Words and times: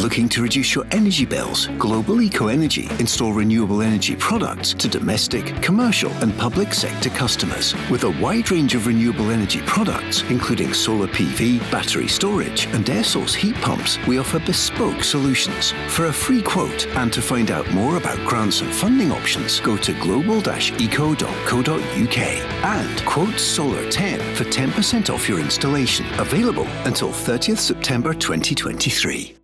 Looking 0.00 0.28
to 0.30 0.42
reduce 0.42 0.74
your 0.74 0.86
energy 0.92 1.26
bills? 1.26 1.66
Global 1.76 2.22
Eco 2.22 2.46
Energy 2.46 2.88
install 2.98 3.34
renewable 3.34 3.82
energy 3.82 4.16
products 4.16 4.72
to 4.72 4.88
domestic, 4.88 5.60
commercial, 5.60 6.10
and 6.22 6.34
public 6.38 6.72
sector 6.72 7.10
customers. 7.10 7.74
With 7.90 8.04
a 8.04 8.18
wide 8.18 8.50
range 8.50 8.74
of 8.74 8.86
renewable 8.86 9.30
energy 9.30 9.60
products, 9.66 10.22
including 10.30 10.72
solar 10.72 11.06
PV, 11.06 11.60
battery 11.70 12.08
storage, 12.08 12.64
and 12.68 12.88
air 12.88 13.04
source 13.04 13.34
heat 13.34 13.54
pumps, 13.56 13.98
we 14.06 14.18
offer 14.18 14.38
bespoke 14.38 15.04
solutions. 15.04 15.74
For 15.88 16.06
a 16.06 16.12
free 16.12 16.40
quote 16.40 16.86
and 16.96 17.12
to 17.12 17.20
find 17.20 17.50
out 17.50 17.70
more 17.70 17.98
about 17.98 18.26
grants 18.26 18.62
and 18.62 18.72
funding 18.72 19.12
options, 19.12 19.60
go 19.60 19.76
to 19.76 19.92
global-eco.co.uk 20.00 22.18
and 22.64 23.04
quote 23.04 23.38
Solar 23.38 23.90
10 23.90 24.34
for 24.34 24.44
10% 24.44 25.12
off 25.12 25.28
your 25.28 25.40
installation. 25.40 26.06
Available 26.18 26.66
until 26.86 27.10
30th 27.10 27.58
September 27.58 28.14
2023. 28.14 29.39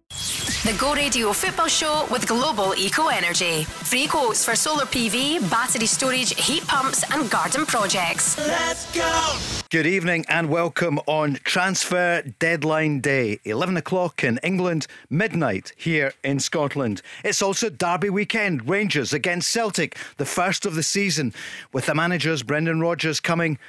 The 0.66 0.72
Go 0.80 0.94
Radio 0.94 1.32
Football 1.32 1.68
Show 1.68 2.08
with 2.10 2.26
Global 2.26 2.74
Eco 2.76 3.06
Energy. 3.06 3.62
Free 3.62 4.08
quotes 4.08 4.44
for 4.44 4.56
solar 4.56 4.84
PV, 4.84 5.48
battery 5.48 5.86
storage, 5.86 6.34
heat 6.34 6.66
pumps, 6.66 7.04
and 7.12 7.30
garden 7.30 7.64
projects. 7.66 8.36
Let's 8.36 8.92
go! 8.92 9.36
Good 9.70 9.86
evening 9.86 10.24
and 10.28 10.50
welcome 10.50 10.98
on 11.06 11.34
Transfer 11.44 12.22
Deadline 12.40 12.98
Day, 12.98 13.38
11 13.44 13.76
o'clock 13.76 14.24
in 14.24 14.40
England, 14.42 14.88
midnight 15.08 15.72
here 15.76 16.12
in 16.24 16.40
Scotland. 16.40 17.00
It's 17.22 17.42
also 17.42 17.70
Derby 17.70 18.10
weekend, 18.10 18.68
Rangers 18.68 19.12
against 19.12 19.52
Celtic, 19.52 19.96
the 20.16 20.26
first 20.26 20.66
of 20.66 20.74
the 20.74 20.82
season, 20.82 21.32
with 21.72 21.86
the 21.86 21.94
managers 21.94 22.42
Brendan 22.42 22.80
Rodgers 22.80 23.20
coming 23.20 23.60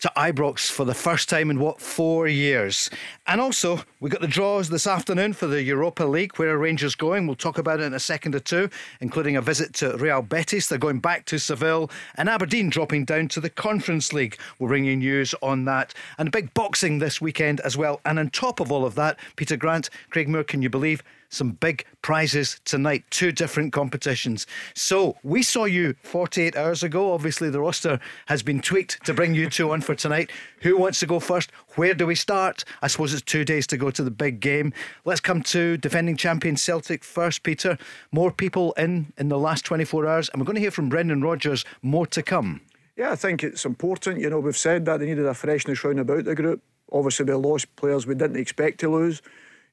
to 0.00 0.12
Ibrox 0.16 0.70
for 0.70 0.84
the 0.84 0.94
first 0.94 1.28
time 1.28 1.50
in 1.50 1.58
what 1.58 1.80
four 1.80 2.26
years. 2.26 2.90
And 3.26 3.40
also, 3.40 3.82
we 4.00 4.10
got 4.10 4.20
the 4.20 4.26
draws 4.26 4.70
this 4.70 4.86
afternoon 4.86 5.34
for 5.34 5.46
the 5.46 5.62
Europa 5.62 6.04
League. 6.04 6.36
Where 6.36 6.50
are 6.50 6.58
Rangers 6.58 6.94
going? 6.94 7.26
We'll 7.26 7.36
talk 7.36 7.58
about 7.58 7.80
it 7.80 7.84
in 7.84 7.94
a 7.94 8.00
second 8.00 8.34
or 8.34 8.40
two, 8.40 8.70
including 9.00 9.36
a 9.36 9.42
visit 9.42 9.74
to 9.74 9.96
Real 9.96 10.22
Betis. 10.22 10.68
They're 10.68 10.78
going 10.78 11.00
back 11.00 11.26
to 11.26 11.38
Seville, 11.38 11.90
and 12.16 12.28
Aberdeen 12.28 12.70
dropping 12.70 13.04
down 13.04 13.28
to 13.28 13.40
the 13.40 13.50
Conference 13.50 14.12
League. 14.12 14.38
We'll 14.58 14.68
bring 14.68 14.84
you 14.84 14.96
news 14.96 15.34
on 15.42 15.64
that, 15.66 15.94
and 16.18 16.32
big 16.32 16.54
boxing 16.54 16.98
this 16.98 17.20
weekend 17.20 17.60
as 17.60 17.76
well. 17.76 18.00
And 18.04 18.18
on 18.18 18.30
top 18.30 18.60
of 18.60 18.72
all 18.72 18.84
of 18.84 18.94
that, 18.94 19.18
Peter 19.36 19.56
Grant, 19.56 19.90
Craig 20.10 20.28
Moore, 20.28 20.44
can 20.44 20.62
you 20.62 20.70
believe? 20.70 21.02
Some 21.30 21.52
big 21.52 21.84
prizes 22.02 22.60
tonight, 22.64 23.04
two 23.10 23.32
different 23.32 23.72
competitions. 23.72 24.46
So 24.74 25.16
we 25.22 25.42
saw 25.42 25.64
you 25.64 25.94
48 26.02 26.56
hours 26.56 26.82
ago. 26.82 27.12
Obviously, 27.12 27.48
the 27.50 27.60
roster 27.60 27.98
has 28.26 28.42
been 28.42 28.60
tweaked 28.60 29.04
to 29.06 29.14
bring 29.14 29.34
you 29.34 29.48
two 29.48 29.70
on 29.72 29.80
for 29.80 29.94
tonight. 29.94 30.30
Who 30.62 30.76
wants 30.76 31.00
to 31.00 31.06
go 31.06 31.20
first? 31.20 31.50
Where 31.76 31.94
do 31.94 32.06
we 32.06 32.14
start? 32.14 32.64
I 32.82 32.88
suppose 32.88 33.14
it's 33.14 33.22
two 33.22 33.44
days 33.44 33.66
to 33.68 33.76
go 33.76 33.90
to 33.90 34.02
the 34.02 34.10
big 34.10 34.40
game. 34.40 34.72
Let's 35.04 35.20
come 35.20 35.42
to 35.44 35.76
defending 35.76 36.16
champion 36.16 36.56
Celtic 36.56 37.04
first, 37.04 37.42
Peter. 37.42 37.78
More 38.12 38.30
people 38.30 38.72
in 38.72 39.12
in 39.16 39.28
the 39.28 39.38
last 39.38 39.64
24 39.64 40.06
hours, 40.06 40.28
and 40.28 40.40
we're 40.40 40.46
going 40.46 40.56
to 40.56 40.60
hear 40.60 40.70
from 40.70 40.88
Brendan 40.88 41.22
Rodgers. 41.22 41.64
More 41.82 42.06
to 42.08 42.22
come. 42.22 42.60
Yeah, 42.96 43.12
I 43.12 43.16
think 43.16 43.42
it's 43.42 43.64
important. 43.64 44.20
You 44.20 44.28
know, 44.28 44.40
we've 44.40 44.56
said 44.56 44.84
that 44.84 45.00
they 45.00 45.06
needed 45.06 45.24
a 45.24 45.32
freshness 45.32 45.82
round 45.84 46.00
about 46.00 46.24
the 46.24 46.34
group. 46.34 46.62
Obviously, 46.92 47.24
they 47.24 47.34
lost 47.34 47.74
players 47.76 48.06
we 48.06 48.14
didn't 48.14 48.36
expect 48.36 48.80
to 48.80 48.90
lose. 48.90 49.22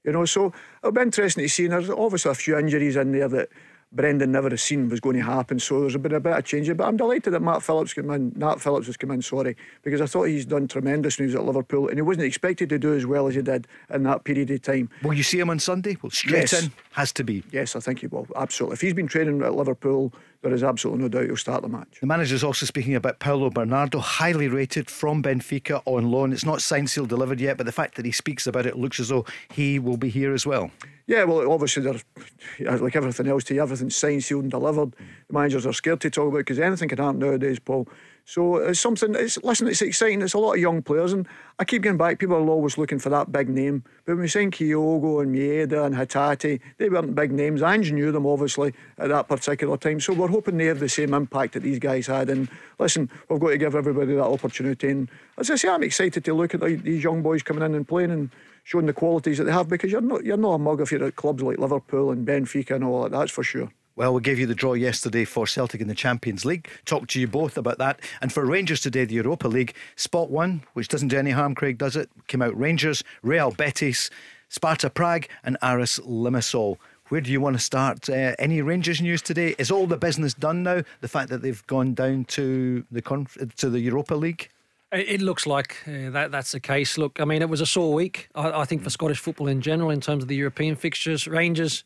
You 0.08 0.14
know, 0.14 0.24
so 0.26 0.54
it'll 0.82 0.94
be 0.94 1.02
interesting 1.02 1.44
to 1.44 1.50
see. 1.50 1.66
And 1.66 1.74
there's 1.74 1.90
obviously 1.90 2.32
a 2.32 2.34
few 2.34 2.58
injuries 2.58 2.96
in 2.96 3.12
there 3.12 3.28
that 3.28 3.50
Brendan 3.92 4.32
never 4.32 4.50
has 4.50 4.62
seen 4.62 4.88
was 4.88 5.02
going 5.02 5.18
to 5.18 5.22
happen. 5.22 5.60
So 5.60 5.82
there's 5.82 5.98
been 5.98 6.14
a 6.14 6.20
bit 6.22 6.32
of 6.32 6.46
change. 6.46 6.76
But 6.78 6.88
I'm 6.88 6.96
delighted 6.96 7.32
that 7.32 7.42
Matt 7.42 7.62
Phillips 7.62 7.94
came 7.94 8.10
in. 8.12 8.32
Nat 8.38 8.62
Phillips 8.62 8.88
has 8.88 8.96
come 8.96 9.12
in, 9.12 9.22
sorry, 9.22 9.58
because 9.84 10.00
I 10.00 10.06
thought 10.06 10.24
he's 10.24 10.46
done 10.46 10.70
tremendous 10.70 11.20
news 11.20 11.36
at 11.36 11.44
Liverpool 11.44 11.90
and 11.90 11.98
he 11.98 12.02
wasn't 12.02 12.26
expected 12.26 12.70
to 12.70 12.80
do 12.80 12.94
as 12.94 13.06
well 13.06 13.28
as 13.28 13.36
he 13.36 13.42
did 13.42 13.68
in 13.94 14.04
that 14.04 14.24
period 14.24 14.50
of 14.50 14.62
time. 14.62 14.90
Will 15.04 15.14
you 15.14 15.24
see 15.24 15.40
him 15.40 15.50
on 15.50 15.60
Sunday? 15.60 15.98
Well, 16.02 16.10
straight 16.10 16.52
Yes. 16.52 16.64
in 16.64 16.72
has 16.92 17.12
to 17.14 17.26
be. 17.26 17.44
Yes, 17.52 17.76
I 17.76 17.82
think 17.82 18.00
he 18.00 18.08
will. 18.08 18.28
Absolutely. 18.36 18.76
If 18.76 18.82
he's 18.82 18.94
been 18.94 19.08
training 19.08 19.42
at 19.42 19.56
Liverpool, 19.56 20.14
there 20.42 20.54
is 20.54 20.64
absolutely 20.64 21.04
no 21.04 21.10
doubt 21.10 21.26
he'll 21.26 21.38
start 21.38 21.62
the 21.62 21.70
match. 21.70 21.98
The 22.00 22.08
manager's 22.08 22.44
also 22.44 22.66
speaking 22.66 22.96
about 22.96 23.20
Paulo 23.20 23.50
Bernardo, 23.50 24.00
highly 24.00 24.48
rated 24.48 24.89
from 24.89 25.23
Benfica 25.23 25.82
on 25.86 26.10
loan. 26.11 26.32
It's 26.32 26.45
not 26.45 26.61
signed, 26.61 26.89
sealed, 26.89 27.10
delivered 27.10 27.39
yet, 27.39 27.58
but 27.58 27.66
the 27.66 27.72
fact 27.72 27.95
that 27.95 28.06
he 28.06 28.11
speaks 28.11 28.48
about 28.48 28.66
it 28.66 28.78
looks 28.78 29.00
as 29.00 29.10
though 29.10 29.26
he 29.52 29.80
will 29.80 29.98
be 29.98 30.10
here 30.10 30.34
as 30.34 30.45
well. 30.45 30.72
Yeah, 31.08 31.23
well, 31.23 31.52
obviously, 31.52 31.84
they're 31.84 32.80
like 32.80 32.95
everything 32.95 33.28
else 33.28 33.45
to 33.45 33.56
you, 33.56 33.61
everything's 33.61 33.95
signed, 33.95 34.23
sealed, 34.23 34.44
and 34.44 34.52
delivered. 34.52 34.94
The 35.28 35.34
managers 35.34 35.66
are 35.66 35.73
scared 35.73 36.02
to 36.02 36.10
talk 36.10 36.28
about 36.28 36.40
because 36.40 36.60
anything 36.60 36.90
can 36.90 36.98
happen 36.98 37.20
nowadays, 37.20 37.60
Paul. 37.60 37.88
So 38.30 38.58
it's 38.58 38.82
something. 38.82 39.15
It's 39.15 39.42
listen, 39.42 39.70
it's 39.70 39.82
exciting. 39.82 40.21
It's 40.21 40.33
a 40.33 40.38
lot 40.38 40.55
of 40.55 40.60
young 40.60 40.82
players, 40.82 41.14
and 41.14 41.26
I 41.60 41.64
keep 41.64 41.83
getting 41.83 41.98
back. 41.98 42.20
People 42.20 42.36
are 42.36 42.49
always 42.49 42.77
looking 42.77 42.99
for 42.99 43.08
that 43.08 43.32
big 43.32 43.48
name. 43.48 43.86
But 44.04 44.15
when 44.15 44.23
we 44.23 44.27
signed 44.27 44.52
Kyogo 44.52 45.23
and 45.23 45.33
Maeda 45.33 45.86
and 45.86 45.95
Hatate, 45.95 46.60
they 46.77 46.89
weren't 46.89 47.16
big 47.16 47.32
names. 47.32 47.64
Ange 47.64 47.93
knew 47.93 48.11
them 48.11 48.26
obviously 48.26 48.73
at 48.98 49.08
that 49.08 49.30
particular 49.30 49.77
time. 49.77 50.02
So 50.02 50.11
we're 50.11 50.27
hoping 50.27 50.58
they 50.58 50.66
have 50.66 50.82
the 50.82 50.89
same 50.89 51.14
impact 51.14 51.54
that 51.54 51.64
these 51.64 51.80
guys 51.80 52.08
had. 52.08 52.30
And 52.30 52.49
listen, 52.80 53.10
we've 53.30 53.39
got 53.39 53.52
to 53.52 53.58
give 53.58 53.76
everybody 53.76 54.16
that 54.16 54.26
opportunity. 54.26 54.89
And 54.89 55.10
as 55.37 55.49
I 55.49 55.55
say, 55.55 55.70
I'm 55.70 55.83
excited 55.83 56.26
to 56.26 56.33
look 56.33 56.54
at 56.54 56.60
the- 56.60 56.76
these 56.76 57.05
young 57.05 57.21
boys 57.21 57.43
coming 57.43 57.64
in 57.64 57.76
and 57.76 57.87
playing 57.87 58.11
and 58.11 58.30
showing 58.66 58.87
the 58.87 58.93
qualities 58.93 59.37
that 59.37 59.45
they 59.45 59.54
have 59.54 59.70
because 59.70 59.89
you're 59.89 60.02
not 60.02 60.26
you're 60.26 60.36
not 60.36 60.55
a 60.55 60.58
mug 60.58 60.82
if 60.82 60.92
you're 60.92 61.05
at 61.05 61.16
clubs 61.16 61.42
like 61.42 61.60
Liverpool 61.60 62.11
and 62.11 62.27
Benfica 62.27 62.71
and 62.71 62.83
all 62.83 63.04
that. 63.04 63.11
That's 63.11 63.32
for 63.32 63.45
sure. 63.45 63.71
Well, 63.98 64.14
we 64.14 64.22
gave 64.22 64.38
you 64.38 64.46
the 64.46 64.54
draw 64.54 64.74
yesterday 64.74 65.26
for 65.26 65.48
Celtic 65.48 65.82
in 65.82 65.88
the 65.88 65.96
Champions 65.96 66.46
League. 66.46 66.70
Talked 66.86 67.10
to 67.10 67.20
you 67.20 67.28
both 67.28 67.58
about 67.58 67.80
that. 67.80 68.00
And 68.22 68.32
for 68.32 68.46
Rangers 68.46 68.80
today, 68.80 69.06
the 69.06 69.16
Europa 69.16 69.48
League, 69.48 69.74
spot 69.96 70.30
one, 70.30 70.62
which 70.74 70.88
doesn't 70.88 71.08
do 71.08 71.18
any 71.18 71.32
harm, 71.32 71.56
Craig, 71.56 71.80
does 71.80 71.96
it? 71.96 72.08
Came 72.28 72.44
out 72.44 72.56
Rangers, 72.56 73.04
Real 73.24 73.50
Betis, 73.50 74.12
Sparta 74.50 74.92
Prague, 74.92 75.26
and 75.44 75.58
Aris 75.64 75.98
Limassol. 76.02 76.78
Where 77.08 77.22
do 77.22 77.32
you 77.32 77.42
want 77.42 77.56
to 77.56 77.60
start? 77.60 78.08
Uh, 78.08 78.36
any 78.38 78.62
Rangers 78.62 79.02
news 79.02 79.24
today? 79.24 79.56
Is 79.58 79.72
all 79.72 79.88
the 79.88 79.98
business 79.98 80.36
done 80.36 80.62
now? 80.62 80.84
The 81.02 81.08
fact 81.08 81.32
that 81.32 81.42
they've 81.42 81.66
gone 81.66 81.96
down 81.96 82.26
to 82.26 82.86
the 82.92 83.02
conf- 83.02 83.56
to 83.56 83.68
the 83.68 83.80
Europa 83.80 84.14
League? 84.14 84.50
It 84.92 85.24
looks 85.24 85.48
like 85.48 85.78
uh, 85.88 86.12
that 86.12 86.32
that's 86.32 86.52
the 86.52 86.60
case. 86.60 87.00
Look, 87.00 87.20
I 87.20 87.26
mean, 87.26 87.42
it 87.42 87.50
was 87.50 87.62
a 87.62 87.66
sore 87.66 87.96
week, 87.96 88.30
I, 88.36 88.62
I 88.62 88.66
think, 88.66 88.84
for 88.84 88.92
Scottish 88.92 89.20
football 89.20 89.48
in 89.48 89.60
general 89.60 89.90
in 89.90 90.02
terms 90.02 90.24
of 90.24 90.28
the 90.28 90.36
European 90.36 90.76
fixtures. 90.76 91.28
Rangers, 91.28 91.84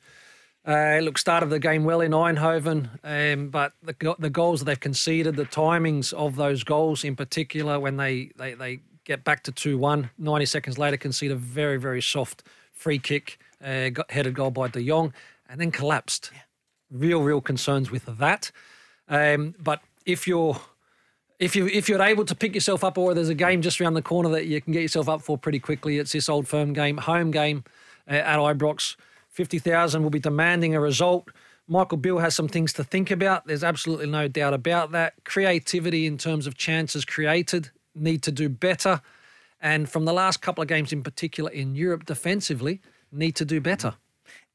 uh, 0.66 1.00
look, 1.02 1.18
started 1.18 1.50
the 1.50 1.60
game 1.60 1.84
well 1.84 2.02
in 2.02 2.12
Eindhoven, 2.12 2.90
um, 3.04 3.50
but 3.50 3.74
the, 3.82 4.16
the 4.20 4.30
goals 4.30 4.60
that 4.60 4.66
they've 4.66 4.80
conceded, 4.80 5.36
the 5.36 5.46
timings 5.46 6.14
of 6.14 6.36
those 6.36 6.64
goals 6.64 7.04
in 7.04 7.16
particular, 7.16 7.80
when 7.80 7.98
they, 7.98 8.32
they, 8.36 8.54
they 8.54 8.80
get 9.04 9.24
back 9.24 9.44
to 9.44 9.52
2 9.52 9.78
1, 9.78 10.12
90 10.18 10.46
seconds 10.46 10.78
later, 10.78 10.98
concede 10.98 11.32
a 11.32 11.36
very, 11.36 11.78
very 11.78 12.02
soft 12.02 12.44
free 12.72 13.00
kick, 13.00 13.40
uh, 13.64 13.90
got 13.90 14.10
headed 14.12 14.36
goal 14.36 14.52
by 14.52 14.68
De 14.68 14.86
Jong, 14.86 15.14
and 15.50 15.60
then 15.60 15.72
collapsed. 15.72 16.32
Real, 16.92 17.22
real 17.22 17.42
concerns 17.42 17.90
with 17.90 18.06
that. 18.06 18.52
Um, 19.08 19.56
but 19.60 19.82
if 20.06 20.28
you're 20.28 20.60
if 21.40 21.56
you 21.56 21.68
if 21.68 21.90
you're 21.90 22.02
able 22.02 22.24
to 22.26 22.36
pick 22.36 22.54
yourself 22.54 22.84
up, 22.84 22.98
or 22.98 23.14
there's 23.14 23.30
a 23.30 23.36
game 23.36 23.62
just 23.62 23.82
around 23.82 23.96
the 23.96 24.02
corner 24.02 24.30
that 24.30 24.46
you 24.46 24.62
can 24.62 24.74
get 24.74 24.82
yourself 24.82 25.10
up 25.10 25.22
for 25.22 25.38
pretty 25.38 25.60
quickly, 25.60 25.98
it's 25.98 26.12
this 26.12 26.30
old 26.30 26.48
firm 26.48 26.72
game, 26.74 26.98
home 26.98 27.32
game 27.32 27.64
uh, 28.10 28.14
at 28.14 28.38
Ibrox. 28.38 28.96
Fifty 29.32 29.60
thousand 29.60 30.04
will 30.04 30.10
be 30.10 30.20
demanding 30.20 30.76
a 30.76 30.80
result. 30.80 31.30
Michael 31.68 31.98
Beale 31.98 32.20
has 32.20 32.36
some 32.36 32.50
things 32.50 32.74
to 32.74 32.84
think 32.84 33.10
about. 33.10 33.48
There's 33.48 33.64
absolutely 33.64 34.08
no 34.08 34.28
doubt 34.28 34.54
about 34.54 34.92
that. 34.92 35.14
Creativity 35.24 36.06
in 36.06 36.18
terms 36.18 36.46
of 36.46 36.58
chances 36.58 37.06
created 37.06 37.72
need 37.96 38.22
to 38.24 38.32
do 38.32 38.50
better, 38.50 39.02
and 39.62 39.90
from 39.90 40.06
the 40.06 40.14
last 40.14 40.42
couple 40.42 40.62
of 40.62 40.68
games 40.68 40.92
in 40.92 41.02
particular 41.02 41.50
in 41.50 41.76
Europe 41.76 42.06
defensively 42.06 42.82
need 43.12 43.36
to 43.38 43.46
do 43.46 43.62
better. 43.62 43.96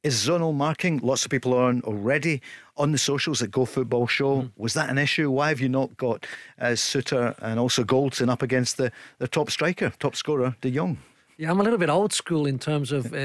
Is 0.03 0.15
zonal 0.15 0.55
marking, 0.55 0.99
lots 0.99 1.25
of 1.25 1.31
people 1.31 1.53
are 1.55 1.65
on 1.65 1.81
already 1.83 2.41
on 2.77 2.93
the 2.93 2.99
socials 2.99 3.43
at 3.43 3.51
Go 3.51 3.65
Football 3.65 4.07
Show. 4.07 4.43
Mm. 4.43 4.53
Was 4.57 4.75
that 4.75 4.89
an 4.91 4.99
issue? 4.99 5.31
Why 5.31 5.49
have 5.49 5.61
you 5.61 5.69
not 5.69 5.97
got 5.97 6.27
uh, 6.61 6.77
Souttar 6.77 7.35
and 7.41 7.59
also 7.59 7.83
Goldson 7.83 8.29
up 8.29 8.43
against 8.43 8.77
the, 8.77 8.93
the 9.19 9.27
top 9.27 9.51
striker, 9.51 9.93
top 9.99 10.15
scorer, 10.15 10.55
De 10.61 10.71
Jong? 10.71 10.99
Yeah, 11.39 11.51
I'm 11.51 11.61
a 11.61 11.63
little 11.63 11.79
bit 11.79 11.91
old 11.91 12.15
school 12.15 12.47
in 12.47 12.59
terms 12.59 12.93
of, 12.93 13.13
uh, 13.13 13.17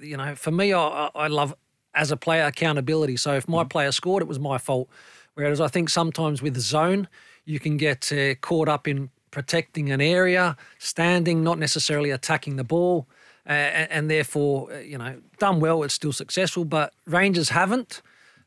you 0.00 0.16
know, 0.16 0.34
for 0.34 0.50
me, 0.50 0.72
I, 0.72 1.10
I 1.14 1.26
love 1.26 1.54
as 1.94 2.10
a 2.10 2.16
player 2.16 2.44
accountability. 2.44 3.18
So 3.18 3.34
if 3.34 3.46
my 3.46 3.62
player 3.62 3.92
scored, 3.92 4.22
it 4.22 4.28
was 4.28 4.38
my 4.38 4.56
fault. 4.56 4.88
Whereas 5.34 5.60
I 5.60 5.68
think 5.68 5.90
sometimes 5.90 6.40
with 6.40 6.56
zone, 6.56 7.08
you 7.44 7.60
can 7.60 7.76
get 7.76 8.10
uh, 8.10 8.36
caught 8.36 8.68
up 8.68 8.88
in 8.88 9.10
protecting 9.30 9.90
an 9.90 10.00
area, 10.00 10.56
standing, 10.78 11.44
not 11.44 11.58
necessarily 11.58 12.10
attacking 12.10 12.56
the 12.56 12.64
ball. 12.64 13.06
Uh, 13.46 13.52
and, 13.52 13.92
and 13.92 14.10
therefore, 14.10 14.72
uh, 14.72 14.78
you 14.78 14.96
know, 14.96 15.20
done 15.38 15.60
well, 15.60 15.82
it's 15.82 15.94
still 15.94 16.12
successful. 16.12 16.64
But 16.64 16.94
Rangers 17.06 17.50
haven't. 17.50 18.00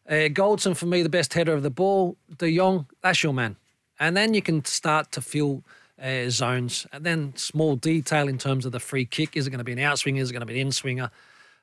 Uh, 0.09 0.29
Goldson, 0.33 0.75
for 0.75 0.87
me, 0.87 1.03
the 1.03 1.09
best 1.09 1.35
header 1.35 1.53
of 1.53 1.61
the 1.61 1.69
ball. 1.69 2.17
De 2.39 2.55
Jong, 2.55 2.87
that's 3.01 3.21
your 3.21 3.33
man. 3.33 3.55
And 3.99 4.17
then 4.17 4.33
you 4.33 4.41
can 4.41 4.65
start 4.65 5.11
to 5.11 5.21
feel 5.21 5.63
uh, 6.01 6.29
zones. 6.29 6.87
And 6.91 7.05
then 7.05 7.33
small 7.35 7.75
detail 7.75 8.27
in 8.27 8.37
terms 8.37 8.65
of 8.65 8.71
the 8.71 8.79
free 8.79 9.05
kick. 9.05 9.37
Is 9.37 9.47
it 9.47 9.51
going 9.51 9.59
to 9.59 9.63
be 9.63 9.73
an 9.73 9.79
outswinger? 9.79 10.19
Is 10.19 10.29
it 10.29 10.33
going 10.33 10.41
to 10.41 10.45
be 10.45 10.59
an 10.59 10.67
in 10.67 10.71
swinger? 10.71 11.11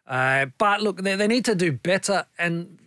Uh, 0.07 0.47
but 0.57 0.81
look, 0.83 1.03
they, 1.03 1.17
they 1.17 1.27
need 1.27 1.45
to 1.45 1.55
do 1.55 1.73
better. 1.73 2.27
And 2.39 2.79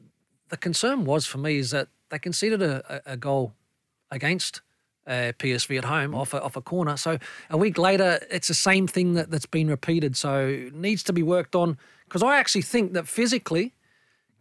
the 0.50 0.57
concern 0.57 1.06
was 1.06 1.25
for 1.25 1.38
me 1.38 1.57
is 1.57 1.71
that 1.71 1.88
they 2.09 2.19
conceded 2.19 2.62
a, 2.62 3.03
a, 3.07 3.13
a 3.13 3.18
goal 3.18 3.53
against 4.09 4.62
uh, 5.07 5.33
PSV 5.39 5.77
at 5.80 5.86
home 5.86 6.13
off 6.13 6.33
a, 6.33 6.42
off 6.42 6.56
a 6.56 6.62
corner. 6.62 6.98
So 6.98 7.18
a 7.50 7.57
week 7.57 7.77
later, 7.77 8.19
it's 8.30 8.48
the 8.48 8.53
same 8.53 8.88
thing 8.88 9.13
that, 9.13 9.31
that's 9.31 9.45
been 9.45 9.68
repeated. 9.68 10.15
So 10.15 10.69
needs 10.74 11.03
to 11.03 11.13
be 11.13 11.24
worked 11.24 11.56
on. 11.56 11.77
because 12.06 12.24
I 12.24 12.38
actually 12.38 12.62
think 12.62 12.94
that 12.94 13.07
physically, 13.07 13.74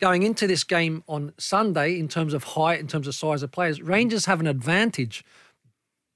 going 0.00 0.22
into 0.22 0.46
this 0.46 0.64
game 0.64 1.04
on 1.06 1.32
Sunday, 1.38 1.98
in 1.98 2.08
terms 2.08 2.34
of 2.34 2.44
height, 2.44 2.80
in 2.80 2.86
terms 2.86 3.06
of 3.06 3.14
size 3.14 3.42
of 3.42 3.50
players, 3.50 3.82
Rangers 3.82 4.26
have 4.26 4.40
an 4.40 4.46
advantage, 4.46 5.24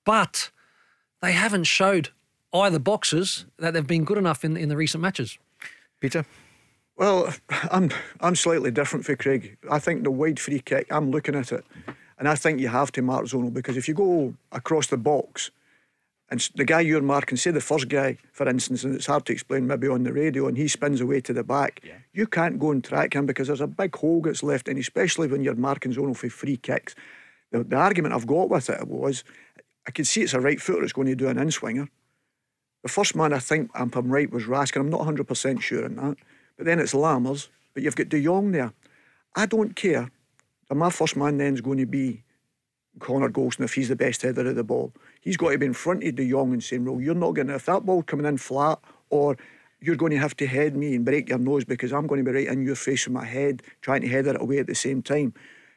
but 0.04 0.50
they 1.24 1.32
haven't 1.32 1.64
showed 1.64 2.10
either 2.52 2.78
boxes 2.78 3.46
that 3.58 3.74
they've 3.74 3.86
been 3.86 4.04
good 4.04 4.18
enough 4.18 4.44
in 4.44 4.56
in 4.56 4.68
the 4.68 4.76
recent 4.76 5.02
matches. 5.02 5.38
Peter? 6.00 6.24
Well, 6.96 7.34
I'm 7.70 7.90
I'm 8.20 8.36
slightly 8.36 8.70
different 8.70 9.04
for 9.04 9.16
Craig. 9.16 9.56
I 9.70 9.78
think 9.78 10.04
the 10.04 10.10
wide 10.10 10.38
free 10.38 10.60
kick, 10.60 10.86
I'm 10.90 11.10
looking 11.10 11.34
at 11.34 11.52
it, 11.52 11.64
and 12.18 12.28
I 12.28 12.34
think 12.34 12.60
you 12.60 12.68
have 12.68 12.92
to 12.92 13.02
mark 13.02 13.26
zonal 13.26 13.52
because 13.52 13.76
if 13.76 13.88
you 13.88 13.94
go 13.94 14.34
across 14.52 14.86
the 14.86 14.96
box, 14.96 15.50
and 16.30 16.48
the 16.54 16.64
guy 16.64 16.80
you're 16.80 17.02
marking, 17.02 17.36
say 17.36 17.50
the 17.50 17.60
first 17.60 17.88
guy, 17.88 18.18
for 18.32 18.48
instance, 18.48 18.84
and 18.84 18.94
it's 18.94 19.06
hard 19.06 19.26
to 19.26 19.32
explain 19.32 19.66
maybe 19.66 19.88
on 19.88 20.04
the 20.04 20.12
radio, 20.12 20.46
and 20.46 20.56
he 20.56 20.68
spins 20.68 21.00
away 21.00 21.20
to 21.20 21.32
the 21.32 21.44
back, 21.44 21.80
yeah. 21.84 21.94
you 22.12 22.26
can't 22.26 22.58
go 22.58 22.70
and 22.70 22.82
track 22.82 23.14
him 23.14 23.26
because 23.26 23.48
there's 23.48 23.60
a 23.60 23.66
big 23.66 23.94
hole 23.94 24.20
that's 24.22 24.42
left, 24.42 24.68
and 24.68 24.78
especially 24.78 25.28
when 25.28 25.42
you're 25.42 25.54
marking 25.54 25.92
zonal 25.92 26.16
for 26.16 26.30
free 26.30 26.56
kicks. 26.56 26.94
The, 27.50 27.62
the 27.62 27.76
argument 27.76 28.14
I've 28.14 28.26
got 28.26 28.48
with 28.48 28.70
it 28.70 28.88
was, 28.88 29.22
I 29.86 29.90
can 29.90 30.04
see 30.04 30.22
it's 30.22 30.34
a 30.34 30.40
right 30.40 30.60
footer 30.60 30.80
that's 30.80 30.92
going 30.92 31.08
to 31.08 31.14
do 31.14 31.28
an 31.28 31.38
in 31.38 31.50
swinger. 31.50 31.88
The 32.82 32.88
first 32.88 33.16
man 33.16 33.32
I 33.32 33.38
think, 33.38 33.70
I'm 33.74 33.90
right, 33.90 34.30
was 34.30 34.44
Raskin. 34.44 34.80
I'm 34.80 34.90
not 34.90 35.00
100% 35.00 35.60
sure 35.60 35.84
on 35.84 35.96
that. 35.96 36.16
But 36.56 36.66
then 36.66 36.78
it's 36.78 36.92
Lammers, 36.92 37.48
but 37.72 37.82
you've 37.82 37.96
got 37.96 38.08
De 38.08 38.22
Jong 38.22 38.52
there. 38.52 38.72
I 39.34 39.46
don't 39.46 39.74
care. 39.74 40.10
my 40.70 40.90
first 40.90 41.16
man 41.16 41.38
then 41.38 41.54
is 41.54 41.60
going 41.60 41.78
to 41.78 41.86
be 41.86 42.22
Connor 43.00 43.30
Goldson 43.30 43.64
if 43.64 43.74
he's 43.74 43.88
the 43.88 43.96
best 43.96 44.22
header 44.22 44.46
of 44.48 44.54
the 44.54 44.64
ball. 44.64 44.92
He's 45.20 45.36
got 45.36 45.50
to 45.50 45.58
be 45.58 45.66
in 45.66 45.72
front 45.72 46.04
of 46.04 46.14
De 46.14 46.30
Jong 46.30 46.52
and 46.52 46.62
saying, 46.62 46.84
well, 46.84 47.00
you're 47.00 47.14
not 47.14 47.32
going 47.32 47.48
to, 47.48 47.54
if 47.54 47.66
that 47.66 47.84
ball 47.84 48.02
coming 48.02 48.26
in 48.26 48.38
flat 48.38 48.78
or 49.10 49.36
you're 49.80 49.96
going 49.96 50.12
to 50.12 50.18
have 50.18 50.36
to 50.36 50.46
head 50.46 50.76
me 50.76 50.94
and 50.94 51.04
break 51.04 51.28
your 51.28 51.38
nose 51.38 51.64
because 51.64 51.92
I'm 51.92 52.06
going 52.06 52.24
to 52.24 52.30
be 52.30 52.36
right 52.36 52.48
in 52.48 52.64
your 52.64 52.76
face 52.76 53.06
with 53.06 53.14
my 53.14 53.24
head 53.24 53.62
trying 53.82 54.02
to 54.02 54.08
head 54.08 54.26
it 54.26 54.40
away 54.40 54.58
at 54.58 54.66
the 54.66 54.74
same 54.74 55.02
time. 55.02 55.34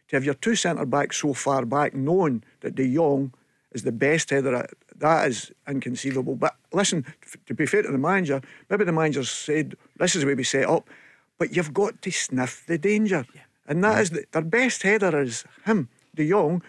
To 0.09 0.15
have 0.15 0.23
your 0.23 0.35
two 0.35 0.55
centre 0.55 0.85
backs 0.85 1.17
so 1.17 1.33
far 1.33 1.65
back, 1.65 1.93
knowing 1.93 2.43
that 2.61 2.75
De 2.75 2.93
Jong 2.93 3.33
is 3.71 3.83
the 3.83 3.91
best 3.91 4.29
header, 4.29 4.67
that 4.95 5.27
is 5.27 5.51
inconceivable. 5.67 6.35
But 6.35 6.55
listen, 6.73 7.05
to 7.45 7.53
be 7.53 7.65
fair 7.65 7.83
to 7.83 7.91
the 7.91 7.97
manager, 7.97 8.41
maybe 8.69 8.85
the 8.85 8.91
manager 8.91 9.23
said, 9.23 9.75
this 9.97 10.15
is 10.15 10.21
the 10.21 10.27
way 10.27 10.35
we 10.35 10.43
set 10.43 10.67
up, 10.67 10.89
but 11.37 11.55
you've 11.55 11.73
got 11.73 12.01
to 12.01 12.11
sniff 12.11 12.65
the 12.65 12.77
danger. 12.77 13.25
Yeah. 13.35 13.41
And 13.67 13.83
that 13.83 13.95
yeah. 13.95 14.01
is 14.01 14.09
the, 14.11 14.25
their 14.31 14.41
best 14.41 14.83
header 14.83 15.21
is 15.21 15.43
him, 15.65 15.89
De 16.15 16.27
Jong. 16.29 16.61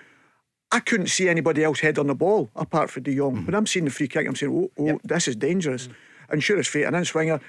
I 0.71 0.81
couldn't 0.81 1.07
see 1.07 1.29
anybody 1.29 1.65
else 1.65 1.81
head 1.81 1.99
on 1.99 2.09
the 2.09 2.15
ball 2.15 2.51
apart 2.55 2.91
from 2.91 3.05
De 3.05 3.17
Jong. 3.17 3.37
Mm-hmm. 3.37 3.47
When 3.47 3.55
I'm 3.55 3.67
seeing 3.67 3.87
the 3.87 3.91
free 3.91 4.09
kick, 4.09 4.27
I'm 4.27 4.37
saying, 4.37 4.53
oh, 4.53 4.71
oh 4.79 4.87
yep. 4.87 5.01
this 5.05 5.29
is 5.29 5.37
dangerous. 5.37 5.85
Mm-hmm. 5.85 6.33
And 6.33 6.45
sure 6.45 6.59
as 6.59 6.67
fate, 6.67 6.85
an 6.85 6.95
in 6.95 7.05
swinger, 7.05 7.41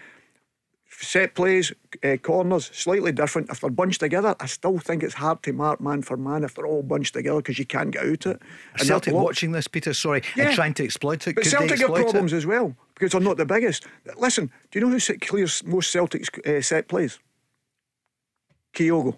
set 1.01 1.33
plays, 1.35 1.71
uh, 2.03 2.17
corners, 2.17 2.69
slightly 2.73 3.11
different. 3.11 3.49
If 3.49 3.61
they're 3.61 3.69
bunched 3.69 4.01
together, 4.01 4.35
I 4.39 4.45
still 4.45 4.79
think 4.79 5.03
it's 5.03 5.13
hard 5.13 5.41
to 5.43 5.53
mark 5.53 5.79
man 5.81 6.01
for 6.01 6.17
man 6.17 6.43
if 6.43 6.55
they're 6.55 6.67
all 6.67 6.83
bunched 6.83 7.13
together 7.13 7.37
because 7.37 7.57
you 7.57 7.65
can't 7.65 7.91
get 7.91 8.05
out 8.05 8.25
it. 8.25 8.41
And 8.77 8.87
Celtic 8.87 9.13
watching 9.13 9.51
this, 9.51 9.67
Peter, 9.67 9.93
sorry, 9.93 10.23
yeah. 10.35 10.47
and 10.47 10.55
trying 10.55 10.73
to 10.75 10.83
exploit 10.83 11.27
it. 11.27 11.35
But 11.35 11.43
Could 11.43 11.51
Celtic 11.51 11.79
have 11.79 11.93
problems 11.93 12.33
it? 12.33 12.37
as 12.37 12.45
well 12.45 12.75
because 12.95 13.13
they're 13.13 13.21
not 13.21 13.37
the 13.37 13.45
biggest. 13.45 13.85
Listen, 14.17 14.51
do 14.71 14.79
you 14.79 14.85
know 14.85 14.91
who 14.91 15.17
clears 15.19 15.63
most 15.63 15.91
Celtic's 15.91 16.29
uh, 16.45 16.61
set 16.61 16.87
plays? 16.87 17.19
Kyogo. 18.73 19.15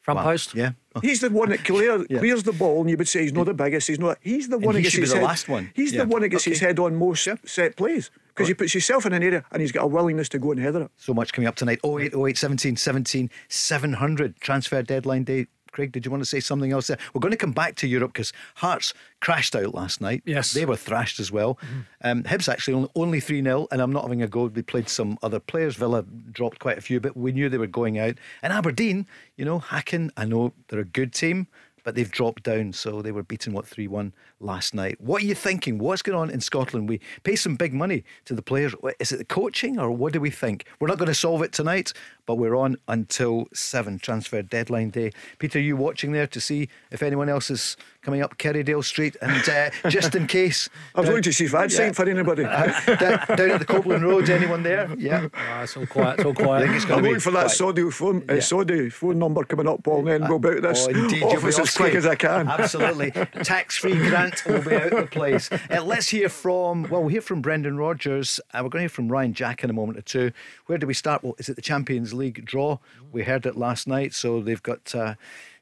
Front 0.00 0.18
wow. 0.18 0.24
post? 0.24 0.54
Yeah. 0.54 0.72
He's 1.02 1.20
the 1.20 1.30
one 1.30 1.50
that 1.50 1.64
clear, 1.64 2.04
yeah. 2.10 2.18
clears 2.18 2.42
the 2.42 2.52
ball, 2.52 2.80
and 2.80 2.90
you 2.90 2.96
would 2.96 3.06
say 3.06 3.22
he's 3.22 3.32
not 3.32 3.46
the 3.46 3.54
biggest. 3.54 3.86
He's 3.86 3.98
not. 3.98 4.18
He's 4.20 4.48
the 4.48 4.58
one 4.58 4.74
and 4.74 4.76
that 4.76 4.90
gets 4.90 4.96
his 4.96 5.12
head. 5.12 5.22
last 5.22 5.48
one. 5.48 5.70
He's 5.74 5.92
yeah. 5.92 6.04
the 6.04 6.08
one 6.08 6.22
that 6.22 6.30
gets 6.30 6.44
okay. 6.44 6.52
his 6.52 6.60
head 6.60 6.78
on 6.78 6.96
most 6.96 7.26
yeah. 7.26 7.36
set 7.44 7.76
plays 7.76 8.10
because 8.38 8.48
he 8.48 8.54
puts 8.54 8.72
himself 8.72 9.04
in 9.04 9.12
an 9.12 9.22
area 9.22 9.44
and 9.50 9.60
he's 9.60 9.72
got 9.72 9.82
a 9.82 9.86
willingness 9.88 10.28
to 10.30 10.38
go 10.38 10.52
and 10.52 10.60
header 10.60 10.82
it. 10.82 10.90
So 10.96 11.12
much 11.12 11.32
coming 11.32 11.48
up 11.48 11.56
tonight. 11.56 11.80
08, 11.84 12.14
08, 12.14 12.38
17, 12.38 12.76
17, 12.76 13.30
700 13.48 14.36
transfer 14.40 14.80
deadline 14.82 15.24
day. 15.24 15.48
Craig, 15.72 15.92
did 15.92 16.04
you 16.04 16.10
want 16.10 16.22
to 16.22 16.28
say 16.28 16.40
something 16.40 16.72
else 16.72 16.86
there? 16.86 16.98
We're 17.12 17.20
going 17.20 17.32
to 17.32 17.36
come 17.36 17.52
back 17.52 17.74
to 17.76 17.86
Europe 17.86 18.12
because 18.12 18.32
Hearts 18.54 18.94
crashed 19.20 19.54
out 19.54 19.74
last 19.74 20.00
night. 20.00 20.22
Yes. 20.24 20.52
They 20.52 20.64
were 20.64 20.76
thrashed 20.76 21.20
as 21.20 21.30
well. 21.30 21.56
Mm-hmm. 21.56 21.80
Um, 22.02 22.22
Hibs 22.22 22.48
actually 22.48 22.88
only 22.94 23.20
3 23.20 23.42
0, 23.42 23.66
and 23.70 23.82
I'm 23.82 23.92
not 23.92 24.04
having 24.04 24.22
a 24.22 24.28
go. 24.28 24.48
They 24.48 24.62
played 24.62 24.88
some 24.88 25.18
other 25.22 25.40
players. 25.40 25.76
Villa 25.76 26.04
dropped 26.32 26.60
quite 26.60 26.78
a 26.78 26.80
few, 26.80 27.00
but 27.00 27.16
we 27.16 27.32
knew 27.32 27.48
they 27.48 27.58
were 27.58 27.66
going 27.66 27.98
out. 27.98 28.14
And 28.42 28.52
Aberdeen, 28.52 29.06
you 29.36 29.44
know, 29.44 29.60
Häcken, 29.60 30.10
I 30.16 30.24
know 30.24 30.54
they're 30.68 30.80
a 30.80 30.84
good 30.84 31.12
team, 31.12 31.48
but 31.84 31.94
they've 31.94 32.10
dropped 32.10 32.42
down. 32.42 32.72
So 32.72 33.02
they 33.02 33.12
were 33.12 33.22
beaten, 33.22 33.52
what, 33.52 33.66
3 33.66 33.86
1 33.86 34.12
last 34.40 34.74
night. 34.74 35.00
What 35.00 35.22
are 35.22 35.26
you 35.26 35.34
thinking? 35.34 35.78
What's 35.78 36.02
going 36.02 36.18
on 36.18 36.30
in 36.30 36.40
Scotland? 36.40 36.88
We 36.88 37.00
pay 37.22 37.36
some 37.36 37.56
big 37.56 37.72
money 37.72 38.04
to 38.26 38.34
the 38.34 38.42
players. 38.42 38.74
Is 38.98 39.12
it 39.12 39.18
the 39.18 39.24
coaching 39.24 39.78
or 39.78 39.90
what 39.90 40.12
do 40.12 40.20
we 40.20 40.30
think? 40.30 40.66
We're 40.80 40.88
not 40.88 40.98
going 40.98 41.08
to 41.08 41.14
solve 41.14 41.42
it 41.42 41.52
tonight, 41.52 41.92
but 42.28 42.34
we're 42.34 42.54
on 42.54 42.76
until 42.88 43.48
7, 43.54 43.98
transfer 44.00 44.42
deadline 44.42 44.90
day. 44.90 45.12
Peter, 45.38 45.58
you 45.58 45.78
watching 45.78 46.12
there 46.12 46.26
to 46.26 46.40
see 46.42 46.68
if 46.90 47.02
anyone 47.02 47.30
else 47.30 47.50
is 47.50 47.74
coming 48.02 48.20
up 48.20 48.36
Kerrydale 48.36 48.84
Street? 48.84 49.16
And 49.22 49.48
uh, 49.48 49.70
just 49.88 50.14
in 50.14 50.26
case. 50.26 50.68
I 50.94 51.00
was 51.00 51.08
going 51.08 51.22
to 51.22 51.32
see 51.32 51.46
if 51.46 51.54
I'd 51.54 51.72
yeah. 51.72 51.92
for 51.92 52.08
anybody. 52.08 52.44
Uh, 52.58 52.96
down, 52.96 53.36
down, 53.36 53.50
at 53.50 53.60
the 53.60 53.64
Copeland 53.64 54.04
Road, 54.04 54.28
anyone 54.28 54.62
there? 54.64 54.92
Yeah. 54.98 55.28
Oh, 55.32 55.62
it's 55.62 55.76
all 55.76 55.86
quiet. 55.86 56.18
It's 56.18 56.24
all 56.24 56.34
quiet. 56.34 56.62
I 56.62 56.66
think 56.66 56.82
it's 56.82 56.90
I'm 56.90 57.02
waiting 57.02 57.20
for 57.20 57.30
that 57.30 57.50
Saudi 57.50 57.88
phone, 57.90 58.24
uh, 58.28 58.34
yeah. 58.34 58.88
phone 58.90 59.18
number 59.18 59.44
coming 59.44 59.68
up, 59.68 59.84
Paul, 59.84 60.00
and 60.00 60.08
then 60.08 60.22
uh, 60.24 60.28
we'll 60.28 60.36
about 60.38 60.62
this 60.62 60.88
oh, 60.88 60.90
indeed, 60.90 61.22
office 61.22 61.58
as 61.58 61.76
quick 61.76 61.94
as 61.94 62.04
I 62.04 62.16
can. 62.16 62.48
Absolutely. 62.48 63.10
Tax 63.44 63.76
free 63.76 63.94
grant 63.94 64.44
will 64.44 64.62
be 64.62 64.74
out 64.74 64.90
the 64.90 65.08
place. 65.08 65.50
Uh, 65.52 65.82
let's 65.84 66.08
hear 66.08 66.28
from, 66.28 66.84
well, 66.84 67.02
we'll 67.02 67.10
hear 67.10 67.20
from 67.20 67.42
Brendan 67.42 67.76
Rodgers. 67.76 68.40
Uh, 68.52 68.60
we're 68.62 68.70
going 68.70 68.80
to 68.80 68.84
hear 68.84 68.88
from 68.88 69.08
Ryan 69.08 69.34
Jack 69.34 69.62
in 69.62 69.70
a 69.70 69.74
moment 69.74 69.98
or 69.98 70.02
two. 70.02 70.32
Where 70.66 70.78
do 70.78 70.86
we 70.86 70.94
start? 70.94 71.22
Well, 71.22 71.36
is 71.38 71.48
it 71.48 71.56
the 71.56 71.62
Champions 71.62 72.12
League 72.12 72.17
draw? 72.30 72.78
We 73.12 73.24
heard 73.24 73.46
it 73.46 73.56
last 73.56 73.86
night, 73.86 74.14
so 74.14 74.40
they've 74.40 74.62
got. 74.62 74.94
Uh, 74.94 75.14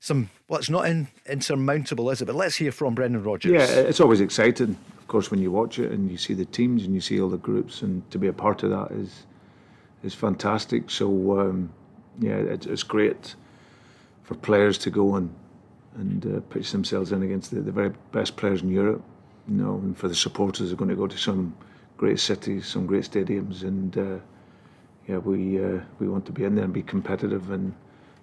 some 0.06 0.30
well, 0.48 0.60
it's 0.60 0.70
not 0.70 0.86
in, 0.86 1.08
insurmountable, 1.28 2.10
is 2.10 2.22
it? 2.22 2.26
But 2.26 2.36
let's 2.36 2.56
hear 2.56 2.70
from 2.70 2.94
Brendan 2.94 3.24
Rodgers. 3.24 3.52
Yeah, 3.52 3.80
it's 3.80 4.00
always 4.00 4.20
exciting, 4.20 4.76
of 4.98 5.08
course, 5.08 5.30
when 5.30 5.40
you 5.40 5.50
watch 5.50 5.78
it 5.78 5.90
and 5.90 6.10
you 6.10 6.16
see 6.16 6.34
the 6.34 6.44
teams 6.44 6.84
and 6.84 6.94
you 6.94 7.00
see 7.00 7.20
all 7.20 7.28
the 7.28 7.38
groups, 7.38 7.82
and 7.82 8.08
to 8.10 8.18
be 8.18 8.28
a 8.28 8.32
part 8.32 8.62
of 8.62 8.70
that 8.70 8.92
is 8.92 9.26
is 10.04 10.14
fantastic. 10.14 10.90
So 10.90 11.40
um, 11.40 11.72
yeah, 12.20 12.36
it's, 12.36 12.66
it's 12.66 12.82
great 12.82 13.34
for 14.22 14.34
players 14.34 14.78
to 14.78 14.90
go 14.90 15.16
and 15.16 15.34
and 15.96 16.36
uh, 16.36 16.40
pitch 16.50 16.72
themselves 16.72 17.10
in 17.12 17.22
against 17.22 17.50
the, 17.50 17.60
the 17.60 17.72
very 17.72 17.92
best 18.12 18.36
players 18.36 18.62
in 18.62 18.68
Europe. 18.68 19.02
You 19.48 19.56
know, 19.56 19.74
and 19.76 19.96
for 19.96 20.08
the 20.08 20.14
supporters, 20.14 20.72
are 20.72 20.76
going 20.76 20.90
to 20.90 20.96
go 20.96 21.06
to 21.06 21.18
some 21.18 21.56
great 21.96 22.20
cities, 22.20 22.66
some 22.66 22.86
great 22.86 23.04
stadiums, 23.04 23.62
and 23.62 23.96
uh, 23.96 24.18
yeah, 25.08 25.18
we 25.18 25.62
uh, 25.62 25.80
we 25.98 26.08
want 26.08 26.26
to 26.26 26.32
be 26.32 26.44
in 26.44 26.54
there 26.54 26.64
and 26.64 26.72
be 26.72 26.82
competitive 26.82 27.50
and 27.50 27.74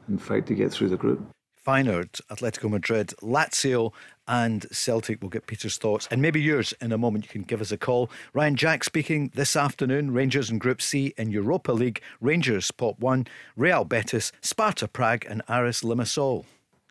and 0.07 0.21
fight 0.21 0.45
to 0.47 0.53
get 0.53 0.71
through 0.71 0.89
the 0.89 0.97
group. 0.97 1.21
Feyenoord, 1.65 2.19
Atletico 2.29 2.69
Madrid, 2.69 3.13
Lazio, 3.21 3.93
and 4.27 4.65
Celtic. 4.71 5.21
We'll 5.21 5.29
get 5.29 5.47
Peter's 5.47 5.77
thoughts 5.77 6.09
and 6.11 6.21
maybe 6.21 6.41
yours 6.41 6.73
in 6.81 6.91
a 6.91 6.97
moment. 6.97 7.25
You 7.25 7.31
can 7.31 7.43
give 7.43 7.61
us 7.61 7.71
a 7.71 7.77
call. 7.77 8.09
Ryan 8.33 8.55
Jack 8.55 8.83
speaking 8.83 9.31
this 9.33 9.55
afternoon. 9.55 10.11
Rangers 10.11 10.49
in 10.49 10.57
Group 10.57 10.81
C 10.81 11.13
in 11.17 11.31
Europa 11.31 11.71
League. 11.71 12.01
Rangers 12.19 12.69
Pot 12.71 12.99
1, 12.99 13.27
Real 13.55 13.85
Betis, 13.85 14.33
Sparta 14.41 14.87
Prague, 14.89 15.25
and 15.29 15.41
Aris 15.49 15.83
Limassol. 15.83 16.43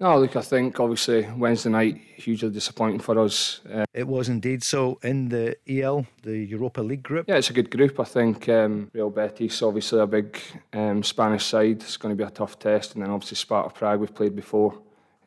No, 0.02 0.18
look, 0.18 0.34
I 0.34 0.40
think 0.40 0.80
obviously 0.80 1.28
Wednesday 1.36 1.70
night 1.70 1.96
hugely 2.16 2.50
disappointing 2.50 2.98
for 2.98 3.16
us. 3.20 3.60
Uh, 3.72 3.84
it 3.94 4.08
was 4.08 4.28
indeed. 4.28 4.64
So 4.64 4.98
in 5.04 5.28
the 5.28 5.56
EL, 5.68 6.04
the 6.24 6.38
Europa 6.38 6.80
League 6.80 7.04
group. 7.04 7.26
Yeah, 7.28 7.36
it's 7.36 7.50
a 7.50 7.52
good 7.52 7.70
group. 7.70 8.00
I 8.00 8.04
think 8.04 8.48
um, 8.48 8.90
Real 8.92 9.10
Betis, 9.10 9.62
obviously 9.62 10.00
a 10.00 10.06
big 10.08 10.40
um, 10.72 11.04
Spanish 11.04 11.46
side. 11.46 11.82
It's 11.82 11.96
going 11.96 12.16
to 12.16 12.20
be 12.20 12.26
a 12.26 12.32
tough 12.32 12.58
test, 12.58 12.94
and 12.94 13.04
then 13.04 13.12
obviously 13.12 13.36
Sparta 13.36 13.70
Prague 13.70 14.00
we've 14.00 14.12
played 14.12 14.34
before, 14.34 14.76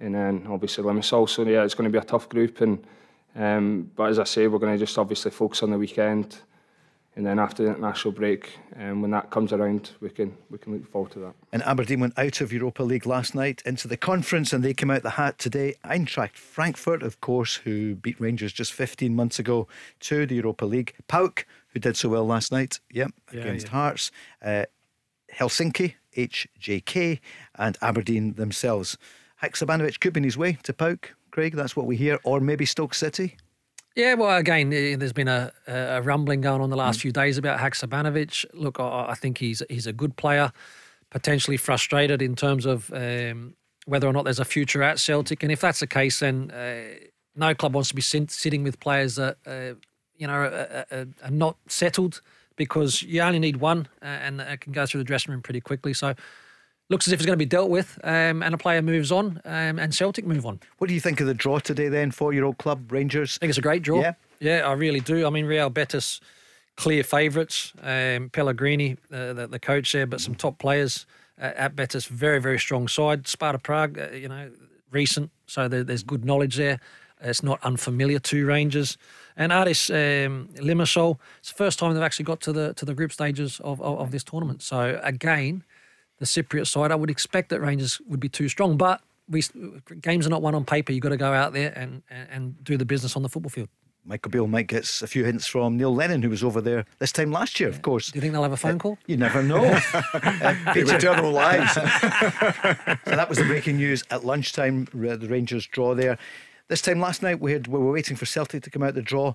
and 0.01 0.13
then 0.13 0.45
obviously 0.49 0.83
Limassol. 0.83 1.29
So 1.29 1.43
yeah, 1.43 1.63
it's 1.63 1.73
going 1.73 1.89
to 1.89 1.97
be 1.97 2.03
a 2.03 2.05
tough 2.05 2.27
group. 2.27 2.59
And 2.59 2.85
um, 3.33 3.91
but 3.95 4.09
as 4.09 4.19
I 4.19 4.25
say, 4.25 4.45
we're 4.47 4.59
going 4.59 4.73
to 4.73 4.85
just 4.85 4.97
obviously 4.97 5.31
focus 5.31 5.63
on 5.63 5.71
the 5.71 5.77
weekend 5.77 6.41
and 7.15 7.25
then 7.25 7.39
after 7.39 7.63
the 7.63 7.69
international 7.69 8.11
break, 8.11 8.57
um, 8.77 9.01
when 9.01 9.11
that 9.11 9.29
comes 9.29 9.53
around, 9.53 9.91
we 10.01 10.09
can 10.09 10.35
we 10.49 10.57
can 10.57 10.73
look 10.73 10.91
forward 10.91 11.11
to 11.11 11.19
that. 11.19 11.33
And 11.53 11.63
Aberdeen 11.63 12.01
went 12.01 12.17
out 12.17 12.41
of 12.41 12.51
Europa 12.51 12.83
League 12.83 13.05
last 13.05 13.33
night 13.33 13.61
into 13.65 13.87
the 13.87 13.95
conference, 13.95 14.51
and 14.51 14.63
they 14.63 14.73
came 14.73 14.91
out 14.91 15.03
the 15.03 15.11
hat 15.11 15.39
today. 15.39 15.75
Eintracht 15.85 16.35
Frankfurt, 16.35 17.03
of 17.03 17.21
course, 17.21 17.55
who 17.55 17.95
beat 17.95 18.19
Rangers 18.19 18.51
just 18.51 18.73
15 18.73 19.15
months 19.15 19.39
ago 19.39 19.67
to 20.01 20.25
the 20.25 20.35
Europa 20.35 20.65
League. 20.65 20.93
PAOK, 21.07 21.45
who 21.69 21.79
did 21.79 21.95
so 21.95 22.09
well 22.09 22.25
last 22.25 22.51
night, 22.51 22.79
yep, 22.91 23.11
yeah, 23.31 23.41
against 23.41 23.67
yeah. 23.67 23.71
Hearts. 23.71 24.11
Uh, 24.41 24.65
Helsinki, 25.33 25.95
HJK, 26.15 27.19
and 27.55 27.77
Aberdeen 27.81 28.33
themselves. 28.33 28.97
Haksabanovic 29.41 29.99
could 29.99 30.13
be 30.13 30.19
in 30.19 30.23
his 30.25 30.37
way 30.37 30.57
to 30.63 30.73
PAOK. 30.73 31.11
Craig. 31.35 31.53
That's 31.53 31.75
what 31.75 31.85
we 31.85 31.97
hear, 31.97 32.17
or 32.23 32.39
maybe 32.39 32.65
Stoke 32.65 32.93
City. 32.93 33.35
Yeah, 33.95 34.15
well, 34.15 34.35
again, 34.35 34.71
there's 34.71 35.13
been 35.13 35.29
a, 35.29 35.53
a 35.67 36.01
rumbling 36.01 36.41
going 36.41 36.59
on 36.59 36.69
the 36.69 36.75
last 36.75 36.99
mm. 36.99 37.03
few 37.03 37.11
days 37.13 37.37
about 37.37 37.59
Haksabanovic. 37.59 38.45
Look, 38.53 38.77
I, 38.77 39.07
I, 39.09 39.15
think 39.15 39.37
he's 39.37 39.63
he's 39.69 39.87
a 39.87 39.93
good 39.93 40.17
player, 40.17 40.51
potentially 41.11 41.55
frustrated 41.55 42.21
in 42.21 42.35
terms 42.35 42.65
of 42.65 42.91
um, 42.93 43.55
whether 43.85 44.05
or 44.05 44.11
not 44.11 44.25
there's 44.25 44.39
a 44.39 44.45
future 44.45 44.83
at 44.83 44.99
Celtic. 44.99 45.43
And 45.43 45.51
if 45.51 45.61
that's 45.61 45.79
the 45.79 45.87
case, 45.87 46.19
then 46.19 46.51
uh, 46.51 47.07
no 47.35 47.55
club 47.55 47.73
wants 47.73 47.87
to 47.89 47.95
be 47.95 48.01
sit, 48.01 48.31
sitting 48.31 48.63
with 48.63 48.81
players 48.81 49.15
that 49.15 49.37
uh, 49.47 49.79
you 50.17 50.27
know 50.27 50.33
are, 50.33 50.85
are, 50.91 51.07
are, 51.23 51.31
not 51.31 51.55
settled 51.69 52.21
because 52.57 53.01
you 53.01 53.21
only 53.21 53.39
need 53.39 53.57
one 53.57 53.87
uh, 54.01 54.05
and 54.05 54.41
it 54.41 54.59
can 54.59 54.73
go 54.73 54.85
through 54.85 54.99
the 54.99 55.05
dressing 55.05 55.31
room 55.31 55.41
pretty 55.41 55.61
quickly. 55.61 55.93
So 55.93 56.15
looks 56.89 57.07
as 57.07 57.13
if 57.13 57.19
it's 57.19 57.25
going 57.25 57.37
to 57.37 57.37
be 57.37 57.45
dealt 57.45 57.69
with 57.69 57.99
um, 58.03 58.43
and 58.43 58.53
a 58.53 58.57
player 58.57 58.81
moves 58.81 59.11
on 59.11 59.41
um, 59.45 59.79
and 59.79 59.93
Celtic 59.93 60.25
move 60.25 60.45
on. 60.45 60.59
What 60.77 60.87
do 60.87 60.93
you 60.93 60.99
think 60.99 61.19
of 61.19 61.27
the 61.27 61.33
draw 61.33 61.59
today 61.59 61.89
then 61.89 62.11
for 62.11 62.33
your 62.33 62.45
old 62.45 62.57
club, 62.57 62.91
Rangers? 62.91 63.37
I 63.37 63.39
think 63.39 63.49
it's 63.49 63.57
a 63.57 63.61
great 63.61 63.81
draw. 63.81 64.01
Yeah, 64.01 64.13
yeah 64.39 64.67
I 64.67 64.73
really 64.73 64.99
do. 64.99 65.25
I 65.25 65.29
mean, 65.29 65.45
Real 65.45 65.69
Betis, 65.69 66.21
clear 66.75 67.03
favourites. 67.03 67.73
Um, 67.81 68.29
Pellegrini, 68.29 68.97
uh, 69.11 69.33
the, 69.33 69.47
the 69.47 69.59
coach 69.59 69.91
there, 69.93 70.05
but 70.05 70.21
some 70.21 70.35
top 70.35 70.59
players 70.59 71.05
uh, 71.41 71.51
at 71.55 71.75
Betis, 71.75 72.05
very, 72.05 72.39
very 72.39 72.59
strong 72.59 72.87
side. 72.87 73.27
Sparta 73.27 73.59
Prague, 73.59 73.97
uh, 73.97 74.09
you 74.15 74.29
know, 74.29 74.51
recent, 74.91 75.31
so 75.47 75.67
there, 75.67 75.83
there's 75.83 76.03
good 76.03 76.23
knowledge 76.23 76.55
there. 76.57 76.79
It's 77.21 77.43
not 77.43 77.59
unfamiliar 77.63 78.19
to 78.19 78.45
Rangers. 78.45 78.97
And 79.37 79.51
Aris 79.51 79.89
um, 79.89 80.49
Limassol, 80.55 81.17
it's 81.39 81.49
the 81.49 81.55
first 81.55 81.79
time 81.79 81.93
they've 81.93 82.03
actually 82.03 82.25
got 82.25 82.41
to 82.41 82.53
the 82.53 82.73
to 82.75 82.85
the 82.85 82.93
group 82.93 83.11
stages 83.11 83.59
of, 83.61 83.81
of, 83.81 83.99
of 83.99 84.11
this 84.11 84.23
tournament. 84.23 84.61
So 84.61 84.99
again, 85.01 85.63
the 86.19 86.25
Cypriot 86.25 86.67
side, 86.67 86.91
I 86.91 86.95
would 86.95 87.09
expect 87.09 87.49
that 87.49 87.59
Rangers 87.61 87.99
would 88.07 88.19
be 88.19 88.29
too 88.29 88.49
strong. 88.49 88.77
But 88.77 89.01
we 89.29 89.41
games 90.01 90.25
are 90.27 90.29
not 90.29 90.41
won 90.41 90.55
on 90.55 90.65
paper. 90.65 90.91
You've 90.91 91.03
got 91.03 91.09
to 91.09 91.17
go 91.17 91.33
out 91.33 91.53
there 91.53 91.73
and, 91.75 92.03
and, 92.09 92.29
and 92.29 92.63
do 92.63 92.77
the 92.77 92.85
business 92.85 93.15
on 93.15 93.23
the 93.23 93.29
football 93.29 93.49
field. 93.49 93.69
Michael 94.07 94.29
Beale 94.29 94.47
might 94.47 94.67
get 94.67 94.83
a 95.01 95.07
few 95.07 95.25
hints 95.25 95.47
from 95.47 95.77
Neil 95.77 95.93
Lennon, 95.93 96.21
who 96.21 96.29
was 96.29 96.43
over 96.43 96.61
there 96.61 96.85
this 96.99 97.11
time 97.11 97.31
last 97.31 97.59
year, 97.59 97.69
of 97.69 97.81
course. 97.81 98.11
Do 98.11 98.17
you 98.17 98.21
think 98.21 98.33
they'll 98.33 98.43
have 98.43 98.51
a 98.51 98.57
phone 98.57 98.75
uh, 98.75 98.79
call? 98.79 98.97
You 99.07 99.17
never 99.17 99.41
know. 99.41 99.65
uh, 99.65 100.55
Eternal 100.75 101.31
lives. 101.31 101.73
so 101.73 101.79
that 103.05 103.25
was 103.27 103.39
the 103.39 103.45
breaking 103.45 103.77
news 103.77 104.03
at 104.11 104.23
lunchtime. 104.23 104.85
The 104.93 105.27
Rangers 105.27 105.65
draw 105.65 105.95
there. 105.95 106.19
This 106.67 106.83
time 106.83 106.99
last 106.99 107.23
night, 107.23 107.39
we, 107.39 107.51
had, 107.53 107.67
we 107.67 107.79
were 107.79 107.91
waiting 107.91 108.15
for 108.15 108.25
Celtic 108.27 108.61
to 108.63 108.69
come 108.69 108.83
out 108.83 108.93
the 108.93 109.01
draw. 109.01 109.33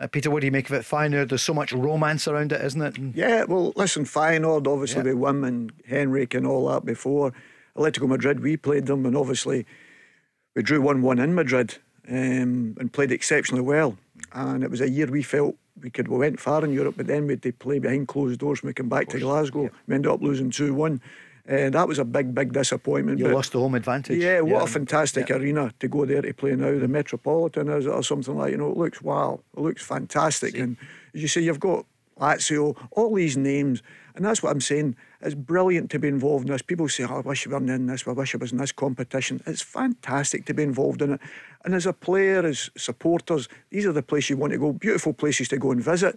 Uh, 0.00 0.06
Peter, 0.06 0.30
what 0.30 0.40
do 0.40 0.46
you 0.46 0.50
make 0.50 0.70
of 0.70 0.74
it? 0.74 0.82
Feyenoord, 0.82 1.28
there's 1.28 1.42
so 1.42 1.52
much 1.52 1.74
romance 1.74 2.26
around 2.26 2.52
it, 2.52 2.64
isn't 2.64 2.80
it? 2.80 2.96
And 2.96 3.14
yeah, 3.14 3.44
well, 3.44 3.74
listen, 3.76 4.04
Feyenoord, 4.04 4.66
obviously, 4.66 5.04
yeah. 5.04 5.12
with 5.12 5.22
Wim 5.22 5.46
and 5.46 5.72
Henrik 5.86 6.32
and 6.32 6.46
all 6.46 6.68
that 6.68 6.86
before. 6.86 7.34
Atletico 7.76 8.08
Madrid, 8.08 8.40
we 8.40 8.56
played 8.56 8.86
them, 8.86 9.04
and 9.04 9.14
obviously, 9.14 9.66
we 10.56 10.62
drew 10.62 10.80
1 10.80 11.02
1 11.02 11.18
in 11.18 11.34
Madrid 11.34 11.76
um, 12.08 12.76
and 12.80 12.92
played 12.92 13.12
exceptionally 13.12 13.62
well. 13.62 13.98
And 14.32 14.64
it 14.64 14.70
was 14.70 14.80
a 14.80 14.88
year 14.88 15.06
we 15.06 15.22
felt 15.22 15.56
we 15.82 15.90
could 15.90 16.08
we 16.08 16.16
went 16.16 16.40
far 16.40 16.64
in 16.64 16.72
Europe, 16.72 16.94
but 16.96 17.06
then 17.06 17.26
we 17.26 17.34
had 17.34 17.42
to 17.42 17.52
play 17.52 17.78
behind 17.78 18.08
closed 18.08 18.40
doors 18.40 18.62
when 18.62 18.68
we 18.68 18.74
came 18.74 18.88
back 18.88 19.08
to 19.08 19.18
Glasgow. 19.18 19.64
Yeah. 19.64 19.68
We 19.86 19.94
ended 19.94 20.10
up 20.10 20.22
losing 20.22 20.50
2 20.50 20.72
1. 20.72 21.00
And 21.50 21.74
that 21.74 21.88
was 21.88 21.98
a 21.98 22.04
big, 22.04 22.32
big 22.32 22.52
disappointment. 22.52 23.18
You 23.18 23.24
but 23.24 23.34
lost 23.34 23.50
the 23.50 23.58
home 23.58 23.74
advantage. 23.74 24.22
Yeah, 24.22 24.40
what 24.40 24.58
yeah. 24.58 24.62
a 24.62 24.66
fantastic 24.68 25.28
yeah. 25.28 25.34
arena 25.34 25.74
to 25.80 25.88
go 25.88 26.04
there 26.04 26.22
to 26.22 26.32
play 26.32 26.54
now. 26.54 26.78
The 26.78 26.86
Metropolitan 26.86 27.68
is 27.70 27.88
or 27.88 28.04
something 28.04 28.36
like 28.36 28.52
you 28.52 28.56
know. 28.56 28.70
It 28.70 28.76
looks 28.76 29.02
wow. 29.02 29.40
It 29.56 29.60
looks 29.60 29.82
fantastic. 29.82 30.52
See. 30.52 30.60
And 30.60 30.76
as 31.12 31.22
you 31.22 31.26
say, 31.26 31.40
you've 31.40 31.58
got 31.58 31.86
Lazio, 32.20 32.76
all 32.92 33.12
these 33.16 33.36
names, 33.36 33.82
and 34.14 34.24
that's 34.24 34.44
what 34.44 34.52
I'm 34.52 34.60
saying. 34.60 34.94
It's 35.22 35.34
brilliant 35.34 35.90
to 35.90 35.98
be 35.98 36.06
involved 36.06 36.46
in 36.46 36.52
this. 36.52 36.62
People 36.62 36.88
say, 36.88 37.02
oh, 37.02 37.16
"I 37.16 37.20
wish 37.20 37.44
you 37.44 37.50
weren't 37.50 37.68
in 37.68 37.88
this. 37.88 38.06
I 38.06 38.12
wish 38.12 38.32
I 38.32 38.38
was 38.38 38.52
in 38.52 38.58
this 38.58 38.70
competition." 38.70 39.42
It's 39.44 39.60
fantastic 39.60 40.44
to 40.44 40.54
be 40.54 40.62
involved 40.62 41.02
in 41.02 41.14
it. 41.14 41.20
And 41.64 41.74
as 41.74 41.84
a 41.84 41.92
player, 41.92 42.46
as 42.46 42.70
supporters, 42.76 43.48
these 43.70 43.86
are 43.86 43.92
the 43.92 44.04
places 44.04 44.30
you 44.30 44.36
want 44.36 44.52
to 44.52 44.58
go. 44.60 44.72
Beautiful 44.72 45.14
places 45.14 45.48
to 45.48 45.56
go 45.56 45.72
and 45.72 45.82
visit 45.82 46.16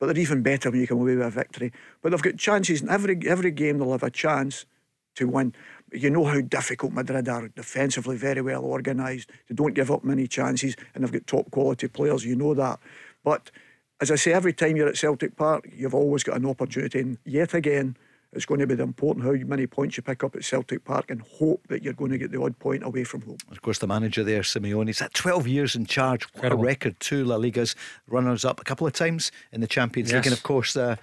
but 0.00 0.06
they're 0.06 0.18
even 0.18 0.42
better 0.42 0.68
when 0.68 0.80
you 0.80 0.86
come 0.88 0.98
away 0.98 1.14
with 1.14 1.24
a 1.24 1.30
victory. 1.30 1.70
But 2.00 2.10
they've 2.10 2.20
got 2.20 2.36
chances 2.36 2.82
in 2.82 2.88
every 2.88 3.16
every 3.24 3.52
game. 3.52 3.78
They'll 3.78 3.92
have 3.92 4.02
a 4.02 4.10
chance 4.10 4.66
to 5.16 5.28
win. 5.28 5.54
You 5.92 6.10
know 6.10 6.24
how 6.24 6.40
difficult 6.40 6.92
Madrid 6.92 7.28
are 7.28 7.48
defensively, 7.48 8.16
very 8.16 8.40
well 8.40 8.64
organised. 8.64 9.30
They 9.48 9.54
don't 9.54 9.74
give 9.74 9.90
up 9.90 10.04
many 10.04 10.26
chances, 10.26 10.76
and 10.94 11.04
they've 11.04 11.12
got 11.12 11.26
top 11.26 11.50
quality 11.50 11.88
players. 11.88 12.24
You 12.24 12.36
know 12.36 12.54
that. 12.54 12.78
But 13.24 13.50
as 14.00 14.10
I 14.10 14.16
say, 14.16 14.32
every 14.32 14.52
time 14.52 14.76
you're 14.76 14.88
at 14.88 14.96
Celtic 14.96 15.36
Park, 15.36 15.68
you've 15.74 15.94
always 15.94 16.22
got 16.22 16.36
an 16.36 16.46
opportunity. 16.46 17.00
And 17.00 17.18
yet 17.24 17.54
again, 17.54 17.96
it's 18.32 18.46
going 18.46 18.60
to 18.60 18.66
be 18.66 18.82
important 18.82 19.26
how 19.26 19.32
many 19.46 19.66
points 19.66 19.96
you 19.96 20.02
pick 20.02 20.24
up 20.24 20.34
at 20.34 20.44
Celtic 20.44 20.84
Park 20.84 21.10
and 21.10 21.20
hope 21.20 21.66
that 21.68 21.82
you're 21.82 21.92
going 21.92 22.10
to 22.10 22.18
get 22.18 22.32
the 22.32 22.40
odd 22.40 22.58
point 22.58 22.82
away 22.82 23.04
from 23.04 23.20
home. 23.22 23.36
Of 23.50 23.60
course, 23.60 23.78
the 23.78 23.86
manager 23.86 24.24
there, 24.24 24.40
Simeone, 24.40 24.86
he's 24.86 25.02
at 25.02 25.12
12 25.12 25.46
years 25.46 25.76
in 25.76 25.84
charge. 25.84 26.24
What 26.34 26.50
a 26.50 26.56
record, 26.56 26.98
two 26.98 27.24
La 27.24 27.36
Ligas, 27.36 27.74
runners 28.08 28.44
up 28.44 28.58
a 28.58 28.64
couple 28.64 28.86
of 28.86 28.94
times 28.94 29.30
in 29.52 29.60
the 29.60 29.66
Champions 29.66 30.10
yes. 30.10 30.16
League. 30.16 30.26
And 30.26 30.32
of 30.32 30.42
course, 30.42 30.76
uh, 30.76 30.96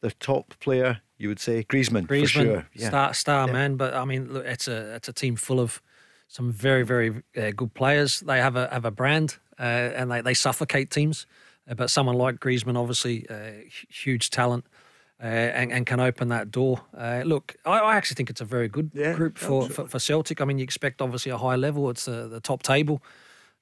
the 0.00 0.12
top 0.12 0.54
player, 0.60 1.00
you 1.18 1.28
would 1.28 1.40
say, 1.40 1.64
Griezmann, 1.64 2.06
Griezmann, 2.06 2.28
sure. 2.28 2.68
yeah. 2.74 2.88
star, 2.88 3.14
star 3.14 3.46
yeah. 3.46 3.52
man. 3.52 3.76
But 3.76 3.94
I 3.94 4.04
mean, 4.04 4.32
look, 4.32 4.44
it's 4.44 4.68
a 4.68 4.94
it's 4.94 5.08
a 5.08 5.12
team 5.12 5.36
full 5.36 5.60
of 5.60 5.80
some 6.28 6.50
very 6.52 6.82
very 6.82 7.22
uh, 7.36 7.52
good 7.54 7.74
players. 7.74 8.20
They 8.20 8.38
have 8.38 8.56
a 8.56 8.68
have 8.70 8.84
a 8.84 8.90
brand 8.90 9.38
uh, 9.58 9.62
and 9.62 10.10
they, 10.10 10.20
they 10.20 10.34
suffocate 10.34 10.90
teams. 10.90 11.26
Uh, 11.68 11.74
but 11.74 11.90
someone 11.90 12.16
like 12.16 12.36
Griezmann, 12.36 12.78
obviously, 12.78 13.28
uh, 13.28 13.50
huge 13.88 14.30
talent 14.30 14.66
uh, 15.20 15.26
and, 15.26 15.72
and, 15.72 15.86
can 15.86 15.98
open 15.98 16.28
that 16.28 16.50
door. 16.50 16.80
Uh, 16.96 17.22
look, 17.24 17.56
I, 17.64 17.78
I, 17.78 17.96
actually 17.96 18.16
think 18.16 18.30
it's 18.30 18.40
a 18.40 18.44
very 18.44 18.68
good 18.68 18.90
yeah, 18.94 19.14
group 19.14 19.38
for, 19.38 19.68
for, 19.68 19.88
for, 19.88 19.98
Celtic. 19.98 20.40
I 20.40 20.44
mean, 20.44 20.58
you 20.58 20.64
expect 20.64 21.00
obviously 21.00 21.32
a 21.32 21.38
high 21.38 21.56
level. 21.56 21.90
It's 21.90 22.04
the, 22.04 22.28
the 22.28 22.40
top 22.40 22.62
table. 22.62 23.02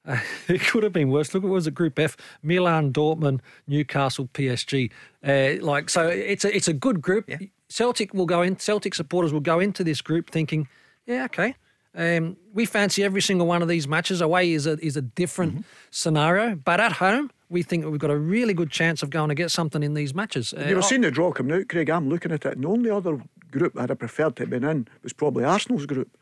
Uh, 0.06 0.18
it 0.48 0.60
could 0.62 0.82
have 0.82 0.92
been 0.92 1.10
worse. 1.10 1.34
Look, 1.34 1.44
it 1.44 1.48
was 1.48 1.66
a 1.66 1.70
Group 1.70 1.98
F: 1.98 2.16
Milan, 2.42 2.92
Dortmund, 2.92 3.40
Newcastle, 3.66 4.28
PSG. 4.34 4.90
Uh, 5.26 5.64
like 5.64 5.90
so, 5.90 6.08
it's 6.08 6.44
a 6.44 6.54
it's 6.54 6.68
a 6.68 6.74
good 6.74 7.00
group. 7.00 7.28
Yeah. 7.28 7.38
Celtic 7.68 8.14
will 8.14 8.26
go 8.26 8.42
in. 8.42 8.58
Celtic 8.58 8.94
supporters 8.94 9.32
will 9.32 9.40
go 9.40 9.58
into 9.58 9.82
this 9.82 10.00
group 10.00 10.30
thinking, 10.30 10.68
yeah, 11.06 11.24
okay. 11.24 11.56
Um, 11.96 12.36
we 12.52 12.66
fancy 12.66 13.04
every 13.04 13.22
single 13.22 13.46
one 13.46 13.62
of 13.62 13.68
these 13.68 13.86
matches. 13.86 14.20
Away 14.20 14.52
is 14.52 14.66
a 14.66 14.78
is 14.84 14.96
a 14.96 15.02
different 15.02 15.52
mm-hmm. 15.52 15.62
scenario, 15.90 16.56
but 16.56 16.80
at 16.80 16.92
home 16.92 17.30
we 17.48 17.62
think 17.62 17.84
we've 17.84 18.00
got 18.00 18.10
a 18.10 18.16
really 18.16 18.54
good 18.54 18.70
chance 18.70 19.02
of 19.02 19.10
going 19.10 19.28
to 19.28 19.34
get 19.34 19.50
something 19.50 19.82
in 19.82 19.94
these 19.94 20.14
matches. 20.14 20.52
Uh, 20.52 20.66
You've 20.68 20.84
seen 20.84 21.02
the 21.02 21.10
draw 21.10 21.30
coming 21.30 21.56
out, 21.56 21.68
Craig. 21.68 21.88
I'm 21.88 22.08
looking 22.08 22.32
at 22.32 22.44
it, 22.44 22.54
and 22.54 22.64
the 22.64 22.68
only 22.68 22.90
other 22.90 23.22
group 23.50 23.78
I'd 23.78 23.90
have 23.90 23.98
preferred 23.98 24.36
to 24.36 24.42
have 24.42 24.50
been 24.50 24.64
in 24.64 24.88
was 25.02 25.12
probably 25.12 25.44
Arsenal's 25.44 25.86
group. 25.86 26.16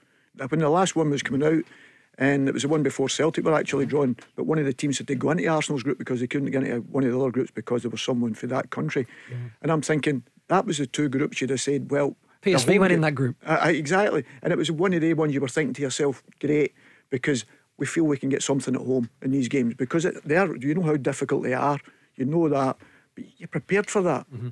When 0.49 0.61
the 0.61 0.69
last 0.69 0.95
one 0.95 1.11
was 1.11 1.23
coming 1.23 1.43
out, 1.47 1.65
and 2.19 2.49
it 2.49 2.53
was 2.53 2.63
the 2.63 2.69
one 2.69 2.83
before 2.83 3.09
Celtic 3.09 3.45
were 3.45 3.55
actually 3.55 3.87
drawn, 3.87 4.17
but 4.37 4.45
one 4.45 4.59
of 4.59 4.65
the 4.65 4.73
teams 4.73 4.99
had 4.99 5.07
to 5.09 5.15
go 5.15 5.31
into 5.31 5.47
Arsenal's 5.47 5.83
group 5.83 5.99
because 5.99 6.21
they 6.21 6.27
couldn't 6.27 6.51
get 6.51 6.63
into 6.63 6.81
one 6.81 7.05
of 7.05 7.11
the 7.11 7.19
other 7.19 7.31
groups 7.31 7.51
because 7.51 7.83
there 7.83 7.91
was 7.91 8.03
someone 8.03 8.35
for 8.35 8.47
that 8.49 8.71
country. 8.71 9.07
And 9.63 9.73
I'm 9.73 9.83
thinking 9.83 10.23
that 10.49 10.67
was 10.67 10.79
the 10.79 10.87
two 10.87 11.09
groups 11.09 11.41
you'd 11.41 11.51
have 11.51 11.61
said, 11.61 11.91
well, 11.91 12.17
PSV 12.43 12.79
went 12.79 12.93
in 12.93 13.01
that 13.03 13.15
group. 13.15 13.37
Uh, 13.47 13.61
exactly, 13.67 14.25
and 14.43 14.53
it 14.53 14.57
was 14.57 14.71
one 14.71 14.93
of 14.93 15.01
the 15.01 15.15
ones 15.15 15.33
you 15.33 15.41
were 15.41 15.49
thinking 15.49 15.75
to 15.75 15.83
yourself, 15.83 16.23
great, 16.41 16.75
because 17.09 17.45
we 17.79 17.87
feel 17.87 18.05
we 18.05 18.19
can 18.19 18.29
get 18.29 18.43
something 18.43 18.75
at 18.75 18.81
home 18.81 19.09
in 19.23 19.31
these 19.31 19.49
games 19.49 19.75
because 19.75 20.07
they 20.25 20.37
are. 20.37 20.49
Do 20.57 20.67
you 20.69 20.75
know 20.75 20.83
how 20.83 20.97
difficult 20.97 21.43
they 21.45 21.55
are. 21.55 21.79
You 22.17 22.27
know 22.27 22.49
that, 22.49 22.77
but 23.15 23.25
you're 23.39 23.49
prepared 23.49 23.89
for 23.89 24.03
that. 24.03 24.31
Mm-hmm. 24.31 24.51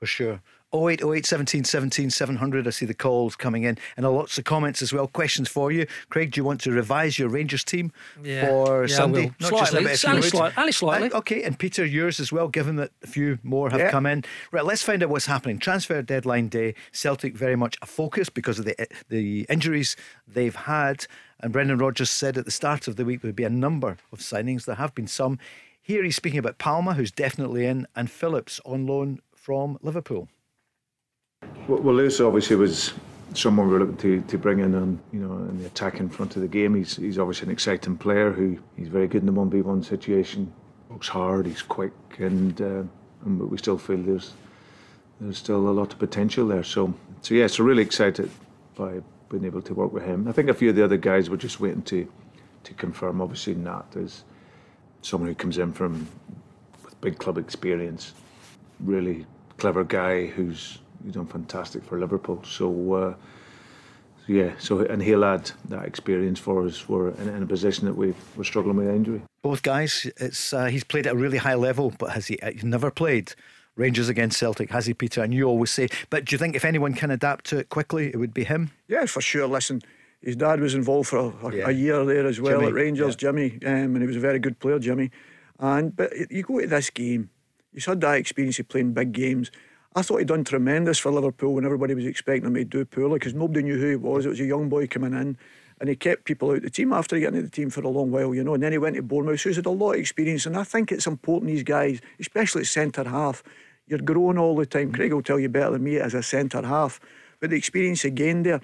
For 0.00 0.06
sure. 0.06 0.42
0808 0.74 1.24
17 1.24 1.64
17 1.64 2.10
700. 2.10 2.66
I 2.66 2.70
see 2.70 2.84
the 2.84 2.94
calls 2.94 3.36
coming 3.36 3.62
in 3.62 3.78
and 3.96 4.06
lots 4.06 4.36
of 4.36 4.44
comments 4.44 4.82
as 4.82 4.92
well. 4.92 5.06
Questions 5.06 5.48
for 5.48 5.72
you. 5.72 5.86
Craig, 6.10 6.32
do 6.32 6.40
you 6.40 6.44
want 6.44 6.60
to 6.62 6.70
revise 6.70 7.18
your 7.18 7.28
Rangers 7.28 7.64
team 7.64 7.92
yeah. 8.22 8.46
for 8.46 8.86
yeah, 8.86 8.94
Sunday? 8.94 9.32
Not 9.40 9.48
slightly. 9.48 9.84
just 9.84 10.04
a 10.04 10.06
bit 10.06 10.14
only, 10.14 10.28
slight, 10.28 10.58
only 10.58 10.72
slightly. 10.72 11.10
Uh, 11.10 11.18
okay, 11.18 11.42
and 11.42 11.58
Peter, 11.58 11.84
yours 11.84 12.20
as 12.20 12.30
well, 12.30 12.48
given 12.48 12.76
that 12.76 12.90
a 13.02 13.06
few 13.06 13.38
more 13.42 13.70
have 13.70 13.80
yeah. 13.80 13.90
come 13.90 14.04
in. 14.04 14.24
Right, 14.52 14.64
let's 14.64 14.82
find 14.82 15.02
out 15.02 15.08
what's 15.08 15.26
happening. 15.26 15.58
Transfer 15.58 16.02
deadline 16.02 16.48
day, 16.48 16.74
Celtic 16.92 17.34
very 17.34 17.56
much 17.56 17.76
a 17.80 17.86
focus 17.86 18.28
because 18.28 18.58
of 18.58 18.66
the, 18.66 18.74
the 19.08 19.46
injuries 19.48 19.96
they've 20.26 20.54
had. 20.54 21.06
And 21.40 21.52
Brendan 21.52 21.78
Rodgers 21.78 22.10
said 22.10 22.36
at 22.36 22.44
the 22.44 22.50
start 22.50 22.88
of 22.88 22.96
the 22.96 23.04
week 23.04 23.22
there 23.22 23.28
would 23.28 23.36
be 23.36 23.44
a 23.44 23.50
number 23.50 23.96
of 24.12 24.18
signings. 24.18 24.64
There 24.64 24.74
have 24.74 24.94
been 24.94 25.06
some. 25.06 25.38
Here 25.80 26.04
he's 26.04 26.16
speaking 26.16 26.38
about 26.38 26.58
Palma, 26.58 26.94
who's 26.94 27.12
definitely 27.12 27.64
in, 27.64 27.86
and 27.96 28.10
Phillips 28.10 28.60
on 28.66 28.86
loan 28.86 29.20
from 29.34 29.78
Liverpool. 29.80 30.28
Well, 31.68 31.92
Lewis 31.92 32.18
obviously 32.18 32.56
was 32.56 32.94
someone 33.34 33.68
we're 33.68 33.80
looking 33.80 33.98
to, 33.98 34.22
to 34.22 34.38
bring 34.38 34.60
in 34.60 34.74
on 34.74 34.98
you 35.12 35.20
know 35.20 35.34
in 35.34 35.60
the 35.60 35.66
attack 35.66 36.00
in 36.00 36.08
front 36.08 36.34
of 36.34 36.40
the 36.40 36.48
game. 36.48 36.74
He's 36.74 36.96
he's 36.96 37.18
obviously 37.18 37.48
an 37.48 37.52
exciting 37.52 37.98
player 37.98 38.32
who 38.32 38.58
he's 38.74 38.88
very 38.88 39.06
good 39.06 39.20
in 39.20 39.26
the 39.26 39.32
one 39.32 39.50
v 39.50 39.60
one 39.60 39.82
situation. 39.82 40.50
Works 40.88 41.08
hard, 41.08 41.44
he's 41.44 41.60
quick, 41.60 41.92
and 42.16 42.58
uh, 42.62 42.82
and 43.26 43.50
we 43.50 43.58
still 43.58 43.76
feel 43.76 43.98
there's 43.98 44.32
there's 45.20 45.36
still 45.36 45.68
a 45.68 45.70
lot 45.70 45.92
of 45.92 45.98
potential 45.98 46.48
there. 46.48 46.64
So 46.64 46.94
so 47.20 47.34
yeah, 47.34 47.48
so 47.48 47.64
really 47.64 47.82
excited 47.82 48.30
by 48.74 49.02
being 49.28 49.44
able 49.44 49.60
to 49.60 49.74
work 49.74 49.92
with 49.92 50.04
him. 50.04 50.26
I 50.26 50.32
think 50.32 50.48
a 50.48 50.54
few 50.54 50.70
of 50.70 50.76
the 50.76 50.84
other 50.84 50.96
guys 50.96 51.28
were 51.28 51.36
just 51.36 51.60
waiting 51.60 51.82
to 51.82 52.10
to 52.64 52.72
confirm. 52.72 53.20
Obviously, 53.20 53.54
Nat 53.54 53.84
is 53.94 54.24
someone 55.02 55.28
who 55.28 55.34
comes 55.34 55.58
in 55.58 55.74
from 55.74 56.08
with 56.82 56.98
big 57.02 57.18
club 57.18 57.36
experience, 57.36 58.14
really 58.80 59.26
clever 59.58 59.84
guy 59.84 60.24
who's 60.24 60.78
he's 61.04 61.14
done 61.14 61.26
fantastic 61.26 61.84
for 61.84 61.98
Liverpool. 61.98 62.42
So, 62.44 62.92
uh, 62.94 63.14
yeah, 64.26 64.52
so 64.58 64.80
and 64.80 65.02
he'll 65.02 65.24
add 65.24 65.50
that 65.68 65.84
experience 65.84 66.38
for 66.38 66.66
us. 66.66 66.88
We're 66.88 67.10
in, 67.10 67.28
in 67.28 67.42
a 67.42 67.46
position 67.46 67.86
that 67.86 67.94
we 67.94 68.14
we're 68.36 68.44
struggling 68.44 68.76
with 68.76 68.88
injury. 68.88 69.22
Both 69.42 69.62
guys, 69.62 70.10
it's 70.18 70.52
uh, 70.52 70.66
he's 70.66 70.84
played 70.84 71.06
at 71.06 71.14
a 71.14 71.16
really 71.16 71.38
high 71.38 71.54
level, 71.54 71.92
but 71.98 72.10
has 72.10 72.26
he? 72.26 72.38
He's 72.52 72.64
never 72.64 72.90
played 72.90 73.34
Rangers 73.76 74.08
against 74.08 74.38
Celtic, 74.38 74.70
has 74.70 74.86
he, 74.86 74.94
Peter? 74.94 75.22
And 75.22 75.32
you 75.32 75.44
always 75.44 75.70
say, 75.70 75.88
but 76.10 76.26
do 76.26 76.34
you 76.34 76.38
think 76.38 76.56
if 76.56 76.64
anyone 76.64 76.92
can 76.92 77.10
adapt 77.10 77.46
to 77.46 77.58
it 77.58 77.70
quickly, 77.70 78.08
it 78.08 78.16
would 78.16 78.34
be 78.34 78.44
him? 78.44 78.70
Yeah, 78.86 79.06
for 79.06 79.22
sure. 79.22 79.46
Listen, 79.46 79.80
his 80.20 80.36
dad 80.36 80.60
was 80.60 80.74
involved 80.74 81.08
for 81.08 81.32
a, 81.42 81.56
yeah. 81.56 81.68
a 81.68 81.70
year 81.70 82.04
there 82.04 82.26
as 82.26 82.40
well 82.40 82.58
Jimmy, 82.58 82.66
at 82.66 82.74
Rangers, 82.74 83.14
yeah. 83.14 83.28
Jimmy, 83.30 83.58
um, 83.64 83.94
and 83.94 84.02
he 84.02 84.06
was 84.06 84.16
a 84.16 84.20
very 84.20 84.38
good 84.38 84.58
player, 84.58 84.78
Jimmy. 84.78 85.10
And 85.58 85.96
but 85.96 86.12
you 86.30 86.42
go 86.42 86.60
to 86.60 86.66
this 86.66 86.90
game, 86.90 87.30
He's 87.72 87.86
had 87.86 88.00
that 88.00 88.16
experience 88.16 88.58
of 88.58 88.68
playing 88.68 88.92
big 88.92 89.12
games. 89.12 89.50
I 89.98 90.02
thought 90.02 90.18
he'd 90.18 90.28
done 90.28 90.44
tremendous 90.44 91.00
for 91.00 91.10
Liverpool 91.10 91.54
when 91.54 91.64
everybody 91.64 91.92
was 91.92 92.06
expecting 92.06 92.46
him 92.46 92.54
to 92.54 92.64
do 92.64 92.84
poorly 92.84 93.14
because 93.14 93.34
nobody 93.34 93.64
knew 93.64 93.80
who 93.80 93.90
he 93.90 93.96
was. 93.96 94.26
It 94.26 94.28
was 94.28 94.38
a 94.38 94.44
young 94.44 94.68
boy 94.68 94.86
coming 94.86 95.12
in 95.12 95.36
and 95.80 95.88
he 95.88 95.96
kept 95.96 96.24
people 96.24 96.50
out 96.50 96.58
of 96.58 96.62
the 96.62 96.70
team 96.70 96.92
after 96.92 97.18
getting 97.18 97.34
into 97.34 97.48
the 97.48 97.50
team 97.50 97.68
for 97.68 97.80
a 97.80 97.88
long 97.88 98.12
while, 98.12 98.32
you 98.32 98.44
know. 98.44 98.54
And 98.54 98.62
then 98.62 98.70
he 98.70 98.78
went 98.78 98.94
to 98.94 99.02
Bournemouth, 99.02 99.42
who's 99.42 99.56
had 99.56 99.66
a 99.66 99.70
lot 99.70 99.94
of 99.94 99.98
experience. 99.98 100.46
And 100.46 100.56
I 100.56 100.62
think 100.62 100.92
it's 100.92 101.08
important 101.08 101.50
these 101.50 101.64
guys, 101.64 102.00
especially 102.20 102.60
at 102.60 102.68
centre 102.68 103.08
half, 103.08 103.42
you're 103.88 103.98
growing 103.98 104.38
all 104.38 104.54
the 104.54 104.66
time. 104.66 104.92
Craig 104.92 105.12
will 105.12 105.20
tell 105.20 105.40
you 105.40 105.48
better 105.48 105.72
than 105.72 105.82
me 105.82 105.96
as 105.96 106.14
a 106.14 106.22
centre 106.22 106.64
half. 106.64 107.00
But 107.40 107.50
the 107.50 107.56
experience 107.56 108.04
again 108.04 108.44
there, 108.44 108.60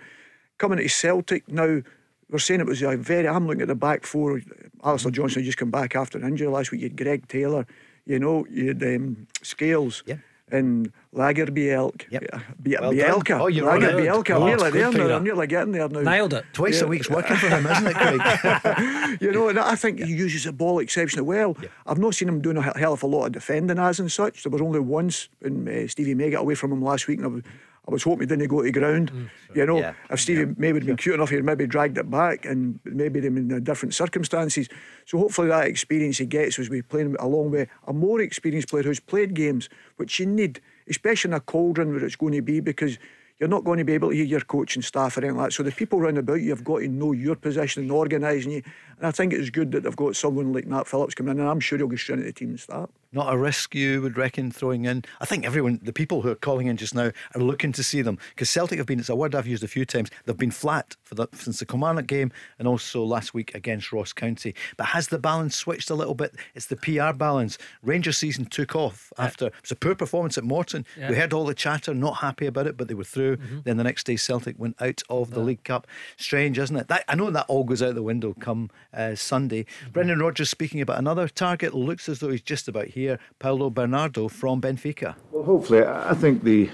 coming 0.58 0.78
to 0.78 0.88
Celtic 0.88 1.48
now, 1.48 1.82
we're 2.30 2.38
saying 2.38 2.60
it 2.60 2.66
was 2.66 2.80
a 2.82 2.96
very. 2.96 3.26
I'm 3.26 3.48
looking 3.48 3.62
at 3.62 3.68
the 3.68 3.74
back 3.74 4.06
four. 4.06 4.40
Alistair 4.84 5.10
Johnston 5.10 5.42
just 5.42 5.58
come 5.58 5.72
back 5.72 5.96
after 5.96 6.16
an 6.16 6.24
injury 6.24 6.46
last 6.46 6.70
week. 6.70 6.82
You 6.82 6.90
had 6.90 6.96
Greg 6.96 7.26
Taylor, 7.26 7.66
you 8.06 8.20
know, 8.20 8.46
you 8.48 8.68
had 8.68 8.82
um, 8.84 9.26
Scales. 9.42 10.04
Yeah 10.06 10.18
and 10.50 10.92
Lagerbielk. 11.14 12.02
Yep. 12.10 12.24
Be- 12.62 12.76
well 12.80 12.92
Bielka. 12.92 13.40
Oh, 13.40 13.46
you're 13.46 13.66
Lager 13.66 13.86
right. 13.96 14.04
Bielka. 14.06 14.30
Oh, 14.36 14.46
nearly 14.46 14.70
there 14.70 14.90
now. 14.92 15.16
I'm 15.16 15.24
nearly 15.24 15.46
getting 15.46 15.72
there 15.72 15.88
now. 15.88 16.00
Nailed 16.00 16.34
it. 16.34 16.44
Twice 16.52 16.80
Yeah. 16.80 16.86
a 16.86 16.88
week's 16.88 17.08
working 17.08 17.36
for 17.36 17.48
him, 17.48 17.66
isn't 17.66 17.86
it, 17.86 17.94
Craig? 17.94 19.18
you 19.22 19.32
know, 19.32 19.48
and 19.48 19.58
I 19.58 19.74
think 19.76 20.00
he 20.00 20.12
uses 20.12 20.44
the 20.44 20.52
ball 20.52 20.78
exceptionally 20.80 21.26
well. 21.26 21.56
Yeah. 21.62 21.68
I've 21.86 21.98
not 21.98 22.14
seen 22.14 22.28
him 22.28 22.40
doing 22.40 22.56
a 22.56 22.78
hell 22.78 22.92
of 22.94 23.02
a 23.02 23.06
lot 23.06 23.26
of 23.26 23.32
defending 23.32 23.78
as 23.78 24.00
and 24.00 24.10
such. 24.10 24.42
There 24.42 24.50
was 24.50 24.60
only 24.60 24.80
once 24.80 25.28
when 25.40 25.68
uh, 25.68 25.86
Stevie 25.88 26.14
May 26.14 26.30
got 26.30 26.40
away 26.40 26.54
from 26.56 26.72
him 26.72 26.82
last 26.82 27.06
week, 27.06 27.18
and 27.18 27.26
I 27.26 27.30
was, 27.30 27.42
I 27.86 27.90
was 27.92 28.02
hoping 28.02 28.20
he 28.20 28.26
didn't 28.26 28.48
go 28.48 28.62
to 28.62 28.72
ground. 28.72 29.12
You 29.54 29.66
know, 29.66 29.76
Mm, 29.76 29.80
Yeah. 29.80 29.92
if 30.10 30.18
Stevie 30.20 30.54
May 30.56 30.72
would 30.72 30.82
have 30.82 30.86
been 30.86 30.96
cute 30.96 31.14
enough, 31.14 31.30
he'd 31.30 31.44
maybe 31.44 31.66
dragged 31.66 31.98
it 31.98 32.10
back 32.10 32.44
and 32.46 32.80
maybe 32.84 33.20
them 33.20 33.36
in 33.36 33.62
different 33.62 33.94
circumstances. 33.94 34.68
So 35.04 35.18
hopefully 35.18 35.48
that 35.48 35.66
experience 35.66 36.18
he 36.18 36.26
gets 36.26 36.58
as 36.58 36.70
we 36.70 36.80
playing 36.82 37.14
along 37.20 37.50
with 37.50 37.68
a 37.86 37.92
more 37.92 38.20
experienced 38.20 38.68
player 38.68 38.82
who's 38.82 39.00
played 39.00 39.34
games, 39.34 39.68
which 39.96 40.18
you 40.18 40.24
need, 40.26 40.60
especially 40.88 41.30
in 41.30 41.34
a 41.34 41.40
cauldron 41.40 41.90
where 41.90 42.04
it's 42.04 42.16
going 42.16 42.34
to 42.34 42.42
be, 42.42 42.60
because 42.60 42.98
you're 43.38 43.48
not 43.48 43.64
going 43.64 43.78
to 43.78 43.84
be 43.84 43.94
able 43.94 44.10
to 44.10 44.16
hear 44.16 44.24
your 44.24 44.40
coaching 44.40 44.82
staff 44.82 45.16
or 45.16 45.20
anything 45.20 45.36
like 45.36 45.48
that. 45.48 45.52
So 45.52 45.62
the 45.62 45.72
people 45.72 46.00
round 46.00 46.18
about 46.18 46.34
you 46.34 46.50
have 46.50 46.64
got 46.64 46.78
to 46.78 46.88
know 46.88 47.12
your 47.12 47.34
position 47.34 47.82
and 47.82 47.90
organising 47.90 48.52
you. 48.52 48.62
And 48.98 49.06
I 49.06 49.10
think 49.10 49.32
it's 49.32 49.50
good 49.50 49.72
that 49.72 49.82
they've 49.82 49.96
got 49.96 50.16
someone 50.16 50.52
like 50.52 50.66
Matt 50.66 50.86
Phillips 50.86 51.14
coming 51.14 51.32
in, 51.32 51.40
and 51.40 51.48
I'm 51.48 51.60
sure 51.60 51.78
he'll 51.78 51.86
go 51.86 51.96
straight 51.96 52.18
into 52.18 52.26
the 52.26 52.32
team 52.32 52.50
and 52.50 52.60
start. 52.60 52.90
Not 53.14 53.32
a 53.32 53.38
risk 53.38 53.76
you 53.76 54.02
would 54.02 54.16
reckon 54.16 54.50
throwing 54.50 54.86
in. 54.86 55.04
I 55.20 55.24
think 55.24 55.46
everyone, 55.46 55.78
the 55.80 55.92
people 55.92 56.22
who 56.22 56.30
are 56.30 56.34
calling 56.34 56.66
in 56.66 56.76
just 56.76 56.96
now, 56.96 57.12
are 57.36 57.40
looking 57.40 57.70
to 57.72 57.84
see 57.84 58.02
them 58.02 58.18
because 58.30 58.50
Celtic 58.50 58.78
have 58.78 58.88
been. 58.88 58.98
It's 58.98 59.08
a 59.08 59.14
word 59.14 59.36
I've 59.36 59.46
used 59.46 59.62
a 59.62 59.68
few 59.68 59.84
times. 59.84 60.10
They've 60.24 60.36
been 60.36 60.50
flat 60.50 60.96
for 61.04 61.14
the, 61.14 61.28
since 61.32 61.60
the 61.60 61.66
Kilmarnock 61.66 62.08
game 62.08 62.32
and 62.58 62.66
also 62.66 63.04
last 63.04 63.32
week 63.32 63.54
against 63.54 63.92
Ross 63.92 64.12
County. 64.12 64.52
But 64.76 64.86
has 64.86 65.08
the 65.08 65.20
balance 65.20 65.54
switched 65.54 65.90
a 65.90 65.94
little 65.94 66.16
bit? 66.16 66.34
It's 66.56 66.66
the 66.66 66.74
PR 66.74 67.16
balance. 67.16 67.56
Rangers 67.84 68.18
season 68.18 68.46
took 68.46 68.74
off 68.74 69.12
after 69.16 69.46
it 69.46 69.54
was 69.62 69.70
a 69.70 69.76
poor 69.76 69.94
performance 69.94 70.36
at 70.36 70.42
Morton. 70.42 70.84
Yeah. 70.98 71.10
We 71.10 71.14
heard 71.14 71.32
all 71.32 71.44
the 71.44 71.54
chatter, 71.54 71.94
not 71.94 72.14
happy 72.14 72.46
about 72.46 72.66
it, 72.66 72.76
but 72.76 72.88
they 72.88 72.94
were 72.94 73.04
through. 73.04 73.36
Mm-hmm. 73.36 73.58
Then 73.62 73.76
the 73.76 73.84
next 73.84 74.06
day, 74.06 74.16
Celtic 74.16 74.58
went 74.58 74.82
out 74.82 75.02
of 75.08 75.30
the 75.30 75.40
League 75.40 75.62
Cup. 75.62 75.86
Strange, 76.16 76.58
isn't 76.58 76.76
it? 76.76 76.88
That, 76.88 77.04
I 77.06 77.14
know 77.14 77.30
that 77.30 77.46
all 77.46 77.62
goes 77.62 77.80
out 77.80 77.94
the 77.94 78.02
window 78.02 78.34
come 78.40 78.70
uh, 78.94 79.14
Sunday. 79.14 79.64
Mm-hmm. 79.64 79.90
Brendan 79.90 80.18
Rodgers 80.18 80.50
speaking 80.50 80.80
about 80.80 80.98
another 80.98 81.28
target. 81.28 81.74
Looks 81.74 82.08
as 82.08 82.20
though 82.20 82.30
he's 82.30 82.42
just 82.42 82.68
about 82.68 82.88
here. 82.88 83.18
Paulo 83.38 83.70
Bernardo 83.70 84.28
from 84.28 84.60
Benfica. 84.60 85.16
Well, 85.30 85.44
hopefully, 85.44 85.84
I 85.84 86.14
think 86.14 86.44
the 86.44 86.70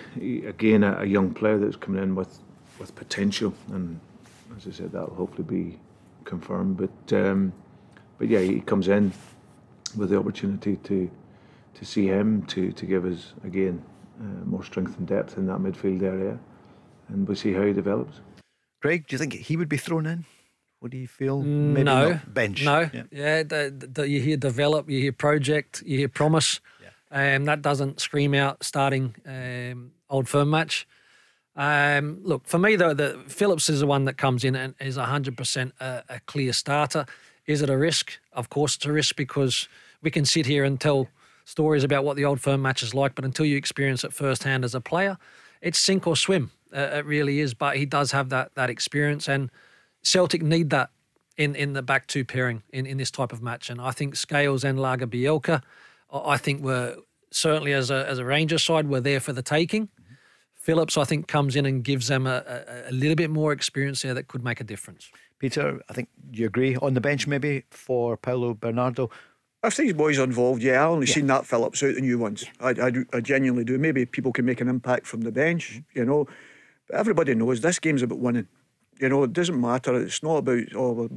again 0.46 0.84
a, 0.84 1.04
young 1.04 1.32
player 1.32 1.58
that's 1.58 1.76
coming 1.76 2.02
in 2.02 2.14
with 2.14 2.38
with 2.78 2.94
potential, 2.94 3.54
and 3.72 4.00
as 4.56 4.66
I 4.66 4.70
said, 4.70 4.92
that'll 4.92 5.14
hopefully 5.14 5.44
be 5.44 5.78
confirmed. 6.24 6.76
But 6.76 7.16
um, 7.16 7.52
but 8.18 8.28
yeah, 8.28 8.40
he 8.40 8.60
comes 8.60 8.88
in 8.88 9.12
with 9.96 10.10
the 10.10 10.18
opportunity 10.18 10.76
to 10.76 11.10
to 11.74 11.84
see 11.84 12.06
him 12.06 12.42
to 12.46 12.72
to 12.72 12.86
give 12.86 13.04
us 13.04 13.34
again 13.44 13.82
uh, 14.20 14.44
more 14.44 14.64
strength 14.64 14.98
and 14.98 15.06
depth 15.06 15.36
in 15.36 15.46
that 15.46 15.58
midfield 15.58 16.02
area, 16.02 16.38
and 17.08 17.26
we'll 17.26 17.36
see 17.36 17.52
how 17.52 17.62
he 17.62 17.72
develops. 17.72 18.20
Craig, 18.82 19.06
do 19.06 19.14
you 19.14 19.18
think 19.18 19.34
he 19.34 19.56
would 19.56 19.68
be 19.68 19.76
thrown 19.76 20.06
in? 20.06 20.24
What 20.80 20.90
do 20.90 20.98
you 20.98 21.08
feel? 21.08 21.42
Maybe 21.42 21.84
no. 21.84 22.20
Bench. 22.26 22.64
No. 22.64 22.90
Yeah. 22.92 23.02
Yeah. 23.12 23.42
the, 23.42 23.90
the, 23.92 24.08
you 24.08 24.20
hear 24.20 24.36
develop, 24.36 24.90
you 24.90 24.98
hear 24.98 25.12
project, 25.12 25.82
you 25.86 25.98
hear 25.98 26.08
promise. 26.08 26.60
Um, 27.12 27.44
that 27.46 27.60
doesn't 27.60 28.00
scream 28.00 28.34
out 28.34 28.62
starting 28.62 29.16
um, 29.26 29.92
old 30.08 30.28
firm 30.28 30.50
match. 30.50 30.86
Um, 31.56 32.20
look, 32.22 32.46
for 32.46 32.58
me, 32.58 32.76
though, 32.76 32.94
the 32.94 33.20
Phillips 33.26 33.68
is 33.68 33.80
the 33.80 33.86
one 33.86 34.04
that 34.04 34.16
comes 34.16 34.44
in 34.44 34.54
and 34.54 34.74
is 34.80 34.96
100% 34.96 35.72
a, 35.80 36.04
a 36.08 36.20
clear 36.20 36.52
starter. 36.52 37.06
Is 37.46 37.62
it 37.62 37.68
a 37.70 37.76
risk? 37.76 38.18
Of 38.32 38.48
course, 38.48 38.76
it's 38.76 38.86
a 38.86 38.92
risk 38.92 39.16
because 39.16 39.68
we 40.00 40.10
can 40.10 40.24
sit 40.24 40.46
here 40.46 40.64
and 40.64 40.80
tell 40.80 41.08
stories 41.44 41.82
about 41.82 42.04
what 42.04 42.16
the 42.16 42.24
old 42.24 42.40
firm 42.40 42.62
match 42.62 42.82
is 42.82 42.94
like, 42.94 43.16
but 43.16 43.24
until 43.24 43.44
you 43.44 43.56
experience 43.56 44.04
it 44.04 44.12
firsthand 44.12 44.64
as 44.64 44.74
a 44.74 44.80
player, 44.80 45.18
it's 45.60 45.78
sink 45.78 46.06
or 46.06 46.16
swim. 46.16 46.52
Uh, 46.74 46.90
it 46.92 47.04
really 47.04 47.40
is. 47.40 47.54
But 47.54 47.76
he 47.76 47.84
does 47.84 48.12
have 48.12 48.28
that 48.28 48.54
that 48.54 48.70
experience, 48.70 49.28
and 49.28 49.50
Celtic 50.02 50.42
need 50.42 50.70
that 50.70 50.90
in, 51.36 51.54
in 51.54 51.72
the 51.72 51.82
back 51.82 52.06
two 52.06 52.24
pairing 52.24 52.62
in, 52.72 52.86
in 52.86 52.98
this 52.98 53.10
type 53.10 53.32
of 53.32 53.42
match. 53.42 53.70
And 53.70 53.80
I 53.80 53.90
think 53.90 54.16
Scales 54.16 54.64
and 54.64 54.78
Lager 54.78 55.06
Bielka, 55.06 55.62
I 56.12 56.32
I 56.34 56.36
think 56.36 56.62
were 56.62 56.96
certainly 57.30 57.72
as 57.72 57.90
a 57.90 58.08
as 58.08 58.18
a 58.18 58.24
Rangers 58.24 58.64
side 58.64 58.88
were 58.88 59.00
there 59.00 59.20
for 59.20 59.32
the 59.32 59.42
taking. 59.42 59.88
Phillips, 60.54 60.98
I 60.98 61.04
think, 61.04 61.26
comes 61.26 61.56
in 61.56 61.64
and 61.64 61.82
gives 61.82 62.08
them 62.08 62.26
a, 62.26 62.44
a, 62.46 62.90
a 62.90 62.92
little 62.92 63.16
bit 63.16 63.30
more 63.30 63.50
experience 63.50 64.02
there 64.02 64.12
that 64.12 64.28
could 64.28 64.44
make 64.44 64.60
a 64.60 64.64
difference. 64.64 65.10
Peter, 65.38 65.80
I 65.88 65.94
think 65.94 66.10
you 66.30 66.44
agree 66.44 66.76
on 66.76 66.92
the 66.92 67.00
bench 67.00 67.26
maybe 67.26 67.64
for 67.70 68.18
Paulo 68.18 68.52
Bernardo. 68.52 69.10
If 69.64 69.76
these 69.78 69.94
boys 69.94 70.18
are 70.18 70.24
involved, 70.24 70.62
yeah, 70.62 70.82
I 70.82 70.86
only 70.86 71.06
seen 71.06 71.26
that 71.28 71.46
Phillips 71.46 71.82
out 71.82 71.94
the 71.94 72.00
new 72.02 72.18
ones. 72.18 72.44
I, 72.60 72.68
I, 72.68 72.90
do, 72.90 73.06
I 73.12 73.20
genuinely 73.20 73.64
do. 73.64 73.78
Maybe 73.78 74.04
people 74.04 74.32
can 74.32 74.44
make 74.44 74.60
an 74.60 74.68
impact 74.68 75.06
from 75.06 75.22
the 75.22 75.32
bench, 75.32 75.80
you 75.94 76.04
know. 76.04 76.26
But 76.86 76.96
everybody 76.96 77.34
knows 77.34 77.60
this 77.60 77.78
game's 77.78 78.02
about 78.02 78.18
winning. 78.18 78.48
You 79.00 79.08
know, 79.08 79.24
it 79.24 79.32
doesn't 79.32 79.58
matter. 79.58 79.98
It's 79.98 80.22
not 80.22 80.36
about, 80.36 80.64
oh, 80.74 80.92
well, 80.92 81.08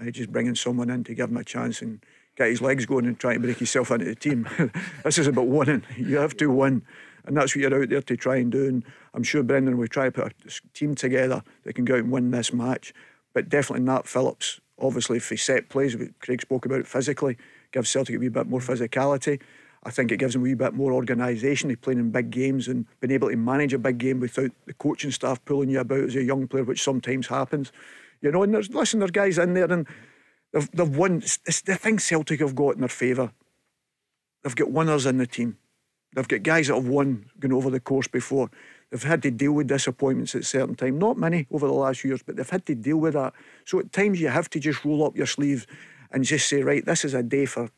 eh, 0.00 0.10
just 0.10 0.32
bringing 0.32 0.56
someone 0.56 0.90
in 0.90 1.04
to 1.04 1.14
give 1.14 1.30
him 1.30 1.36
a 1.36 1.44
chance 1.44 1.80
and 1.80 2.04
get 2.36 2.48
his 2.48 2.60
legs 2.60 2.86
going 2.86 3.06
and 3.06 3.18
trying 3.18 3.36
to 3.36 3.40
break 3.40 3.58
himself 3.58 3.92
into 3.92 4.06
the 4.06 4.16
team. 4.16 4.48
this 5.04 5.16
is 5.16 5.28
about 5.28 5.46
winning. 5.46 5.84
You 5.96 6.16
have 6.18 6.36
to 6.38 6.50
win. 6.50 6.82
And 7.24 7.36
that's 7.36 7.54
what 7.54 7.62
you're 7.62 7.82
out 7.82 7.88
there 7.88 8.02
to 8.02 8.16
try 8.16 8.36
and 8.36 8.50
do. 8.50 8.66
And 8.66 8.84
I'm 9.14 9.22
sure 9.22 9.44
Brendan 9.44 9.78
will 9.78 9.86
try 9.86 10.06
to 10.06 10.10
put 10.10 10.32
a 10.44 10.60
team 10.74 10.96
together 10.96 11.44
that 11.62 11.74
can 11.74 11.84
go 11.84 11.94
out 11.94 12.00
and 12.00 12.10
win 12.10 12.32
this 12.32 12.52
match. 12.52 12.92
But 13.32 13.48
definitely 13.48 13.84
Nat 13.84 14.08
Phillips, 14.08 14.60
obviously, 14.80 15.18
if 15.18 15.28
he 15.28 15.36
set 15.36 15.68
plays, 15.68 15.96
Craig 16.18 16.40
spoke 16.40 16.66
about 16.66 16.80
it 16.80 16.88
physically, 16.88 17.36
gives 17.70 17.90
Celtic 17.90 18.16
a 18.16 18.18
wee 18.18 18.28
bit 18.28 18.48
more 18.48 18.58
physicality. 18.58 19.40
I 19.82 19.90
think 19.90 20.12
it 20.12 20.18
gives 20.18 20.34
him 20.34 20.42
a 20.42 20.44
wee 20.44 20.54
bit 20.54 20.74
more 20.74 20.92
organisation. 20.92 21.70
He's 21.70 21.78
playing 21.78 22.00
in 22.00 22.10
big 22.10 22.30
games 22.30 22.68
and 22.68 22.86
being 23.00 23.12
able 23.12 23.30
to 23.30 23.36
manage 23.36 23.72
a 23.72 23.78
big 23.78 23.98
game 23.98 24.20
without 24.20 24.50
the 24.66 24.74
coaching 24.74 25.10
staff 25.10 25.42
pulling 25.44 25.70
you 25.70 25.80
about 25.80 26.00
as 26.00 26.16
a 26.16 26.22
young 26.22 26.48
player, 26.48 26.64
which 26.64 26.82
sometimes 26.82 27.28
happens. 27.28 27.72
You 28.20 28.30
know, 28.30 28.42
and 28.42 28.52
there's 28.52 28.68
listen, 28.70 28.98
there's 29.00 29.10
guys 29.10 29.38
in 29.38 29.54
there 29.54 29.72
and 29.72 29.86
they've 30.52 30.70
they've 30.72 30.96
won. 30.96 31.18
It's, 31.18 31.62
the 31.62 31.76
thing 31.76 31.98
Celtic 31.98 32.40
have 32.40 32.54
got 32.54 32.74
in 32.74 32.80
their 32.80 32.88
favour. 32.88 33.32
They've 34.42 34.56
got 34.56 34.70
winners 34.70 35.06
in 35.06 35.16
the 35.18 35.26
team. 35.26 35.56
They've 36.14 36.28
got 36.28 36.42
guys 36.42 36.68
that 36.68 36.74
have 36.74 36.88
won 36.88 37.26
going 37.38 37.52
over 37.52 37.70
the 37.70 37.80
course 37.80 38.08
before. 38.08 38.50
They've 38.90 39.02
had 39.02 39.22
to 39.22 39.30
deal 39.30 39.52
with 39.52 39.68
disappointments 39.68 40.34
at 40.34 40.44
certain 40.44 40.74
times. 40.74 40.98
Not 40.98 41.16
many 41.16 41.46
over 41.50 41.66
the 41.66 41.72
last 41.72 42.04
years, 42.04 42.22
but 42.22 42.36
they've 42.36 42.50
had 42.50 42.66
to 42.66 42.74
deal 42.74 42.96
with 42.96 43.14
that. 43.14 43.32
So 43.64 43.78
at 43.78 43.92
times 43.92 44.20
you 44.20 44.28
have 44.28 44.50
to 44.50 44.60
just 44.60 44.84
roll 44.84 45.06
up 45.06 45.16
your 45.16 45.26
sleeves 45.26 45.66
and 46.10 46.24
just 46.24 46.48
say, 46.48 46.62
right, 46.62 46.84
this 46.84 47.04
is 47.04 47.14
a 47.14 47.22
day 47.22 47.46
for 47.46 47.70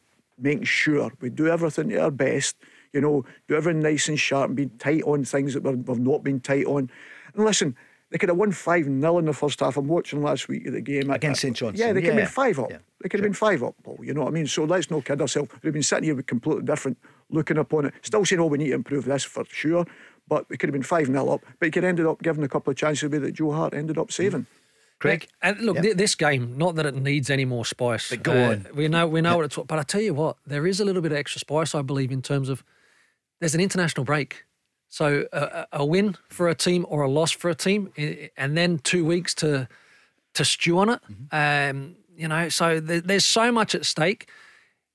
making 0.42 0.64
sure 0.64 1.10
we 1.20 1.30
do 1.30 1.48
everything 1.48 1.88
to 1.90 2.02
our 2.02 2.10
best. 2.10 2.56
You 2.92 3.00
know, 3.00 3.24
do 3.48 3.54
everything 3.56 3.80
nice 3.80 4.08
and 4.08 4.20
sharp 4.20 4.48
and 4.48 4.56
be 4.56 4.66
tight 4.66 5.02
on 5.04 5.24
things 5.24 5.54
that 5.54 5.62
we've 5.62 5.88
we've 5.88 5.98
not 5.98 6.22
been 6.22 6.40
tight 6.40 6.66
on. 6.66 6.90
And 7.34 7.44
listen, 7.44 7.74
they 8.12 8.18
could 8.18 8.28
have 8.28 8.36
won 8.36 8.52
5 8.52 8.84
0 8.84 9.18
in 9.18 9.24
the 9.24 9.32
first 9.32 9.60
half. 9.60 9.78
I'm 9.78 9.88
watching 9.88 10.22
last 10.22 10.46
week 10.46 10.66
of 10.66 10.74
the 10.74 10.82
game. 10.82 11.10
Against 11.10 11.40
St 11.40 11.56
Johnstone, 11.56 11.86
Yeah, 11.86 11.94
they 11.94 12.02
could 12.02 12.10
have 12.10 12.16
been 12.16 12.26
5 12.26 12.58
up. 12.58 12.70
Yeah, 12.70 12.78
They 13.00 13.08
could 13.08 13.20
have 13.20 13.24
been 13.24 13.32
5 13.32 13.62
up, 13.62 13.74
Paul. 13.82 13.98
You 14.02 14.12
know 14.12 14.22
what 14.22 14.28
I 14.28 14.32
mean? 14.32 14.46
So 14.46 14.64
let's 14.64 14.90
not 14.90 15.06
kid 15.06 15.22
ourselves. 15.22 15.50
We've 15.62 15.72
been 15.72 15.82
sitting 15.82 16.04
here 16.04 16.14
with 16.14 16.26
completely 16.26 16.64
different 16.64 16.98
looking 17.30 17.56
upon 17.56 17.86
it. 17.86 17.94
Still 18.02 18.26
saying, 18.26 18.40
oh, 18.40 18.46
we 18.46 18.58
need 18.58 18.68
to 18.68 18.74
improve 18.74 19.06
this 19.06 19.24
for 19.24 19.46
sure. 19.48 19.86
But 20.28 20.48
we 20.50 20.58
could 20.58 20.68
have 20.68 20.74
been 20.74 20.82
5 20.82 21.06
0 21.06 21.28
up. 21.30 21.40
But 21.58 21.66
you 21.66 21.72
could 21.72 21.84
have 21.84 21.88
ended 21.88 22.04
up 22.04 22.22
giving 22.22 22.44
a 22.44 22.48
couple 22.48 22.70
of 22.70 22.76
chances 22.76 23.04
away 23.04 23.16
that 23.18 23.32
Joe 23.32 23.52
Hart 23.52 23.72
ended 23.72 23.96
up 23.96 24.12
saving. 24.12 24.46
Craig? 25.02 25.28
And 25.42 25.58
look, 25.60 25.76
Yeah. 25.76 25.82
thi- 25.82 25.92
this 25.94 26.14
game, 26.14 26.56
not 26.56 26.74
that 26.76 26.86
it 26.86 26.94
needs 26.94 27.28
any 27.30 27.44
more 27.44 27.64
spice. 27.64 28.10
But 28.10 28.22
go 28.22 28.44
on. 28.50 28.66
We 28.74 28.88
know, 28.88 29.06
we 29.06 29.20
know 29.20 29.36
what 29.36 29.44
it's. 29.46 29.56
But 29.56 29.78
I 29.78 29.82
tell 29.82 30.00
you 30.00 30.14
what, 30.14 30.36
there 30.46 30.66
is 30.66 30.80
a 30.80 30.84
little 30.84 31.02
bit 31.02 31.12
of 31.12 31.18
extra 31.18 31.38
spice, 31.40 31.74
I 31.74 31.82
believe, 31.82 32.10
in 32.12 32.22
terms 32.22 32.48
of 32.48 32.64
there's 33.40 33.54
an 33.54 33.60
international 33.60 34.04
break. 34.04 34.44
So 34.88 35.26
a, 35.32 35.66
a 35.72 35.84
win 35.86 36.16
for 36.28 36.48
a 36.48 36.54
team 36.54 36.84
or 36.88 37.02
a 37.02 37.08
loss 37.08 37.30
for 37.32 37.48
a 37.50 37.54
team, 37.54 37.90
and 38.36 38.56
then 38.56 38.78
two 38.78 39.04
weeks 39.04 39.34
to 39.36 39.68
to 40.34 40.44
stew 40.44 40.78
on 40.78 40.88
it. 40.90 41.00
Um, 41.30 41.96
you 42.16 42.28
know, 42.28 42.48
so 42.48 42.78
there, 42.80 43.00
there's 43.00 43.24
so 43.24 43.50
much 43.52 43.74
at 43.74 43.84
stake. 43.86 44.28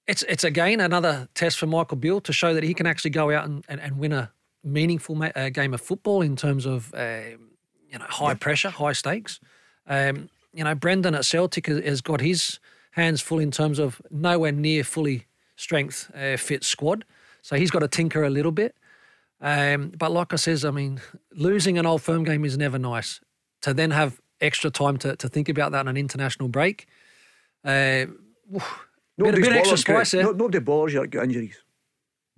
It's 0.07 0.23
it's 0.29 0.43
again 0.43 0.79
another 0.79 1.27
test 1.33 1.57
for 1.57 1.65
Michael 1.67 1.97
Beale 1.97 2.21
to 2.21 2.31
show 2.31 2.53
that 2.53 2.63
he 2.63 2.73
can 2.73 2.85
actually 2.87 3.11
go 3.11 3.31
out 3.31 3.45
and, 3.45 3.65
and, 3.67 3.81
and 3.81 3.97
win 3.97 4.13
a 4.13 4.31
meaningful 4.63 5.15
ma- 5.15 5.31
uh, 5.35 5.49
game 5.49 5.73
of 5.73 5.81
football 5.81 6.21
in 6.21 6.35
terms 6.35 6.65
of 6.65 6.93
uh, 6.93 7.19
you 7.91 7.97
know 7.99 8.05
high 8.07 8.35
pressure, 8.35 8.69
high 8.69 8.93
stakes. 8.93 9.39
Um, 9.87 10.29
you 10.53 10.63
know, 10.63 10.75
Brendan 10.75 11.15
at 11.15 11.25
Celtic 11.25 11.67
has, 11.67 11.83
has 11.83 12.01
got 12.01 12.21
his 12.21 12.59
hands 12.91 13.21
full 13.21 13.39
in 13.39 13.51
terms 13.51 13.79
of 13.79 14.01
nowhere 14.09 14.51
near 14.51 14.83
fully 14.83 15.25
strength 15.55 16.11
uh, 16.15 16.37
fit 16.37 16.63
squad. 16.63 17.05
So 17.41 17.55
he's 17.55 17.71
got 17.71 17.79
to 17.79 17.87
tinker 17.87 18.23
a 18.23 18.29
little 18.29 18.51
bit. 18.51 18.75
Um, 19.39 19.91
but 19.97 20.11
like 20.11 20.33
I 20.33 20.35
says, 20.35 20.65
I 20.65 20.71
mean, 20.71 20.99
losing 21.31 21.77
an 21.77 21.85
old 21.85 22.01
firm 22.01 22.23
game 22.23 22.43
is 22.43 22.57
never 22.57 22.79
nice. 22.79 23.21
To 23.61 23.73
then 23.73 23.91
have 23.91 24.19
extra 24.41 24.69
time 24.69 24.97
to, 24.97 25.15
to 25.15 25.29
think 25.29 25.49
about 25.49 25.71
that 25.71 25.79
on 25.79 25.87
an 25.87 25.97
international 25.97 26.49
break. 26.49 26.87
Uh, 27.63 28.05
bit, 28.51 29.35
a 29.35 29.41
bit 29.41 29.53
extra 29.53 29.77
spice 29.77 30.11
there. 30.11 30.23
No, 30.23 30.31
nobody 30.31 30.59
bothers 30.59 30.93
you 30.93 31.07
get 31.07 31.23
injuries. 31.23 31.57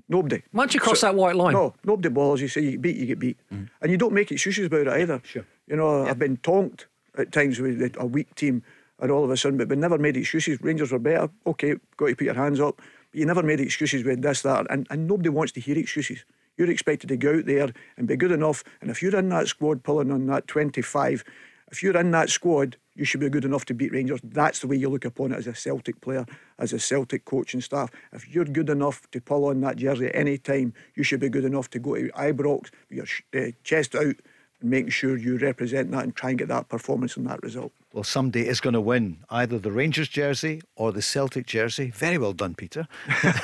Nobody. 0.08 0.42
Once 0.52 0.74
you 0.74 0.80
cross 0.80 1.02
so, 1.02 1.08
that 1.08 1.16
white 1.16 1.36
line. 1.36 1.54
No, 1.54 1.74
nobody 1.84 2.10
bothers 2.10 2.42
you. 2.42 2.48
Say 2.48 2.62
you 2.62 2.72
get 2.72 2.82
beat, 2.82 2.96
you 2.98 3.06
get 3.06 3.20
beat. 3.20 3.38
Mm. 3.54 3.70
And 3.82 3.92
you 3.92 3.98
don't 3.98 4.14
make 4.14 4.32
excuses 4.32 4.66
about 4.66 4.82
it 4.82 4.88
either. 4.88 5.22
Sure. 5.24 5.46
You 5.68 5.76
know, 5.76 6.08
I've 6.08 6.18
been 6.20 6.38
tonked 6.38 6.88
at 7.20 7.32
times 7.32 7.60
with 7.60 7.96
a 7.98 8.06
weak 8.06 8.34
team 8.36 8.64
and 9.00 9.12
all 9.12 9.24
of 9.24 9.30
a 9.30 9.38
sudden, 9.38 9.58
but 9.58 9.70
we 9.70 9.76
never 9.76 9.98
made 9.98 10.18
excuses. 10.18 10.62
Rangers 10.62 10.92
were 10.92 11.00
better. 11.00 11.30
Okay, 11.48 11.76
got 11.98 12.08
to 12.08 12.16
put 12.16 12.26
your 12.26 12.34
hands 12.34 12.60
up. 12.60 12.78
But 13.12 13.20
you 13.20 13.26
never 13.26 13.44
made 13.44 13.60
excuses 13.60 14.04
with 14.04 14.22
this, 14.22 14.42
that, 14.44 14.68
and, 14.70 14.86
and 14.90 15.08
nobody 15.08 15.30
wants 15.30 15.52
to 15.54 15.62
hear 15.62 15.78
excuses. 15.78 16.26
You're 16.58 16.70
expected 16.70 17.08
to 17.08 17.18
go 17.18 17.38
out 17.38 17.46
there 17.46 17.72
and 17.98 18.08
be 18.08 18.18
good 18.18 18.32
enough. 18.32 18.64
And 18.82 18.92
if 18.92 19.02
you're 19.02 19.16
in 19.16 19.30
that 19.30 19.48
squad 19.48 19.84
pulling 19.84 20.12
on 20.12 20.28
that 20.28 20.48
25, 20.48 21.24
if 21.72 21.82
you're 21.82 21.98
in 21.98 22.12
that 22.12 22.30
squad, 22.30 22.78
you 22.96 23.06
should 23.06 23.22
be 23.22 23.30
good 23.30 23.46
enough 23.46 23.64
to 23.66 23.74
beat 23.74 23.94
Rangers. 23.94 24.20
That's 24.24 24.60
the 24.60 24.68
way 24.68 24.76
you 24.76 24.90
look 24.90 25.06
upon 25.06 25.32
it 25.32 25.38
as 25.38 25.48
a 25.48 25.56
Celtic 25.56 26.02
player, 26.02 26.26
as 26.58 26.74
a 26.74 26.80
Celtic 26.80 27.24
coach 27.24 27.54
and 27.54 27.64
staff. 27.64 27.92
If 28.12 28.28
you're 28.28 28.46
good 28.46 28.70
enough 28.70 29.10
to 29.12 29.22
pull 29.22 29.46
on 29.46 29.62
that 29.62 29.78
jersey 29.78 30.08
at 30.08 30.16
any 30.16 30.38
time, 30.38 30.74
you 30.96 31.04
should 31.04 31.22
be 31.22 31.30
good 31.30 31.46
enough 31.46 31.70
to 31.72 31.80
go 31.80 31.96
to 31.96 32.10
Ibrox 32.10 32.70
your 32.90 33.06
uh, 33.36 33.52
chest 33.64 33.96
out 33.96 34.16
and 34.62 34.70
making 34.70 34.92
sure 34.92 35.18
you 35.18 35.38
represent 35.38 35.92
that 35.92 36.04
and 36.04 36.16
try 36.16 36.30
and 36.30 36.40
get 36.40 36.48
that 36.50 36.70
performance 36.70 37.18
and 37.18 37.28
that 37.28 37.42
result. 37.44 37.72
Well, 37.94 38.04
somebody 38.04 38.48
is 38.48 38.62
going 38.62 38.76
to 38.76 38.82
win 38.82 39.18
either 39.32 39.58
the 39.58 39.72
Rangers 39.72 40.08
jersey 40.08 40.62
or 40.76 40.92
the 40.92 41.02
Celtic 41.02 41.48
jersey. 41.48 41.92
Very 41.96 42.18
well 42.20 42.34
done, 42.34 42.54
Peter. 42.54 42.88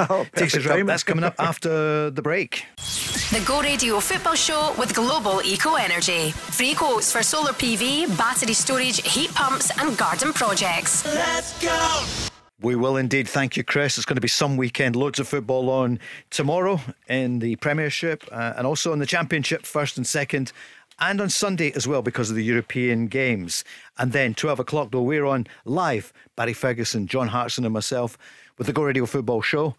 oh, 0.09 0.25
Takes 0.35 0.55
us 0.55 0.65
right. 0.65 0.85
That's 0.85 1.03
coming 1.03 1.23
up 1.23 1.35
after 1.39 2.11
the 2.11 2.21
break. 2.21 2.65
The 3.31 3.43
Go 3.45 3.61
Radio 3.61 3.99
Football 3.99 4.35
Show 4.35 4.75
with 4.77 4.93
Global 4.93 5.41
Eco 5.43 5.75
Energy. 5.75 6.29
Free 6.31 6.75
quotes 6.75 7.11
for 7.11 7.23
solar 7.23 7.53
PV, 7.53 8.15
battery 8.17 8.53
storage, 8.53 9.01
heat 9.01 9.33
pumps, 9.33 9.71
and 9.79 9.97
garden 9.97 10.31
projects. 10.31 11.03
Let's 11.05 11.59
go! 11.59 12.29
We 12.61 12.75
will 12.75 12.97
indeed. 12.97 13.27
Thank 13.27 13.57
you, 13.57 13.63
Chris. 13.63 13.97
It's 13.97 14.05
going 14.05 14.15
to 14.15 14.21
be 14.21 14.27
some 14.27 14.57
weekend. 14.57 14.95
Loads 14.95 15.19
of 15.19 15.27
football 15.27 15.69
on 15.69 15.99
tomorrow 16.29 16.79
in 17.09 17.39
the 17.39 17.57
Premiership 17.57 18.23
uh, 18.31 18.53
and 18.57 18.65
also 18.65 18.93
in 18.93 18.99
the 18.99 19.05
Championship, 19.05 19.65
first 19.65 19.97
and 19.97 20.07
second 20.07 20.53
and 20.99 21.21
on 21.21 21.29
Sunday 21.29 21.71
as 21.73 21.87
well 21.87 22.01
because 22.01 22.29
of 22.29 22.35
the 22.35 22.43
European 22.43 23.07
Games. 23.07 23.63
And 23.97 24.11
then 24.11 24.33
12 24.33 24.59
o'clock, 24.59 24.91
though, 24.91 25.01
we're 25.01 25.25
on 25.25 25.47
live. 25.65 26.13
Barry 26.35 26.53
Ferguson, 26.53 27.07
John 27.07 27.27
Hartson, 27.27 27.65
and 27.65 27.73
myself 27.73 28.17
with 28.57 28.67
the 28.67 28.73
Go 28.73 28.83
Radio 28.83 29.05
Football 29.05 29.41
Show 29.41 29.75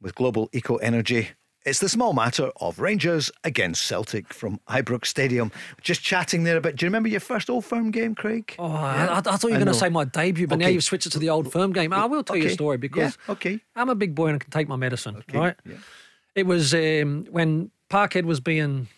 with 0.00 0.14
Global 0.14 0.48
Eco 0.52 0.76
Energy. 0.76 1.30
It's 1.66 1.78
the 1.78 1.90
small 1.90 2.14
matter 2.14 2.50
of 2.62 2.78
Rangers 2.78 3.30
against 3.44 3.86
Celtic 3.86 4.32
from 4.32 4.60
Ibrox 4.66 5.06
Stadium. 5.06 5.52
Just 5.82 6.00
chatting 6.00 6.44
there 6.44 6.56
a 6.56 6.60
bit. 6.60 6.76
Do 6.76 6.86
you 6.86 6.88
remember 6.88 7.10
your 7.10 7.20
first 7.20 7.50
Old 7.50 7.66
Firm 7.66 7.90
game, 7.90 8.14
Craig? 8.14 8.54
Oh, 8.58 8.66
yeah. 8.66 9.08
I, 9.12 9.18
I, 9.18 9.20
thought 9.20 9.42
you 9.42 9.50
were 9.50 9.56
going 9.56 9.66
to 9.66 9.74
say 9.74 9.90
my 9.90 10.04
debut, 10.04 10.46
but 10.46 10.54
okay. 10.54 10.64
now 10.64 10.70
you've 10.70 10.84
switched 10.84 11.04
it 11.04 11.10
to 11.10 11.18
the 11.18 11.28
Old 11.28 11.52
Firm 11.52 11.72
game. 11.74 11.92
I 11.92 12.06
will 12.06 12.22
tell 12.22 12.36
okay. 12.36 12.46
you 12.46 12.50
a 12.50 12.54
story 12.54 12.78
because 12.78 13.18
yeah. 13.26 13.32
okay. 13.32 13.60
I'm 13.76 13.90
a 13.90 13.94
big 13.94 14.14
boy 14.14 14.28
and 14.28 14.36
I 14.36 14.38
can 14.38 14.50
take 14.50 14.68
my 14.68 14.76
medicine, 14.76 15.16
okay. 15.16 15.38
right? 15.38 15.56
Yeah. 15.66 15.76
It 16.34 16.46
was 16.46 16.72
um, 16.72 17.26
when 17.30 17.70
Parkhead 17.90 18.24
was 18.24 18.40
being 18.40 18.88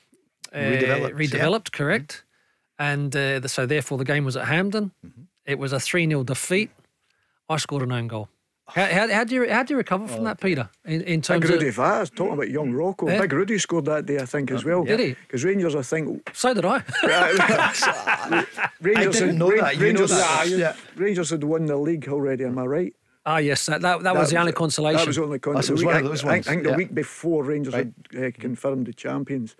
redeveloped, 0.59 1.15
redeveloped 1.15 1.71
yeah. 1.73 1.79
correct. 1.79 2.25
And 2.79 3.15
uh, 3.15 3.39
the, 3.39 3.49
so, 3.49 3.67
therefore, 3.67 3.99
the 3.99 4.05
game 4.05 4.25
was 4.25 4.37
at 4.37 4.47
Hampden. 4.47 4.93
Mm-hmm. 5.07 5.23
It 5.47 5.59
was 5.59 5.73
a 5.73 5.81
3 5.81 6.07
0 6.07 6.25
defeat. 6.25 6.71
I 7.49 7.57
scored 7.57 7.83
an 7.83 7.93
own 7.93 8.09
goal. 8.09 8.29
How, 8.67 8.87
how, 8.87 9.09
how, 9.09 9.25
do 9.25 9.35
you 9.35 9.51
how 9.51 9.65
do 9.65 9.75
you 9.75 9.79
recover 9.79 10.07
from 10.07 10.21
oh, 10.21 10.25
that, 10.25 10.41
Peter? 10.41 10.71
In, 10.85 11.03
in 11.03 11.21
terms 11.21 11.43
Big 11.43 11.51
Rudi 11.51 11.67
Vata 11.67 12.15
talking 12.15 12.35
about 12.35 12.49
young 12.49 12.73
Rocco. 12.73 13.09
Yeah. 13.09 13.21
Big 13.21 13.33
Rudy 13.33 13.59
scored 13.59 13.85
that 13.87 14.07
day, 14.07 14.19
I 14.19 14.25
think, 14.25 14.51
as 14.51 14.65
well. 14.65 14.85
Did 14.85 15.01
he? 15.01 15.15
Because 15.15 15.45
Rangers, 15.45 15.75
I 15.75 15.83
think. 15.83 16.31
So 16.33 16.55
did 16.55 16.65
I. 16.65 16.83
Rangers 18.81 19.17
I 19.17 19.21
didn't 19.21 19.39
know 19.39 19.51
that. 19.51 19.77
You 19.77 19.83
Rangers, 19.83 20.11
know 20.11 20.17
that. 20.17 20.49
Yeah. 20.49 20.77
Rangers 20.97 21.31
had 21.31 21.45
won 21.45 21.67
the 21.67 21.77
league 21.77 22.09
already. 22.09 22.45
Am 22.45 22.59
I 22.59 22.65
right? 22.65 22.95
Ah, 23.27 23.39
yes, 23.39 23.67
that, 23.67 23.83
that, 23.83 23.99
that, 23.99 24.05
that 24.05 24.17
was 24.17 24.31
the 24.31 24.39
only 24.39 24.53
consolation. 24.53 24.99
That 24.99 25.07
was 25.07 25.17
the 25.17 25.23
only 25.23 25.39
consolation. 25.39 25.87
one 25.87 25.97
of. 26.15 26.27
I, 26.27 26.41
think, 26.41 26.63
the 26.63 26.73
week 26.73 26.95
before 26.95 27.45
Rangers 27.45 27.75
right. 27.75 27.93
had 28.13 28.25
uh, 28.25 28.31
confirmed 28.39 28.87
the 28.87 28.93
champions 28.93 29.55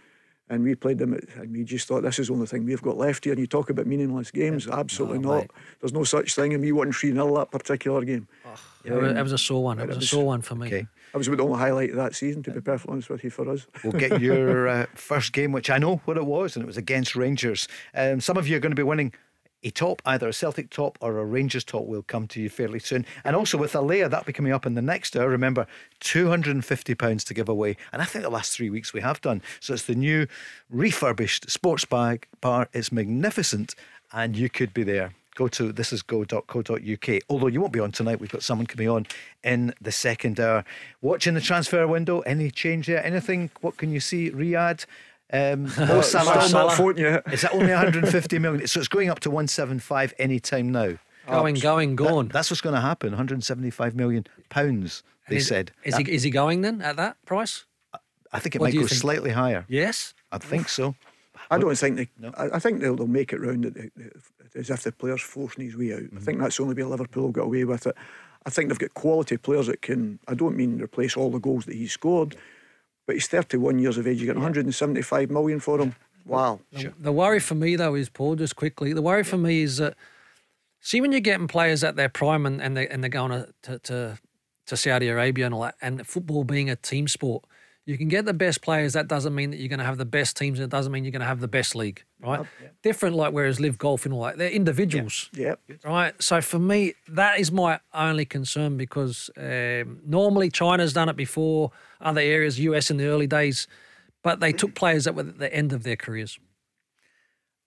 and 0.53 0.63
we 0.63 0.75
played 0.75 0.99
them, 0.99 1.19
and 1.37 1.51
we 1.51 1.65
just 1.65 1.89
thought 1.89 2.03
this 2.03 2.19
is 2.19 2.29
the 2.29 2.35
only 2.35 2.47
thing 2.47 2.67
we've 2.67 2.83
got 2.83 2.99
left 2.99 3.25
here. 3.25 3.33
And 3.33 3.41
you 3.41 3.47
talk 3.47 3.71
about 3.71 3.87
meaningless 3.87 4.31
games, 4.31 4.67
yeah. 4.67 4.79
absolutely 4.79 5.19
no, 5.19 5.31
not. 5.31 5.41
Mate. 5.41 5.51
There's 5.81 5.95
no 5.95 6.05
such 6.05 6.35
thing. 6.35 6.53
And 6.53 6.63
we 6.63 6.73
won 6.73 6.93
3 6.93 7.13
0 7.13 7.35
that 7.39 7.51
particular 7.51 8.05
game. 8.05 8.29
Oh, 8.45 8.51
yeah, 8.85 8.93
um, 8.97 9.17
it 9.17 9.23
was 9.23 9.33
a 9.33 9.39
sore 9.39 9.65
one. 9.65 9.79
It, 9.79 9.87
was, 9.89 9.97
was, 9.97 10.05
a 10.05 10.09
sore 10.09 10.27
one 10.27 10.43
for 10.43 10.55
me. 10.55 10.67
Okay. 10.67 10.87
That 11.13 11.19
was 11.19 11.27
the 11.27 11.43
only 11.43 11.59
highlight 11.59 11.91
of 11.91 11.97
that 11.97 12.15
season, 12.15 12.43
to 12.43 12.51
be 12.51 12.61
perfectly 12.61 12.93
honest 12.93 13.09
with 13.09 13.25
you, 13.25 13.31
for 13.31 13.49
us. 13.49 13.67
We'll 13.83 13.93
get 13.93 14.21
your 14.21 14.69
uh, 14.69 14.87
first 14.95 15.33
game, 15.33 15.53
which 15.53 15.71
I 15.71 15.79
know 15.79 16.03
what 16.05 16.19
it 16.19 16.27
was, 16.27 16.55
and 16.55 16.63
it 16.63 16.67
was 16.67 16.77
against 16.77 17.17
Rangers. 17.17 17.67
Um, 17.95 18.21
some 18.21 18.37
of 18.37 18.47
you 18.47 18.57
are 18.59 18.61
going 18.61 18.73
to 18.73 18.77
be 18.77 18.83
winning 18.83 19.15
a 19.65 19.71
top, 19.71 20.03
either 20.05 20.29
a 20.29 20.33
Celtic 20.33 20.71
top 20.71 20.99
or 21.01 21.19
a 21.19 21.25
Rangers 21.25 21.65
top, 21.65 21.87
will 21.87 22.03
come 22.03 22.27
to 22.29 22.41
you 22.41 22.49
fairly 22.49 22.79
soon. 22.79 23.07
And 23.25 23.37
also 23.37 23.57
with 23.57 23.75
Alea, 23.75 24.09
that'll 24.09 24.25
be 24.25 24.33
coming 24.33 24.53
up 24.53 24.67
in 24.67 24.75
the 24.75 24.83
next 24.83 25.17
hour. 25.17 25.29
Remember, 25.29 25.67
£250 26.01 27.25
to 27.25 27.35
give 27.35 27.49
away. 27.49 27.77
And 27.93 28.03
I 28.03 28.05
think 28.05 28.25
the 28.25 28.31
last 28.31 28.57
three 28.57 28.71
weeks 28.71 28.93
we 28.93 29.01
have 29.01 29.21
done. 29.21 29.43
So 29.61 29.75
it's 29.75 29.85
the 29.85 29.95
new 29.95 30.27
refurbished 30.71 31.51
sports 31.51 31.85
bag 31.85 32.27
bar. 32.41 32.69
It's 32.73 32.91
magnificent, 32.91 33.75
and 34.13 34.37
you 34.37 34.49
could 34.49 34.75
be 34.75 34.83
there. 34.83 35.15
Go 35.35 35.49
to 35.49 35.73
thisisgo.co.uk. 35.73 37.23
Although 37.31 37.47
you 37.47 37.61
won't 37.61 37.73
be 37.73 37.81
on 37.81 37.91
tonight, 37.91 38.21
we've 38.21 38.31
got 38.31 38.43
someone 38.43 38.67
coming 38.67 38.89
on 38.89 39.07
in 39.43 39.73
the 39.81 39.93
second 39.93 40.39
hour. 40.39 40.63
Watching 41.01 41.33
the 41.33 41.41
transfer 41.41 41.87
window, 41.87 42.21
any 42.21 42.51
change 42.51 42.87
there? 42.87 43.05
Anything? 43.05 43.51
What 43.63 43.79
can 43.79 43.91
you 43.93 44.01
see? 44.01 44.31
Riyadh 44.31 44.85
um, 45.33 45.63
Mo 45.79 46.01
Salah, 46.03 46.43
Salah. 46.49 46.91
Is 47.33 47.43
that 47.43 47.53
only 47.53 47.71
150 47.71 48.39
million? 48.41 48.67
So 48.67 48.81
it's 48.81 48.89
going 48.89 49.11
up 49.11 49.21
to 49.21 49.31
175 49.31 50.15
any 50.19 50.41
time 50.41 50.71
now. 50.71 50.95
Going, 51.29 51.55
going, 51.55 51.97
going. 51.97 52.29
That, 52.29 52.33
that's 52.33 52.51
what's 52.51 52.61
going 52.61 52.75
to 52.75 52.81
happen. 52.81 53.11
175 53.11 53.95
million 53.95 54.27
pounds. 54.51 55.03
They 55.29 55.37
is, 55.37 55.47
said. 55.47 55.73
Is 55.85 55.95
that, 55.95 56.07
he 56.07 56.13
is 56.13 56.25
he 56.25 56.31
going 56.31 56.63
then 56.63 56.83
at 56.83 56.97
that 56.97 57.17
price? 57.25 57.65
I 58.33 58.39
think 58.39 58.57
it 58.57 58.61
what 58.61 58.69
might 58.69 58.75
go 58.75 58.87
think? 58.87 59.01
slightly 59.01 59.31
higher. 59.31 59.65
Yes, 59.69 60.15
I 60.33 60.39
think 60.39 60.69
so. 60.69 60.95
I 61.51 61.59
don't 61.59 61.77
think 61.77 61.97
they. 61.97 62.09
No. 62.19 62.33
I, 62.37 62.57
I 62.57 62.59
think 62.59 62.81
they'll, 62.81 62.97
they'll 62.97 63.07
make 63.07 63.33
it 63.33 63.41
round 63.41 63.67
it, 63.67 63.93
as 64.55 64.71
if 64.71 64.83
the 64.83 64.93
player's 64.93 65.21
forcing 65.21 65.65
his 65.65 65.77
way 65.77 65.93
out. 65.93 66.01
Mm-hmm. 66.01 66.19
I 66.19 66.21
think 66.21 66.41
that's 66.41 66.59
only 66.59 66.75
be 66.75 66.83
Liverpool 66.83 67.31
got 67.31 67.45
away 67.45 67.65
with 67.65 67.87
it. 67.87 67.97
I 68.45 68.51
think 68.51 68.69
they've 68.69 68.79
got 68.79 68.95
quality 68.95 69.37
players 69.37 69.67
that 69.67 69.83
can. 69.83 70.19
I 70.27 70.35
don't 70.35 70.57
mean 70.57 70.83
replace 70.83 71.17
all 71.17 71.31
the 71.31 71.39
goals 71.39 71.67
that 71.67 71.77
he 71.77 71.87
scored, 71.87 72.37
but 73.07 73.17
he's 73.17 73.27
31 73.27 73.79
years 73.79 73.99
of 73.99 74.07
age. 74.07 74.21
You 74.21 74.27
get 74.27 74.37
175 74.37 75.31
million 75.31 75.61
for 75.61 75.81
him. 75.81 75.95
Wow. 76.25 76.61
The, 76.73 76.93
the 76.99 77.13
worry 77.13 77.41
for 77.41 77.55
me, 77.55 77.77
though, 77.77 77.95
is 77.95 78.09
Paul, 78.09 78.37
just 78.37 78.57
quickly, 78.57 78.93
the 78.93 79.03
worry 79.03 79.25
for 79.25 79.39
me 79.39 79.63
is 79.63 79.79
that, 79.79 79.95
see, 80.81 81.01
when 81.01 81.13
you're 81.13 81.21
getting 81.21 81.49
players 81.49 81.83
at 81.83 81.97
their 81.97 82.09
prime 82.09 82.47
and, 82.47 82.63
and, 82.63 82.77
they, 82.77 82.87
and 82.89 83.03
they're 83.03 83.11
going 83.11 83.45
to, 83.63 83.79
to, 83.81 84.19
to 84.67 84.77
Saudi 84.77 85.09
Arabia 85.09 85.47
and 85.47 85.55
all 85.55 85.63
that, 85.63 85.77
and 85.83 86.07
football 86.07 86.45
being 86.45 86.71
a 86.71 86.77
team 86.77 87.09
sport, 87.09 87.45
you 87.85 87.99
can 87.99 88.09
get 88.09 88.25
the 88.25 88.33
best 88.33 88.63
players. 88.63 88.93
That 88.93 89.09
doesn't 89.09 89.35
mean 89.35 89.51
that 89.51 89.59
you're 89.59 89.69
going 89.69 89.81
to 89.81 89.85
have 89.85 89.99
the 89.99 90.05
best 90.05 90.37
teams. 90.37 90.59
And 90.59 90.65
it 90.65 90.71
doesn't 90.71 90.93
mean 90.93 91.05
you're 91.05 91.11
going 91.11 91.21
to 91.21 91.27
have 91.27 91.41
the 91.41 91.49
best 91.49 91.75
league, 91.75 92.05
right? 92.21 92.41
Oh, 92.41 92.47
yeah. 92.63 92.69
Different, 92.83 93.17
like 93.17 93.33
whereas 93.33 93.59
live 93.59 93.77
Golf 93.79 94.05
and 94.05 94.15
all 94.15 94.23
that, 94.23 94.39
they're 94.39 94.51
individuals. 94.51 95.31
Yeah. 95.33 95.57
Right. 95.85 96.21
So 96.23 96.41
for 96.41 96.59
me, 96.59 96.95
that 97.09 97.41
is 97.41 97.51
my 97.51 97.81
only 97.93 98.25
concern 98.25 98.77
because 98.77 99.31
um, 99.37 100.01
normally 100.07 100.51
China's 100.51 100.93
done 100.93 101.09
it 101.09 101.17
before, 101.17 101.73
other 102.01 102.21
areas, 102.21 102.61
US 102.61 102.91
in 102.91 102.99
the 102.99 103.07
early 103.07 103.27
days, 103.27 103.67
but 104.23 104.39
they 104.39 104.53
took 104.53 104.75
players 104.75 105.05
that 105.05 105.15
were 105.15 105.23
at 105.23 105.39
the 105.39 105.53
end 105.53 105.73
of 105.73 105.83
their 105.83 105.97
careers. 105.97 106.39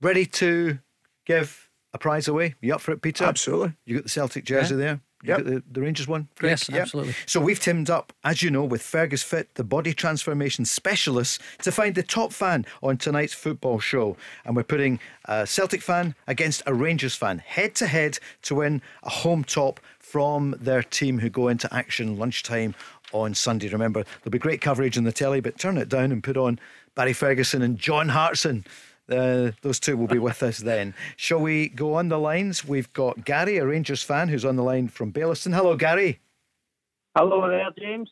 Ready 0.01 0.25
to 0.25 0.79
give 1.25 1.69
a 1.93 1.97
prize 1.97 2.27
away? 2.27 2.55
You 2.61 2.75
up 2.75 2.81
for 2.81 2.91
it, 2.91 3.01
Peter? 3.01 3.25
Absolutely. 3.25 3.73
You 3.85 3.95
got 3.95 4.03
the 4.03 4.09
Celtic 4.09 4.45
jersey 4.45 4.75
yeah. 4.75 4.79
there. 4.79 5.01
Yep. 5.27 5.43
The, 5.43 5.63
the, 5.71 5.81
Rangers 5.81 6.07
one? 6.07 6.27
Greg? 6.37 6.51
Yes, 6.51 6.69
yep. 6.69 6.81
absolutely. 6.81 7.15
So 7.25 7.39
we've 7.39 7.59
teamed 7.59 7.89
up, 7.89 8.13
as 8.23 8.41
you 8.41 8.51
know, 8.51 8.63
with 8.63 8.81
Fergus 8.81 9.23
Fit, 9.23 9.53
the 9.55 9.63
body 9.63 9.93
transformation 9.93 10.65
specialist, 10.65 11.41
to 11.63 11.71
find 11.71 11.95
the 11.95 12.03
top 12.03 12.31
fan 12.31 12.65
on 12.81 12.97
tonight's 12.97 13.33
football 13.33 13.79
show. 13.79 14.17
And 14.45 14.55
we're 14.55 14.63
putting 14.63 14.99
a 15.25 15.47
Celtic 15.47 15.81
fan 15.81 16.15
against 16.27 16.61
a 16.65 16.73
Rangers 16.73 17.15
fan 17.15 17.39
head 17.39 17.75
to 17.75 17.87
head 17.87 18.19
to 18.43 18.55
win 18.55 18.81
a 19.03 19.09
home 19.09 19.43
top 19.43 19.79
from 19.99 20.55
their 20.59 20.83
team 20.83 21.19
who 21.19 21.29
go 21.29 21.47
into 21.47 21.73
action 21.73 22.17
lunchtime 22.17 22.75
on 23.11 23.33
Sunday. 23.33 23.69
Remember, 23.69 24.03
there'll 24.03 24.31
be 24.31 24.39
great 24.39 24.61
coverage 24.61 24.97
on 24.97 25.03
the 25.03 25.11
telly, 25.11 25.39
but 25.39 25.57
turn 25.57 25.77
it 25.77 25.89
down 25.89 26.11
and 26.11 26.23
put 26.23 26.37
on 26.37 26.59
Barry 26.95 27.13
Ferguson 27.13 27.61
and 27.61 27.77
John 27.77 28.09
Hartson 28.09 28.65
uh, 29.09 29.51
those 29.61 29.79
two 29.79 29.97
will 29.97 30.07
be 30.07 30.19
with 30.19 30.41
us 30.43 30.59
then. 30.59 30.93
Shall 31.15 31.39
we 31.39 31.69
go 31.69 31.95
on 31.95 32.09
the 32.09 32.19
lines? 32.19 32.65
We've 32.65 32.91
got 32.93 33.25
Gary, 33.25 33.57
a 33.57 33.65
Rangers 33.65 34.03
fan, 34.03 34.29
who's 34.29 34.45
on 34.45 34.55
the 34.55 34.63
line 34.63 34.87
from 34.87 35.11
Baillieston. 35.11 35.53
Hello, 35.53 35.75
Gary. 35.75 36.19
Hello 37.15 37.47
there, 37.47 37.69
James. 37.77 38.09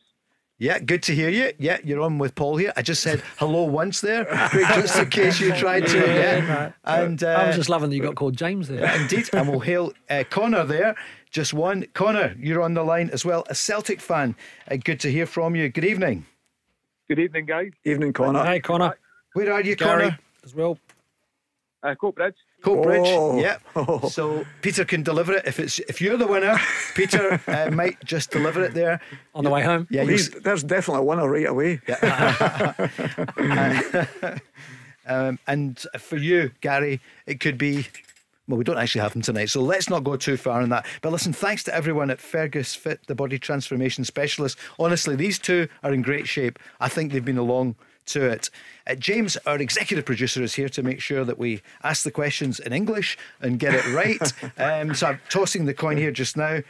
Yeah, 0.56 0.78
good 0.78 1.02
to 1.04 1.14
hear 1.14 1.28
you. 1.28 1.52
Yeah, 1.58 1.78
you're 1.82 2.00
on 2.00 2.18
with 2.18 2.36
Paul 2.36 2.56
here. 2.56 2.72
I 2.76 2.82
just 2.82 3.02
said 3.02 3.22
hello 3.38 3.64
once 3.64 4.00
there, 4.00 4.24
just 4.52 4.96
in 4.96 5.10
case 5.10 5.40
you 5.40 5.52
tried 5.52 5.86
to. 5.88 5.98
Yeah, 5.98 6.72
and 6.84 7.22
uh, 7.22 7.28
I 7.28 7.46
was 7.48 7.56
just 7.56 7.68
loving 7.68 7.90
that 7.90 7.96
you 7.96 8.02
got 8.02 8.14
called 8.14 8.36
James 8.36 8.68
there. 8.68 8.88
Indeed, 9.00 9.28
and 9.32 9.48
we'll 9.48 9.60
hail 9.60 9.92
uh, 10.08 10.22
Connor 10.30 10.64
there. 10.64 10.94
Just 11.32 11.52
one, 11.54 11.86
Connor, 11.92 12.36
you're 12.38 12.62
on 12.62 12.74
the 12.74 12.84
line 12.84 13.10
as 13.10 13.24
well, 13.24 13.44
a 13.50 13.54
Celtic 13.54 14.00
fan. 14.00 14.36
Uh, 14.70 14.76
good 14.76 15.00
to 15.00 15.10
hear 15.10 15.26
from 15.26 15.56
you. 15.56 15.68
Good 15.68 15.84
evening. 15.84 16.24
Good 17.08 17.18
evening, 17.18 17.46
guys. 17.46 17.72
Evening, 17.84 18.12
Connor. 18.12 18.38
Hi, 18.38 18.60
Connor. 18.60 18.96
Where 19.32 19.52
are 19.52 19.60
you, 19.60 19.74
Gary 19.74 20.04
Connor? 20.04 20.18
as 20.44 20.54
well. 20.54 20.78
Uh, 21.84 21.94
Coatbridge. 21.94 22.34
Coatbridge. 22.62 23.04
Oh. 23.06 23.38
Yep. 23.38 23.60
So 24.10 24.44
Peter 24.62 24.84
can 24.84 25.02
deliver 25.02 25.34
it 25.34 25.46
if 25.46 25.60
it's 25.60 25.78
if 25.80 26.00
you're 26.00 26.16
the 26.16 26.26
winner. 26.26 26.58
Peter 26.94 27.38
uh, 27.46 27.70
might 27.70 28.02
just 28.04 28.30
deliver 28.30 28.62
it 28.64 28.72
there. 28.72 29.00
On 29.34 29.44
the 29.44 29.50
way 29.50 29.62
home. 29.62 29.86
Yeah, 29.90 30.02
Well, 30.02 30.10
he's, 30.12 30.30
there's 30.30 30.64
definitely 30.64 31.02
a 31.02 31.04
winner 31.04 31.28
right 31.28 31.46
away. 31.46 31.80
Um, 35.06 35.38
and 35.46 35.78
for 35.98 36.16
you, 36.16 36.50
Gary, 36.62 36.98
it 37.26 37.38
could 37.38 37.58
be. 37.58 37.86
Well, 38.48 38.56
we 38.56 38.64
don't 38.64 38.78
actually 38.78 39.02
have 39.02 39.12
them 39.12 39.20
tonight, 39.22 39.50
so 39.50 39.60
let's 39.60 39.90
not 39.90 40.02
go 40.02 40.16
too 40.16 40.36
far 40.38 40.62
on 40.62 40.70
that. 40.70 40.86
But 41.02 41.12
listen, 41.12 41.32
thanks 41.34 41.62
to 41.64 41.74
everyone 41.74 42.10
at 42.10 42.20
Fergus 42.20 42.74
Fit, 42.74 43.06
the 43.06 43.14
body 43.14 43.38
transformation 43.38 44.04
specialist. 44.04 44.58
Honestly, 44.78 45.14
these 45.16 45.38
two 45.38 45.68
are 45.82 45.92
in 45.92 46.00
great 46.02 46.26
shape. 46.26 46.58
I 46.80 46.88
think 46.88 47.12
they've 47.12 47.24
been 47.24 47.36
along 47.38 47.76
to 48.06 48.24
it. 48.26 48.50
Uh, 48.86 48.94
James, 48.94 49.36
our 49.46 49.56
executive 49.58 50.04
producer, 50.04 50.42
is 50.42 50.54
here 50.54 50.68
to 50.70 50.82
make 50.82 51.00
sure 51.00 51.24
that 51.24 51.38
we 51.38 51.62
ask 51.82 52.04
the 52.04 52.10
questions 52.10 52.60
in 52.60 52.72
English 52.72 53.16
and 53.40 53.58
get 53.58 53.74
it 53.74 53.86
right. 53.94 54.32
um, 54.58 54.94
so 54.94 55.08
I'm 55.08 55.20
tossing 55.30 55.64
the 55.64 55.74
coin 55.74 55.96
here 55.96 56.10
just 56.10 56.36
now. 56.36 56.60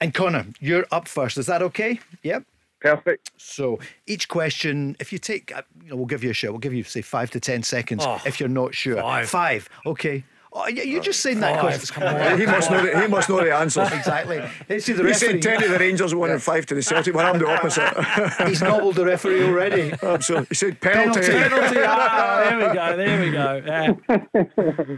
And 0.00 0.12
Connor, 0.12 0.46
you're 0.60 0.86
up 0.90 1.08
first. 1.08 1.38
Is 1.38 1.46
that 1.46 1.62
okay? 1.62 2.00
Yep. 2.22 2.44
Perfect. 2.80 3.30
So 3.38 3.78
each 4.06 4.28
question, 4.28 4.96
if 5.00 5.12
you 5.12 5.18
take, 5.18 5.56
uh, 5.56 5.62
you 5.82 5.90
know, 5.90 5.96
we'll 5.96 6.06
give 6.06 6.22
you 6.22 6.30
a 6.30 6.34
shout. 6.34 6.50
We'll 6.52 6.60
give 6.60 6.74
you 6.74 6.84
say 6.84 7.00
five 7.00 7.30
to 7.30 7.40
ten 7.40 7.62
seconds 7.62 8.04
Oh, 8.06 8.20
if 8.26 8.38
you're 8.38 8.48
not 8.50 8.74
sure. 8.74 9.02
five. 9.24 9.68
Okay. 9.86 10.24
Oh, 10.58 10.66
you- 10.68 11.02
just 11.02 11.20
saying 11.20 11.40
that 11.40 11.60
Five, 11.60 11.80
because 11.82 12.38
he 12.40 12.46
must 12.46 12.70
know. 12.70 12.82
The, 12.82 13.00
he 13.02 13.06
must 13.08 13.28
know 13.28 13.44
the 13.44 13.54
answers. 13.54 13.92
exactly. 13.92 14.42
It's 14.68 14.86
the 14.86 15.06
He 15.06 15.12
said 15.12 15.42
ten 15.42 15.60
to 15.60 15.68
the 15.68 15.78
Rangers, 15.78 16.14
one 16.14 16.30
and 16.30 16.42
five 16.42 16.64
to 16.66 16.74
the 16.74 16.82
Celtic. 16.82 17.14
Well, 17.14 17.30
I'm 17.30 17.38
the 17.38 17.46
opposite. 17.46 17.92
He's 18.48 18.62
nobbled 18.62 18.94
the 18.94 19.04
referee 19.04 19.44
already. 19.44 19.92
Absolutely. 20.02 20.46
He 20.48 20.54
said 20.54 20.80
penalty. 20.80 21.20
Penalty. 21.30 21.80
Ah, 21.84 22.46
there 22.48 22.68
we 22.68 22.74
go. 22.74 22.96
There 22.96 23.20
we 23.20 23.30
go. 23.30 24.82
Yeah. 24.86 24.96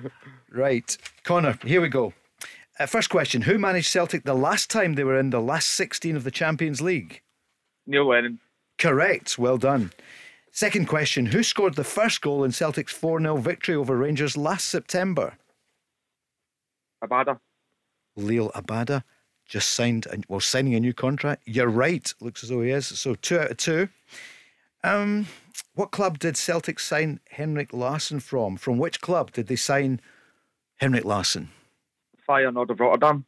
Right, 0.52 0.96
Connor. 1.24 1.58
Here 1.64 1.80
we 1.80 1.88
go. 1.88 2.14
Uh, 2.78 2.86
first 2.86 3.10
question: 3.10 3.42
Who 3.42 3.58
managed 3.58 3.88
Celtic 3.88 4.22
the 4.22 4.34
last 4.34 4.70
time 4.70 4.94
they 4.94 5.02
were 5.02 5.18
in 5.18 5.30
the 5.30 5.40
last 5.40 5.70
16 5.70 6.14
of 6.16 6.22
the 6.22 6.30
Champions 6.30 6.80
League? 6.80 7.20
Neil 7.84 8.06
Lennon. 8.06 8.38
Correct. 8.78 9.36
Well 9.40 9.58
done. 9.58 9.90
Second 10.52 10.86
question: 10.86 11.26
Who 11.26 11.42
scored 11.42 11.74
the 11.74 11.82
first 11.82 12.20
goal 12.20 12.44
in 12.44 12.52
Celtic's 12.52 12.92
4 12.92 13.20
0 13.20 13.38
victory 13.38 13.74
over 13.74 13.96
Rangers 13.96 14.36
last 14.36 14.68
September? 14.68 15.34
Abada. 17.02 17.38
Liel 18.18 18.52
Abada 18.52 19.04
just 19.46 19.70
signed, 19.70 20.06
and 20.06 20.24
well, 20.28 20.40
signing 20.40 20.74
a 20.74 20.80
new 20.80 20.92
contract. 20.92 21.42
You're 21.46 21.68
right. 21.68 22.12
Looks 22.20 22.42
as 22.42 22.50
though 22.50 22.62
he 22.62 22.70
is. 22.70 22.86
So 22.86 23.14
two 23.14 23.38
out 23.38 23.50
of 23.50 23.56
two. 23.56 23.88
Um, 24.84 25.26
what 25.74 25.90
club 25.90 26.18
did 26.18 26.36
Celtic 26.36 26.78
sign 26.78 27.20
Henrik 27.30 27.72
Larsson 27.72 28.20
from? 28.20 28.56
From 28.56 28.78
which 28.78 29.00
club 29.00 29.32
did 29.32 29.48
they 29.48 29.56
sign 29.56 30.00
Henrik 30.76 31.04
Larsson? 31.04 31.50
Feyenoord 32.28 32.70
of 32.70 32.80
Rotterdam. 32.80 33.24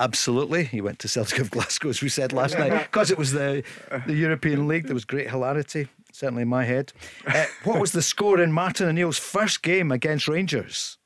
Absolutely, 0.00 0.64
he 0.64 0.80
went 0.80 0.98
to 1.00 1.08
Celtic 1.08 1.38
of 1.38 1.50
Glasgow, 1.50 1.90
as 1.90 2.02
we 2.02 2.08
said 2.08 2.32
last 2.32 2.58
night, 2.58 2.90
because 2.90 3.10
it 3.10 3.18
was 3.18 3.32
the 3.32 3.62
the 4.06 4.14
European 4.14 4.66
League. 4.66 4.86
There 4.86 4.94
was 4.94 5.04
great 5.04 5.30
hilarity, 5.30 5.88
certainly 6.12 6.42
in 6.42 6.48
my 6.48 6.64
head. 6.64 6.92
Uh, 7.26 7.44
what 7.62 7.80
was 7.80 7.92
the 7.92 8.02
score 8.02 8.40
in 8.40 8.52
Martin 8.52 8.88
O'Neill's 8.88 9.18
first 9.18 9.62
game 9.62 9.92
against 9.92 10.26
Rangers? 10.26 10.98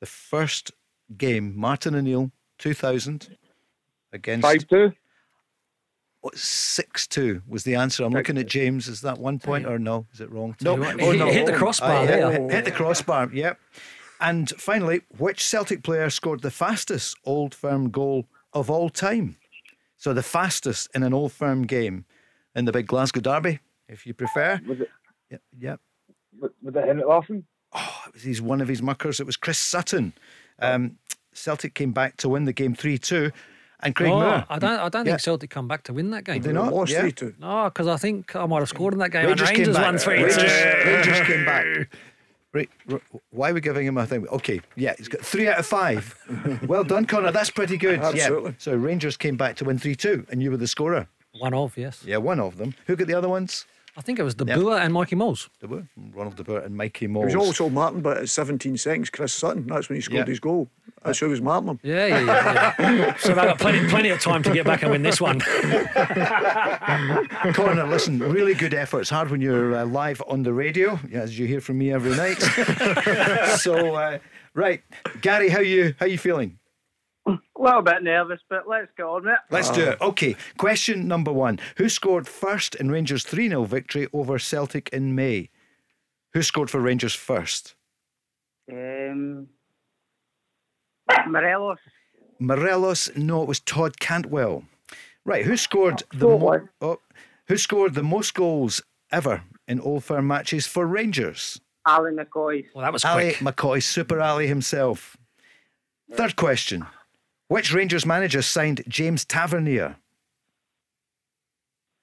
The 0.00 0.06
first 0.06 0.72
game, 1.16 1.54
Martin 1.56 1.94
O'Neill, 1.94 2.30
two 2.58 2.74
thousand, 2.74 3.36
against 4.12 4.42
5 4.42 4.66
2. 4.68 4.92
six 6.34 7.06
two 7.06 7.42
was 7.48 7.64
the 7.64 7.74
answer. 7.74 8.04
I'm 8.04 8.12
looking 8.12 8.38
at 8.38 8.46
James. 8.46 8.88
Is 8.88 9.00
that 9.02 9.18
one 9.18 9.38
point 9.38 9.66
or 9.66 9.78
no? 9.78 10.06
Is 10.12 10.20
it 10.20 10.30
wrong? 10.30 10.56
No, 10.62 10.76
No. 10.76 10.90
he- 10.90 11.00
oh, 11.20 11.26
he 11.26 11.32
hit 11.32 11.46
the 11.46 11.54
oh, 11.54 11.58
crossbar 11.58 12.04
yeah, 12.04 12.30
hit, 12.30 12.50
hit 12.50 12.64
the 12.64 12.70
crossbar. 12.70 13.30
Yep. 13.32 13.58
And 14.20 14.50
finally, 14.58 15.02
which 15.16 15.44
Celtic 15.44 15.82
player 15.84 16.10
scored 16.10 16.40
the 16.42 16.50
fastest 16.50 17.16
Old 17.24 17.54
Firm 17.54 17.90
goal 17.90 18.26
of 18.52 18.68
all 18.68 18.90
time? 18.90 19.36
So 19.96 20.12
the 20.12 20.22
fastest 20.24 20.88
in 20.94 21.02
an 21.02 21.14
Old 21.14 21.32
Firm 21.32 21.62
game 21.66 22.04
in 22.54 22.64
the 22.64 22.72
big 22.72 22.86
Glasgow 22.88 23.20
derby, 23.20 23.60
if 23.88 24.06
you 24.06 24.14
prefer. 24.14 24.60
Was 24.66 24.80
it, 24.80 24.88
Yep. 25.30 25.42
Yep. 25.58 25.80
was 26.40 26.50
was 26.62 26.74
it 26.74 26.84
Henrik 26.84 27.06
Larsson? 27.06 27.44
Oh, 27.74 28.02
it 28.06 28.14
was 28.14 28.22
he's 28.22 28.40
one 28.42 28.60
of 28.60 28.68
his 28.68 28.80
muckers. 28.82 29.20
It 29.20 29.26
was 29.26 29.36
Chris 29.36 29.58
Sutton. 29.58 30.12
Um, 30.60 30.96
Celtic 31.32 31.74
came 31.74 31.92
back 31.92 32.16
to 32.18 32.28
win 32.28 32.44
the 32.44 32.52
game 32.52 32.74
three 32.74 32.98
two, 32.98 33.30
and 33.80 33.94
Craig 33.94 34.10
Oh, 34.10 34.20
Moore. 34.20 34.44
I 34.48 34.58
don't. 34.58 34.78
I 34.80 34.88
don't 34.88 35.06
Yeah. 35.06 35.12
think 35.12 35.20
Celtic 35.20 35.50
come 35.50 35.68
back 35.68 35.84
to 35.84 35.92
win 35.92 36.10
that 36.10 36.24
game. 36.24 36.36
Did 36.40 36.44
they 36.50 36.52
not? 36.52 36.72
Lost 36.72 36.90
Yeah. 36.92 37.00
three 37.02 37.12
two. 37.12 37.34
No, 37.38 37.64
because 37.64 37.86
I 37.86 37.96
think 37.96 38.34
I 38.34 38.46
might 38.46 38.60
have 38.60 38.68
scored 38.68 38.94
in 38.94 38.98
that 39.00 39.10
game. 39.10 39.26
Rangers, 39.26 39.48
and 39.48 39.56
Rangers 39.58 39.74
came 39.74 39.74
back. 39.74 39.84
won 39.84 39.98
three 39.98 40.44
two. 40.44 40.90
Rangers 40.90 41.26
came 41.26 41.44
back. 41.44 41.88
Right, 42.54 42.70
r- 42.90 43.00
why 43.30 43.50
are 43.50 43.54
we 43.54 43.60
giving 43.60 43.86
him 43.86 43.98
a 43.98 44.06
thing? 44.06 44.26
Okay, 44.28 44.62
yeah, 44.74 44.94
he's 44.96 45.06
got 45.08 45.20
three 45.20 45.46
out 45.46 45.58
of 45.58 45.66
five. 45.66 46.14
well 46.66 46.82
done, 46.82 47.04
Connor. 47.04 47.30
That's 47.30 47.50
pretty 47.50 47.76
good. 47.76 48.00
Absolutely. 48.00 48.50
Yeah. 48.52 48.56
So 48.58 48.74
Rangers 48.74 49.18
came 49.18 49.36
back 49.36 49.56
to 49.56 49.64
win 49.66 49.78
three 49.78 49.94
two, 49.94 50.26
and 50.30 50.42
you 50.42 50.50
were 50.50 50.56
the 50.56 50.66
scorer. 50.66 51.08
One 51.38 51.52
of 51.52 51.76
yes. 51.76 52.02
Yeah, 52.06 52.16
one 52.16 52.40
of 52.40 52.56
them. 52.56 52.74
Who 52.86 52.96
got 52.96 53.06
the 53.06 53.12
other 53.14 53.28
ones? 53.28 53.66
I 53.98 54.00
think 54.00 54.20
it 54.20 54.22
was 54.22 54.36
De 54.36 54.44
Boer 54.44 54.78
and 54.78 54.94
Mikey 54.94 55.16
Mols. 55.16 55.50
There 55.58 55.68
were 55.68 55.82
Ronald 56.14 56.36
De 56.36 56.44
Boer 56.44 56.60
and 56.60 56.76
Mikey 56.76 57.06
He 57.06 57.08
Mols. 57.08 57.24
was 57.26 57.34
also 57.34 57.68
Martin, 57.68 58.00
but 58.00 58.16
at 58.18 58.28
17 58.28 58.76
seconds, 58.76 59.10
Chris 59.10 59.32
Sutton. 59.32 59.66
That's 59.66 59.88
when 59.88 59.96
he 59.96 60.02
scored 60.02 60.18
Yeah. 60.20 60.30
his 60.30 60.38
goal. 60.38 60.68
That's 61.04 61.18
who 61.18 61.28
was 61.28 61.40
Martin 61.40 61.70
him. 61.70 61.80
Yeah, 61.82 62.06
yeah, 62.06 62.20
yeah. 62.20 62.74
yeah. 62.78 63.16
so 63.18 63.28
they've 63.28 63.36
got 63.36 63.58
plenty, 63.58 63.88
plenty 63.88 64.10
of 64.10 64.20
time 64.20 64.44
to 64.44 64.52
get 64.52 64.64
back 64.66 64.82
and 64.82 64.92
win 64.92 65.02
this 65.02 65.20
one. 65.20 65.40
Connor, 67.54 67.86
listen, 67.86 68.18
really 68.20 68.54
good 68.54 68.72
effort. 68.74 69.00
It's 69.00 69.10
hard 69.10 69.30
when 69.30 69.40
you're 69.40 69.74
uh, 69.76 69.84
live 69.86 70.22
on 70.28 70.42
the 70.44 70.52
radio, 70.52 70.98
as 71.12 71.36
you 71.38 71.46
hear 71.46 71.60
from 71.60 71.78
me 71.78 71.92
every 71.92 72.14
night. 72.16 72.38
so, 73.58 73.96
uh, 73.96 74.18
right, 74.54 74.82
Gary, 75.22 75.48
how 75.48 75.60
you 75.60 75.94
how 75.98 76.06
you 76.06 76.18
feeling? 76.18 76.58
A 77.28 77.62
little 77.62 77.82
bit 77.82 78.02
nervous, 78.02 78.40
but 78.48 78.68
let's 78.68 78.88
get 78.96 79.04
on 79.04 79.24
with 79.24 79.32
it. 79.32 79.38
Let's 79.50 79.70
do 79.70 79.82
it. 79.82 80.00
Okay, 80.00 80.36
question 80.56 81.06
number 81.06 81.32
one. 81.32 81.58
Who 81.76 81.88
scored 81.88 82.26
first 82.26 82.74
in 82.76 82.90
Rangers' 82.90 83.24
3 83.24 83.48
0 83.48 83.64
victory 83.64 84.08
over 84.12 84.38
Celtic 84.38 84.88
in 84.90 85.14
May? 85.14 85.50
Who 86.34 86.42
scored 86.42 86.70
for 86.70 86.80
Rangers 86.80 87.14
first? 87.14 87.74
Um, 88.70 89.48
Morelos. 91.26 91.78
Morelos? 92.38 93.10
No, 93.16 93.42
it 93.42 93.48
was 93.48 93.60
Todd 93.60 93.98
Cantwell. 93.98 94.64
Right, 95.24 95.44
who 95.44 95.56
scored 95.56 96.04
the 96.12 96.20
thought 96.20 96.40
mo- 96.40 96.68
oh, 96.80 97.00
who 97.48 97.56
scored 97.58 97.94
the 97.94 98.02
most 98.02 98.34
goals 98.34 98.82
ever 99.10 99.42
in 99.66 99.80
Old 99.80 100.04
Firm 100.04 100.26
matches 100.26 100.66
for 100.66 100.86
Rangers? 100.86 101.60
Alan 101.86 102.16
McCoist. 102.16 102.66
Well, 102.74 102.82
that 102.82 102.92
was 102.92 103.04
Ali 103.04 103.34
quick. 103.34 103.56
McCoist, 103.56 103.84
Super 103.84 104.20
Ali 104.20 104.46
himself. 104.46 105.16
Third 106.12 106.36
question. 106.36 106.86
Which 107.48 107.72
Rangers 107.72 108.06
manager 108.06 108.42
signed 108.42 108.82
James 108.88 109.24
Tavernier? 109.24 109.96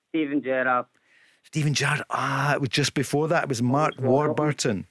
Steven 0.09 0.41
Gerrard. 0.41 0.85
Steven 1.43 1.73
Gerrard. 1.73 2.03
Ah, 2.09 2.55
it 2.55 2.61
was 2.61 2.69
just 2.69 2.93
before 2.93 3.27
that. 3.27 3.43
It 3.43 3.49
was 3.49 3.61
Mark 3.61 3.93
Warburton. 3.99 4.87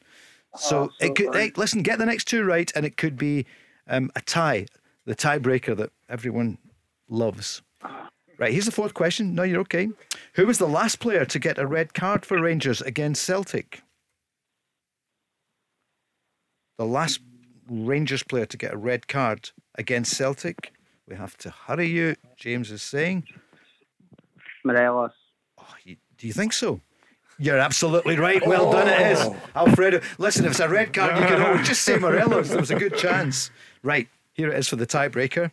So 0.56 0.90
it 1.00 1.16
could. 1.16 1.34
Hey, 1.34 1.50
listen, 1.56 1.82
get 1.82 1.98
the 1.98 2.06
next 2.06 2.26
two 2.26 2.44
right, 2.44 2.70
and 2.76 2.86
it 2.86 2.96
could 2.96 3.16
be 3.16 3.44
um, 3.88 4.12
a 4.14 4.20
tie, 4.20 4.66
the 5.04 5.16
tiebreaker 5.16 5.76
that 5.76 5.90
everyone 6.08 6.58
loves. 7.08 7.60
Right. 8.38 8.52
Here's 8.52 8.66
the 8.66 8.72
fourth 8.72 8.94
question. 8.94 9.34
No, 9.34 9.42
you're 9.42 9.60
okay. 9.60 9.88
Who 10.34 10.46
was 10.46 10.58
the 10.58 10.68
last 10.68 11.00
player 11.00 11.24
to 11.24 11.38
get 11.38 11.58
a 11.58 11.66
red 11.66 11.94
card 11.94 12.24
for 12.24 12.40
Rangers 12.40 12.80
against 12.80 13.22
Celtic? 13.22 13.82
The 16.78 16.84
last 16.86 17.20
Rangers 17.68 18.22
player 18.22 18.46
to 18.46 18.56
get 18.56 18.74
a 18.74 18.76
red 18.76 19.06
card 19.06 19.50
against 19.76 20.16
Celtic. 20.16 20.72
We 21.06 21.16
have 21.16 21.36
to 21.38 21.50
hurry 21.50 21.88
you. 21.88 22.16
James 22.36 22.70
is 22.70 22.82
saying. 22.82 23.24
Morelos. 24.64 25.12
Oh, 25.58 25.74
you, 25.84 25.96
do 26.16 26.26
you 26.26 26.32
think 26.32 26.52
so? 26.52 26.80
You're 27.38 27.58
absolutely 27.58 28.16
right. 28.16 28.46
Well 28.46 28.70
done, 28.70 28.88
it 28.88 29.12
is. 29.12 29.28
Alfredo, 29.56 30.00
listen, 30.18 30.44
if 30.44 30.52
it's 30.52 30.60
a 30.60 30.68
red 30.68 30.92
card, 30.92 31.18
you 31.18 31.26
can 31.26 31.42
always 31.42 31.66
just 31.66 31.82
say 31.82 31.96
Morelos. 31.98 32.48
There 32.48 32.60
was 32.60 32.70
a 32.70 32.78
good 32.78 32.96
chance. 32.96 33.50
Right, 33.82 34.08
here 34.32 34.50
it 34.50 34.58
is 34.58 34.68
for 34.68 34.76
the 34.76 34.86
tiebreaker. 34.86 35.50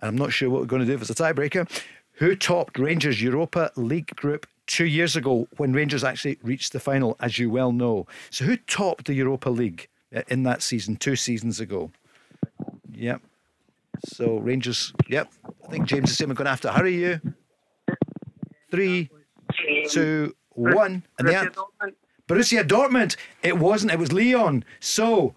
And 0.00 0.08
I'm 0.08 0.16
not 0.16 0.32
sure 0.32 0.48
what 0.48 0.60
we're 0.60 0.66
going 0.66 0.80
to 0.82 0.86
do 0.86 0.94
if 0.94 1.00
it's 1.00 1.10
a 1.10 1.14
tiebreaker. 1.14 1.68
Who 2.14 2.36
topped 2.36 2.78
Rangers' 2.78 3.20
Europa 3.20 3.72
League 3.76 4.14
group 4.16 4.46
two 4.66 4.86
years 4.86 5.16
ago 5.16 5.48
when 5.56 5.72
Rangers 5.72 6.04
actually 6.04 6.38
reached 6.42 6.72
the 6.72 6.80
final, 6.80 7.16
as 7.18 7.38
you 7.38 7.50
well 7.50 7.72
know? 7.72 8.06
So, 8.30 8.44
who 8.44 8.56
topped 8.56 9.06
the 9.06 9.14
Europa 9.14 9.50
League 9.50 9.88
uh, 10.14 10.22
in 10.28 10.44
that 10.44 10.62
season, 10.62 10.96
two 10.96 11.16
seasons 11.16 11.60
ago? 11.60 11.90
Yep. 12.92 13.20
So, 14.06 14.38
Rangers, 14.38 14.92
yep. 15.08 15.32
I 15.64 15.70
think 15.70 15.86
James 15.86 16.10
is 16.10 16.16
saying 16.16 16.28
we're 16.28 16.34
going 16.34 16.46
to 16.46 16.50
have 16.50 16.60
to 16.62 16.72
hurry 16.72 16.94
you. 16.94 17.20
Three, 18.70 19.10
two, 19.88 20.34
one. 20.50 21.04
And 21.18 21.28
the 21.28 21.32
Borussia 21.32 21.46
an- 21.46 21.52
Dortmund. 21.52 21.94
Borussia 22.28 22.64
Dortmund. 22.66 23.16
It 23.42 23.58
wasn't. 23.58 23.92
It 23.92 23.98
was 23.98 24.12
Lyon. 24.12 24.64
So, 24.78 25.34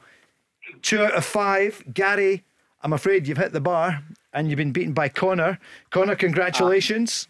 two 0.82 1.04
out 1.04 1.14
of 1.14 1.26
five. 1.26 1.84
Gary, 1.94 2.44
I'm 2.82 2.94
afraid 2.94 3.28
you've 3.28 3.38
hit 3.38 3.54
the 3.54 3.62
bar 3.62 4.04
and 4.34 4.50
you've 4.50 4.58
been 4.58 4.72
beaten 4.72 4.94
by 4.94 5.10
Connor. 5.10 5.60
Connor, 5.90 6.14
ah. 6.14 6.16
congratulations. 6.16 7.28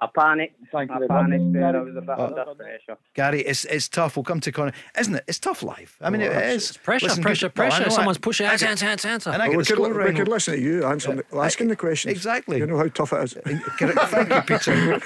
I 0.00 0.06
panicked. 0.06 0.54
Thank 0.70 0.90
you 0.90 0.96
I 0.96 0.98
very 1.00 1.08
much. 1.08 1.22
panicked 1.30 1.52
there. 1.54 1.76
I 1.76 1.80
was 1.82 1.96
a 1.96 2.00
bit 2.00 2.10
under 2.18 2.44
pressure. 2.54 2.96
Gary, 3.14 3.40
it's 3.40 3.64
it's 3.64 3.88
tough. 3.88 4.16
We'll 4.16 4.22
come 4.22 4.38
to 4.40 4.52
Connor, 4.52 4.72
isn't 4.96 5.14
it? 5.16 5.24
It's 5.26 5.40
tough 5.40 5.62
life. 5.64 5.96
I 6.00 6.08
mean, 6.10 6.20
it 6.20 6.30
is 6.30 6.76
Pressure, 6.76 7.06
Listen, 7.06 7.22
pressure, 7.24 7.48
good- 7.48 7.56
no, 7.58 7.64
I 7.64 7.68
pressure. 7.70 7.84
I- 7.86 7.88
Someone's 7.94 8.18
pushing. 8.18 8.46
Answer, 8.46 8.66
answer, 8.66 8.86
answer, 8.86 9.08
answer. 9.08 9.30
And 9.30 9.42
I 9.42 9.48
Well, 9.48 9.58
we, 9.58 9.64
could, 9.64 9.78
we 9.80 10.14
could 10.14 10.28
listen 10.28 10.54
to 10.54 10.60
you 10.60 10.84
answering, 10.86 11.16
the- 11.28 11.36
asking 11.38 11.66
the 11.68 11.74
questions. 11.74 12.12
exactly. 12.12 12.58
You 12.58 12.66
know 12.66 12.76
how 12.78 12.86
tough 12.88 13.12
it 13.12 13.24
is. 13.24 13.32
Thank 13.44 13.64
you, 13.66 14.42
Peter. 14.46 15.00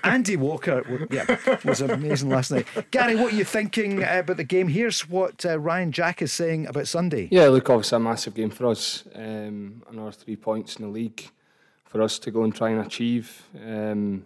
Andy 0.04 0.36
Walker 0.36 1.06
yeah, 1.10 1.36
was 1.64 1.80
amazing 1.80 2.30
last 2.30 2.52
night. 2.52 2.66
Gary, 2.92 3.16
what 3.16 3.32
are 3.32 3.36
you 3.36 3.44
thinking 3.44 4.04
uh, 4.04 4.18
about 4.20 4.36
the 4.36 4.44
game? 4.44 4.68
Here's 4.68 5.08
what 5.08 5.44
uh, 5.44 5.58
Ryan 5.58 5.90
Jack 5.90 6.22
is 6.22 6.32
saying 6.32 6.66
about 6.68 6.86
Sunday. 6.86 7.28
Yeah, 7.32 7.48
look, 7.48 7.68
obviously 7.68 7.96
a 7.96 8.00
massive 8.00 8.34
game 8.34 8.50
for 8.50 8.66
us. 8.66 9.04
Um, 9.14 9.82
another 9.90 10.12
three 10.12 10.36
points 10.36 10.76
in 10.76 10.84
the 10.84 10.90
league 10.90 11.30
for 11.84 12.00
us 12.02 12.18
to 12.20 12.30
go 12.30 12.44
and 12.44 12.54
try 12.54 12.70
and 12.70 12.84
achieve. 12.86 13.42
Um, 13.64 14.24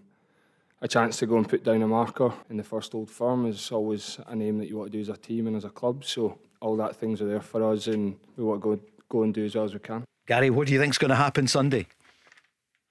a 0.83 0.89
chance 0.89 1.19
to 1.19 1.27
go 1.27 1.37
and 1.37 1.49
put 1.49 1.65
down 1.65 1.83
a 1.83 1.89
marker 1.89 2.33
in 2.49 2.57
the 2.57 2.65
first 2.65 2.95
Old 2.95 3.11
Firm 3.11 3.47
is 3.47 3.71
always 3.71 4.19
a 4.27 4.35
name 4.35 4.59
that 4.59 4.69
you 4.69 4.79
want 4.79 4.91
to 4.91 4.97
do 4.97 5.01
as 5.01 5.09
a 5.09 5.17
team 5.17 5.47
and 5.47 5.57
as 5.57 5.65
a 5.65 5.71
club. 5.71 6.05
So 6.05 6.39
all 6.61 6.77
that 6.77 6.97
things 6.97 7.21
are 7.21 7.27
there 7.27 7.41
for 7.41 7.63
us, 7.71 7.87
and 7.87 8.17
we 8.37 8.45
want 8.45 8.63
to 8.63 8.77
go 8.77 8.83
go 9.09 9.23
and 9.23 9.35
do 9.35 9.45
as 9.45 9.55
well 9.55 9.65
as 9.65 9.75
we 9.75 9.81
can. 9.81 10.05
Gary, 10.27 10.51
what 10.51 10.69
do 10.69 10.73
you 10.73 10.79
think's 10.79 10.99
going 10.99 11.09
to 11.11 11.17
happen 11.17 11.49
Sunday? 11.49 11.87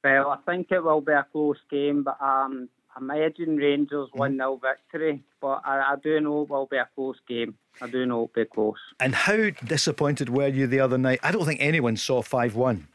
Well, 0.04 0.30
I 0.30 0.38
think 0.50 0.68
it 0.72 0.84
will 0.84 1.02
be 1.02 1.14
a 1.14 1.26
close 1.32 1.60
game, 1.70 2.04
but 2.04 2.22
um, 2.22 2.70
I'm 2.96 3.10
edging 3.12 3.56
Rangers 3.56 4.10
1 4.14 4.36
0 4.36 4.62
victory. 4.62 5.24
But 5.42 5.62
I, 5.66 5.94
I 5.94 5.96
do 6.02 6.20
know 6.20 6.42
it 6.42 6.50
will 6.50 6.68
be 6.68 6.78
a 6.78 6.90
close 6.96 7.18
game. 7.28 7.56
I 7.82 7.88
do 7.88 8.06
know 8.06 8.24
it'll 8.24 8.32
be 8.36 8.46
close. 8.46 8.80
And 9.00 9.16
how 9.16 9.50
disappointed 9.66 10.30
were 10.30 10.48
you 10.48 10.68
the 10.68 10.82
other 10.82 10.98
night? 10.98 11.20
I 11.24 11.32
don't 11.32 11.46
think 11.46 11.62
anyone 11.62 11.96
saw 11.96 12.22
5 12.22 12.56
1. 12.56 12.88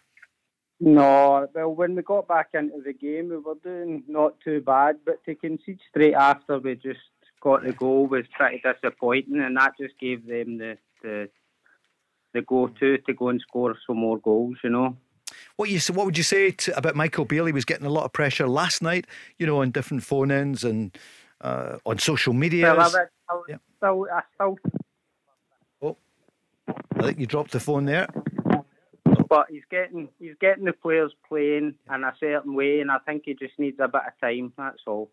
No, 0.80 1.48
well, 1.54 1.74
when 1.74 1.94
we 1.94 2.02
got 2.02 2.26
back 2.28 2.48
into 2.54 2.82
the 2.84 2.92
game, 2.92 3.28
we 3.28 3.38
were 3.38 3.54
doing 3.62 4.02
not 4.08 4.40
too 4.40 4.60
bad, 4.60 4.98
but 5.06 5.24
to 5.24 5.34
concede 5.34 5.78
straight 5.88 6.14
after 6.14 6.58
we 6.58 6.74
just 6.74 7.00
got 7.40 7.62
the 7.62 7.72
goal 7.72 8.06
was 8.06 8.24
pretty 8.36 8.60
disappointing, 8.64 9.40
and 9.40 9.56
that 9.56 9.72
just 9.80 9.98
gave 10.00 10.26
them 10.26 10.58
the 10.58 10.76
the, 11.02 11.28
the 12.32 12.42
go-to 12.42 12.98
to 12.98 13.14
go 13.14 13.28
and 13.28 13.40
score 13.40 13.76
some 13.86 13.98
more 13.98 14.18
goals. 14.18 14.56
You 14.64 14.70
know. 14.70 14.96
What 15.56 15.70
you 15.70 15.78
what 15.92 16.06
would 16.06 16.18
you 16.18 16.24
say 16.24 16.50
to, 16.50 16.76
about 16.76 16.96
Michael 16.96 17.24
Beale? 17.24 17.46
He 17.46 17.52
was 17.52 17.64
getting 17.64 17.86
a 17.86 17.90
lot 17.90 18.04
of 18.04 18.12
pressure 18.12 18.48
last 18.48 18.82
night, 18.82 19.06
you 19.38 19.46
know, 19.46 19.60
on 19.60 19.70
different 19.70 20.02
phone 20.02 20.30
ins 20.30 20.64
and 20.64 20.96
uh, 21.40 21.78
on 21.86 21.98
social 21.98 22.32
media. 22.32 22.74
Well, 22.74 22.80
I, 22.80 22.88
still, 22.88 23.44
Yeah. 23.48 23.56
still, 23.76 24.06
I 24.12 24.22
still, 24.34 24.58
Oh, 25.82 25.96
I 26.96 27.02
think 27.02 27.18
you 27.20 27.26
dropped 27.26 27.52
the 27.52 27.60
phone 27.60 27.84
there. 27.84 28.08
But 29.34 29.46
he's 29.50 29.64
getting 29.68 30.08
he's 30.20 30.36
getting 30.40 30.64
the 30.64 30.72
players 30.72 31.12
playing 31.28 31.74
in 31.92 32.04
a 32.04 32.14
certain 32.20 32.54
way, 32.54 32.78
and 32.78 32.88
I 32.88 32.98
think 32.98 33.22
he 33.24 33.34
just 33.34 33.58
needs 33.58 33.80
a 33.80 33.88
bit 33.88 34.02
of 34.06 34.20
time. 34.20 34.52
That's 34.56 34.84
all. 34.86 35.10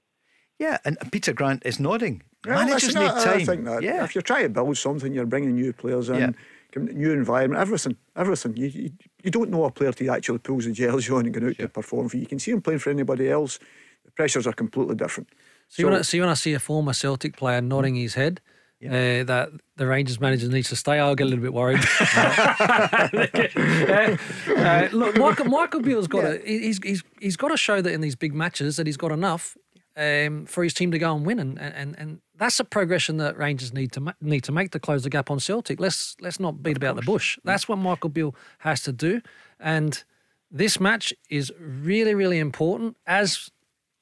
Yeah, 0.60 0.78
and 0.86 0.96
Peter 1.12 1.34
Grant 1.34 1.64
is 1.66 1.80
nodding. 1.80 2.22
Well, 2.46 2.60
Managers 2.60 2.94
listen, 2.94 3.02
need 3.02 3.10
I, 3.10 3.24
time. 3.24 3.42
I 3.42 3.46
think 3.46 3.66
that 3.66 3.82
yeah. 3.82 4.04
if 4.04 4.14
you're 4.14 4.22
trying 4.22 4.44
to 4.44 4.50
build 4.50 4.78
something, 4.78 5.12
you're 5.12 5.26
bringing 5.26 5.56
new 5.56 5.74
players 5.74 6.10
in, 6.10 6.36
Yeah. 6.76 6.82
new 6.84 7.12
environment, 7.14 7.60
everything, 7.60 7.98
everything. 8.16 8.56
You, 8.58 8.68
you 8.68 8.92
you 9.24 9.32
don't 9.32 9.50
know 9.50 9.66
a 9.66 9.72
player 9.72 9.92
till 9.92 10.06
he 10.06 10.10
actually 10.16 10.38
pulls 10.38 10.66
the 10.66 10.72
jersey 10.72 11.12
on 11.12 11.26
and 11.26 11.34
going 11.34 11.48
out 11.48 11.58
to 11.58 11.68
perform 11.68 12.08
for 12.08 12.18
you. 12.18 12.22
You 12.22 12.28
can 12.28 12.38
see 12.38 12.52
him 12.52 12.62
playing 12.62 12.80
for 12.80 12.92
anybody 12.92 13.28
else. 13.28 13.58
The 14.06 14.12
pressures 14.12 14.46
are 14.46 14.54
completely 14.54 14.94
different. 14.96 15.30
So, 15.68 15.82
you 15.82 15.90
want 15.90 15.98
to 15.98 16.04
see 16.04 16.20
when 16.20 16.30
I 16.30 16.36
see 16.36 16.54
a 16.54 16.60
former 16.60 16.94
Celtic 16.94 17.36
player 17.38 17.60
nodding 17.60 17.96
his 17.96 18.14
head 18.14 18.40
uh, 18.86 19.24
that 19.24 19.50
the 19.76 19.88
Rangers 19.88 20.20
manager 20.20 20.48
needs 20.48 20.70
to 20.70 20.76
stay, 20.76 21.00
I'll 21.00 21.16
get 21.16 21.28
a 21.28 21.30
little 21.30 21.44
bit 21.44 21.54
worried. 21.54 21.84
Uh, 24.52 24.58
uh, 24.58 24.90
look, 24.92 25.18
Michael, 25.18 25.46
Michael 25.46 25.82
Beale's 25.82 26.08
got 26.08 26.22
to 26.22 26.42
he's, 26.46 26.80
he's 26.84 27.04
he's 27.20 27.38
got 27.38 27.50
to 27.50 27.58
show 27.58 27.82
that 27.82 27.92
in 27.92 28.02
these 28.02 28.16
big 28.16 28.34
matches 28.34 28.78
that 28.78 28.86
he's 28.86 28.98
got 28.98 29.12
enough 29.12 29.58
um, 29.96 30.46
for 30.46 30.64
his 30.64 30.74
team 30.74 30.92
to 30.92 31.00
go 31.00 31.16
and 31.16 31.26
win, 31.26 31.40
and 31.40 31.60
and 31.60 31.96
and 31.98 32.22
that's 32.38 32.60
a 32.60 32.64
progression 32.64 33.18
that 33.18 33.38
Rangers 33.38 33.74
need 33.74 33.92
to 33.94 34.00
ma- 34.00 34.14
need 34.22 34.44
to 34.46 34.52
make 34.52 34.72
to 34.72 34.80
close 34.80 35.04
the 35.04 35.10
gap 35.10 35.30
on 35.30 35.40
Celtic. 35.40 35.80
Let's 35.80 36.16
let's 36.22 36.40
not 36.40 36.64
beat 36.64 36.78
about 36.78 36.96
the 36.96 37.02
bush. 37.02 37.38
That's 37.44 37.68
what 37.68 37.78
Michael 37.78 38.10
Beale 38.10 38.36
has 38.60 38.82
to 38.84 38.92
do, 38.92 39.22
and 39.60 40.04
this 40.50 40.80
match 40.80 41.14
is 41.30 41.52
really 41.60 42.14
really 42.14 42.40
important 42.40 42.98
as. 43.06 43.50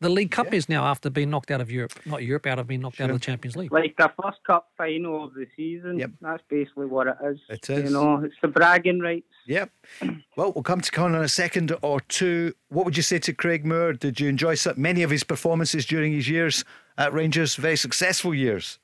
The 0.01 0.09
League 0.09 0.31
Cup 0.31 0.53
is 0.53 0.69
now 0.69 0.85
after 0.85 1.09
being 1.09 1.29
knocked 1.29 1.51
out 1.51 1.59
of 1.59 1.69
Europe, 1.69 1.91
not 2.05 2.23
Europe, 2.23 2.45
out 2.45 2.57
of 2.57 2.67
being 2.67 2.79
knocked 2.79 3.01
out 3.01 3.09
of 3.09 3.17
the 3.17 3.19
Champions 3.19 3.57
League. 3.57 3.71
Like 3.71 3.97
the 3.97 4.09
first 4.21 4.37
cup 4.47 4.69
final 4.77 5.25
of 5.25 5.33
the 5.33 5.45
season. 5.57 5.99
Yep. 5.99 6.11
That's 6.21 6.43
basically 6.49 6.85
what 6.85 7.07
it 7.07 7.17
is. 7.25 7.39
It 7.49 7.69
is. 7.69 7.83
You 7.83 7.89
know, 7.89 8.23
it's 8.23 8.35
the 8.41 8.47
bragging 8.47 8.99
rights. 8.99 9.27
Yep. 9.47 9.71
Well, 10.37 10.53
we'll 10.53 10.63
come 10.63 10.79
to 10.79 10.89
Conor 10.89 11.17
in 11.17 11.23
a 11.25 11.27
second 11.27 11.75
or 11.81 11.99
two. 11.99 12.53
What 12.69 12.85
would 12.85 12.95
you 12.95 13.03
say 13.03 13.19
to 13.19 13.33
Craig 13.33 13.65
Moore? 13.65 13.91
Did 13.91 14.21
you 14.21 14.29
enjoy 14.29 14.55
many 14.77 15.03
of 15.03 15.09
his 15.09 15.25
performances 15.25 15.85
during 15.85 16.13
his 16.13 16.29
years 16.29 16.63
at 16.97 17.11
Rangers? 17.11 17.55
Very 17.55 17.75
successful 17.75 18.33
years. 18.33 18.79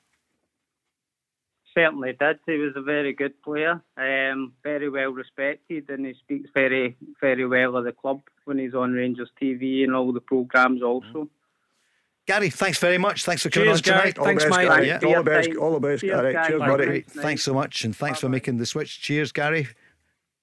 Certainly 1.76 2.14
did. 2.18 2.38
He 2.46 2.56
was 2.56 2.72
a 2.74 2.80
very 2.80 3.12
good 3.12 3.34
player, 3.42 3.82
um, 3.98 4.52
very 4.62 4.88
well 4.88 5.10
respected, 5.10 5.90
and 5.90 6.06
he 6.06 6.14
speaks 6.14 6.48
very, 6.54 6.96
very 7.20 7.46
well 7.46 7.76
of 7.76 7.84
the 7.84 7.92
club 7.92 8.22
when 8.46 8.58
he's 8.58 8.74
on 8.74 8.92
Rangers 8.92 9.30
TV 9.40 9.84
and 9.84 9.94
all 9.94 10.10
the 10.12 10.20
programmes 10.20 10.82
also. 10.82 11.28
Gary, 12.26 12.48
thanks 12.50 12.78
very 12.78 12.98
much. 12.98 13.24
Thanks 13.24 13.42
for 13.42 13.50
coming 13.50 13.68
Cheers, 13.68 13.78
on 13.80 13.82
Gary. 13.82 14.12
tonight. 14.12 14.18
All 14.18 14.24
Thanks, 14.24 14.44
the 14.44 14.50
best, 14.50 14.58
mate. 14.58 14.68
Gary. 14.68 14.86
Yeah. 14.88 14.98
All 15.04 15.22
the 15.22 15.30
best. 15.30 15.56
All 15.56 15.72
the 15.74 15.80
best, 15.80 16.00
Cheers, 16.00 16.12
Gary. 16.20 16.32
guys. 16.32 16.46
Cheers, 16.48 16.60
buddy. 16.60 17.00
Thanks 17.02 17.42
so 17.42 17.54
much, 17.54 17.84
and 17.84 17.94
thanks 17.94 18.20
for 18.20 18.28
making 18.28 18.56
the 18.56 18.66
switch. 18.66 19.00
Cheers, 19.00 19.30
Gary. 19.30 19.68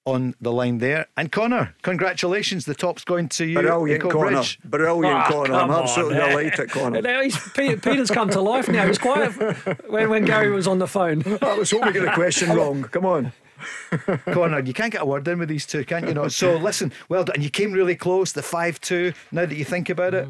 On 0.06 0.36
the 0.42 0.52
line 0.52 0.80
there. 0.80 1.08
And 1.16 1.32
Connor, 1.32 1.76
congratulations. 1.82 2.66
The 2.66 2.76
top's 2.76 3.06
going 3.06 3.30
to 3.30 3.46
you. 3.46 3.60
Brilliant, 3.62 4.02
Connor. 4.02 4.32
Coatbridge. 4.32 4.60
Brilliant, 4.66 5.16
Ah, 5.16 5.28
Connor. 5.30 5.54
I'm 5.54 5.60
come 5.62 5.72
on, 5.72 5.82
absolutely 5.84 6.18
eh? 6.18 6.28
delighted, 6.30 6.70
Connor. 6.72 7.02
Now 7.02 7.22
he's, 7.22 7.50
Peter, 7.52 7.78
Peter's 7.78 8.12
come 8.12 8.30
to 8.32 8.42
life 8.42 8.68
now. 8.68 8.82
He 8.84 8.89
was 8.89 8.98
quiet 8.98 9.32
when, 9.89 10.10
when 10.10 10.26
Gary 10.26 10.52
was 10.52 10.68
on 10.68 10.80
the 10.80 10.88
phone. 10.88 11.24
I 11.42 11.58
was 11.58 11.72
hoping 11.72 11.94
to 11.94 11.94
get 11.94 12.04
the 12.04 12.12
question 12.12 12.50
wrong. 12.52 12.84
Come 12.84 13.06
on. 13.06 13.32
Connor, 14.26 14.60
you 14.60 14.74
can't 14.74 14.92
get 14.92 15.02
a 15.02 15.06
word 15.06 15.26
in 15.30 15.39
with 15.39 15.48
these 15.48 15.66
two, 15.66 15.86
can't 15.86 16.06
you? 16.06 16.13
Know? 16.13 16.28
So 16.28 16.58
listen, 16.58 16.92
well 17.08 17.24
done. 17.24 17.42
You 17.42 17.50
came 17.50 17.72
really 17.72 17.96
close, 17.96 18.34
the 18.34 18.44
5 18.44 18.82
2. 18.82 19.13
Now 19.32 19.46
that 19.46 19.56
you 19.56 19.63
think 19.63 19.89
about 19.89 20.13
it, 20.13 20.28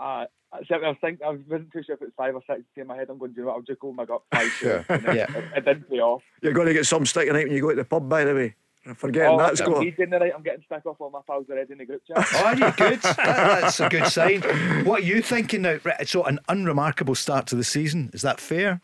Uh, 0.00 0.24
except 0.58 0.82
I 0.82 0.88
was 0.88 0.96
thinking, 1.02 1.26
I 1.26 1.30
wasn't 1.32 1.72
too 1.74 1.82
sure 1.84 1.94
if 1.96 2.00
it's 2.00 2.14
five 2.16 2.34
or 2.34 2.40
six. 2.48 2.62
In 2.76 2.86
my 2.86 2.96
head, 2.96 3.08
I'm 3.10 3.18
going, 3.18 3.32
to 3.32 3.34
do 3.34 3.40
you 3.42 3.44
know 3.46 3.52
what? 3.52 3.56
I'll 3.58 3.62
just 3.64 3.80
go 3.80 3.88
with 3.88 3.96
my 3.98 4.06
gut 4.06 4.22
five. 4.32 4.50
two. 4.58 4.82
And 4.88 5.02
Yeah. 5.14 5.26
It, 5.36 5.44
it 5.58 5.64
didn't 5.66 5.90
pay 5.90 5.98
off. 5.98 6.22
You're 6.40 6.54
going 6.54 6.68
to 6.68 6.72
get 6.72 6.86
some 6.86 7.04
sticking 7.04 7.36
out 7.36 7.42
when 7.44 7.52
you 7.52 7.60
go 7.60 7.68
to 7.70 7.76
the 7.76 7.84
pub, 7.84 8.08
by 8.08 8.24
the 8.24 8.34
way. 8.34 8.54
Forgetting 8.94 9.32
oh, 9.32 9.38
that 9.38 9.50
I'm 9.50 9.56
score. 9.56 9.80
leading 9.80 10.10
the 10.10 10.18
night. 10.18 10.32
I'm 10.34 10.42
getting 10.42 10.62
stuck 10.64 10.86
off 10.86 10.96
all 11.00 11.10
my 11.10 11.20
pals 11.26 11.46
already 11.50 11.72
in 11.72 11.78
the 11.78 11.84
group 11.84 12.02
chat. 12.06 12.26
Oh, 12.34 12.44
are 12.44 12.54
you 12.56 12.72
good? 12.72 13.00
That- 13.02 13.16
that's 13.60 13.80
a 13.80 13.88
good 13.88 14.06
sign. 14.06 14.42
What 14.84 15.00
are 15.00 15.04
you 15.04 15.22
thinking 15.22 15.62
now? 15.62 15.78
Right, 15.84 16.08
So, 16.08 16.24
an 16.24 16.38
unremarkable 16.48 17.14
start 17.14 17.46
to 17.48 17.56
the 17.56 17.64
season. 17.64 18.10
Is 18.12 18.22
that 18.22 18.40
fair? 18.40 18.80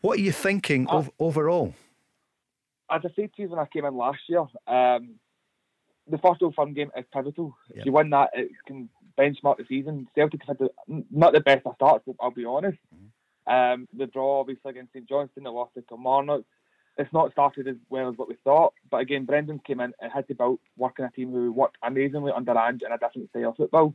What 0.00 0.18
are 0.18 0.22
you 0.22 0.32
thinking 0.32 0.86
ov- 0.88 1.10
overall? 1.18 1.74
As 2.90 3.02
I 3.04 3.08
said 3.16 3.30
to 3.34 3.42
you 3.42 3.48
when 3.48 3.58
I 3.58 3.66
came 3.66 3.84
in 3.84 3.96
last 3.96 4.20
year, 4.28 4.40
um, 4.66 5.16
the 6.08 6.18
first 6.18 6.42
Old 6.42 6.54
Firm 6.54 6.72
game 6.72 6.90
is 6.96 7.04
pivotal. 7.12 7.56
Yep. 7.70 7.78
If 7.78 7.86
you 7.86 7.92
win 7.92 8.10
that, 8.10 8.30
it 8.34 8.50
can 8.66 8.88
benchmark 9.18 9.56
the 9.58 9.64
season. 9.68 10.06
Celtic 10.14 10.40
have 10.46 10.58
had 10.58 10.68
the, 10.86 11.04
not 11.10 11.32
the 11.32 11.40
best 11.40 11.66
of 11.66 11.74
starts, 11.74 12.04
I'll 12.20 12.30
be 12.30 12.44
honest. 12.44 12.78
Um, 13.46 13.88
the 13.96 14.06
draw, 14.06 14.40
obviously, 14.40 14.70
against 14.70 14.92
St 14.92 15.08
Johnstone, 15.08 15.44
the 15.44 15.50
loss 15.50 15.70
to 15.74 15.82
Kilmarnock, 15.82 16.44
it's 16.98 17.12
not 17.12 17.32
started 17.32 17.68
as 17.68 17.76
well 17.90 18.08
as 18.08 18.16
what 18.16 18.28
we 18.28 18.36
thought. 18.42 18.72
But 18.90 18.98
again, 18.98 19.24
Brendan 19.24 19.60
came 19.66 19.80
in 19.80 19.92
and 20.00 20.12
had 20.12 20.26
to 20.28 20.34
build 20.34 20.60
working 20.76 21.04
a 21.04 21.10
team 21.10 21.30
who 21.30 21.52
worked 21.52 21.76
amazingly 21.82 22.32
under 22.34 22.56
Ange 22.56 22.82
in 22.84 22.92
a 22.92 22.98
different 22.98 23.28
style 23.30 23.50
of 23.50 23.56
football. 23.56 23.94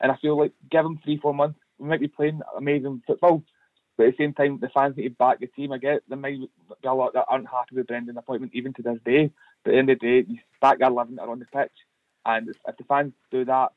And 0.00 0.10
I 0.10 0.16
feel 0.16 0.38
like 0.38 0.52
give 0.70 0.84
him 0.84 0.98
three, 1.04 1.18
four 1.18 1.34
months, 1.34 1.58
we 1.78 1.88
might 1.88 2.00
be 2.00 2.08
playing 2.08 2.40
amazing 2.56 3.02
football. 3.06 3.42
But 3.96 4.06
at 4.06 4.16
the 4.16 4.24
same 4.24 4.34
time, 4.34 4.58
the 4.60 4.68
fans 4.70 4.96
need 4.96 5.04
to 5.04 5.10
back 5.10 5.38
the 5.38 5.46
team. 5.46 5.72
I 5.72 5.78
get 5.78 6.02
there 6.08 6.18
might 6.18 6.38
be 6.38 6.48
a 6.84 6.94
lot 6.94 7.12
that 7.14 7.26
aren't 7.28 7.48
happy 7.48 7.76
with 7.76 7.86
Brendan's 7.86 8.18
appointment 8.18 8.52
even 8.54 8.72
to 8.74 8.82
this 8.82 8.98
day. 9.04 9.30
But 9.64 9.70
at 9.70 9.72
the 9.74 9.78
end 9.78 9.90
of 9.90 10.00
the 10.00 10.22
day, 10.22 10.28
you 10.28 10.38
back 10.60 10.78
our 10.82 10.90
11 10.90 11.16
that 11.16 11.22
are 11.22 11.30
on 11.30 11.38
the 11.38 11.44
pitch. 11.46 11.72
And 12.24 12.48
if 12.48 12.56
if 12.66 12.76
the 12.76 12.84
fans 12.84 13.12
do 13.30 13.44
that, 13.44 13.72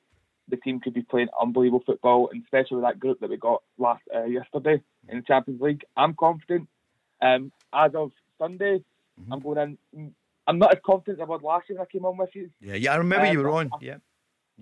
the 0.47 0.57
team 0.57 0.79
could 0.79 0.93
be 0.93 1.01
playing 1.01 1.27
unbelievable 1.39 1.83
football, 1.85 2.29
and 2.31 2.43
especially 2.43 2.77
with 2.77 2.85
that 2.85 2.99
group 2.99 3.19
that 3.19 3.29
we 3.29 3.37
got 3.37 3.63
last 3.77 4.03
uh, 4.15 4.23
yesterday 4.25 4.81
in 5.09 5.17
the 5.17 5.23
Champions 5.23 5.61
League. 5.61 5.83
I'm 5.97 6.13
confident. 6.15 6.69
Um, 7.21 7.51
as 7.73 7.95
of 7.95 8.11
Sunday, 8.37 8.83
I'm 9.31 9.39
going 9.39 9.77
in. 9.93 10.13
I'm 10.47 10.59
not 10.59 10.73
as 10.73 10.79
confident 10.85 11.19
as 11.19 11.25
I 11.25 11.29
was 11.29 11.41
last 11.41 11.69
year 11.69 11.77
when 11.79 11.87
I 11.87 11.91
came 11.91 12.05
on 12.05 12.17
with 12.17 12.29
you. 12.33 12.49
Yeah, 12.61 12.75
yeah, 12.75 12.93
I 12.93 12.97
remember 12.97 13.31
you 13.31 13.39
Um, 13.39 13.45
were 13.45 13.51
on. 13.51 13.71
Yeah, 13.81 13.97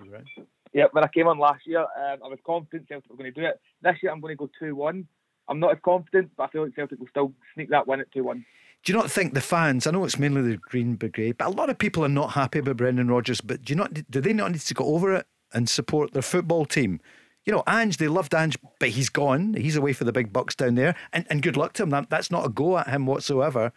you 0.01 0.09
were 0.09 0.17
on. 0.17 0.25
Yeah, 0.73 0.85
when 0.91 1.03
I 1.03 1.07
came 1.07 1.27
on 1.27 1.37
last 1.37 1.67
year, 1.67 1.81
um, 1.81 2.19
I 2.23 2.27
was 2.27 2.39
confident 2.45 2.87
Celtic 2.87 3.09
were 3.11 3.17
going 3.17 3.31
to 3.33 3.39
do 3.41 3.45
it. 3.45 3.59
This 3.81 3.97
year, 4.01 4.11
I'm 4.11 4.21
going 4.21 4.31
to 4.31 4.37
go 4.37 4.49
2 4.59 4.75
1. 4.75 5.07
I'm 5.49 5.59
not 5.59 5.71
as 5.73 5.77
confident, 5.83 6.31
but 6.37 6.43
I 6.43 6.47
feel 6.47 6.63
like 6.63 6.75
Celtic 6.75 6.99
will 6.99 7.07
still 7.09 7.33
sneak 7.53 7.69
that 7.69 7.85
win 7.87 7.99
at 7.99 8.11
2 8.11 8.23
1. 8.23 8.45
Do 8.83 8.91
you 8.91 8.97
not 8.97 9.11
think 9.11 9.33
the 9.33 9.41
fans? 9.41 9.87
I 9.87 9.91
know 9.91 10.03
it's 10.03 10.19
mainly 10.19 10.41
the 10.41 10.57
Green 10.57 10.95
Brigade, 10.95 11.37
but 11.37 11.47
a 11.47 11.51
lot 11.51 11.69
of 11.69 11.77
people 11.77 12.03
are 12.03 12.09
not 12.09 12.31
happy 12.31 12.59
about 12.59 12.77
Brendan 12.77 13.07
Rodgers. 13.07 13.39
But 13.41 13.63
do 13.63 13.71
you 13.71 13.77
not? 13.77 13.93
Do 14.09 14.19
they 14.21 14.33
not 14.33 14.51
need 14.51 14.61
to 14.61 14.73
go 14.73 14.85
over 14.85 15.13
it 15.15 15.27
and 15.53 15.69
support 15.69 16.13
their 16.13 16.21
football 16.21 16.65
team? 16.65 16.99
You 17.45 17.53
know, 17.53 17.63
Ange, 17.67 17.97
they 17.97 18.07
loved 18.07 18.33
Ange, 18.33 18.57
but 18.79 18.89
he's 18.89 19.09
gone. 19.09 19.53
He's 19.55 19.75
away 19.75 19.93
for 19.93 20.05
the 20.05 20.13
big 20.13 20.31
bucks 20.31 20.55
down 20.55 20.75
there, 20.75 20.95
and 21.11 21.25
and 21.29 21.41
good 21.41 21.57
luck 21.57 21.73
to 21.73 21.83
him. 21.83 21.89
That, 21.89 22.09
that's 22.09 22.31
not 22.31 22.45
a 22.45 22.49
go 22.49 22.77
at 22.77 22.87
him 22.87 23.05
whatsoever. 23.05 23.73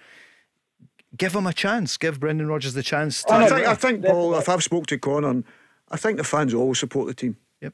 Give 1.17 1.35
him 1.35 1.47
a 1.47 1.53
chance. 1.53 1.97
Give 1.97 2.21
Brendan 2.21 2.49
Rodgers 2.49 2.75
the 2.75 2.83
chance. 2.83 3.23
To 3.25 3.33
I 3.33 3.49
think, 3.49 3.67
I 3.67 3.75
think 3.75 4.05
Paul, 4.05 4.35
if 4.35 4.49
I've 4.49 4.63
spoke 4.63 4.87
to 4.89 4.99
Connor, 4.99 5.43
I 5.91 5.97
think 5.97 6.19
the 6.19 6.25
fans 6.25 6.53
always 6.53 6.79
support 6.79 7.07
the 7.07 7.15
team. 7.15 7.37
Yep. 7.63 7.73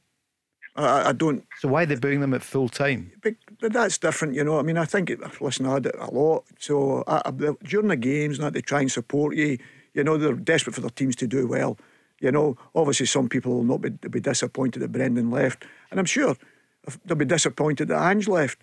I, 0.76 1.08
I 1.08 1.12
don't. 1.12 1.44
So 1.58 1.68
why 1.68 1.82
are 1.82 1.86
they 1.86 1.96
booing 1.96 2.20
them 2.20 2.34
at 2.34 2.42
full 2.42 2.68
time? 2.68 3.10
But, 3.22 3.34
but 3.60 3.72
that's 3.72 3.98
different, 3.98 4.34
you 4.34 4.44
know. 4.44 4.58
I 4.58 4.62
mean, 4.62 4.78
I 4.78 4.84
think, 4.84 5.10
it, 5.10 5.20
listen, 5.40 5.66
I 5.66 5.74
had 5.74 5.86
it 5.86 5.96
a 5.98 6.10
lot. 6.10 6.44
So 6.58 7.02
I, 7.06 7.22
I, 7.24 7.30
during 7.30 7.88
the 7.88 7.96
games, 7.96 8.38
not 8.38 8.52
they 8.52 8.60
try 8.60 8.80
and 8.80 8.92
support 8.92 9.34
you. 9.34 9.58
You 9.94 10.04
know, 10.04 10.16
they're 10.16 10.34
desperate 10.34 10.74
for 10.74 10.80
their 10.80 10.90
teams 10.90 11.16
to 11.16 11.26
do 11.26 11.46
well. 11.46 11.78
You 12.22 12.30
know, 12.30 12.56
obviously, 12.74 13.06
some 13.06 13.28
people 13.28 13.52
will 13.52 13.64
not 13.64 13.80
be, 13.80 13.90
be 13.90 14.20
disappointed 14.20 14.78
that 14.78 14.92
Brendan 14.92 15.30
left. 15.30 15.64
And 15.90 15.98
I'm 15.98 16.06
sure 16.06 16.36
they'll 17.04 17.16
be 17.16 17.24
disappointed 17.24 17.88
that 17.88 18.00
Ange 18.00 18.28
left, 18.28 18.60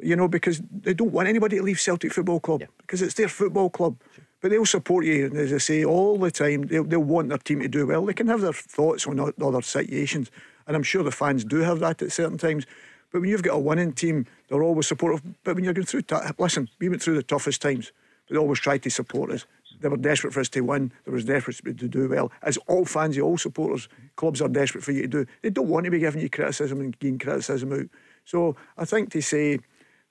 you 0.00 0.16
know, 0.16 0.28
because 0.28 0.62
they 0.70 0.94
don't 0.94 1.12
want 1.12 1.28
anybody 1.28 1.58
to 1.58 1.62
leave 1.62 1.78
Celtic 1.78 2.14
Football 2.14 2.40
Club 2.40 2.62
yeah. 2.62 2.68
because 2.78 3.02
it's 3.02 3.14
their 3.14 3.28
football 3.28 3.68
club. 3.68 3.96
Sure. 4.14 4.24
But 4.40 4.50
they'll 4.50 4.66
support 4.66 5.04
you, 5.04 5.26
and 5.26 5.36
as 5.36 5.52
I 5.52 5.58
say, 5.58 5.84
all 5.84 6.18
the 6.18 6.30
time, 6.30 6.62
they'll, 6.62 6.84
they'll 6.84 7.00
want 7.00 7.28
their 7.28 7.38
team 7.38 7.60
to 7.60 7.68
do 7.68 7.86
well. 7.86 8.04
They 8.04 8.14
can 8.14 8.26
have 8.26 8.40
their 8.40 8.52
thoughts 8.52 9.06
on 9.06 9.20
other 9.20 9.62
situations, 9.62 10.30
and 10.66 10.74
I'm 10.74 10.82
sure 10.82 11.04
the 11.04 11.12
fans 11.12 11.44
do 11.44 11.58
have 11.58 11.78
that 11.80 12.02
at 12.02 12.10
certain 12.10 12.38
times. 12.38 12.66
But 13.12 13.20
when 13.20 13.30
you've 13.30 13.42
got 13.42 13.54
a 13.54 13.58
winning 13.58 13.92
team, 13.92 14.26
they're 14.48 14.62
always 14.62 14.88
supportive. 14.88 15.22
But 15.44 15.54
when 15.54 15.64
you're 15.64 15.74
going 15.74 15.86
through, 15.86 16.02
t- 16.02 16.16
listen, 16.38 16.68
we 16.80 16.88
went 16.88 17.02
through 17.02 17.16
the 17.16 17.22
toughest 17.22 17.60
times, 17.62 17.92
but 18.26 18.34
they 18.34 18.40
always 18.40 18.58
tried 18.58 18.82
to 18.82 18.90
support 18.90 19.30
us. 19.30 19.46
They 19.82 19.88
were 19.88 19.96
desperate 19.96 20.32
for 20.32 20.40
us 20.40 20.48
to 20.50 20.60
win. 20.60 20.92
They 21.04 21.12
was 21.12 21.24
desperate 21.24 21.78
to 21.78 21.88
do 21.88 22.08
well. 22.08 22.32
As 22.42 22.56
all 22.68 22.84
fans, 22.84 23.18
all 23.18 23.36
supporters, 23.36 23.88
clubs 24.16 24.40
are 24.40 24.48
desperate 24.48 24.84
for 24.84 24.92
you 24.92 25.02
to 25.02 25.08
do. 25.08 25.26
They 25.42 25.50
don't 25.50 25.68
want 25.68 25.84
to 25.84 25.90
be 25.90 25.98
giving 25.98 26.22
you 26.22 26.30
criticism 26.30 26.80
and 26.80 26.98
getting 26.98 27.18
criticism 27.18 27.72
out. 27.72 27.86
So 28.24 28.56
I 28.78 28.84
think 28.84 29.10
to 29.12 29.20
say 29.20 29.58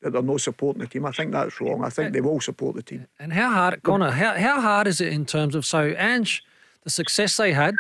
that 0.01 0.11
they're 0.11 0.22
not 0.22 0.41
supporting 0.41 0.82
the 0.82 0.88
team. 0.88 1.05
I 1.05 1.11
think 1.11 1.32
that's 1.32 1.61
wrong. 1.61 1.84
I 1.84 1.89
think 1.89 2.09
uh, 2.09 2.11
they 2.11 2.22
will 2.22 2.41
support 2.41 2.76
the 2.76 2.84
team. 2.84 3.07
And 3.19 3.34
how 3.34 3.51
hard, 3.51 3.82
Connor? 3.84 4.11
How, 4.11 4.36
how 4.36 4.59
hard 4.59 4.88
is 4.88 4.99
it 4.99 5.13
in 5.13 5.26
terms 5.26 5.55
of 5.55 5.65
so 5.65 5.93
Ange, 5.97 6.43
the 6.84 6.89
success 6.89 7.38
they 7.38 7.53
had, 7.53 7.76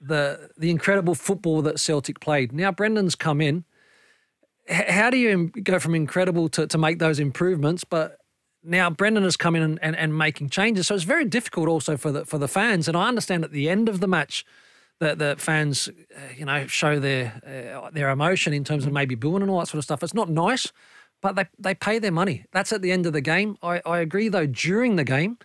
the 0.00 0.50
the 0.56 0.70
incredible 0.70 1.14
football 1.14 1.62
that 1.62 1.78
Celtic 1.78 2.20
played. 2.20 2.52
Now 2.52 2.72
Brendan's 2.72 3.14
come 3.14 3.40
in. 3.40 3.64
how 4.68 5.10
do 5.10 5.16
you 5.16 5.48
go 5.48 5.78
from 5.78 5.94
incredible 5.94 6.48
to, 6.50 6.66
to 6.66 6.78
make 6.78 6.98
those 6.98 7.20
improvements? 7.20 7.84
But 7.84 8.19
now 8.62 8.90
Brendan 8.90 9.24
has 9.24 9.36
come 9.36 9.56
in 9.56 9.62
and, 9.62 9.78
and, 9.82 9.96
and 9.96 10.16
making 10.16 10.50
changes, 10.50 10.86
so 10.86 10.94
it's 10.94 11.04
very 11.04 11.24
difficult 11.24 11.68
also 11.68 11.96
for 11.96 12.12
the 12.12 12.24
for 12.24 12.38
the 12.38 12.48
fans. 12.48 12.88
And 12.88 12.96
I 12.96 13.08
understand 13.08 13.44
at 13.44 13.52
the 13.52 13.68
end 13.68 13.88
of 13.88 14.00
the 14.00 14.08
match 14.08 14.44
that 14.98 15.18
the 15.18 15.34
fans, 15.38 15.88
uh, 15.88 16.20
you 16.36 16.44
know, 16.44 16.66
show 16.66 16.98
their 16.98 17.40
uh, 17.46 17.90
their 17.90 18.10
emotion 18.10 18.52
in 18.52 18.64
terms 18.64 18.86
of 18.86 18.92
maybe 18.92 19.14
booing 19.14 19.42
and 19.42 19.50
all 19.50 19.60
that 19.60 19.68
sort 19.68 19.78
of 19.78 19.84
stuff. 19.84 20.02
It's 20.02 20.14
not 20.14 20.28
nice, 20.28 20.72
but 21.22 21.36
they, 21.36 21.46
they 21.58 21.74
pay 21.74 21.98
their 21.98 22.12
money. 22.12 22.44
That's 22.52 22.72
at 22.72 22.82
the 22.82 22.92
end 22.92 23.06
of 23.06 23.12
the 23.12 23.20
game. 23.20 23.56
I, 23.62 23.80
I 23.86 23.98
agree, 23.98 24.28
though, 24.28 24.46
during 24.46 24.96
the 24.96 25.04
game, 25.04 25.38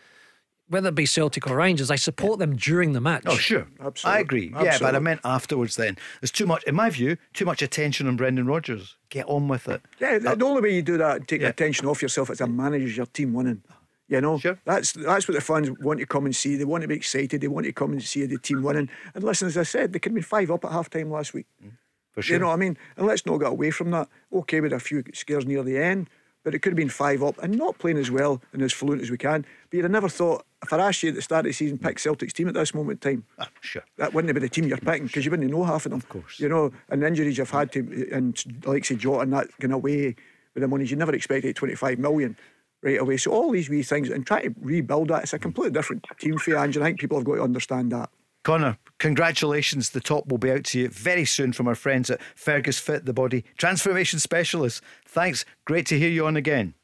whether 0.68 0.89
it 0.89 0.95
be 0.95 1.05
Celtic 1.05 1.47
or 1.47 1.57
Rangers, 1.57 1.91
I 1.91 1.95
support 1.95 2.39
them 2.39 2.55
during 2.55 2.93
the 2.93 3.01
match. 3.01 3.24
Oh, 3.26 3.36
sure. 3.36 3.68
Absolutely. 3.80 4.18
I 4.18 4.22
agree. 4.22 4.47
Absolutely. 4.47 4.66
Yeah, 4.66 4.78
but 4.80 4.95
I 4.95 4.99
meant 4.99 5.22
afterwards 5.24 5.76
then. 5.76 5.97
There's 6.22 6.32
too 6.32 6.47
much, 6.47 6.63
in 6.63 6.76
my 6.76 6.89
view, 6.89 7.18
too 7.34 7.45
much 7.45 7.61
attention 7.61 8.07
on 8.07 8.16
Brendan 8.16 8.47
Rodgers. 8.47 8.95
Get 9.09 9.28
on 9.28 9.47
with 9.47 9.68
it. 9.68 9.82
Yeah, 9.99 10.18
the, 10.18 10.32
uh, 10.32 10.36
the 10.36 10.45
only 10.45 10.61
way 10.61 10.76
you 10.76 10.82
do 10.82 10.97
that, 10.97 11.18
and 11.18 11.28
take 11.28 11.41
yeah. 11.41 11.49
attention 11.49 11.88
off 11.88 12.01
yourself 12.01 12.30
as 12.30 12.41
a 12.41 12.47
manager, 12.47 12.88
your 12.88 13.05
team 13.05 13.34
winning. 13.34 13.61
You 14.07 14.22
know, 14.22 14.38
sure. 14.38 14.59
that's 14.66 14.93
that's 14.93 15.28
what 15.28 15.34
the 15.34 15.41
fans 15.41 15.72
want 15.80 15.99
to 15.99 16.05
come 16.05 16.26
and 16.26 16.36
see. 16.36 16.57
They 16.57 16.63
want 16.66 16.84
to 16.84 16.88
be 16.88 16.95
excited. 16.95 17.41
They 17.41 17.47
want 17.47 17.66
to 17.66 17.74
come 17.74 17.91
and 17.91 18.03
see 18.03 18.24
the 18.28 18.38
team 18.38 18.61
winning. 18.61 18.88
And 19.16 19.24
listen, 19.24 19.47
as 19.47 19.57
I 19.57 19.63
said, 19.63 19.93
they 19.93 19.99
could 19.99 20.11
have 20.11 20.16
been 20.16 20.24
five 20.24 20.51
up 20.51 20.63
at 20.63 20.72
half 20.72 20.91
time 20.91 21.09
last 21.09 21.34
week. 21.34 21.47
Mm, 21.63 21.72
for 22.11 22.22
sure. 22.22 22.36
You 22.36 22.39
know 22.39 22.47
what 22.47 22.53
I 22.53 22.57
mean? 22.57 22.78
And 22.97 23.07
let's 23.07 23.26
not 23.26 23.39
get 23.39 23.49
away 23.49 23.72
from 23.72 23.89
that. 23.91 24.07
Okay, 24.32 24.61
with 24.61 24.74
a 24.74 24.80
few 24.80 25.03
scares 25.16 25.47
near 25.47 25.63
the 25.63 25.80
end, 25.80 26.07
but 26.43 26.53
it 26.53 26.59
could 26.59 26.74
have 26.74 26.78
been 26.78 26.88
five 26.88 27.24
up 27.24 27.41
and 27.41 27.57
not 27.57 27.80
playing 27.80 27.97
as 27.97 28.11
well 28.11 28.43
and 28.53 28.61
as 28.61 28.72
fluent 28.72 29.01
as 29.01 29.09
we 29.09 29.18
can. 29.18 29.43
But 29.72 29.78
you'd 29.78 29.86
have 29.86 29.91
never 29.91 30.07
thought, 30.09 30.45
if 30.66 30.74
I 30.74 30.88
asked 30.88 31.03
you 31.03 31.09
at 31.09 31.16
the 31.16 31.22
start 31.22 31.45
of 31.45 31.49
the 31.49 31.53
season, 31.53 31.78
pick 31.78 31.99
Celtic's 31.99 32.34
team 32.34 32.47
at 32.47 32.53
this 32.53 32.74
moment 32.74 33.05
in 33.05 33.18
time, 33.18 33.26
ah, 33.39 33.49
sure. 33.61 33.84
that 33.97 34.13
wouldn't 34.13 34.34
been 34.34 34.41
the 34.41 34.49
team 34.49 34.66
you're 34.66 34.78
picking 34.78 35.07
because 35.07 35.26
you 35.26 35.32
wouldn't 35.32 35.49
know 35.49 35.63
half 35.63 35.86
of 35.86 35.91
them. 35.91 35.99
Of 35.99 36.09
course. 36.09 36.39
You 36.39 36.49
know, 36.49 36.72
and 36.89 37.01
the 37.01 37.07
injuries 37.07 37.38
you've 37.38 37.49
had 37.49 37.72
to, 37.74 38.09
and 38.11 38.66
like 38.66 38.86
say 38.86 38.95
Jota 38.95 39.22
and 39.22 39.34
that 39.34 39.47
going 39.59 39.72
away 39.72 40.16
with 40.53 40.61
the 40.61 40.68
money, 40.68 40.86
you 40.86 40.95
never 40.95 41.13
expected 41.13 41.55
25 41.55 41.99
million 41.99 42.38
right 42.82 42.99
away. 42.99 43.18
So 43.18 43.32
all 43.32 43.51
these 43.51 43.70
wee 43.70 43.84
things 43.84 44.09
and 44.09 44.26
try 44.26 44.43
to 44.43 44.55
rebuild 44.59 45.09
that, 45.09 45.24
it's 45.24 45.34
a 45.34 45.39
completely 45.39 45.74
different 45.74 46.05
team 46.20 46.38
for 46.38 46.51
you, 46.51 46.57
and 46.57 46.76
I 46.78 46.82
think 46.82 46.99
people 46.99 47.18
have 47.18 47.26
got 47.26 47.36
to 47.36 47.43
understand 47.43 47.91
that. 47.91 48.09
Connor, 48.43 48.78
congratulations. 48.99 49.89
The 49.89 49.99
top 49.99 50.28
will 50.28 50.38
be 50.38 50.51
out 50.51 50.66
to 50.66 50.80
you 50.80 50.89
very 50.89 51.26
soon 51.26 51.51
from 51.51 51.68
our 51.68 51.74
friends 51.74 52.11
at 52.11 52.22
Fergus 52.36 52.80
Fit, 52.80 53.05
the 53.05 53.13
body 53.13 53.43
transformation 53.57 54.20
specialist. 54.20 54.84
Thanks. 55.07 55.45
Great 55.66 55.88
to 55.88 55.97
hear 55.97 56.09
you 56.09 56.28
on 56.28 56.38
again. 56.38 56.76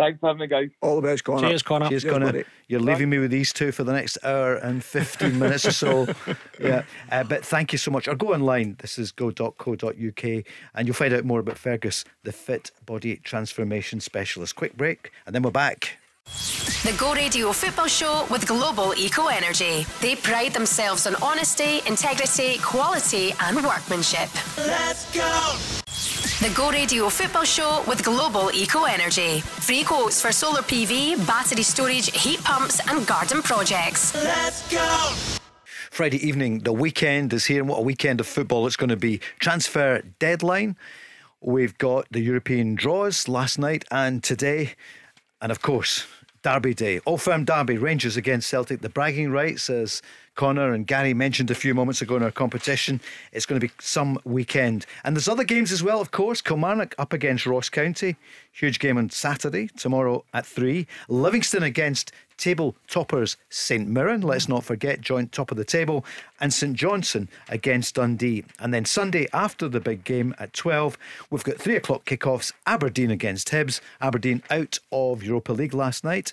Thanks 0.00 0.18
for 0.18 0.28
having 0.28 0.40
me, 0.40 0.46
guys. 0.46 0.70
All 0.80 0.96
the 0.96 1.02
best, 1.02 1.24
Connor. 1.24 1.48
Cheers, 1.48 1.62
Connor. 1.62 1.88
Cheers, 1.88 2.04
Connor. 2.04 2.32
Cheers, 2.32 2.46
You're 2.68 2.80
leaving 2.80 3.10
me 3.10 3.18
with 3.18 3.30
these 3.30 3.52
two 3.52 3.70
for 3.70 3.84
the 3.84 3.92
next 3.92 4.16
hour 4.24 4.54
and 4.54 4.82
15 4.82 5.38
minutes 5.38 5.66
or 5.66 5.72
so. 5.72 6.08
Yeah. 6.58 6.84
Uh, 7.12 7.22
but 7.24 7.44
thank 7.44 7.72
you 7.72 7.78
so 7.78 7.90
much. 7.90 8.08
Or 8.08 8.14
go 8.14 8.32
online. 8.32 8.76
This 8.80 8.98
is 8.98 9.12
go.co.uk 9.12 10.24
and 10.24 10.86
you'll 10.86 10.94
find 10.94 11.12
out 11.12 11.24
more 11.24 11.40
about 11.40 11.58
Fergus, 11.58 12.04
the 12.22 12.32
fit 12.32 12.70
body 12.86 13.16
transformation 13.16 14.00
specialist. 14.00 14.56
Quick 14.56 14.74
break 14.74 15.12
and 15.26 15.34
then 15.34 15.42
we're 15.42 15.50
back. 15.50 15.98
The 16.24 16.96
Go 16.98 17.12
Radio 17.12 17.52
Football 17.52 17.88
Show 17.88 18.26
with 18.30 18.46
Global 18.46 18.94
Eco 18.96 19.26
Energy. 19.26 19.84
They 20.00 20.16
pride 20.16 20.54
themselves 20.54 21.06
on 21.06 21.14
honesty, 21.16 21.80
integrity, 21.86 22.56
quality, 22.58 23.34
and 23.40 23.62
workmanship. 23.64 24.30
Let's 24.56 25.12
go! 25.14 25.79
The 26.40 26.48
Go 26.54 26.70
Radio 26.70 27.10
Football 27.10 27.44
Show 27.44 27.84
with 27.86 28.02
Global 28.02 28.50
Eco 28.54 28.84
Energy. 28.84 29.40
Free 29.40 29.84
quotes 29.84 30.22
for 30.22 30.32
solar 30.32 30.62
PV, 30.62 31.26
battery 31.26 31.62
storage, 31.62 32.10
heat 32.18 32.42
pumps, 32.42 32.80
and 32.88 33.06
garden 33.06 33.42
projects. 33.42 34.14
Let's 34.14 34.66
go! 34.72 35.12
Friday 35.90 36.26
evening, 36.26 36.60
the 36.60 36.72
weekend 36.72 37.34
is 37.34 37.44
here, 37.44 37.60
and 37.60 37.68
what 37.68 37.80
a 37.80 37.82
weekend 37.82 38.20
of 38.20 38.26
football 38.26 38.66
it's 38.66 38.76
going 38.76 38.88
to 38.88 38.96
be. 38.96 39.20
Transfer 39.38 40.00
deadline. 40.18 40.78
We've 41.42 41.76
got 41.76 42.06
the 42.10 42.20
European 42.20 42.74
draws 42.74 43.28
last 43.28 43.58
night 43.58 43.84
and 43.90 44.24
today. 44.24 44.76
And 45.42 45.52
of 45.52 45.60
course, 45.60 46.06
Derby 46.40 46.72
Day. 46.72 47.00
All 47.00 47.18
firm 47.18 47.44
Derby, 47.44 47.76
Rangers 47.76 48.16
against 48.16 48.48
Celtic. 48.48 48.80
The 48.80 48.88
bragging 48.88 49.30
rights, 49.30 49.68
as 49.68 50.00
Connor 50.34 50.72
and 50.72 50.86
Gary 50.86 51.12
mentioned 51.14 51.50
a 51.50 51.54
few 51.54 51.74
moments 51.74 52.00
ago 52.00 52.16
in 52.16 52.22
our 52.22 52.30
competition, 52.30 53.00
it's 53.32 53.46
going 53.46 53.60
to 53.60 53.66
be 53.66 53.72
some 53.78 54.18
weekend. 54.24 54.86
And 55.04 55.14
there's 55.14 55.28
other 55.28 55.44
games 55.44 55.72
as 55.72 55.82
well, 55.82 56.00
of 56.00 56.10
course. 56.10 56.40
Kilmarnock 56.40 56.94
up 56.98 57.12
against 57.12 57.46
Ross 57.46 57.68
County. 57.68 58.16
Huge 58.52 58.78
game 58.78 58.96
on 58.96 59.10
Saturday, 59.10 59.68
tomorrow 59.76 60.24
at 60.32 60.46
3. 60.46 60.86
Livingston 61.08 61.62
against 61.62 62.12
table 62.40 62.74
toppers 62.88 63.36
St 63.50 63.86
Mirren, 63.86 64.22
let's 64.22 64.48
not 64.48 64.64
forget, 64.64 65.02
joint 65.02 65.30
top 65.30 65.50
of 65.50 65.58
the 65.58 65.64
table, 65.64 66.04
and 66.40 66.52
St 66.52 66.74
Johnstone 66.74 67.28
against 67.48 67.96
Dundee. 67.96 68.44
And 68.58 68.72
then 68.72 68.86
Sunday 68.86 69.28
after 69.32 69.68
the 69.68 69.78
big 69.78 70.04
game 70.04 70.34
at 70.38 70.54
12, 70.54 70.96
we've 71.30 71.44
got 71.44 71.58
3 71.58 71.76
o'clock 71.76 72.06
kickoffs 72.06 72.52
Aberdeen 72.66 73.10
against 73.10 73.48
Hibs, 73.48 73.80
Aberdeen 74.00 74.42
out 74.50 74.78
of 74.90 75.22
Europa 75.22 75.52
League 75.52 75.74
last 75.74 76.02
night, 76.02 76.32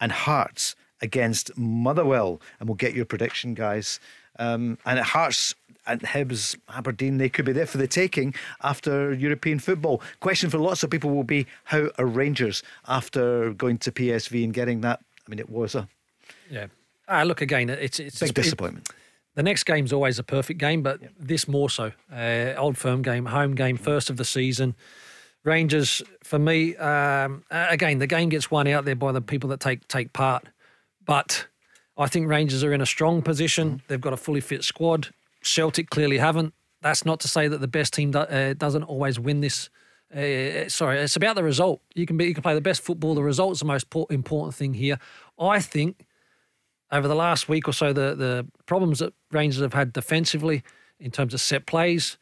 and 0.00 0.10
Hearts 0.10 0.74
against 1.04 1.56
Motherwell. 1.56 2.40
And 2.58 2.68
we'll 2.68 2.76
get 2.76 2.94
your 2.94 3.04
prediction, 3.04 3.54
guys. 3.54 4.00
Um, 4.38 4.78
and 4.84 4.98
at 4.98 5.04
Hearts 5.04 5.54
and 5.86 6.00
Hibs, 6.00 6.56
Aberdeen, 6.68 7.18
they 7.18 7.28
could 7.28 7.44
be 7.44 7.52
there 7.52 7.66
for 7.66 7.78
the 7.78 7.86
taking 7.86 8.34
after 8.62 9.12
European 9.12 9.58
football. 9.60 10.02
Question 10.20 10.50
for 10.50 10.58
lots 10.58 10.82
of 10.82 10.90
people 10.90 11.10
will 11.10 11.24
be 11.24 11.46
how 11.64 11.90
are 11.98 12.06
Rangers 12.06 12.62
after 12.88 13.52
going 13.52 13.78
to 13.78 13.92
PSV 13.92 14.42
and 14.42 14.52
getting 14.52 14.80
that 14.80 15.00
I 15.26 15.30
mean, 15.30 15.38
it 15.38 15.50
was 15.50 15.74
a 15.74 15.88
yeah. 16.50 16.66
Ah, 17.08 17.22
look 17.22 17.40
again. 17.40 17.70
It's 17.70 17.98
it's 17.98 18.20
big 18.20 18.34
disappointment. 18.34 18.88
It, 18.88 18.94
the 19.34 19.42
next 19.42 19.64
game's 19.64 19.92
always 19.92 20.18
a 20.18 20.22
perfect 20.22 20.60
game, 20.60 20.82
but 20.82 21.00
this 21.18 21.48
more 21.48 21.68
so. 21.68 21.92
Uh, 22.12 22.54
old 22.56 22.78
firm 22.78 23.02
game, 23.02 23.26
home 23.26 23.54
game, 23.54 23.76
first 23.76 24.10
of 24.10 24.16
the 24.16 24.24
season. 24.24 24.74
Rangers, 25.42 26.02
for 26.22 26.38
me, 26.38 26.76
um, 26.76 27.44
again, 27.50 27.98
the 27.98 28.06
game 28.06 28.30
gets 28.30 28.50
won 28.50 28.66
out 28.66 28.84
there 28.84 28.94
by 28.94 29.12
the 29.12 29.20
people 29.20 29.50
that 29.50 29.60
take 29.60 29.86
take 29.88 30.12
part. 30.12 30.46
But 31.04 31.46
I 31.96 32.06
think 32.06 32.28
Rangers 32.28 32.64
are 32.64 32.72
in 32.72 32.80
a 32.80 32.86
strong 32.86 33.22
position. 33.22 33.68
Mm-hmm. 33.68 33.84
They've 33.88 34.00
got 34.00 34.12
a 34.12 34.16
fully 34.16 34.40
fit 34.40 34.64
squad. 34.64 35.08
Celtic 35.42 35.90
clearly 35.90 36.18
haven't. 36.18 36.54
That's 36.80 37.04
not 37.04 37.20
to 37.20 37.28
say 37.28 37.48
that 37.48 37.60
the 37.60 37.68
best 37.68 37.94
team 37.94 38.10
do, 38.10 38.20
uh, 38.20 38.54
doesn't 38.54 38.82
always 38.82 39.18
win 39.18 39.40
this 39.40 39.70
uh, 40.14 40.68
sorry, 40.68 41.00
it's 41.00 41.16
about 41.16 41.34
the 41.34 41.42
result. 41.42 41.80
You 41.94 42.06
can 42.06 42.16
be, 42.16 42.26
you 42.26 42.34
can 42.34 42.42
play 42.42 42.54
the 42.54 42.60
best 42.60 42.82
football. 42.82 43.14
The 43.14 43.22
result's 43.22 43.58
the 43.58 43.66
most 43.66 43.86
important 44.10 44.54
thing 44.54 44.74
here. 44.74 44.98
I 45.40 45.60
think 45.60 46.06
over 46.92 47.08
the 47.08 47.16
last 47.16 47.48
week 47.48 47.66
or 47.66 47.72
so, 47.72 47.92
the 47.92 48.14
the 48.14 48.46
problems 48.66 49.00
that 49.00 49.12
Rangers 49.32 49.60
have 49.60 49.74
had 49.74 49.92
defensively 49.92 50.62
in 51.00 51.10
terms 51.10 51.34
of 51.34 51.40
set 51.40 51.66
plays, 51.66 52.16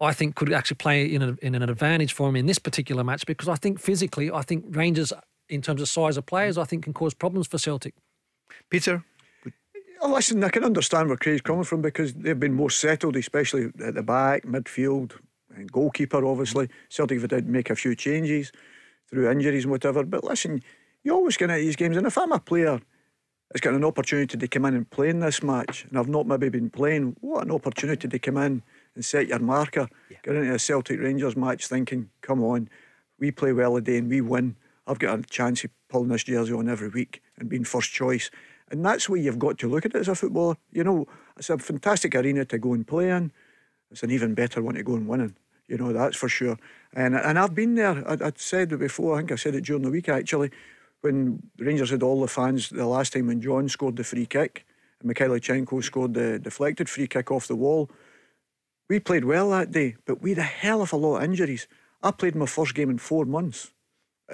I 0.00 0.12
think 0.12 0.36
could 0.36 0.52
actually 0.52 0.76
play 0.76 1.04
in, 1.04 1.22
a, 1.22 1.36
in 1.42 1.56
an 1.56 1.62
advantage 1.62 2.12
for 2.12 2.28
them 2.28 2.36
in 2.36 2.46
this 2.46 2.60
particular 2.60 3.02
match 3.02 3.26
because 3.26 3.48
I 3.48 3.56
think 3.56 3.80
physically, 3.80 4.30
I 4.30 4.42
think 4.42 4.64
Rangers, 4.68 5.12
in 5.48 5.62
terms 5.62 5.82
of 5.82 5.88
size 5.88 6.16
of 6.16 6.26
players, 6.26 6.56
I 6.56 6.64
think 6.64 6.84
can 6.84 6.92
cause 6.92 7.14
problems 7.14 7.48
for 7.48 7.58
Celtic. 7.58 7.94
Peter. 8.70 9.04
Oh, 10.00 10.12
listen, 10.12 10.42
I 10.42 10.48
can 10.48 10.64
understand 10.64 11.08
where 11.08 11.16
Craig's 11.16 11.42
coming 11.42 11.62
from 11.62 11.80
because 11.80 12.12
they've 12.14 12.38
been 12.38 12.54
more 12.54 12.70
settled, 12.70 13.16
especially 13.16 13.70
at 13.84 13.94
the 13.94 14.02
back, 14.02 14.44
midfield, 14.44 15.12
and 15.54 15.70
goalkeeper, 15.70 16.24
obviously. 16.24 16.68
Celtic 16.88 17.20
have 17.20 17.30
did 17.30 17.48
make 17.48 17.70
a 17.70 17.76
few 17.76 17.94
changes 17.94 18.50
through 19.08 19.30
injuries 19.30 19.64
and 19.64 19.70
whatever. 19.70 20.02
But 20.02 20.24
listen, 20.24 20.62
you're 21.04 21.14
always 21.14 21.36
get 21.36 21.50
into 21.50 21.62
these 21.62 21.76
games, 21.76 21.96
and 21.96 22.06
if 22.06 22.18
I'm 22.18 22.32
a 22.32 22.40
player 22.40 22.80
that's 23.50 23.60
got 23.60 23.74
an 23.74 23.84
opportunity 23.84 24.38
to 24.38 24.48
come 24.48 24.64
in 24.64 24.74
and 24.74 24.90
play 24.90 25.10
in 25.10 25.20
this 25.20 25.42
match, 25.42 25.84
and 25.88 25.98
I've 25.98 26.08
not 26.08 26.26
maybe 26.26 26.48
been 26.48 26.70
playing, 26.70 27.16
what 27.20 27.44
an 27.44 27.50
opportunity 27.50 28.08
to 28.08 28.18
come 28.18 28.38
in 28.38 28.62
and 28.94 29.04
set 29.04 29.28
your 29.28 29.38
marker. 29.38 29.88
Yeah. 30.10 30.16
Get 30.22 30.36
into 30.36 30.54
a 30.54 30.58
Celtic 30.58 31.00
Rangers 31.00 31.36
match 31.36 31.66
thinking, 31.66 32.08
come 32.22 32.42
on, 32.42 32.68
we 33.18 33.30
play 33.30 33.52
well 33.52 33.74
today 33.74 33.98
and 33.98 34.08
we 34.08 34.20
win. 34.20 34.56
I've 34.86 34.98
got 34.98 35.18
a 35.18 35.22
chance 35.22 35.64
of 35.64 35.70
pulling 35.88 36.08
this 36.08 36.24
jersey 36.24 36.52
on 36.52 36.68
every 36.68 36.88
week 36.88 37.22
and 37.38 37.48
being 37.48 37.64
first 37.64 37.92
choice. 37.92 38.30
And 38.70 38.84
that's 38.84 39.08
where 39.08 39.20
you've 39.20 39.38
got 39.38 39.58
to 39.58 39.68
look 39.68 39.84
at 39.84 39.94
it 39.94 39.98
as 39.98 40.08
a 40.08 40.14
footballer. 40.14 40.56
You 40.72 40.84
know, 40.84 41.06
it's 41.36 41.50
a 41.50 41.58
fantastic 41.58 42.14
arena 42.14 42.44
to 42.46 42.58
go 42.58 42.72
and 42.72 42.86
play 42.86 43.10
in. 43.10 43.32
It's 43.90 44.02
an 44.02 44.10
even 44.10 44.34
better 44.34 44.62
one 44.62 44.74
to 44.74 44.82
go 44.82 44.94
and 44.94 45.06
win 45.06 45.20
in. 45.20 45.36
You 45.68 45.76
know, 45.76 45.92
that's 45.92 46.16
for 46.16 46.28
sure. 46.28 46.56
And 46.92 47.14
and 47.14 47.38
I've 47.38 47.54
been 47.54 47.74
there. 47.74 48.06
I, 48.08 48.16
would 48.16 48.38
said 48.38 48.72
it 48.72 48.78
before. 48.78 49.14
I 49.14 49.18
think 49.18 49.32
I 49.32 49.36
said 49.36 49.54
it 49.54 49.64
during 49.64 49.82
the 49.82 49.90
week 49.90 50.08
actually, 50.08 50.50
when 51.02 51.42
Rangers 51.58 51.90
had 51.90 52.02
all 52.02 52.20
the 52.20 52.28
fans 52.28 52.70
the 52.70 52.86
last 52.86 53.12
time 53.12 53.26
when 53.26 53.40
John 53.40 53.68
scored 53.68 53.96
the 53.96 54.04
free 54.04 54.26
kick 54.26 54.66
and 55.00 55.14
Mikhailichenko 55.14 55.84
scored 55.84 56.14
the 56.14 56.38
deflected 56.38 56.88
free 56.88 57.06
kick 57.06 57.30
off 57.30 57.46
the 57.46 57.56
wall. 57.56 57.90
We 58.88 59.00
played 59.00 59.24
well 59.24 59.50
that 59.50 59.70
day, 59.70 59.96
but 60.06 60.22
we 60.22 60.30
had 60.30 60.38
a 60.38 60.42
hell 60.42 60.82
of 60.82 60.92
a 60.92 60.96
lot 60.96 61.18
of 61.18 61.24
injuries. 61.24 61.66
I 62.02 62.10
played 62.10 62.34
my 62.34 62.46
first 62.46 62.74
game 62.74 62.90
in 62.90 62.98
four 62.98 63.24
months 63.24 63.70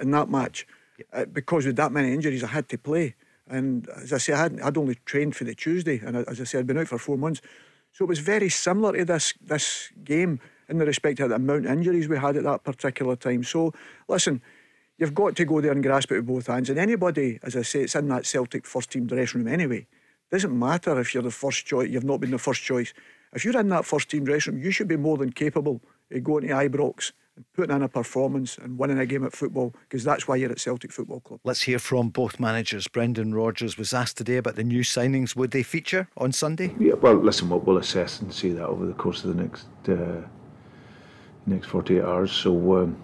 in 0.01 0.11
that 0.11 0.29
match 0.29 0.65
uh, 1.13 1.25
because 1.25 1.65
with 1.65 1.75
that 1.77 1.91
many 1.91 2.13
injuries, 2.13 2.43
I 2.43 2.47
had 2.47 2.69
to 2.69 2.77
play. 2.77 3.15
And 3.47 3.87
as 3.89 4.13
I 4.13 4.17
say, 4.17 4.33
I 4.33 4.37
hadn't, 4.37 4.61
I'd 4.61 4.77
only 4.77 4.95
trained 5.05 5.35
for 5.35 5.43
the 5.43 5.55
Tuesday, 5.55 5.99
and 6.05 6.15
as 6.17 6.39
I 6.39 6.43
said, 6.43 6.59
I'd 6.59 6.67
been 6.67 6.77
out 6.77 6.87
for 6.87 6.99
four 6.99 7.17
months. 7.17 7.41
So 7.91 8.05
it 8.05 8.09
was 8.09 8.19
very 8.19 8.49
similar 8.49 8.95
to 8.95 9.05
this 9.05 9.33
this 9.41 9.89
game 10.03 10.39
in 10.69 10.77
the 10.77 10.85
respect 10.85 11.19
of 11.19 11.29
the 11.29 11.35
amount 11.35 11.65
of 11.65 11.71
injuries 11.71 12.07
we 12.07 12.17
had 12.17 12.37
at 12.37 12.43
that 12.43 12.63
particular 12.63 13.15
time. 13.15 13.43
So, 13.43 13.73
listen, 14.07 14.41
you've 14.99 15.15
got 15.15 15.35
to 15.35 15.45
go 15.45 15.61
there 15.61 15.71
and 15.71 15.81
grasp 15.81 16.11
it 16.11 16.17
with 16.17 16.27
both 16.27 16.47
hands. 16.47 16.69
And 16.69 16.77
anybody, 16.77 17.39
as 17.41 17.55
I 17.55 17.63
say, 17.63 17.81
it's 17.81 17.95
in 17.95 18.07
that 18.09 18.27
Celtic 18.27 18.67
first 18.67 18.91
team 18.91 19.07
dressing 19.07 19.43
room 19.43 19.51
anyway. 19.51 19.79
It 19.79 20.31
Doesn't 20.31 20.57
matter 20.57 20.99
if 20.99 21.15
you're 21.15 21.23
the 21.23 21.31
first 21.31 21.65
choice, 21.65 21.89
you've 21.89 22.03
not 22.03 22.19
been 22.19 22.31
the 22.31 22.37
first 22.37 22.61
choice. 22.61 22.93
If 23.33 23.45
you're 23.45 23.59
in 23.59 23.69
that 23.69 23.85
first 23.85 24.09
team 24.09 24.25
dressing 24.25 24.53
room, 24.53 24.63
you 24.63 24.69
should 24.69 24.87
be 24.87 24.97
more 24.97 25.17
than 25.17 25.31
capable 25.31 25.81
of 26.11 26.23
going 26.23 26.47
to 26.47 26.53
Ibrox 26.53 27.11
and 27.39 27.53
putting 27.53 27.75
in 27.75 27.81
a 27.81 27.87
performance 27.87 28.57
and 28.57 28.77
winning 28.77 28.99
a 28.99 29.05
game 29.05 29.25
at 29.25 29.33
football 29.33 29.73
because 29.87 30.03
that's 30.03 30.27
why 30.27 30.35
you're 30.35 30.51
at 30.51 30.59
Celtic 30.59 30.91
Football 30.91 31.21
Club. 31.21 31.39
Let's 31.43 31.61
hear 31.61 31.79
from 31.79 32.09
both 32.09 32.39
managers. 32.39 32.87
Brendan 32.87 33.33
Rodgers 33.33 33.77
was 33.77 33.93
asked 33.93 34.17
today 34.17 34.37
about 34.37 34.55
the 34.55 34.63
new 34.63 34.81
signings. 34.81 35.35
Would 35.35 35.51
they 35.51 35.63
feature 35.63 36.07
on 36.17 36.31
Sunday? 36.31 36.75
Yeah, 36.79 36.93
well, 36.93 37.15
listen, 37.15 37.49
we'll, 37.49 37.59
we'll 37.59 37.77
assess 37.77 38.19
and 38.21 38.33
see 38.33 38.51
that 38.51 38.65
over 38.65 38.85
the 38.85 38.93
course 38.93 39.23
of 39.23 39.35
the 39.35 39.41
next 39.41 39.67
uh, 39.87 40.21
next 41.45 41.67
48 41.67 42.03
hours. 42.03 42.31
So. 42.31 42.77
Um, 42.77 42.97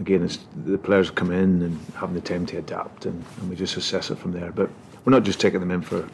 again, 0.00 0.24
it's 0.24 0.40
the 0.64 0.76
players 0.76 1.08
come 1.08 1.30
in 1.30 1.62
and 1.62 1.80
having 1.94 2.16
the 2.16 2.20
time 2.20 2.44
to 2.46 2.56
adapt, 2.56 3.06
and, 3.06 3.24
and 3.38 3.48
we 3.48 3.54
just 3.54 3.76
assess 3.76 4.10
it 4.10 4.18
from 4.18 4.32
there. 4.32 4.50
But 4.50 4.68
we're 5.04 5.12
not 5.12 5.22
just 5.22 5.40
taking 5.40 5.60
them 5.60 5.70
in 5.70 5.82
for 5.82 6.08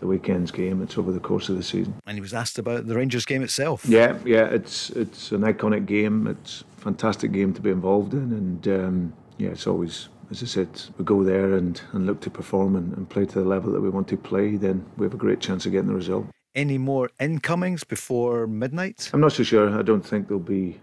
the 0.00 0.06
weekend's 0.06 0.50
game. 0.50 0.82
It's 0.82 0.98
over 0.98 1.12
the 1.12 1.20
course 1.20 1.48
of 1.48 1.56
the 1.56 1.62
season. 1.62 1.94
And 2.06 2.16
he 2.16 2.20
was 2.20 2.34
asked 2.34 2.58
about 2.58 2.86
the 2.86 2.96
Rangers 2.96 3.24
game 3.24 3.42
itself. 3.42 3.84
Yeah, 3.86 4.18
yeah, 4.24 4.46
it's 4.46 4.90
it's 4.90 5.30
an 5.30 5.42
iconic 5.42 5.86
game. 5.86 6.26
It's 6.26 6.64
a 6.71 6.71
fantastic 6.82 7.32
game 7.32 7.54
to 7.54 7.60
be 7.60 7.70
involved 7.70 8.12
in, 8.12 8.32
and 8.32 8.68
um, 8.68 9.12
yeah, 9.38 9.50
it's 9.50 9.66
always. 9.66 10.08
As 10.30 10.42
I 10.42 10.46
said, 10.46 10.80
we 10.96 11.04
go 11.04 11.22
there 11.22 11.52
and, 11.54 11.78
and 11.92 12.06
look 12.06 12.22
to 12.22 12.30
perform 12.30 12.74
and, 12.74 12.96
and 12.96 13.06
play 13.06 13.26
to 13.26 13.38
the 13.40 13.44
level 13.44 13.70
that 13.72 13.82
we 13.82 13.90
want 13.90 14.08
to 14.08 14.16
play, 14.16 14.56
then 14.56 14.82
we 14.96 15.04
have 15.04 15.12
a 15.12 15.18
great 15.18 15.40
chance 15.40 15.66
of 15.66 15.72
getting 15.72 15.88
the 15.88 15.94
result. 15.94 16.24
Any 16.54 16.78
more 16.78 17.10
incomings 17.20 17.84
before 17.84 18.46
midnight? 18.46 19.10
I'm 19.12 19.20
not 19.20 19.32
so 19.32 19.42
sure. 19.42 19.68
I 19.78 19.82
don't 19.82 20.00
think 20.00 20.28
there'll 20.28 20.42
be 20.42 20.80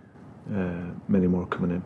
uh, 0.56 0.92
many 1.08 1.26
more 1.26 1.48
coming 1.48 1.72
in. 1.72 1.84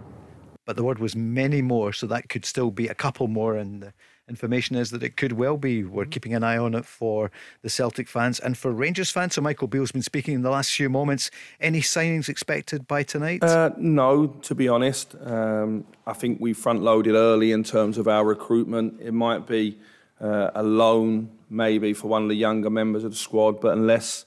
But 0.65 0.75
the 0.75 0.83
word 0.83 0.99
was 0.99 1.15
many 1.15 1.61
more, 1.61 1.93
so 1.93 2.05
that 2.07 2.27
could 2.27 2.43
still 2.43 2.69
be 2.69 2.87
a 2.87 2.95
couple 2.95 3.29
more 3.29 3.57
in 3.57 3.79
the 3.79 3.93
information 4.29 4.75
is 4.75 4.91
that 4.91 5.03
it 5.03 5.17
could 5.17 5.33
well 5.33 5.57
be. 5.57 5.83
We're 5.83 6.05
keeping 6.05 6.33
an 6.33 6.43
eye 6.43 6.57
on 6.57 6.73
it 6.73 6.85
for 6.85 7.31
the 7.61 7.69
Celtic 7.69 8.07
fans 8.07 8.39
and 8.39 8.57
for 8.57 8.71
Rangers 8.71 9.11
fans. 9.11 9.35
So 9.35 9.41
Michael 9.41 9.67
Beale's 9.67 9.91
been 9.91 10.01
speaking 10.01 10.33
in 10.33 10.41
the 10.41 10.49
last 10.49 10.71
few 10.71 10.89
moments. 10.89 11.29
Any 11.59 11.81
signings 11.81 12.29
expected 12.29 12.87
by 12.87 13.03
tonight? 13.03 13.43
Uh, 13.43 13.71
no, 13.77 14.27
to 14.27 14.55
be 14.55 14.67
honest. 14.67 15.15
Um, 15.21 15.85
I 16.07 16.13
think 16.13 16.39
we 16.39 16.53
front 16.53 16.81
loaded 16.81 17.15
early 17.15 17.51
in 17.51 17.63
terms 17.63 17.97
of 17.97 18.07
our 18.07 18.25
recruitment. 18.25 19.01
It 19.01 19.13
might 19.13 19.45
be 19.45 19.77
uh, 20.21 20.51
a 20.55 20.63
loan 20.63 21.29
maybe 21.49 21.93
for 21.93 22.07
one 22.07 22.23
of 22.23 22.29
the 22.29 22.35
younger 22.35 22.69
members 22.69 23.03
of 23.03 23.11
the 23.11 23.17
squad, 23.17 23.61
but 23.61 23.73
unless 23.73 24.25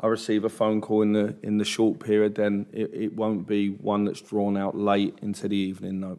I 0.00 0.08
receive 0.08 0.44
a 0.44 0.48
phone 0.48 0.80
call 0.80 1.02
in 1.02 1.12
the 1.12 1.36
in 1.42 1.58
the 1.58 1.64
short 1.64 2.00
period, 2.00 2.34
then 2.34 2.66
it, 2.72 2.90
it 2.92 3.14
won't 3.14 3.46
be 3.46 3.68
one 3.68 4.04
that's 4.04 4.20
drawn 4.20 4.56
out 4.56 4.76
late 4.76 5.16
into 5.22 5.46
the 5.48 5.56
evening. 5.56 6.00
No. 6.00 6.18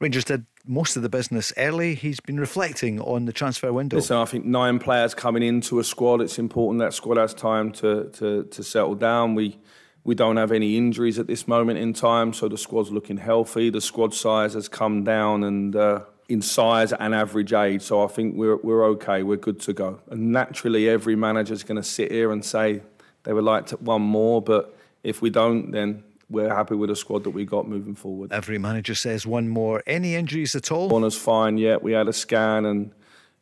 Rangers 0.00 0.24
did 0.24 0.44
most 0.66 0.96
of 0.96 1.02
the 1.02 1.08
business 1.08 1.52
early. 1.56 1.94
He's 1.94 2.20
been 2.20 2.38
reflecting 2.38 3.00
on 3.00 3.24
the 3.24 3.32
transfer 3.32 3.72
window. 3.72 3.96
Listen, 3.96 4.18
I 4.18 4.26
think 4.26 4.44
nine 4.44 4.78
players 4.78 5.14
coming 5.14 5.42
into 5.42 5.78
a 5.78 5.84
squad. 5.84 6.20
It's 6.20 6.38
important 6.38 6.80
that 6.80 6.92
squad 6.92 7.16
has 7.16 7.32
time 7.32 7.72
to 7.72 8.10
to, 8.14 8.44
to 8.44 8.62
settle 8.62 8.94
down. 8.94 9.34
We 9.34 9.58
we 10.04 10.14
don't 10.14 10.36
have 10.36 10.52
any 10.52 10.76
injuries 10.76 11.18
at 11.18 11.26
this 11.26 11.48
moment 11.48 11.78
in 11.78 11.92
time, 11.94 12.32
so 12.32 12.48
the 12.48 12.58
squad's 12.58 12.90
looking 12.90 13.16
healthy. 13.16 13.70
The 13.70 13.80
squad 13.80 14.14
size 14.14 14.54
has 14.54 14.68
come 14.68 15.04
down 15.04 15.44
and. 15.44 15.74
Uh, 15.74 16.00
in 16.28 16.42
size 16.42 16.92
and 16.92 17.14
average 17.14 17.52
age, 17.52 17.82
so 17.82 18.02
I 18.02 18.08
think 18.08 18.34
we're 18.34 18.56
we're 18.56 18.84
okay. 18.86 19.22
We're 19.22 19.36
good 19.36 19.60
to 19.60 19.72
go. 19.72 20.00
And 20.10 20.32
naturally, 20.32 20.88
every 20.88 21.14
manager's 21.14 21.62
going 21.62 21.76
to 21.76 21.84
sit 21.84 22.10
here 22.10 22.32
and 22.32 22.44
say 22.44 22.82
they 23.22 23.32
would 23.32 23.44
like 23.44 23.66
to, 23.66 23.76
one 23.76 24.02
more, 24.02 24.42
but 24.42 24.76
if 25.04 25.22
we 25.22 25.30
don't, 25.30 25.70
then 25.70 26.02
we're 26.28 26.54
happy 26.54 26.74
with 26.74 26.90
the 26.90 26.96
squad 26.96 27.24
that 27.24 27.30
we 27.30 27.44
got 27.44 27.68
moving 27.68 27.94
forward. 27.94 28.32
Every 28.32 28.58
manager 28.58 28.94
says 28.94 29.26
one 29.26 29.48
more. 29.48 29.82
Any 29.86 30.14
injuries 30.14 30.54
at 30.54 30.72
all? 30.72 30.88
Bonner's 30.88 31.16
fine, 31.16 31.58
yeah. 31.58 31.76
We 31.76 31.92
had 31.92 32.08
a 32.08 32.12
scan 32.12 32.64
and 32.64 32.92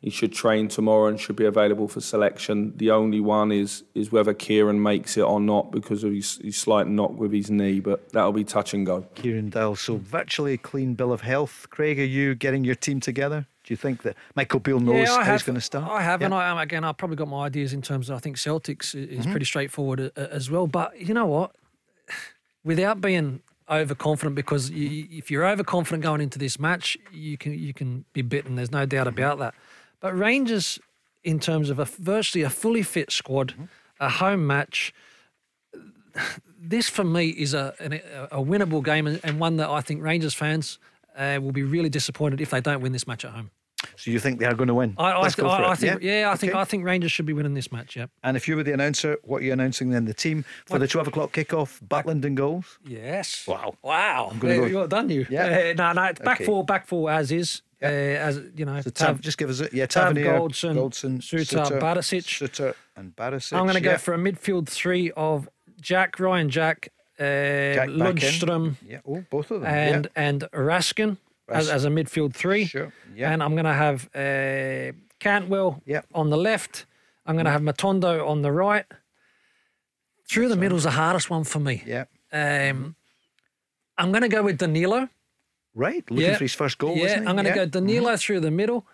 he 0.04 0.10
should 0.10 0.34
train 0.34 0.68
tomorrow 0.68 1.06
and 1.06 1.18
should 1.18 1.36
be 1.36 1.46
available 1.46 1.88
for 1.88 2.02
selection. 2.02 2.76
The 2.76 2.90
only 2.90 3.20
one 3.20 3.50
is 3.50 3.84
is 3.94 4.12
whether 4.12 4.34
Kieran 4.34 4.82
makes 4.82 5.16
it 5.16 5.22
or 5.22 5.40
not 5.40 5.72
because 5.72 6.04
of 6.04 6.12
his, 6.12 6.36
his 6.42 6.58
slight 6.58 6.86
knock 6.86 7.18
with 7.18 7.32
his 7.32 7.50
knee, 7.50 7.80
but 7.80 8.10
that'll 8.10 8.32
be 8.32 8.44
touch 8.44 8.74
and 8.74 8.84
go. 8.84 9.06
Kieran 9.14 9.48
Dowell, 9.48 9.76
so 9.76 9.96
virtually 9.96 10.52
a 10.52 10.58
clean 10.58 10.92
bill 10.92 11.10
of 11.10 11.22
health. 11.22 11.68
Craig, 11.70 11.98
are 11.98 12.04
you 12.04 12.34
getting 12.34 12.64
your 12.64 12.74
team 12.74 13.00
together? 13.00 13.46
Do 13.64 13.72
you 13.72 13.78
think 13.78 14.02
that 14.02 14.14
Michael 14.34 14.60
Beale 14.60 14.78
knows 14.78 15.08
yeah, 15.08 15.24
how 15.24 15.32
he's 15.32 15.42
going 15.42 15.54
to 15.54 15.60
start? 15.62 15.90
I 15.90 16.02
have, 16.02 16.20
yeah. 16.20 16.26
and 16.26 16.34
I 16.34 16.50
am 16.50 16.58
again, 16.58 16.84
I've 16.84 16.98
probably 16.98 17.16
got 17.16 17.28
my 17.28 17.46
ideas 17.46 17.72
in 17.72 17.80
terms 17.80 18.10
of 18.10 18.16
I 18.16 18.18
think 18.18 18.36
Celtics 18.36 18.94
is 18.94 19.20
mm-hmm. 19.20 19.30
pretty 19.30 19.46
straightforward 19.46 20.12
uh, 20.14 20.20
as 20.30 20.50
well. 20.50 20.66
But 20.66 21.00
you 21.00 21.14
know 21.14 21.24
what? 21.24 21.56
Without 22.64 23.00
being 23.00 23.42
overconfident, 23.70 24.34
because 24.34 24.70
you, 24.70 25.06
if 25.10 25.30
you're 25.30 25.46
overconfident 25.46 26.02
going 26.02 26.20
into 26.20 26.38
this 26.38 26.58
match, 26.58 26.98
you 27.12 27.36
can 27.36 27.58
you 27.58 27.72
can 27.72 28.04
be 28.12 28.22
bitten. 28.22 28.56
There's 28.56 28.72
no 28.72 28.86
doubt 28.86 29.06
about 29.06 29.38
that. 29.38 29.54
But 30.00 30.16
Rangers, 30.16 30.78
in 31.22 31.40
terms 31.40 31.70
of 31.70 31.78
a 31.78 31.84
virtually 31.84 32.42
a 32.42 32.50
fully 32.50 32.82
fit 32.82 33.10
squad, 33.10 33.54
a 34.00 34.08
home 34.08 34.46
match, 34.46 34.92
this 36.58 36.88
for 36.88 37.04
me 37.04 37.28
is 37.28 37.54
a 37.54 37.74
a, 37.80 38.38
a 38.38 38.44
winnable 38.44 38.84
game 38.84 39.06
and 39.06 39.40
one 39.40 39.56
that 39.56 39.70
I 39.70 39.80
think 39.80 40.02
Rangers 40.02 40.34
fans 40.34 40.78
uh, 41.16 41.38
will 41.40 41.52
be 41.52 41.62
really 41.62 41.88
disappointed 41.88 42.40
if 42.40 42.50
they 42.50 42.60
don't 42.60 42.80
win 42.80 42.92
this 42.92 43.06
match 43.06 43.24
at 43.24 43.32
home. 43.32 43.50
So 43.96 44.10
you 44.10 44.18
think 44.18 44.40
they 44.40 44.46
are 44.46 44.54
going 44.54 44.68
to 44.68 44.74
win? 44.74 44.94
I, 44.98 45.20
I, 45.22 45.28
th- 45.28 45.46
I, 45.46 45.70
I 45.70 45.74
think, 45.74 46.02
yeah, 46.02 46.20
yeah 46.20 46.28
I 46.28 46.32
okay. 46.32 46.38
think 46.38 46.54
I 46.54 46.64
think 46.64 46.84
Rangers 46.84 47.12
should 47.12 47.26
be 47.26 47.32
winning 47.32 47.54
this 47.54 47.70
match. 47.72 47.96
Yeah. 47.96 48.06
And 48.22 48.36
if 48.36 48.48
you 48.48 48.56
were 48.56 48.62
the 48.62 48.72
announcer, 48.72 49.18
what 49.22 49.42
are 49.42 49.44
you 49.44 49.52
announcing 49.52 49.90
then? 49.90 50.04
The 50.04 50.14
team 50.14 50.44
for 50.66 50.74
what? 50.74 50.78
the 50.78 50.88
twelve 50.88 51.08
o'clock 51.08 51.32
kickoff, 51.32 51.80
Butland 51.86 52.24
and 52.24 52.36
goals. 52.36 52.78
Yes. 52.84 53.46
Wow. 53.46 53.74
Wow. 53.82 54.28
I'm 54.32 54.38
going 54.38 54.62
to 54.62 54.70
go. 54.70 54.86
done 54.86 55.10
you? 55.10 55.26
Yeah. 55.30 55.46
Uh, 55.46 55.74
no, 55.76 55.92
no. 55.92 56.12
Back 56.12 56.40
okay. 56.40 56.44
four, 56.44 56.64
back 56.64 56.86
four 56.86 57.10
as 57.10 57.32
is. 57.32 57.62
Uh, 57.82 57.86
as 57.86 58.40
you 58.56 58.64
know, 58.64 58.80
so 58.80 58.88
Tav, 58.88 59.20
just 59.20 59.36
give 59.36 59.50
us 59.50 59.60
a 59.60 59.68
yeah. 59.70 59.84
Tavernier, 59.84 60.38
Goldson, 60.38 60.74
Goldson, 60.74 61.18
Souttar, 61.18 61.78
Barisic, 61.78 62.24
Souttar, 62.24 62.74
and 62.96 63.14
Barisic. 63.14 63.52
I'm 63.54 63.64
going 63.64 63.74
to 63.74 63.80
go 63.80 63.98
for 63.98 64.14
a 64.14 64.16
midfield 64.16 64.68
three 64.68 65.10
of 65.10 65.50
Jack, 65.82 66.18
Ryan, 66.18 66.48
Jack, 66.48 66.88
uh, 67.18 67.22
Jack 67.22 67.88
Lundstram, 67.90 68.76
yeah, 68.86 69.00
oh, 69.06 69.22
both 69.28 69.50
of 69.50 69.60
them, 69.60 69.70
and 69.70 70.04
yeah. 70.06 70.22
and 70.22 70.42
Raskin 70.54 71.18
as, 71.48 71.68
as 71.68 71.84
a 71.84 71.88
midfield 71.88 72.34
three. 72.34 72.64
Sure. 72.64 72.92
Yeah. 73.14 73.30
And 73.30 73.42
I'm 73.42 73.52
going 73.52 73.64
to 73.64 73.72
have 73.72 74.08
uh, 74.14 74.96
Cantwell 75.20 75.82
yep. 75.86 76.06
on 76.14 76.30
the 76.30 76.36
left. 76.36 76.86
I'm 77.26 77.36
going 77.36 77.46
to 77.46 77.50
have 77.50 77.62
Matondo 77.62 78.26
on 78.28 78.42
the 78.42 78.52
right. 78.52 78.86
Through 80.28 80.48
the 80.48 80.56
middle 80.56 80.76
is 80.76 80.84
the 80.84 80.90
hardest 80.90 81.30
one 81.30 81.44
for 81.44 81.60
me. 81.60 81.82
Yeah. 81.86 82.04
Um, 82.32 82.96
I'm 83.96 84.10
going 84.10 84.22
to 84.22 84.28
go 84.28 84.42
with 84.42 84.58
Danilo. 84.58 85.08
Right. 85.74 86.08
Looking 86.10 86.26
yeah. 86.26 86.36
for 86.36 86.44
his 86.44 86.54
first 86.54 86.78
goal. 86.78 86.96
Yeah. 86.96 87.22
I'm 87.26 87.36
going 87.36 87.44
to 87.44 87.52
go 87.52 87.66
Danilo 87.66 88.10
mm-hmm. 88.10 88.16
through 88.16 88.40
the 88.40 88.50
middle. 88.50 88.86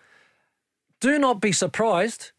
Do 1.00 1.18
not 1.18 1.40
be 1.40 1.52
surprised 1.52 2.32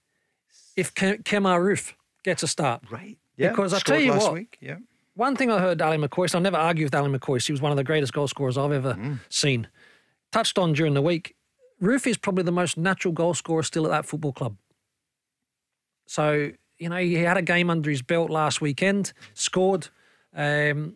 if 0.76 0.93
Kemar 0.93 1.59
Roofe 1.59 1.93
gets 2.24 2.43
a 2.43 2.47
start. 2.47 2.84
Right. 2.91 3.18
Yeah. 3.38 3.49
Because 3.49 3.74
I 3.74 3.80
tell 3.80 3.99
you 3.99 4.14
what. 4.14 4.34
Week. 4.34 4.57
Yeah. 4.62 4.78
One 5.16 5.36
thing 5.36 5.51
I 5.51 5.59
heard 5.59 5.82
Ali 5.82 5.97
McCoist, 5.97 6.36
I'll 6.36 6.41
never 6.41 6.57
argue 6.57 6.86
with 6.86 6.95
Ali 6.95 7.12
McCoist. 7.12 7.45
He 7.45 7.51
was 7.51 7.62
one 7.62 7.72
of 7.72 7.78
the 7.78 7.84
greatest 7.84 8.14
goal 8.14 8.28
scorers 8.28 8.57
I've 8.57 8.72
ever 8.72 8.93
mm. 8.93 9.20
seen 9.30 9.68
touched 10.32 10.57
on 10.57 10.73
during 10.73 10.93
the 10.93 11.01
week, 11.01 11.36
Roofe 11.82 12.07
is 12.07 12.17
probably 12.17 12.43
the 12.43 12.51
most 12.51 12.77
natural 12.77 13.13
goal 13.13 13.34
scorer 13.34 13.63
still 13.63 13.86
at 13.86 13.91
that 13.91 14.05
football 14.05 14.34
club. 14.34 14.55
So, 16.05 16.51
you 16.77 16.89
know, 16.89 16.97
he 16.97 17.15
had 17.15 17.38
a 17.38 17.41
game 17.41 17.69
under 17.69 17.89
his 17.89 18.01
belt 18.01 18.29
last 18.29 18.61
weekend, 18.61 19.13
scored. 19.34 19.89
Um, 20.36 20.95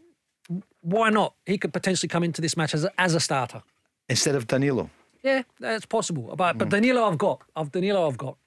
why 0.81 1.09
not? 1.09 1.33
He 1.45 1.57
could 1.57 1.73
potentially 1.73 2.07
come 2.07 2.23
into 2.23 2.41
this 2.41 2.55
match 2.55 2.73
as 2.73 2.83
a, 2.83 3.01
as 3.01 3.15
a 3.15 3.19
starter. 3.19 3.63
Instead 4.07 4.35
of 4.35 4.45
Danilo? 4.47 4.89
Yeah, 5.23 5.41
that's 5.59 5.85
possible. 5.85 6.33
But, 6.35 6.55
mm. 6.55 6.59
but 6.59 6.69
Danilo 6.69 7.03
I've 7.05 7.17
got. 7.17 7.41
I've 7.55 7.71
Danilo 7.71 8.07
I've 8.07 8.17
got. 8.17 8.37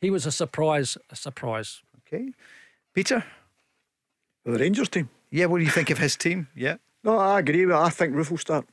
He 0.00 0.10
was 0.10 0.26
a 0.26 0.32
surprise, 0.32 0.98
a 1.10 1.16
surprise. 1.16 1.82
Okay. 2.06 2.32
Peter? 2.94 3.24
The 4.44 4.58
Rangers 4.58 4.88
team. 4.88 5.08
Yeah, 5.30 5.46
what 5.46 5.58
do 5.58 5.64
you 5.64 5.70
think 5.70 5.90
of 5.90 5.98
his 5.98 6.16
team? 6.16 6.48
Yeah. 6.54 6.76
No, 7.04 7.18
I 7.18 7.38
agree 7.38 7.64
with 7.66 7.76
I 7.76 7.90
think 7.90 8.14
Roofe 8.14 8.30
will 8.30 8.38
start. 8.38 8.66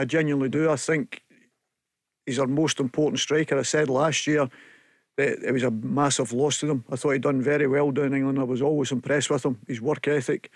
I 0.00 0.06
genuinely 0.06 0.48
do. 0.48 0.70
I 0.70 0.76
think 0.76 1.22
he's 2.24 2.38
our 2.38 2.46
most 2.46 2.80
important 2.80 3.20
striker. 3.20 3.58
I 3.58 3.62
said 3.62 3.90
last 3.90 4.26
year 4.26 4.48
that 5.18 5.46
it 5.46 5.52
was 5.52 5.62
a 5.62 5.70
massive 5.70 6.32
loss 6.32 6.60
to 6.60 6.66
them. 6.66 6.84
I 6.90 6.96
thought 6.96 7.10
he'd 7.10 7.20
done 7.20 7.42
very 7.42 7.66
well 7.66 7.90
down 7.90 8.14
England. 8.14 8.38
I 8.38 8.44
was 8.44 8.62
always 8.62 8.92
impressed 8.92 9.28
with 9.28 9.44
him. 9.44 9.58
His 9.68 9.82
work 9.82 10.08
ethic, 10.08 10.50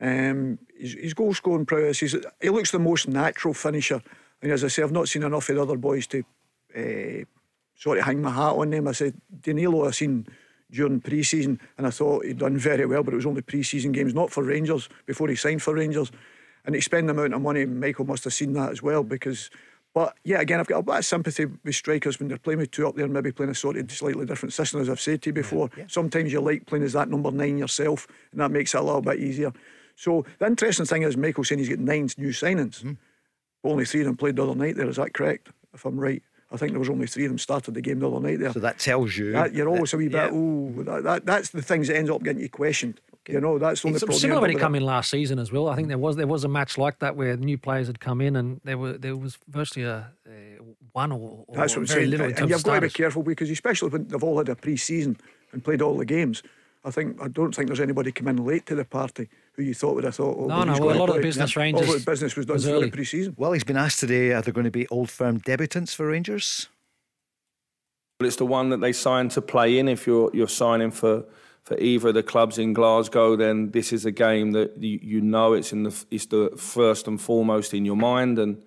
um, 0.00 0.58
his, 0.76 0.94
his 0.94 1.14
goal 1.14 1.32
scoring 1.32 1.64
prowess. 1.64 2.00
He's, 2.00 2.16
he 2.40 2.48
looks 2.48 2.72
the 2.72 2.80
most 2.80 3.06
natural 3.06 3.54
finisher. 3.54 4.02
And 4.42 4.50
as 4.50 4.64
I 4.64 4.68
say, 4.68 4.82
I've 4.82 4.90
not 4.90 5.08
seen 5.08 5.22
enough 5.22 5.48
of 5.48 5.54
the 5.54 5.62
other 5.62 5.76
boys 5.76 6.08
to 6.08 6.24
uh, 6.76 7.24
sort 7.76 7.98
of 7.98 8.04
hang 8.04 8.20
my 8.20 8.32
hat 8.32 8.56
on 8.56 8.70
them. 8.70 8.88
I 8.88 8.92
said 8.92 9.14
Danilo 9.42 9.86
I've 9.86 9.94
seen 9.94 10.26
during 10.72 11.00
pre-season, 11.00 11.60
and 11.78 11.86
I 11.86 11.90
thought 11.90 12.24
he'd 12.24 12.38
done 12.38 12.58
very 12.58 12.86
well, 12.86 13.04
but 13.04 13.14
it 13.14 13.18
was 13.18 13.26
only 13.26 13.42
pre-season 13.42 13.92
games, 13.92 14.12
not 14.12 14.32
for 14.32 14.42
Rangers 14.42 14.88
before 15.06 15.28
he 15.28 15.36
signed 15.36 15.62
for 15.62 15.74
Rangers. 15.74 16.10
And 16.64 16.74
he 16.74 16.80
spent 16.80 17.06
the 17.06 17.12
amount 17.12 17.34
of 17.34 17.42
money, 17.42 17.66
Michael 17.66 18.04
must 18.04 18.24
have 18.24 18.34
seen 18.34 18.52
that 18.54 18.70
as 18.70 18.82
well 18.82 19.02
because. 19.02 19.50
But 19.94 20.16
yeah, 20.24 20.40
again, 20.40 20.58
I've 20.58 20.66
got 20.66 20.78
a 20.78 20.82
bit 20.82 20.94
of 20.94 21.04
sympathy 21.04 21.44
with 21.44 21.74
strikers 21.74 22.18
when 22.18 22.28
they're 22.28 22.38
playing 22.38 22.60
with 22.60 22.70
two 22.70 22.88
up 22.88 22.96
there, 22.96 23.06
maybe 23.06 23.30
playing 23.30 23.50
a 23.50 23.54
sort 23.54 23.76
of 23.76 23.92
slightly 23.92 24.24
different 24.24 24.54
system, 24.54 24.80
as 24.80 24.88
I've 24.88 24.98
said 24.98 25.20
to 25.20 25.28
you 25.28 25.34
before. 25.34 25.68
Yeah, 25.76 25.82
yeah. 25.82 25.88
Sometimes 25.90 26.32
you 26.32 26.40
like 26.40 26.64
playing 26.64 26.84
as 26.84 26.94
that 26.94 27.10
number 27.10 27.30
nine 27.30 27.58
yourself, 27.58 28.06
and 28.30 28.40
that 28.40 28.50
makes 28.50 28.74
it 28.74 28.78
a 28.78 28.82
little 28.82 29.02
bit 29.02 29.18
easier. 29.18 29.52
So 29.94 30.24
the 30.38 30.46
interesting 30.46 30.86
thing 30.86 31.02
is, 31.02 31.18
Michael 31.18 31.44
saying 31.44 31.58
he's 31.58 31.68
got 31.68 31.78
nine 31.78 32.08
new 32.16 32.30
signings. 32.30 32.82
Mm. 32.82 32.96
Only 33.64 33.84
three 33.84 34.00
of 34.00 34.06
them 34.06 34.16
played 34.16 34.36
the 34.36 34.44
other 34.44 34.54
night 34.54 34.76
there. 34.76 34.88
Is 34.88 34.96
that 34.96 35.12
correct? 35.12 35.50
If 35.74 35.84
I'm 35.84 36.00
right. 36.00 36.22
I 36.50 36.56
think 36.56 36.72
there 36.72 36.80
was 36.80 36.90
only 36.90 37.06
three 37.06 37.24
of 37.24 37.30
them 37.30 37.38
started 37.38 37.74
the 37.74 37.80
game 37.80 37.98
the 37.98 38.10
other 38.10 38.20
night 38.20 38.38
there. 38.38 38.52
So 38.52 38.60
that 38.60 38.78
tells 38.78 39.16
you 39.16 39.32
that 39.32 39.54
you're 39.54 39.68
always 39.68 39.90
that, 39.90 39.96
a 39.96 39.98
wee 39.98 40.08
bit. 40.08 40.14
Yeah. 40.14 40.30
Oh, 40.32 40.82
that, 40.84 41.02
that, 41.04 41.26
that's 41.26 41.50
the 41.50 41.62
things 41.62 41.88
that 41.88 41.96
ends 41.96 42.10
up 42.10 42.22
getting 42.22 42.42
you 42.42 42.48
questioned. 42.48 43.00
Okay. 43.24 43.34
You 43.34 43.40
know, 43.40 43.56
that's 43.58 43.82
the 43.82 43.88
only 43.88 43.96
it's 43.96 44.04
problem. 44.04 44.20
Similar 44.20 44.40
when 44.40 44.50
he 44.50 44.56
came 44.56 44.74
in 44.74 44.84
last 44.84 45.10
season 45.10 45.38
as 45.38 45.52
well. 45.52 45.68
I 45.68 45.76
think 45.76 45.86
there 45.88 45.98
was 45.98 46.16
there 46.16 46.26
was 46.26 46.42
a 46.42 46.48
match 46.48 46.76
like 46.76 46.98
that 46.98 47.14
where 47.14 47.36
new 47.36 47.56
players 47.56 47.86
had 47.86 48.00
come 48.00 48.20
in 48.20 48.34
and 48.34 48.60
there 48.64 48.76
were 48.76 48.94
there 48.94 49.16
was 49.16 49.38
virtually 49.48 49.86
a, 49.86 50.10
a 50.28 50.58
one 50.92 51.12
or, 51.12 51.44
or 51.46 51.56
that's 51.56 51.76
what 51.76 51.82
I'm 51.82 51.86
very 51.86 52.00
saying. 52.00 52.10
little. 52.10 52.26
And 52.26 52.50
you've 52.50 52.64
got 52.64 52.74
to 52.74 52.80
be 52.80 52.90
careful 52.90 53.22
because 53.22 53.48
especially 53.48 53.90
when 53.90 54.08
they've 54.08 54.22
all 54.22 54.38
had 54.38 54.48
a 54.48 54.56
pre-season 54.56 55.16
and 55.52 55.62
played 55.62 55.82
all 55.82 55.96
the 55.96 56.04
games. 56.04 56.42
I 56.84 56.90
think 56.90 57.22
I 57.22 57.28
don't 57.28 57.54
think 57.54 57.68
there's 57.68 57.80
anybody 57.80 58.10
come 58.10 58.26
in 58.26 58.44
late 58.44 58.66
to 58.66 58.74
the 58.74 58.84
party 58.84 59.28
who 59.52 59.62
you 59.62 59.72
thought 59.72 59.94
would 59.94 60.04
have 60.04 60.16
thought. 60.16 60.36
Oh, 60.36 60.46
no, 60.46 60.64
no. 60.64 60.84
Well, 60.84 60.96
a 60.96 60.98
lot 60.98 61.14
of 61.14 61.22
business 61.22 61.54
yeah. 61.54 61.62
Rangers. 61.62 61.86
All 61.86 61.94
the 61.94 62.04
business 62.04 62.34
was 62.34 62.46
done 62.46 62.54
was 62.54 62.66
early 62.66 62.90
pre-season. 62.90 63.36
Well, 63.38 63.52
he's 63.52 63.62
been 63.62 63.76
asked 63.76 64.00
today: 64.00 64.32
Are 64.32 64.42
there 64.42 64.52
going 64.52 64.64
to 64.64 64.72
be 64.72 64.88
old 64.88 65.08
firm 65.08 65.40
debutants 65.40 65.94
for 65.94 66.08
Rangers? 66.08 66.68
Well, 68.18 68.26
it's 68.26 68.36
the 68.36 68.46
one 68.46 68.70
that 68.70 68.80
they 68.80 68.92
sign 68.92 69.28
to 69.28 69.40
play 69.40 69.78
in. 69.78 69.86
If 69.86 70.08
you're 70.08 70.30
you're 70.34 70.48
signing 70.48 70.90
for 70.90 71.24
for 71.62 71.78
either 71.78 72.08
of 72.08 72.14
the 72.14 72.22
clubs 72.22 72.58
in 72.58 72.72
Glasgow, 72.72 73.36
then 73.36 73.70
this 73.70 73.92
is 73.92 74.04
a 74.04 74.10
game 74.10 74.52
that 74.52 74.76
you, 74.82 74.98
you 75.02 75.20
know 75.20 75.52
it's 75.52 75.72
in 75.72 75.84
the 75.84 76.04
it's 76.10 76.26
the 76.26 76.50
first 76.56 77.06
and 77.06 77.20
foremost 77.20 77.74
in 77.74 77.84
your 77.84 77.96
mind 77.96 78.38
and. 78.38 78.62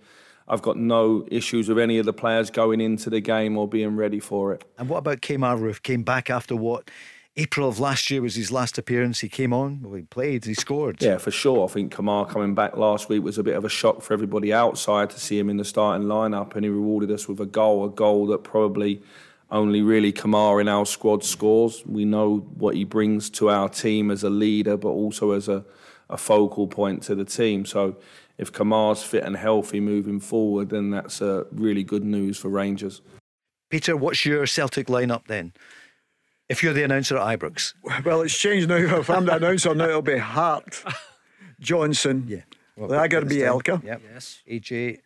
I've 0.48 0.62
got 0.62 0.78
no 0.78 1.26
issues 1.32 1.68
with 1.68 1.80
any 1.80 1.98
of 1.98 2.06
the 2.06 2.14
players 2.14 2.52
going 2.52 2.80
into 2.80 3.10
the 3.10 3.20
game 3.20 3.58
or 3.58 3.68
being 3.68 3.96
ready 3.96 4.20
for 4.20 4.54
it. 4.54 4.64
And 4.78 4.88
what 4.88 5.00
about 5.00 5.22
Kemar 5.22 5.60
Roofe? 5.60 5.82
Came 5.82 6.04
back 6.04 6.30
after 6.30 6.56
what 6.56 6.92
April 7.38 7.68
of 7.68 7.80
last 7.80 8.10
year 8.10 8.22
was 8.22 8.36
his 8.36 8.50
last 8.50 8.78
appearance. 8.78 9.20
He 9.20 9.28
came 9.28 9.52
on, 9.52 9.82
well, 9.82 9.96
he 9.96 10.04
played, 10.04 10.46
he 10.46 10.54
scored. 10.54 11.02
Yeah, 11.02 11.18
for 11.18 11.32
sure. 11.32 11.68
I 11.68 11.72
think 11.72 11.94
Kemar 11.94 12.30
coming 12.30 12.56
back 12.56 12.78
last 12.78 13.10
week 13.10 13.24
was 13.24 13.38
a 13.38 13.44
bit 13.44 13.58
of 13.58 13.66
a 13.66 13.70
shock 13.70 14.02
for 14.02 14.14
everybody 14.14 14.54
outside 14.54 15.10
to 15.10 15.20
see 15.20 15.38
him 15.38 15.50
in 15.50 15.58
the 15.58 15.66
starting 15.66 16.08
lineup, 16.08 16.56
and 16.56 16.64
he 16.64 16.70
rewarded 16.70 17.12
us 17.12 17.28
with 17.28 17.42
a 17.42 17.46
goal, 17.46 17.84
a 17.84 17.90
goal 17.90 18.28
that 18.28 18.44
probably 18.44 19.02
only 19.52 19.82
really 19.82 20.12
Kemar 20.12 20.60
in 20.62 20.68
our 20.68 20.86
squad 20.86 21.24
scores. 21.24 21.86
We 21.86 22.06
know 22.06 22.38
what 22.56 22.76
he 22.76 22.84
brings 22.84 23.30
to 23.32 23.50
our 23.50 23.70
team 23.70 24.12
as 24.12 24.24
a 24.24 24.30
leader, 24.30 24.78
but 24.78 24.90
also 24.90 25.32
as 25.32 25.48
a, 25.48 25.64
a 26.10 26.18
focal 26.18 26.68
point 26.68 27.04
to 27.04 27.16
the 27.16 27.26
team. 27.26 27.66
So 27.66 27.98
if 28.38 28.52
Kemar's 28.52 29.04
fit 29.04 29.24
and 29.24 29.38
healthy 29.38 29.80
moving 29.80 30.20
forward, 30.20 30.70
then 30.70 30.90
that's 30.90 31.22
a 31.22 31.46
really 31.52 31.84
good 31.84 32.04
news 32.04 32.38
for 32.38 32.50
Rangers. 32.50 33.02
Peter, 33.70 33.96
what's 33.96 34.26
your 34.26 34.46
Celtic 34.46 34.88
lineup 34.88 35.28
then? 35.28 35.54
if 36.50 36.62
you're 36.64 36.74
the 36.74 36.84
announcer 36.84 37.18
at 37.18 37.40
Ibrox? 37.40 37.74
Well, 38.04 38.22
it's 38.22 38.38
changed 38.38 38.70
now. 38.70 38.76
If 38.76 39.10
I'm 39.10 39.26
the 39.26 39.36
announcer 39.36 39.74
now, 39.74 39.90
it'll 39.90 40.02
be 40.02 40.18
Hart, 40.18 40.84
Johnson, 41.60 42.26
yeah. 42.28 42.42
well, 42.76 42.90
Lagerbielke. 42.90 43.84
Yep. 43.84 44.02
Yes. 44.14 44.42
AJ 44.50 45.00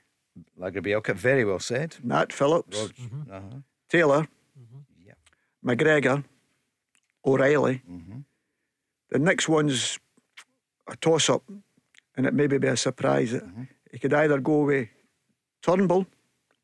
Lagerbielke, 0.60 1.16
very 1.16 1.46
well 1.46 1.60
said. 1.60 1.98
Nat 2.04 2.34
Phillips, 2.34 2.78
mm-hmm. 2.78 3.32
uh-huh. 3.32 3.58
Taylor, 3.90 4.28
mm-hmm. 4.60 5.08
yep. 5.08 5.18
McGregor, 5.66 6.24
O'Riley. 7.26 7.82
Mm-hmm. 7.90 8.20
The 9.10 9.20
next 9.20 9.50
one's 9.50 10.00
a 10.88 10.96
toss 10.96 11.30
up, 11.30 11.44
and 12.16 12.26
it 12.26 12.34
may 12.34 12.48
be 12.48 12.68
a 12.68 12.78
surprise. 12.78 13.34
Mm-hmm. 13.34 13.64
He 13.92 13.98
could 13.98 14.14
either 14.14 14.40
go 14.40 14.64
with 14.64 14.88
Turnbull, 15.62 16.06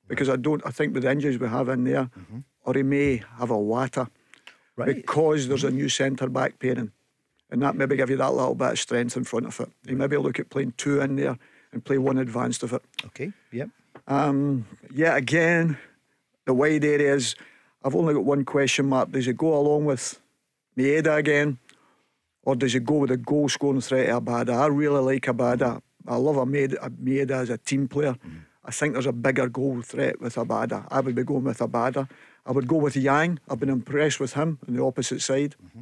because 0.08 0.30
I 0.30 0.36
don't, 0.36 0.62
I 0.66 0.70
think 0.70 0.94
with 0.94 1.04
the 1.04 1.12
injuries 1.12 1.40
we 1.40 1.48
have 1.48 1.70
in 1.70 1.84
there, 1.84 2.04
mm-hmm. 2.04 2.40
or 2.64 2.74
he 2.76 2.84
may 2.84 3.24
have 3.40 3.50
Iwata 3.50 4.08
right. 4.76 4.96
because 4.96 5.48
there's 5.48 5.64
a 5.64 5.72
new 5.72 5.90
centre 5.90 6.30
back 6.30 6.60
pairing. 6.60 6.92
And 7.50 7.62
that 7.62 7.76
maybe 7.76 7.96
give 7.96 8.10
you 8.10 8.18
that 8.18 8.34
little 8.34 8.56
bit 8.56 8.72
of 8.72 8.80
strength 8.80 9.16
in 9.16 9.24
front 9.24 9.46
of 9.46 9.60
it. 9.60 9.70
You 9.86 9.96
maybe 9.96 10.18
look 10.18 10.40
at 10.40 10.50
playing 10.50 10.74
two 10.78 11.00
in 11.02 11.16
there 11.16 11.38
and 11.72 11.84
play 11.84 11.98
one 11.98 12.18
advanced 12.18 12.64
of 12.64 12.74
it. 12.74 12.82
Okay, 13.06 13.32
yep. 13.52 13.70
Um, 14.08 14.66
yeah, 14.94 15.16
again, 15.16 15.78
the 16.46 16.54
wide 16.54 16.86
areas, 16.86 17.36
I've 17.84 17.96
only 17.96 18.14
got 18.14 18.26
one 18.26 18.46
question 18.46 18.88
mark. 18.88 19.12
Does 19.12 19.28
it 19.28 19.38
go 19.38 19.58
along 19.58 19.86
with 19.86 20.20
Maeda 20.78 21.18
again? 21.18 21.60
Or 22.44 22.56
does 22.56 22.76
it 22.76 22.86
go 22.86 22.96
with 22.96 23.12
a 23.12 23.18
goal 23.18 23.50
scoring 23.50 23.82
threat 23.82 24.10
of 24.10 24.24
Abada? 24.24 24.56
I 24.56 24.68
really 24.68 25.02
like 25.02 25.24
Abada. 25.24 25.82
I 26.08 26.16
love 26.16 26.36
Maeda, 26.48 26.78
Maeda 27.04 27.32
as 27.32 27.50
a 27.50 27.58
team 27.58 27.88
player. 27.88 28.14
Mm. 28.14 28.42
I 28.64 28.72
think 28.72 28.94
there's 28.94 29.06
a 29.06 29.14
bigger 29.14 29.48
goal 29.50 29.82
threat 29.82 30.22
with 30.22 30.36
Abada. 30.36 30.88
I 30.90 31.00
would 31.00 31.16
be 31.16 31.24
going 31.24 31.44
with 31.44 31.60
Abada. 31.60 32.10
I 32.46 32.52
would 32.52 32.68
go 32.68 32.78
with 32.78 32.96
Yang. 32.96 33.40
I've 33.50 33.60
been 33.60 33.70
impressed 33.70 34.20
with 34.20 34.34
him 34.34 34.60
on 34.68 34.76
the 34.76 34.84
opposite 34.84 35.22
side. 35.22 35.56
Mm-hmm. 35.64 35.82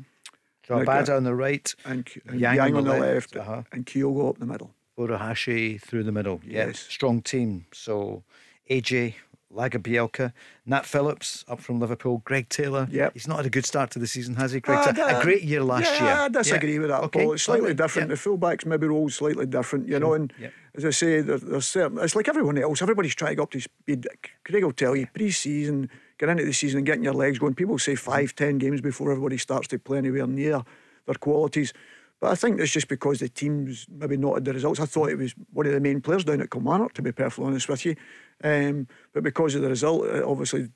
So 0.67 0.75
Abada 0.75 1.17
on 1.17 1.23
the 1.23 1.35
right, 1.35 1.73
and, 1.83 2.07
and 2.27 2.39
Yang, 2.39 2.55
Yang, 2.55 2.75
on 2.75 2.83
the, 2.85 2.91
left, 2.91 3.03
left 3.03 3.35
uh-huh. 3.35 3.63
and 3.73 3.85
Kyogo 3.85 4.29
up 4.29 4.37
the 4.37 4.45
middle. 4.45 4.73
Furuhashi 4.97 5.81
through 5.81 6.03
the 6.03 6.11
middle. 6.11 6.39
Yes. 6.45 6.67
Yep. 6.67 6.75
Strong 6.75 7.21
team. 7.23 7.65
So 7.73 8.23
AJ, 8.69 9.15
Lagerbielke, 9.53 10.33
Nat 10.65 10.85
Phillips 10.85 11.45
up 11.47 11.59
from 11.59 11.79
Liverpool, 11.79 12.21
Greg 12.25 12.49
Taylor. 12.49 12.87
Yeah, 12.91 13.09
He's 13.13 13.27
not 13.27 13.37
had 13.37 13.45
a 13.45 13.49
good 13.49 13.65
start 13.65 13.91
to 13.91 13.99
the 13.99 14.07
season, 14.07 14.35
has 14.35 14.51
he, 14.51 14.59
Greg? 14.59 14.97
Uh, 14.97 15.19
a 15.19 15.21
great 15.21 15.43
year 15.43 15.63
last 15.63 15.93
yeah, 15.93 16.03
year. 16.03 16.13
I 16.13 16.27
disagree 16.29 16.73
yeah. 16.73 16.79
with 16.79 16.89
that, 16.89 17.03
okay. 17.03 17.23
Paul. 17.23 17.33
It's 17.33 17.43
slightly 17.43 17.73
different. 17.73 18.09
The 18.09 18.15
fullbacks 18.15 18.65
maybe 18.65 18.87
role 18.87 19.09
slightly 19.09 19.45
different, 19.45 19.87
you 19.87 19.93
sure. 19.93 19.99
know. 19.99 20.13
And 20.13 20.33
as 20.75 20.85
I 20.85 20.89
say, 20.89 21.21
there, 21.21 21.37
there's 21.37 21.67
certain, 21.67 21.99
it's 21.99 22.15
like 22.15 22.27
everyone 22.27 22.57
else. 22.57 22.81
Everybody's 22.81 23.15
trying 23.15 23.31
to 23.31 23.35
go 23.35 23.43
up 23.43 23.51
to 23.51 23.61
speed. 23.61 24.07
Craig 24.43 24.63
will 24.63 24.71
tell 24.71 24.95
you, 24.95 25.07
pre-season, 25.13 25.89
get 26.17 26.29
into 26.29 26.45
the 26.45 26.53
season 26.53 26.79
and 26.79 26.85
getting 26.85 27.03
your 27.03 27.13
legs 27.13 27.39
going. 27.39 27.53
People 27.53 27.77
say 27.77 27.95
five, 27.95 28.35
ten 28.35 28.57
games 28.57 28.81
before 28.81 29.11
everybody 29.11 29.37
starts 29.37 29.67
to 29.69 29.79
play 29.79 29.99
anywhere 29.99 30.27
near 30.27 30.63
their 31.05 31.15
qualities. 31.15 31.73
But 32.19 32.31
I 32.31 32.35
think 32.35 32.61
it's 32.61 32.71
just 32.71 32.87
because 32.87 33.19
the 33.19 33.27
team's 33.27 33.85
maybe 33.91 34.15
not 34.15 34.35
had 34.35 34.45
the 34.45 34.53
results. 34.53 34.79
I 34.79 34.85
thought 34.85 35.09
it 35.09 35.17
was 35.17 35.35
one 35.51 35.65
of 35.65 35.73
the 35.73 35.81
main 35.81 35.99
players 35.99 36.23
down 36.23 36.39
at 36.39 36.51
Kilmarnock, 36.51 36.93
to 36.93 37.01
be 37.01 37.11
perfectly 37.11 37.45
honest 37.45 37.67
with 37.67 37.85
you. 37.85 37.97
Um, 38.43 38.87
but 39.13 39.23
because 39.23 39.55
of 39.55 39.61
the 39.61 39.69
result, 39.69 40.05
uh, 40.05 40.29
obviously 40.29 40.69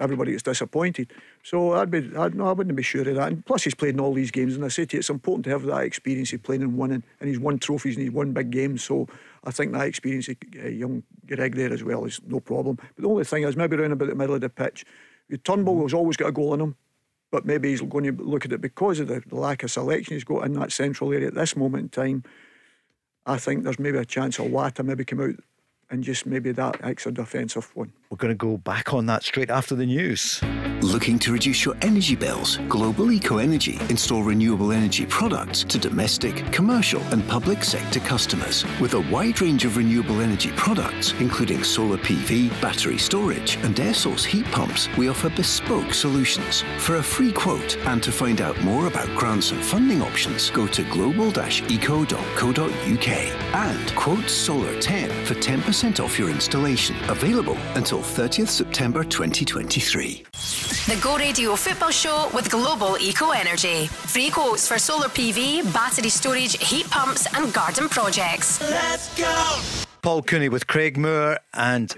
everybody 0.00 0.32
gets 0.32 0.42
disappointed. 0.42 1.12
So 1.42 1.72
I'd 1.74 1.90
be, 1.90 2.10
I'd, 2.16 2.34
no, 2.34 2.46
I 2.46 2.52
wouldn't 2.52 2.74
be 2.76 2.82
sure 2.82 3.08
of 3.08 3.14
that. 3.16 3.28
And 3.28 3.44
plus, 3.44 3.64
he's 3.64 3.74
played 3.74 3.94
in 3.94 4.00
all 4.00 4.14
these 4.14 4.30
games, 4.30 4.54
and 4.54 4.64
I 4.64 4.68
say 4.68 4.84
to 4.84 4.96
you, 4.96 5.00
it's 5.00 5.10
important 5.10 5.44
to 5.44 5.50
have 5.50 5.62
that 5.64 5.82
experience 5.82 6.32
of 6.32 6.42
playing 6.42 6.62
and 6.62 6.76
winning. 6.76 7.02
And 7.20 7.28
he's 7.28 7.38
won 7.38 7.58
trophies 7.58 7.96
and 7.96 8.04
he's 8.04 8.12
won 8.12 8.32
big 8.32 8.50
games. 8.50 8.82
So 8.82 9.08
I 9.44 9.50
think 9.50 9.72
that 9.72 9.86
experience 9.86 10.28
of 10.28 10.36
uh, 10.62 10.68
young 10.68 11.02
Greg 11.26 11.54
there 11.54 11.72
as 11.72 11.84
well 11.84 12.04
is 12.04 12.20
no 12.26 12.40
problem. 12.40 12.76
But 12.76 13.02
the 13.02 13.08
only 13.08 13.24
thing 13.24 13.44
is 13.44 13.56
maybe 13.56 13.76
around 13.76 13.92
about 13.92 14.08
the 14.08 14.14
middle 14.14 14.34
of 14.34 14.40
the 14.40 14.48
pitch, 14.48 14.84
Turnbull 15.44 15.82
has 15.82 15.94
always 15.94 16.16
got 16.16 16.28
a 16.28 16.32
goal 16.32 16.54
in 16.54 16.60
him. 16.60 16.76
But 17.30 17.46
maybe 17.46 17.70
he's 17.70 17.80
going 17.80 18.04
to 18.04 18.22
look 18.22 18.44
at 18.44 18.52
it 18.52 18.60
because 18.60 19.00
of 19.00 19.08
the, 19.08 19.22
the 19.26 19.36
lack 19.36 19.62
of 19.62 19.70
selection 19.70 20.14
he's 20.14 20.24
got 20.24 20.44
in 20.44 20.52
that 20.54 20.70
central 20.70 21.12
area 21.12 21.28
at 21.28 21.34
this 21.34 21.56
moment 21.56 21.84
in 21.84 21.88
time. 21.88 22.24
I 23.24 23.38
think 23.38 23.64
there's 23.64 23.78
maybe 23.78 23.96
a 23.96 24.04
chance 24.04 24.38
of 24.38 24.46
Iwata 24.46 24.84
maybe 24.84 25.04
come 25.04 25.20
out 25.20 25.36
and 25.92 26.02
just 26.02 26.26
maybe 26.26 26.50
that 26.52 26.80
extra 26.82 27.12
defensive 27.12 27.70
one. 27.76 27.92
We're 28.10 28.16
going 28.16 28.32
to 28.32 28.34
go 28.34 28.56
back 28.56 28.92
on 28.92 29.06
that 29.06 29.22
straight 29.22 29.50
after 29.50 29.74
the 29.74 29.86
news. 29.86 30.40
Looking 30.82 31.18
to 31.20 31.32
reduce 31.32 31.64
your 31.64 31.76
energy 31.82 32.16
bills? 32.16 32.58
Global 32.68 33.12
Eco 33.12 33.38
Energy 33.38 33.78
install 33.88 34.22
renewable 34.22 34.72
energy 34.72 35.06
products 35.06 35.62
to 35.64 35.78
domestic, 35.78 36.52
commercial, 36.52 37.00
and 37.12 37.26
public 37.28 37.62
sector 37.62 38.00
customers. 38.00 38.64
With 38.80 38.94
a 38.94 39.00
wide 39.12 39.40
range 39.40 39.64
of 39.64 39.76
renewable 39.76 40.20
energy 40.20 40.50
products, 40.56 41.12
including 41.20 41.62
solar 41.62 41.98
PV, 41.98 42.60
battery 42.60 42.98
storage, 42.98 43.56
and 43.58 43.78
air 43.78 43.94
source 43.94 44.24
heat 44.24 44.46
pumps, 44.46 44.88
we 44.96 45.08
offer 45.08 45.30
bespoke 45.30 45.94
solutions. 45.94 46.64
For 46.78 46.96
a 46.96 47.02
free 47.02 47.32
quote 47.32 47.76
and 47.86 48.02
to 48.02 48.10
find 48.10 48.40
out 48.40 48.60
more 48.62 48.88
about 48.88 49.08
grants 49.16 49.52
and 49.52 49.62
funding 49.62 50.02
options, 50.02 50.50
go 50.50 50.66
to 50.66 50.82
global-eco.co.uk 50.90 53.08
and 53.08 53.94
quote 53.94 54.28
Solar 54.28 54.80
10 54.80 55.26
for 55.26 55.34
10% 55.34 55.81
off 55.82 56.16
your 56.16 56.30
installation. 56.30 56.94
Available 57.10 57.56
until 57.74 57.98
30th 57.98 58.48
September 58.48 59.02
2023. 59.02 60.24
The 60.86 61.00
Go 61.02 61.16
Radio 61.16 61.56
Football 61.56 61.90
Show 61.90 62.30
with 62.32 62.48
Global 62.50 62.96
Eco 62.98 63.30
Energy. 63.30 63.88
Free 63.88 64.30
quotes 64.30 64.68
for 64.68 64.78
solar 64.78 65.08
PV, 65.08 65.72
battery 65.74 66.08
storage, 66.08 66.56
heat 66.62 66.88
pumps, 66.88 67.26
and 67.36 67.52
garden 67.52 67.88
projects. 67.88 68.60
Let's 68.60 69.12
go! 69.18 69.60
Paul 70.02 70.22
Cooney 70.22 70.48
with 70.48 70.68
Craig 70.68 70.96
Moore 70.96 71.40
and 71.52 71.92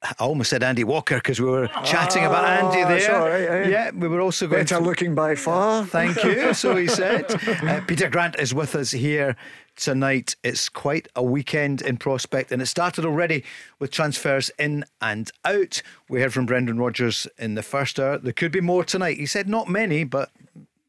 I 0.00 0.14
almost 0.20 0.50
said 0.50 0.62
Andy 0.62 0.84
Walker 0.84 1.16
because 1.16 1.40
we 1.40 1.46
were 1.50 1.66
chatting 1.84 2.24
about 2.24 2.44
Andy 2.44 2.82
Ah, 2.82 2.88
there. 2.88 2.98
that's 2.98 3.08
all 3.08 3.28
right, 3.28 3.42
eh? 3.66 3.68
Yeah, 3.68 3.90
we 3.90 4.06
were 4.06 4.20
also 4.20 4.46
going 4.46 4.60
Better 4.62 4.76
to. 4.76 4.80
looking 4.84 5.14
by 5.14 5.34
far. 5.34 5.84
Thank 5.84 6.22
you. 6.22 6.54
So 6.54 6.76
he 6.76 6.86
said. 6.86 7.24
Uh, 7.64 7.80
Peter 7.86 8.08
Grant 8.08 8.36
is 8.38 8.54
with 8.54 8.76
us 8.76 8.92
here 8.92 9.34
tonight. 9.74 10.36
It's 10.44 10.68
quite 10.68 11.08
a 11.16 11.22
weekend 11.22 11.82
in 11.82 11.96
prospect, 11.96 12.52
and 12.52 12.62
it 12.62 12.66
started 12.66 13.04
already 13.04 13.42
with 13.80 13.90
transfers 13.90 14.50
in 14.58 14.84
and 15.00 15.32
out. 15.44 15.82
We 16.08 16.20
heard 16.20 16.32
from 16.32 16.46
Brendan 16.46 16.78
Rodgers 16.78 17.26
in 17.36 17.56
the 17.56 17.62
first 17.64 17.98
hour. 17.98 18.18
There 18.18 18.32
could 18.32 18.52
be 18.52 18.60
more 18.60 18.84
tonight. 18.84 19.16
He 19.18 19.26
said 19.26 19.48
not 19.48 19.68
many, 19.68 20.04
but 20.04 20.30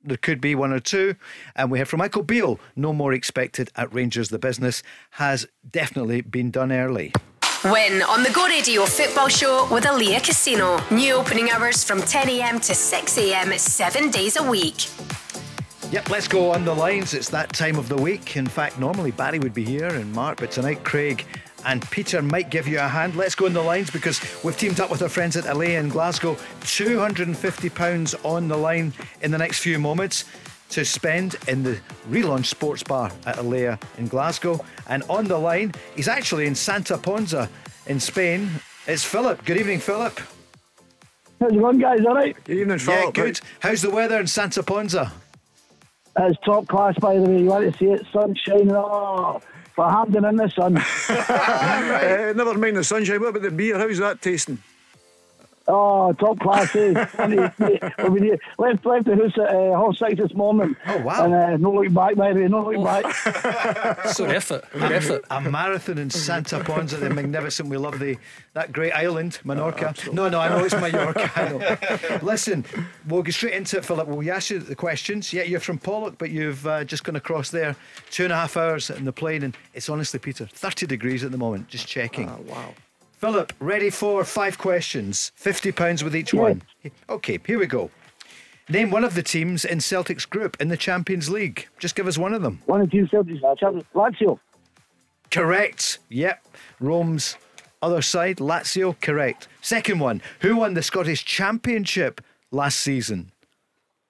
there 0.03 0.17
could 0.17 0.39
be 0.39 0.53
one 0.53 0.71
or 0.71 0.79
two. 0.79 1.15
And 1.55 1.71
we 1.71 1.79
heard 1.79 1.87
from 1.87 1.97
Michael 1.97 2.23
Beale. 2.23 2.59
No 2.75 2.93
more 2.93 3.11
expected 3.13 3.71
at 3.75 3.91
Rangers. 3.91 4.29
The 4.29 4.39
business 4.39 4.83
has 5.11 5.47
definitely 5.69 6.21
been 6.21 6.51
done 6.51 6.71
early. 6.71 7.11
Win 7.65 8.01
on 8.03 8.23
the 8.23 8.29
Go 8.29 8.47
Radio 8.47 8.85
Football 8.85 9.27
Show 9.27 9.67
with 9.69 9.85
Alea 9.85 10.21
Casino. 10.21 10.81
New 10.91 11.15
opening 11.15 11.51
hours 11.51 11.83
from 11.83 11.99
10am 11.99 12.65
to 12.65 12.71
6am, 12.71 13.59
seven 13.59 14.09
days 14.09 14.37
a 14.37 14.49
week. 14.49 14.87
Yep, 15.91 16.09
let's 16.09 16.29
go 16.29 16.51
on 16.51 16.63
the 16.63 16.73
lines. 16.73 17.13
It's 17.13 17.27
that 17.31 17.51
time 17.51 17.75
of 17.75 17.89
the 17.89 17.97
week. 17.97 18.37
In 18.37 18.47
fact, 18.47 18.79
normally 18.79 19.11
Barry 19.11 19.39
would 19.39 19.53
be 19.53 19.65
here 19.65 19.87
and 19.87 20.09
Mark, 20.13 20.39
but 20.39 20.51
tonight 20.51 20.85
Craig 20.85 21.25
and 21.65 21.81
Peter 21.91 22.21
might 22.21 22.49
give 22.49 22.65
you 22.65 22.79
a 22.79 22.87
hand. 22.87 23.17
Let's 23.17 23.35
go 23.35 23.45
on 23.45 23.51
the 23.51 23.61
lines 23.61 23.89
because 23.91 24.21
we've 24.41 24.57
teamed 24.57 24.79
up 24.79 24.89
with 24.89 25.01
our 25.01 25.09
friends 25.09 25.35
at 25.35 25.45
Alea 25.45 25.81
in 25.81 25.89
Glasgow. 25.89 26.35
£250 26.61 28.25
on 28.25 28.47
the 28.47 28.55
line 28.55 28.93
in 29.21 29.31
the 29.31 29.37
next 29.37 29.59
few 29.59 29.77
moments 29.79 30.23
to 30.69 30.85
spend 30.85 31.35
in 31.47 31.63
the 31.63 31.79
relaunch 32.09 32.45
sports 32.45 32.83
bar 32.83 33.11
at 33.25 33.37
Alea 33.37 33.79
in 33.97 34.07
Glasgow. 34.07 34.63
And 34.87 35.03
on 35.09 35.25
the 35.25 35.37
line, 35.37 35.73
he's 35.95 36.07
actually 36.07 36.45
in 36.47 36.55
Santa 36.55 36.97
Ponsa 36.97 37.49
in 37.87 37.99
Spain. 37.99 38.49
It's 38.87 39.03
Philip. 39.03 39.43
Good 39.45 39.57
evening, 39.57 39.79
Philip. 39.79 40.19
How's 41.39 41.51
it 41.53 41.59
going, 41.59 41.79
guys? 41.79 41.99
All 42.05 42.15
right? 42.15 42.35
Good 42.43 42.57
evening, 42.57 42.79
Philip. 42.79 42.97
Yeah, 42.97 43.01
Philip. 43.11 43.35
good. 43.35 43.41
How's 43.59 43.81
the 43.81 43.89
weather 43.89 44.19
in 44.19 44.27
Santa 44.27 44.63
Ponsa? 44.63 45.11
It's 46.17 46.37
top 46.43 46.67
class, 46.67 46.97
by 46.99 47.15
the 47.15 47.21
way. 47.21 47.39
You 47.39 47.45
want 47.45 47.71
to 47.71 47.77
see 47.77 47.85
it? 47.85 48.05
Sunshine. 48.11 48.57
shining. 48.59 48.71
Oh, 48.75 49.41
for 49.73 49.89
Hampden 49.89 50.25
in 50.25 50.35
the 50.35 50.49
sun. 50.49 50.77
Uh, 51.09 52.33
never 52.35 52.57
mind 52.57 52.75
the 52.75 52.83
sunshine. 52.83 53.19
What 53.21 53.29
about 53.29 53.41
the 53.43 53.51
beer? 53.51 53.77
How's 53.77 53.97
that 53.99 54.21
tasting? 54.21 54.57
Oh, 55.71 56.11
top 56.13 56.39
class. 56.39 56.75
Eh? 56.75 57.05
We've 57.27 58.13
been 58.13 58.23
here- 58.23 58.39
left, 58.57 58.85
left 58.85 59.05
the 59.05 59.15
house 59.15 59.37
at 59.37 59.55
uh, 59.55 59.77
half 59.79 59.95
six 59.97 60.19
this 60.19 60.33
morning. 60.33 60.75
Oh, 60.87 60.97
wow. 61.01 61.25
And 61.25 61.33
uh, 61.33 61.57
no 61.57 61.71
looking 61.73 61.93
back, 61.93 62.15
by 62.15 62.33
the 62.33 62.41
way. 62.41 62.47
No 62.47 62.63
looking 62.65 62.83
back. 62.83 63.03
Good 64.17 64.31
effort. 64.31 64.65
Good 64.73 64.91
effort. 64.91 65.25
a 65.29 65.41
marathon 65.41 65.99
in 65.99 66.09
Santa 66.09 66.63
Ponsa, 66.63 66.97
the 66.97 67.09
magnificent. 67.09 67.69
We 67.69 67.77
love 67.77 67.99
the 67.99 68.17
that 68.53 68.71
great 68.71 68.91
island, 68.93 69.39
Menorca. 69.45 70.11
no, 70.11 70.27
no, 70.27 70.39
I 70.39 70.49
know 70.49 70.65
it's 70.65 70.73
Mallorca. 70.73 71.31
I 71.35 71.49
know. 71.49 72.19
Listen, 72.23 72.65
we'll 73.07 73.21
get 73.21 73.35
straight 73.35 73.53
into 73.53 73.77
it, 73.77 73.85
Philip. 73.85 74.07
We'll 74.07 74.29
ask 74.31 74.49
you 74.49 74.59
the 74.59 74.75
questions. 74.75 75.31
Yeah, 75.31 75.43
you're 75.43 75.59
from 75.59 75.77
Pollok, 75.77 76.17
but 76.17 76.31
you've 76.31 76.65
uh, 76.65 76.83
just 76.83 77.03
gone 77.03 77.15
across 77.15 77.51
there, 77.51 77.75
two 78.09 78.23
and 78.23 78.33
a 78.33 78.35
half 78.35 78.57
hours 78.57 78.89
in 78.89 79.05
the 79.05 79.13
plane, 79.13 79.43
and 79.43 79.55
it's 79.73 79.87
honestly, 79.87 80.19
Peter, 80.19 80.47
30 80.47 80.87
degrees 80.87 81.23
at 81.23 81.31
the 81.31 81.37
moment. 81.37 81.67
Just 81.67 81.87
checking. 81.87 82.27
Oh, 82.27 82.43
wow. 82.47 82.73
Philip, 83.19 83.51
ready 83.59 83.89
for 83.89 84.23
five 84.23 84.57
questions, 84.57 85.31
fifty 85.35 85.71
pounds 85.73 86.03
with 86.03 86.15
each 86.15 86.33
Yeah. 86.33 86.39
one. 86.41 86.61
Okay, 87.09 87.37
here 87.45 87.59
we 87.59 87.67
go. 87.67 87.91
Name 88.69 88.91
one 88.91 89.03
of 89.03 89.13
the 89.13 89.23
teams 89.23 89.65
in 89.65 89.81
Celtic's 89.81 90.25
group 90.25 90.55
in 90.61 90.69
the 90.69 90.77
Champions 90.77 91.29
League. 91.29 91.67
Just 91.79 91.95
give 91.95 92.07
us 92.07 92.17
one 92.17 92.33
of 92.33 92.41
them. 92.41 92.61
One 92.65 92.81
of 92.81 92.89
two 92.91 93.05
Celtics. 93.07 93.43
uh, 93.43 93.55
Lazio. 93.93 94.39
Correct. 95.31 95.99
Yep. 96.09 96.45
Rome's 96.79 97.35
other 97.81 98.01
side, 98.01 98.37
Lazio. 98.37 98.95
Correct. 99.01 99.47
Second 99.61 99.99
one. 99.99 100.21
Who 100.41 100.55
won 100.57 100.73
the 100.75 100.81
Scottish 100.83 101.25
Championship 101.25 102.21
last 102.51 102.79
season? 102.79 103.31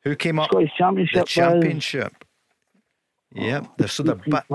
Who 0.04 0.16
came 0.16 0.38
up? 0.40 0.50
Scottish 0.52 0.72
Championship. 0.78 1.22
The 1.22 1.26
championship. 1.26 2.14
Yep. 3.34 3.66
They're, 3.78 3.88
so 3.88 4.04
they're, 4.04 4.16
ba- 4.16 4.46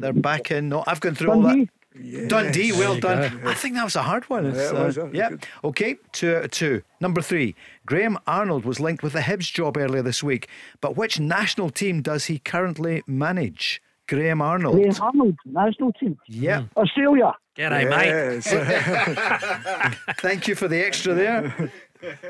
they're 0.00 0.12
back 0.12 0.50
in. 0.50 0.68
No, 0.68 0.84
I've 0.86 1.00
gone 1.00 1.14
through 1.14 1.30
all 1.32 1.42
that. 1.42 1.68
Dundee. 1.98 2.28
Dundee, 2.28 2.72
well 2.72 2.98
done. 2.98 3.40
go. 3.40 3.48
I 3.50 3.54
think 3.54 3.74
that 3.74 3.84
was 3.84 3.96
a 3.96 4.02
hard 4.02 4.24
one. 4.30 4.44
Yeah, 4.44 4.50
it 4.50 4.54
was, 4.54 4.98
uh, 4.98 5.02
that 5.02 5.10
was 5.10 5.16
yep. 5.16 5.30
good. 5.30 5.46
Okay, 5.64 5.96
two 6.12 6.36
out 6.36 6.44
of 6.44 6.50
two. 6.50 6.82
Number 7.00 7.20
three, 7.20 7.54
Graham 7.86 8.18
Arnold 8.26 8.64
was 8.64 8.80
linked 8.80 9.02
with 9.02 9.12
the 9.12 9.20
Hibs 9.20 9.52
job 9.52 9.76
earlier 9.76 10.02
this 10.02 10.22
week, 10.22 10.48
but 10.80 10.96
which 10.96 11.18
national 11.18 11.70
team 11.70 12.02
does 12.02 12.26
he 12.26 12.38
currently 12.38 13.02
manage? 13.06 13.82
Graham 14.06 14.40
Arnold. 14.40 14.76
Graham 14.76 14.94
Arnold, 15.00 15.36
national 15.44 15.92
team. 15.92 16.18
Yep. 16.28 16.64
Australia. 16.76 17.34
G'day, 17.56 17.90
mate. 17.90 18.42
Yes. 18.46 19.96
Thank 20.20 20.46
you 20.46 20.54
for 20.54 20.68
the 20.68 20.80
extra 20.84 21.12
there. 21.12 21.72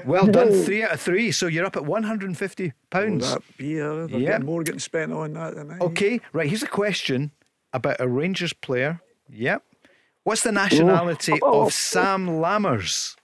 Well 0.07 0.27
done, 0.27 0.53
three 0.65 0.83
out 0.83 0.93
of 0.93 1.01
three. 1.01 1.31
So 1.33 1.47
you're 1.47 1.67
up 1.67 1.77
at 1.77 1.85
150 1.85 2.73
pounds. 2.91 3.31
that 3.31 3.43
beer. 3.59 4.09
Yeah. 4.09 4.39
more 4.39 4.63
getting 4.63 4.81
spent 4.81 5.13
on 5.13 5.35
that 5.35 5.55
than 5.55 5.71
I. 5.71 5.79
Okay, 5.79 6.21
right. 6.33 6.49
Here's 6.49 6.63
a 6.63 6.69
question 6.69 7.33
about 7.73 8.01
a 8.01 8.09
Rangers 8.09 8.53
player. 8.53 9.03
Yep. 9.31 9.63
What's 10.25 10.43
the 10.43 10.53
nationality 10.53 11.39
Oh. 11.43 11.63
of 11.67 11.73
Sam 11.73 12.27
Lammers? 12.29 13.17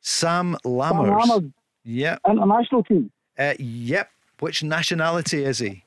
Sam 0.00 0.56
Sam 0.62 0.72
Lammers. 0.72 1.20
Lammers, 1.22 1.52
Yep. 1.84 2.20
international 2.28 2.82
team. 2.84 3.10
Uh, 3.38 3.54
yep. 3.58 4.10
Which 4.40 4.62
nationality 4.62 5.44
is 5.44 5.58
he? 5.58 5.84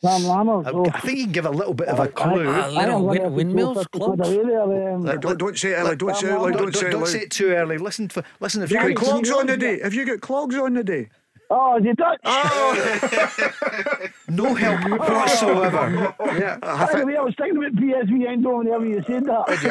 Sam 0.00 0.20
Lammers. 0.22 0.66
I, 0.66 0.70
oh. 0.70 0.86
I 0.92 1.00
think 1.00 1.18
you 1.18 1.24
can 1.24 1.32
give 1.32 1.46
a 1.46 1.50
little 1.50 1.74
bit 1.74 1.88
of 1.88 1.98
a 1.98 2.08
clue. 2.08 2.48
A 2.48 2.52
I 2.52 2.68
little 2.68 2.96
am 2.96 3.04
win- 3.04 3.16
gonna 3.18 3.20
have 3.20 3.22
to 3.22 3.28
windmills 3.30 3.74
go 3.76 3.82
50 3.82 3.98
club. 3.98 4.18
quid 4.22 4.38
away 4.38 4.44
there, 4.78 4.98
No, 4.98 5.16
don't, 5.16 5.38
don't 5.38 5.58
say 5.58 5.70
it 5.70 5.74
early. 5.74 5.96
Don't 5.96 6.16
say 6.16 6.26
it 6.26 6.30
Don't- 6.30 6.42
Don't, 6.52 6.52
Don't, 6.62 6.74
say 6.74 6.80
don't, 6.82 6.88
it 6.88 6.92
don't 6.92 7.06
say 7.06 7.18
it 7.20 7.30
too 7.30 7.48
early. 7.50 7.78
Listen 7.78 8.08
for 8.08 8.22
listen 8.40 8.62
if 8.62 8.70
Have 8.70 8.76
you 8.90 8.94
Craig- 8.94 8.96
got 8.96 9.04
clogs 9.04 9.30
on 9.30 9.46
the 9.46 9.56
day? 9.56 9.80
Have 9.80 9.94
you 9.94 10.04
got 10.06 10.20
clogs 10.20 10.56
on 10.56 10.74
the 10.74 10.84
day? 10.84 11.08
Oh, 11.56 11.76
you 11.78 11.94
Dutch? 11.94 12.18
no 14.28 14.54
help 14.54 14.90
whatsoever. 14.90 16.12
yeah. 16.36 16.56
The 16.56 16.66
I 16.66 17.22
was 17.22 17.32
thinking 17.38 17.58
about 17.58 17.76
PSV 17.76 18.26
Eindhoven 18.26 18.64
whenever 18.64 18.84
you 18.84 19.00
said 19.06 19.24
that. 19.26 19.62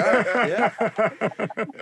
Yeah. 0.47 0.69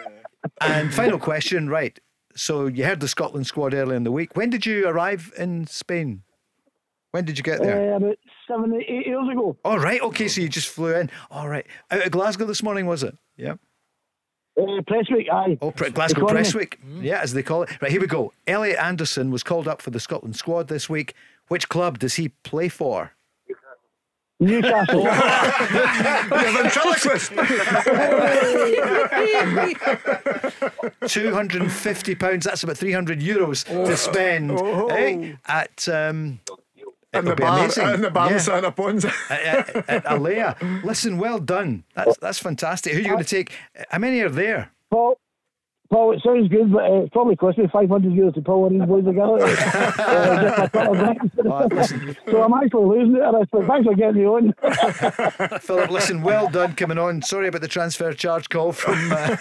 And 0.60 0.92
final 0.92 1.20
question, 1.20 1.70
right? 1.70 2.00
So 2.36 2.66
you 2.66 2.84
heard 2.84 3.00
the 3.00 3.08
Scotland 3.08 3.46
squad 3.46 3.76
earlier 3.76 3.96
in 3.96 4.04
the 4.04 4.12
week. 4.12 4.36
When 4.36 4.50
did 4.50 4.66
you 4.66 4.88
arrive 4.88 5.32
in 5.38 5.68
Spain? 5.68 6.24
When 7.12 7.26
did 7.26 7.38
you 7.38 7.44
get 7.44 7.62
there? 7.62 7.94
Uh, 7.94 7.98
about 7.98 8.18
seven, 8.48 8.74
eight 8.74 9.06
years 9.06 9.28
ago. 9.32 9.56
All 9.64 9.78
right. 9.78 10.02
Okay. 10.02 10.28
So 10.28 10.42
you 10.42 10.50
just 10.50 10.70
flew 10.70 10.96
in. 10.96 11.12
All 11.30 11.48
right. 11.48 11.68
Out 11.92 12.04
of 12.06 12.12
Glasgow 12.12 12.46
this 12.46 12.64
morning, 12.64 12.88
was 12.88 13.04
it? 13.04 13.16
Yeah. 13.38 13.54
Uh, 14.60 14.82
Prestwick, 14.88 15.28
aye. 15.32 15.58
Oh, 15.62 15.72
Pre- 15.72 15.92
Glasgow 15.92 16.26
Economy. 16.26 16.44
Prestwick. 16.44 16.80
Yeah, 17.00 17.22
as 17.22 17.34
they 17.34 17.44
call 17.44 17.64
it. 17.64 17.82
Right. 17.82 17.92
Here 17.92 18.02
we 18.02 18.08
go. 18.08 18.34
Elliot 18.48 18.80
Anderson 18.80 19.32
was 19.32 19.44
called 19.44 19.68
up 19.68 19.82
for 19.82 19.92
the 19.92 20.00
Scotland 20.00 20.36
squad 20.36 20.68
this 20.68 20.90
week. 20.90 21.14
Which 21.48 21.70
club 21.70 22.00
does 22.00 22.16
he 22.16 22.30
play 22.44 22.68
for? 22.70 23.12
Newcastle. 24.40 25.04
Ventriloquist. 26.30 27.32
Two 31.08 31.34
hundred 31.34 31.62
and 31.62 31.72
fifty 31.72 32.16
pounds. 32.16 32.46
That's 32.46 32.64
about 32.64 32.78
three 32.78 32.92
hundred 32.92 33.20
euros 33.20 33.66
to 33.66 33.98
spend 33.98 34.52
Oh. 34.52 34.88
eh, 34.88 35.34
at. 35.48 35.88
Um, 35.88 36.40
In 37.14 37.20
it'll 37.20 37.30
the 37.32 37.36
be 37.36 37.44
bar, 37.44 37.60
amazing. 37.60 37.90
in 37.90 38.02
the 38.02 38.10
bar 38.12 38.28
Yeah. 38.30 38.34
in 38.36 38.40
Santa 38.40 38.72
Ponsa. 38.72 39.12
at, 39.30 39.42
at, 39.76 39.90
at 39.90 40.04
Alea. 40.06 40.56
Listen, 40.84 41.18
well 41.18 41.40
done. 41.40 41.84
That's 41.96 42.18
that's 42.18 42.40
fantastic. 42.40 42.94
Who 42.94 43.00
are 43.00 43.02
you 43.02 43.10
going 43.10 43.24
to 43.24 43.30
take? 43.30 43.52
How 43.90 44.00
many 44.00 44.22
are 44.22 44.30
there? 44.30 44.72
Paul, 44.90 45.18
Paul, 45.92 46.14
it 46.14 46.22
sounds 46.24 46.48
good, 46.48 46.72
but 46.72 46.90
uh, 46.90 47.02
it 47.02 47.12
probably 47.12 47.36
cost 47.36 47.58
me 47.58 47.68
500 47.68 48.14
euros 48.14 48.34
to 48.36 48.42
pull 48.42 48.62
one 48.62 48.74
of 48.74 48.80
these 48.80 48.88
boys 48.88 49.04
together. 49.04 49.44
uh, 49.44 50.42
just 50.42 50.64
a 50.64 50.70
couple 50.70 50.94
of 50.94 51.00
drinks. 51.00 51.36
Listen, 51.76 52.18
so 52.32 52.44
I'm 52.44 52.54
actually 52.54 52.86
losing 52.86 53.16
it 53.18 53.22
at 53.22 53.52
but 53.52 53.68
thanks 53.68 53.86
for 53.86 53.96
getting 53.96 54.22
me 54.22 54.26
on. 54.26 54.54
Philip, 55.60 55.92
listen, 55.92 56.22
well 56.22 56.50
done 56.50 56.76
coming 56.76 56.98
on. 56.98 57.22
Sorry 57.22 57.50
about 57.50 57.60
the 57.60 57.68
transfer 57.68 58.14
charge 58.14 58.48
call 58.48 58.72
from 58.72 59.12
uh, 59.12 59.36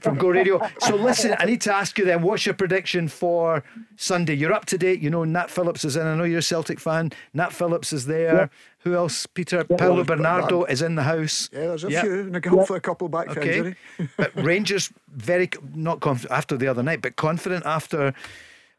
from 0.00 0.16
Go 0.16 0.28
Radio. 0.28 0.66
So 0.80 0.96
listen, 0.96 1.36
I 1.38 1.44
need 1.44 1.60
to 1.62 1.74
ask 1.74 1.98
you 1.98 2.06
then, 2.06 2.22
what's 2.22 2.46
your 2.46 2.54
prediction 2.54 3.08
for 3.08 3.62
Sunday? 3.96 4.34
You're 4.34 4.54
up 4.54 4.64
to 4.66 4.78
date. 4.78 5.00
You 5.00 5.10
know 5.10 5.24
Nat 5.24 5.50
Phillips 5.50 5.84
is 5.84 5.96
in. 5.96 6.06
I 6.06 6.14
know 6.16 6.24
you're 6.24 6.38
a 6.38 6.42
Celtic 6.42 6.80
fan. 6.80 7.12
Nat 7.34 7.52
Phillips 7.52 7.92
is 7.92 8.06
there. 8.06 8.34
Yeah. 8.34 8.48
Who 8.86 8.94
else? 8.94 9.26
Peter 9.26 9.64
Paulo 9.64 9.96
well, 9.96 10.04
Bernardo 10.04 10.62
is 10.62 10.80
in 10.80 10.94
the 10.94 11.02
house. 11.02 11.50
Yeah, 11.52 11.66
there's 11.66 11.82
a 11.82 11.90
Yeah. 11.90 12.02
few. 12.02 12.20
And 12.20 12.36
a 12.36 12.40
couple 12.40 12.64
for 12.64 12.76
a 12.76 12.80
couple 12.80 13.08
back 13.08 13.28
for 13.30 13.40
Okay, 13.40 13.58
injury. 13.58 13.76
but 14.16 14.30
Rangers 14.36 14.92
very 15.08 15.50
not 15.74 15.98
confident 15.98 16.38
after 16.38 16.56
the 16.56 16.68
other 16.68 16.84
night, 16.84 17.02
but 17.02 17.16
confident 17.16 17.66
after 17.66 18.14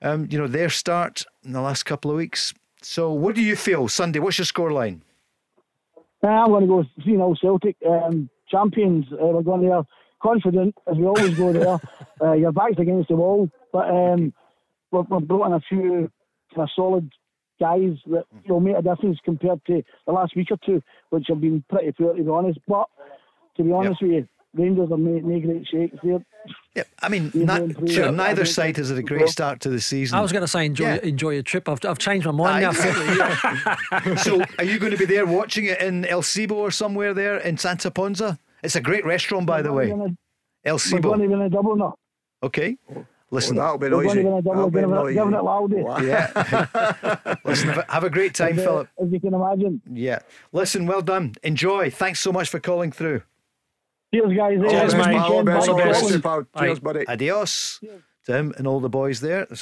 um, 0.02 0.26
you 0.32 0.38
know 0.38 0.48
their 0.48 0.70
start 0.70 1.26
in 1.44 1.52
the 1.52 1.60
last 1.60 1.84
couple 1.84 2.10
of 2.10 2.16
weeks. 2.16 2.54
So, 2.82 3.12
what 3.12 3.36
do 3.36 3.42
you 3.42 3.58
feel 3.58 3.90
Sunday? 3.90 4.20
What's 4.20 4.38
your 4.38 4.46
scoreline? 4.46 5.02
Uh, 6.24 6.28
I'm 6.28 6.52
going 6.52 6.62
to 6.62 6.68
go 6.68 6.86
3 7.04 7.14
0 7.14 7.36
Celtic. 7.42 7.76
Um, 7.86 8.30
champions, 8.50 9.06
uh, 9.12 9.26
we're 9.26 9.42
going 9.42 9.68
there 9.68 9.82
confident, 10.22 10.74
as 10.90 10.96
we 10.96 11.06
always 11.06 11.36
go 11.36 11.52
there. 11.52 11.80
Uh, 12.20 12.32
your 12.32 12.52
back's 12.52 12.80
against 12.80 13.10
the 13.10 13.16
wall. 13.16 13.48
But 13.72 13.90
um, 13.92 14.34
we've, 14.92 15.06
we've 15.08 15.28
brought 15.28 15.46
in 15.46 15.54
a 15.54 15.60
few 15.70 16.10
kind 16.56 16.64
of 16.64 16.70
solid 16.76 17.12
guys 17.60 17.98
that 18.08 18.26
mm. 18.34 18.44
you 18.44 18.50
know 18.50 18.60
make 18.60 18.78
a 18.78 18.82
difference 18.82 19.20
compared 19.24 19.64
to 19.66 19.84
the 20.06 20.12
last 20.12 20.36
week 20.36 20.50
or 20.52 20.58
two, 20.66 20.82
which 21.10 21.26
have 21.28 21.42
been 21.42 21.64
pretty 21.70 21.92
poor 21.92 22.14
to 22.14 22.24
be 22.24 22.30
honest. 22.30 22.60
But 22.68 22.88
to 23.58 23.64
be 23.64 23.72
honest 23.72 24.02
yep. 24.02 24.10
with 24.10 24.12
you, 24.12 24.28
Rangers 24.54 24.92
are 24.92 24.98
making 24.98 25.42
great 25.42 25.68
shakes. 25.68 25.98
They're 26.04 26.20
yeah, 26.76 26.84
I 27.02 27.10
mean, 27.10 27.32
sure, 27.88 28.12
neither 28.12 28.46
side 28.46 28.78
has 28.78 28.90
had 28.90 28.98
a 28.98 29.04
great 29.04 29.28
start 29.30 29.60
to 29.62 29.70
the 29.70 29.82
season. 29.82 30.18
I 30.18 30.22
was 30.22 30.32
going 30.32 30.44
to 30.44 30.48
say 30.48 30.66
enjoy 30.66 30.86
yeah. 30.86 31.00
enjoy 31.04 31.32
your 31.32 31.44
trip. 31.44 31.68
I've, 31.68 31.84
I've 31.84 31.98
changed 31.98 32.26
my 32.26 32.32
mind 32.32 32.62
now. 32.62 33.76
So, 34.18 34.42
are 34.58 34.64
you 34.64 34.80
going 34.80 34.92
to 34.92 34.98
be 34.98 35.06
there 35.06 35.26
watching 35.26 35.66
it 35.66 35.82
in 35.82 36.06
El 36.06 36.22
Cibo 36.22 36.56
or 36.56 36.72
somewhere 36.72 37.14
there 37.14 37.38
in 37.38 37.58
Santa 37.58 37.92
Ponsa? 37.92 38.40
It's 38.64 38.76
a 38.76 38.82
great 38.82 39.06
restaurant, 39.06 39.46
by 39.46 39.62
the 39.62 39.74
way. 39.74 39.94
El 40.64 40.80
Cibo. 40.80 41.12
We're 41.12 41.28
going 41.28 41.30
to 41.32 41.46
a 41.46 41.50
double 41.50 41.76
now. 41.76 41.96
Okay. 42.44 42.78
Listen, 43.30 43.58
oh, 43.58 43.62
that'll 43.62 43.78
be 43.78 43.90
noisy. 43.90 44.24
That'll 44.24 44.70
be 44.70 44.82
noisy. 44.82 45.16
Giving 45.16 45.34
it 45.34 45.44
loud. 45.44 45.74
Yeah. 46.04 47.36
Listen, 47.46 47.70
have 47.90 48.04
a 48.06 48.10
great 48.10 48.34
time, 48.34 48.58
as, 48.58 48.64
Philip. 48.64 48.88
As 49.02 49.12
you 49.12 49.20
can 49.20 49.34
imagine. 49.34 49.82
Yeah. 49.92 50.20
Listen, 50.54 50.86
well 50.86 51.02
done. 51.02 51.36
Enjoy. 51.44 51.90
Thanks 51.90 52.22
so 52.22 52.32
much 52.32 52.50
for 52.50 52.60
calling 52.60 52.92
through. 52.92 53.24
Cheers, 54.14 54.38
guys. 54.38 54.60
Cheers, 54.70 54.96
mate. 54.96 55.18
All 55.18 55.44
best. 55.44 55.70
Cheers, 56.58 56.80
buddy. 56.80 57.06
Adios. 57.08 57.82
Tim 58.28 58.54
and 58.58 58.68
all 58.68 58.82
the 58.82 58.90
boys 58.90 59.22
there. 59.22 59.48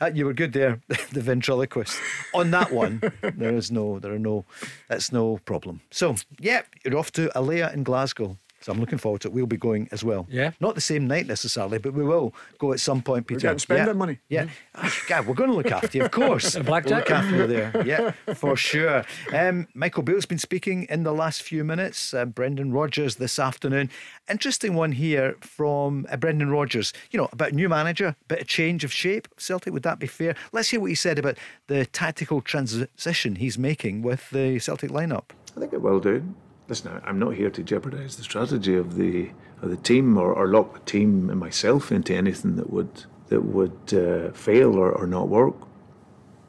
Uh, 0.00 0.10
you 0.14 0.24
were 0.24 0.32
good 0.32 0.52
there, 0.52 0.80
the 1.12 1.20
ventriloquist. 1.20 1.98
On 2.34 2.50
that 2.50 2.72
one, 2.72 3.02
there 3.34 3.54
is 3.54 3.70
no, 3.70 3.98
there 3.98 4.14
are 4.14 4.18
no, 4.18 4.44
that's 4.88 5.12
no 5.12 5.38
problem. 5.44 5.82
So, 5.90 6.16
yeah, 6.38 6.62
you're 6.84 6.96
off 6.96 7.12
to 7.12 7.30
Alea 7.38 7.70
in 7.72 7.82
Glasgow. 7.82 8.38
So 8.60 8.72
I'm 8.72 8.78
looking 8.78 8.98
forward 8.98 9.22
to 9.22 9.28
it. 9.28 9.34
We'll 9.34 9.46
be 9.46 9.56
going 9.56 9.88
as 9.90 10.04
well. 10.04 10.26
Yeah. 10.30 10.50
Not 10.60 10.74
the 10.74 10.82
same 10.82 11.06
night 11.06 11.26
necessarily, 11.26 11.78
but 11.78 11.94
we 11.94 12.04
will 12.04 12.34
go 12.58 12.72
at 12.72 12.80
some 12.80 13.00
point, 13.00 13.26
Peter. 13.26 13.38
We're 13.38 13.40
getting 13.40 13.58
spending 13.58 13.86
yeah. 13.86 13.92
money. 13.94 14.18
Yeah. 14.28 14.48
Oh, 14.74 14.98
God, 15.08 15.26
we're 15.26 15.34
going 15.34 15.50
to 15.50 15.56
look 15.56 15.72
after 15.72 15.96
you, 15.96 16.04
of 16.04 16.10
course. 16.10 16.54
a 16.56 16.62
blackjack. 16.62 17.08
We'll 17.08 17.18
look 17.18 17.24
after 17.24 17.36
you 17.36 17.46
there. 17.46 17.72
Yeah, 17.90 18.12
for 18.34 18.56
sure. 18.56 19.04
Um, 19.32 19.66
Michael 19.74 20.02
Beale's 20.02 20.26
been 20.26 20.38
speaking 20.38 20.86
in 20.90 21.02
the 21.02 21.12
last 21.12 21.42
few 21.42 21.64
minutes. 21.64 22.12
Uh, 22.12 22.24
Brendan 22.24 22.72
Rodgers 22.72 23.16
this 23.16 23.38
afternoon. 23.38 23.90
Interesting 24.28 24.74
one 24.74 24.92
here 24.92 25.36
from 25.40 26.06
uh, 26.10 26.16
Brendan 26.18 26.50
Rodgers. 26.50 26.92
You 27.10 27.18
know, 27.18 27.28
about 27.32 27.52
new 27.52 27.68
manager, 27.68 28.14
bit 28.28 28.42
of 28.42 28.46
change 28.46 28.84
of 28.84 28.92
shape. 28.92 29.28
Celtic, 29.38 29.72
would 29.72 29.82
that 29.82 29.98
be 29.98 30.06
fair? 30.06 30.36
Let's 30.52 30.68
hear 30.68 30.78
what 30.78 30.90
he 30.90 30.94
said 30.94 31.18
about 31.18 31.36
the 31.68 31.86
tactical 31.86 32.42
transition 32.42 33.36
he's 33.36 33.58
making 33.58 34.02
with 34.02 34.28
the 34.30 34.58
Celtic 34.58 34.90
lineup. 34.90 35.30
I 35.56 35.60
think 35.60 35.72
it 35.72 35.82
will 35.82 36.00
do 36.00 36.34
listen, 36.70 37.00
I'm 37.04 37.18
not 37.18 37.34
here 37.34 37.50
to 37.50 37.62
jeopardise 37.62 38.16
the 38.16 38.22
strategy 38.22 38.76
of 38.76 38.94
the 38.94 39.30
of 39.60 39.68
the 39.68 39.76
team 39.76 40.16
or, 40.16 40.32
or 40.32 40.46
lock 40.46 40.72
the 40.72 40.90
team 40.90 41.28
and 41.28 41.38
myself 41.38 41.92
into 41.92 42.14
anything 42.14 42.56
that 42.56 42.70
would 42.72 43.04
that 43.28 43.44
would 43.44 43.92
uh, 43.92 44.30
fail 44.32 44.78
or, 44.78 44.90
or 44.92 45.06
not 45.06 45.28
work. 45.28 45.56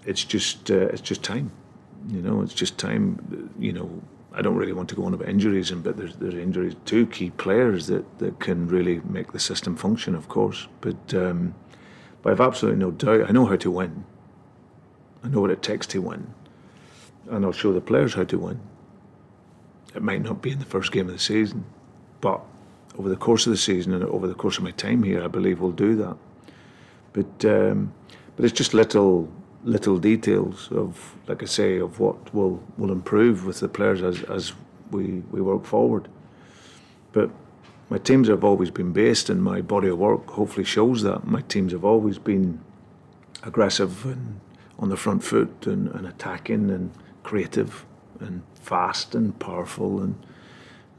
It's 0.05 0.23
just 0.23 0.71
uh, 0.71 0.87
it's 0.93 1.01
just 1.01 1.23
time, 1.23 1.51
you 2.07 2.21
know. 2.21 2.41
It's 2.41 2.53
just 2.53 2.77
time. 2.77 3.51
You 3.59 3.73
know, 3.73 4.01
I 4.33 4.41
don't 4.41 4.55
really 4.55 4.73
want 4.73 4.89
to 4.89 4.95
go 4.95 5.05
on 5.05 5.13
about 5.13 5.27
injuries, 5.27 5.71
and 5.71 5.83
but 5.83 5.97
there's 5.97 6.15
there's 6.15 6.35
injuries 6.35 6.75
to 6.85 7.05
key 7.07 7.31
players 7.31 7.87
that, 7.87 8.05
that 8.19 8.39
can 8.39 8.67
really 8.67 9.01
make 9.01 9.31
the 9.31 9.39
system 9.39 9.75
function, 9.75 10.15
of 10.15 10.29
course. 10.29 10.67
But 10.81 11.13
um, 11.13 11.55
but 12.21 12.31
I've 12.31 12.41
absolutely 12.41 12.79
no 12.79 12.91
doubt. 12.91 13.27
I 13.27 13.31
know 13.31 13.47
how 13.47 13.57
to 13.57 13.71
win. 13.71 14.05
I 15.23 15.27
know 15.29 15.41
what 15.41 15.51
it 15.51 15.63
takes 15.63 15.87
to 15.87 16.01
win, 16.01 16.33
and 17.29 17.43
I'll 17.43 17.51
show 17.51 17.73
the 17.73 17.81
players 17.81 18.13
how 18.13 18.23
to 18.23 18.37
win. 18.37 18.59
It 19.95 20.01
might 20.01 20.21
not 20.21 20.41
be 20.41 20.51
in 20.51 20.59
the 20.59 20.65
first 20.65 20.91
game 20.91 21.07
of 21.07 21.13
the 21.13 21.19
season, 21.19 21.65
but 22.21 22.41
over 22.97 23.09
the 23.09 23.15
course 23.15 23.45
of 23.45 23.51
the 23.51 23.57
season 23.57 23.93
and 23.93 24.03
over 24.05 24.27
the 24.27 24.33
course 24.33 24.57
of 24.57 24.63
my 24.63 24.71
time 24.71 25.03
here, 25.03 25.23
I 25.23 25.27
believe 25.27 25.59
we'll 25.59 25.71
do 25.71 25.95
that. 25.95 26.17
But 27.13 27.45
um, 27.45 27.93
but 28.35 28.45
it's 28.45 28.53
just 28.53 28.73
little 28.73 29.29
little 29.63 29.99
details 29.99 30.69
of, 30.71 31.15
like 31.27 31.43
I 31.43 31.45
say, 31.45 31.77
of 31.77 31.99
what 31.99 32.33
will 32.33 32.63
will 32.77 32.91
improve 32.91 33.45
with 33.45 33.59
the 33.59 33.67
players 33.67 34.01
as 34.01 34.23
as 34.23 34.53
we 34.91 35.23
we 35.31 35.41
work 35.41 35.65
forward. 35.65 36.07
But 37.11 37.29
my 37.89 37.97
teams 37.97 38.29
have 38.29 38.43
always 38.43 38.71
been 38.71 38.93
based, 38.93 39.29
and 39.29 39.43
my 39.43 39.61
body 39.61 39.89
of 39.89 39.97
work 39.97 40.29
hopefully 40.29 40.63
shows 40.63 41.03
that. 41.03 41.27
My 41.27 41.41
teams 41.41 41.73
have 41.73 41.83
always 41.83 42.17
been 42.17 42.61
aggressive 43.43 44.05
and 44.05 44.39
on 44.79 44.89
the 44.89 44.97
front 44.97 45.23
foot 45.23 45.67
and, 45.67 45.89
and 45.89 46.07
attacking 46.07 46.71
and 46.71 46.91
creative 47.23 47.85
and 48.21 48.43
fast 48.55 49.15
and 49.15 49.37
powerful 49.39 50.01
and 50.01 50.15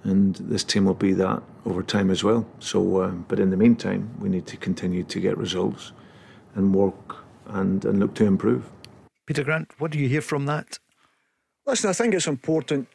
and 0.05 0.35
this 0.37 0.65
team 0.65 0.85
will 0.85 0.95
be 0.95 1.13
that 1.13 1.43
over 1.65 1.83
time 1.83 2.11
as 2.11 2.25
well. 2.25 2.47
So, 2.59 3.05
um, 3.05 3.25
but 3.29 3.39
in 3.39 3.51
the 3.51 3.57
meantime, 3.57 4.11
we 4.19 4.29
need 4.29 4.47
to 4.49 4.57
continue 4.57 5.05
to 5.05 5.21
get 5.21 5.39
results 5.39 5.93
and 6.55 6.75
work 6.75 7.17
and, 7.47 7.85
and 7.85 8.01
look 8.01 8.15
to 8.17 8.25
improve. 8.25 8.69
Peter 9.27 9.45
Grant, 9.45 9.71
what 9.79 9.93
do 9.93 9.99
you 9.99 10.09
hear 10.09 10.21
from 10.21 10.47
that? 10.47 10.79
Listen, 11.67 11.91
I 11.91 11.93
think 11.93 12.15
it's 12.15 12.27
important 12.27 12.89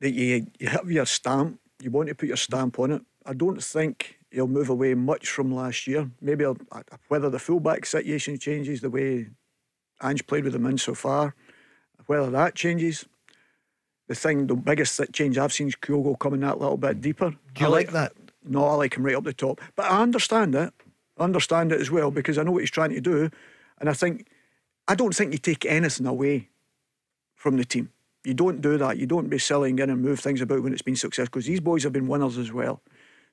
that 0.00 0.12
you, 0.12 0.46
you 0.60 0.68
have 0.68 0.90
your 0.90 1.06
stamp. 1.06 1.58
You 1.82 1.90
want 1.90 2.08
to 2.08 2.14
put 2.14 2.28
your 2.28 2.36
stamp 2.36 2.78
on 2.78 2.92
it. 2.92 3.02
I 3.24 3.32
don't 3.32 3.62
think 3.62 4.18
he'll 4.30 4.46
move 4.46 4.68
away 4.68 4.94
much 4.94 5.28
from 5.28 5.52
last 5.52 5.86
year. 5.88 6.08
Maybe 6.20 6.44
I'll, 6.44 6.56
whether 7.08 7.28
the 7.28 7.40
fullback 7.40 7.86
situation 7.86 8.38
changes 8.38 8.80
the 8.80 8.90
way 8.90 9.30
Ange 10.02 10.26
played 10.26 10.44
with 10.44 10.52
them 10.52 10.66
in 10.66 10.78
so 10.78 10.94
far, 10.94 11.34
whether 12.06 12.30
that 12.30 12.54
changes, 12.54 13.06
the 14.08 14.14
thing, 14.14 14.46
the 14.46 14.54
biggest 14.54 15.00
change 15.12 15.38
I've 15.38 15.52
seen 15.52 15.68
is 15.68 15.76
Kyogo 15.76 16.18
coming 16.18 16.40
that 16.40 16.60
little 16.60 16.76
bit 16.76 17.00
deeper. 17.00 17.30
Do 17.30 17.64
you 17.64 17.68
like, 17.68 17.86
like 17.86 17.92
that? 17.92 18.12
No, 18.44 18.64
I 18.64 18.74
like 18.74 18.94
him 18.94 19.04
right 19.04 19.16
up 19.16 19.24
the 19.24 19.32
top. 19.32 19.60
But 19.74 19.90
I 19.90 20.02
understand 20.02 20.54
it. 20.54 20.72
I 21.18 21.24
understand 21.24 21.72
it 21.72 21.80
as 21.80 21.90
well 21.90 22.10
because 22.10 22.38
I 22.38 22.42
know 22.42 22.52
what 22.52 22.62
he's 22.62 22.70
trying 22.70 22.90
to 22.90 23.00
do. 23.00 23.30
And 23.80 23.88
I 23.88 23.92
think, 23.92 24.28
I 24.86 24.94
don't 24.94 25.14
think 25.14 25.32
you 25.32 25.38
take 25.38 25.66
anything 25.66 26.06
away 26.06 26.48
from 27.34 27.56
the 27.56 27.64
team. 27.64 27.90
You 28.24 28.34
don't 28.34 28.60
do 28.60 28.78
that. 28.78 28.96
You 28.96 29.06
don't 29.06 29.28
be 29.28 29.38
silly 29.38 29.70
and 29.70 29.78
get 29.78 29.88
and 29.88 30.02
move 30.02 30.20
things 30.20 30.40
about 30.40 30.62
when 30.62 30.72
it's 30.72 30.82
been 30.82 30.96
successful 30.96 31.30
because 31.30 31.46
these 31.46 31.60
boys 31.60 31.82
have 31.82 31.92
been 31.92 32.08
winners 32.08 32.38
as 32.38 32.52
well. 32.52 32.82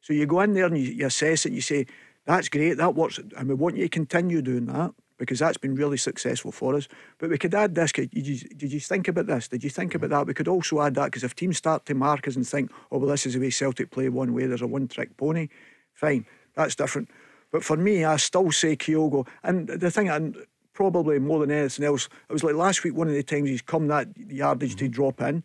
So 0.02 0.14
you 0.14 0.26
go 0.26 0.42
in 0.42 0.54
there 0.54 0.66
and 0.66 0.78
you, 0.78 0.92
you 0.92 1.06
assess 1.06 1.46
it 1.46 1.50
and 1.50 1.56
you 1.56 1.62
say, 1.62 1.86
that's 2.26 2.50
great, 2.50 2.78
that 2.78 2.96
works, 2.96 3.20
and 3.38 3.50
we 3.50 3.54
want 3.54 3.76
you 3.76 3.84
to 3.84 3.90
continue 3.90 4.42
doing 4.42 4.66
that 4.68 4.94
because 5.24 5.40
that's 5.40 5.58
been 5.58 5.76
really 5.76 5.98
successful 5.98 6.52
for 6.52 6.76
us. 6.76 6.88
But 7.18 7.30
we 7.30 7.38
could 7.38 7.56
add 7.56 7.76
this. 7.76 7.92
Did 7.92 8.10
you, 8.14 8.38
did 8.38 8.72
you 8.72 8.80
think 8.80 9.08
about 9.08 9.28
this? 9.28 9.48
Did 9.48 9.64
you 9.64 9.70
think 9.70 9.96
about 9.96 10.10
that? 10.10 10.28
We 10.28 10.34
could 10.34 10.48
also 10.48 10.82
add 10.82 10.96
that 10.96 11.06
because 11.06 11.24
if 11.24 11.36
teams 11.36 11.58
start 11.58 11.86
to 11.86 11.94
mark 11.94 12.28
us 12.28 12.36
and 12.36 12.48
think, 12.48 12.72
oh, 12.92 12.98
well, 12.98 13.10
this 13.10 13.26
is 13.26 13.34
the 13.34 13.40
way 13.40 13.50
Celtic 13.50 13.92
play 13.92 14.10
one 14.10 14.34
way, 14.34 14.46
there's 14.46 14.62
a 14.62 14.68
one 14.68 14.88
trick 14.88 15.16
pony, 15.18 15.48
fine, 15.94 16.26
that's 16.56 16.76
different. 16.76 17.10
But 17.52 17.64
for 17.64 17.78
me, 17.78 18.04
I 18.04 18.18
still 18.18 18.52
say 18.52 18.76
Kyogo. 18.76 19.28
And 19.44 19.68
the 19.68 19.92
thing, 19.92 20.10
and 20.10 20.36
probably 20.74 21.20
more 21.20 21.40
than 21.40 21.52
anything 21.52 21.86
else, 21.86 22.10
it 22.30 22.34
was 22.34 22.44
like 22.44 22.56
last 22.56 22.84
week, 22.84 22.96
one 22.96 23.08
of 23.08 23.14
the 23.14 23.24
times 23.24 23.50
he's 23.50 23.62
come 23.62 23.88
that 23.88 24.08
yardage 24.18 24.76
to 24.78 24.86
mm-hmm. 24.86 24.94
drop 24.94 25.22
in. 25.22 25.44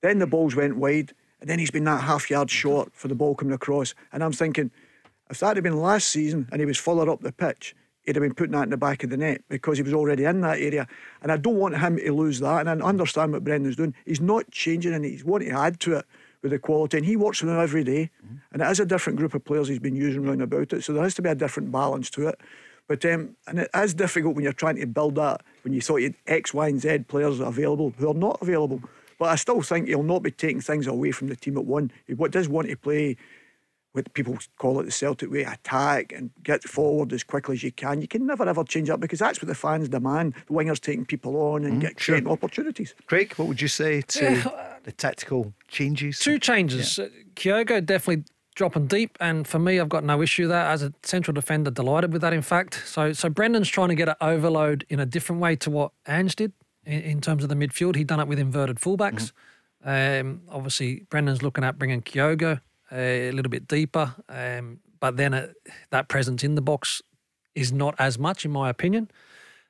Then 0.00 0.20
the 0.20 0.26
balls 0.26 0.54
went 0.54 0.76
wide, 0.76 1.12
and 1.40 1.50
then 1.50 1.58
he's 1.58 1.72
been 1.72 1.84
that 1.84 2.02
half 2.02 2.30
yard 2.30 2.48
mm-hmm. 2.48 2.54
short 2.54 2.92
for 2.94 3.08
the 3.08 3.14
ball 3.14 3.34
coming 3.34 3.54
across. 3.54 3.94
And 4.12 4.22
I'm 4.22 4.32
thinking, 4.32 4.70
if 5.30 5.40
that 5.40 5.56
had 5.56 5.64
been 5.64 5.76
last 5.76 6.08
season 6.08 6.48
and 6.50 6.60
he 6.60 6.66
was 6.66 6.78
further 6.78 7.10
up 7.10 7.20
the 7.20 7.32
pitch, 7.32 7.74
he'd 8.08 8.16
have 8.16 8.22
been 8.22 8.34
putting 8.34 8.52
that 8.52 8.62
in 8.62 8.70
the 8.70 8.76
back 8.78 9.04
of 9.04 9.10
the 9.10 9.18
net 9.18 9.42
because 9.50 9.76
he 9.76 9.82
was 9.82 9.92
already 9.92 10.24
in 10.24 10.40
that 10.40 10.58
area. 10.58 10.88
And 11.20 11.30
I 11.30 11.36
don't 11.36 11.56
want 11.56 11.76
him 11.76 11.98
to 11.98 12.12
lose 12.14 12.40
that. 12.40 12.66
And 12.66 12.82
I 12.82 12.86
understand 12.86 13.32
what 13.32 13.44
Brendan's 13.44 13.76
doing. 13.76 13.94
He's 14.06 14.20
not 14.20 14.50
changing 14.50 14.94
and 14.94 15.04
he's 15.04 15.24
wanting 15.24 15.50
to 15.50 15.58
add 15.58 15.78
to 15.80 15.96
it 15.96 16.06
with 16.40 16.52
the 16.52 16.58
quality. 16.58 16.96
And 16.96 17.04
he 17.04 17.16
works 17.16 17.42
with 17.42 17.50
them 17.50 17.60
every 17.60 17.84
day. 17.84 18.10
Mm-hmm. 18.24 18.36
And 18.52 18.62
it 18.62 18.70
is 18.70 18.80
a 18.80 18.86
different 18.86 19.18
group 19.18 19.34
of 19.34 19.44
players 19.44 19.68
he's 19.68 19.78
been 19.78 19.94
using 19.94 20.26
around 20.26 20.40
about 20.40 20.72
it. 20.72 20.84
So 20.84 20.94
there 20.94 21.02
has 21.02 21.14
to 21.16 21.22
be 21.22 21.28
a 21.28 21.34
different 21.34 21.70
balance 21.70 22.08
to 22.10 22.28
it. 22.28 22.40
But 22.86 23.04
um, 23.04 23.36
and 23.46 23.58
it 23.58 23.70
is 23.74 23.92
difficult 23.92 24.34
when 24.34 24.44
you're 24.44 24.54
trying 24.54 24.76
to 24.76 24.86
build 24.86 25.16
that 25.16 25.42
when 25.62 25.74
you 25.74 25.82
thought 25.82 25.96
you 25.96 26.04
had 26.04 26.14
X, 26.26 26.54
Y, 26.54 26.66
and 26.66 26.80
Z 26.80 27.00
players 27.08 27.40
available 27.40 27.92
who 27.98 28.08
are 28.10 28.14
not 28.14 28.38
available. 28.40 28.80
But 29.18 29.26
I 29.26 29.34
still 29.34 29.60
think 29.60 29.88
he'll 29.88 30.02
not 30.02 30.22
be 30.22 30.30
taking 30.30 30.62
things 30.62 30.86
away 30.86 31.10
from 31.10 31.28
the 31.28 31.36
team 31.36 31.58
at 31.58 31.66
one. 31.66 31.90
He 32.06 32.14
does 32.14 32.48
want 32.48 32.68
to 32.68 32.76
play 32.76 33.18
what 33.92 34.12
people 34.14 34.36
call 34.58 34.80
it 34.80 34.84
the 34.84 34.90
Celtic 34.90 35.30
way, 35.30 35.42
attack 35.42 36.12
and 36.12 36.30
get 36.42 36.62
forward 36.64 37.12
as 37.12 37.24
quickly 37.24 37.54
as 37.54 37.62
you 37.62 37.72
can. 37.72 38.00
You 38.00 38.08
can 38.08 38.26
never 38.26 38.48
ever 38.48 38.64
change 38.64 38.88
that 38.88 39.00
because 39.00 39.18
that's 39.18 39.40
what 39.40 39.48
the 39.48 39.54
fans 39.54 39.88
demand. 39.88 40.34
The 40.46 40.54
wingers 40.54 40.80
taking 40.80 41.06
people 41.06 41.36
on 41.36 41.64
and 41.64 41.78
mm, 41.78 41.80
get 41.80 42.00
sure. 42.00 42.20
opportunities. 42.28 42.94
Craig, 43.06 43.34
what 43.36 43.48
would 43.48 43.60
you 43.60 43.68
say 43.68 44.02
to 44.02 44.24
yeah. 44.24 44.76
the 44.84 44.92
tactical 44.92 45.54
changes? 45.68 46.18
Two 46.18 46.38
changes. 46.38 46.98
Yeah. 46.98 47.04
Uh, 47.04 47.08
Kyogo 47.34 47.84
definitely 47.84 48.24
dropping 48.54 48.88
deep, 48.88 49.16
and 49.20 49.46
for 49.46 49.58
me, 49.58 49.78
I've 49.78 49.88
got 49.88 50.04
no 50.04 50.20
issue 50.20 50.42
with 50.42 50.50
that 50.50 50.72
as 50.72 50.82
a 50.82 50.92
central 51.02 51.32
defender. 51.32 51.70
Delighted 51.70 52.12
with 52.12 52.22
that, 52.22 52.32
in 52.32 52.42
fact. 52.42 52.82
So, 52.84 53.12
so 53.12 53.28
Brendan's 53.30 53.68
trying 53.68 53.88
to 53.88 53.94
get 53.94 54.08
an 54.08 54.16
overload 54.20 54.84
in 54.88 55.00
a 55.00 55.06
different 55.06 55.40
way 55.40 55.56
to 55.56 55.70
what 55.70 55.92
Ange 56.06 56.36
did 56.36 56.52
in, 56.84 57.00
in 57.00 57.20
terms 57.20 57.42
of 57.42 57.48
the 57.48 57.54
midfield. 57.54 57.96
He'd 57.96 58.08
done 58.08 58.20
it 58.20 58.28
with 58.28 58.38
inverted 58.38 58.76
fullbacks. 58.78 59.32
Mm-hmm. 59.86 60.28
Um, 60.28 60.40
obviously, 60.50 61.06
Brendan's 61.08 61.42
looking 61.42 61.62
at 61.62 61.78
bringing 61.78 62.02
Kyogo 62.02 62.60
a 62.92 63.30
little 63.32 63.50
bit 63.50 63.68
deeper. 63.68 64.14
Um, 64.28 64.80
but 65.00 65.16
then 65.16 65.34
it, 65.34 65.56
that 65.90 66.08
presence 66.08 66.42
in 66.42 66.54
the 66.54 66.62
box 66.62 67.02
is 67.54 67.72
not 67.72 67.94
as 67.98 68.18
much, 68.18 68.44
in 68.44 68.50
my 68.50 68.68
opinion. 68.68 69.10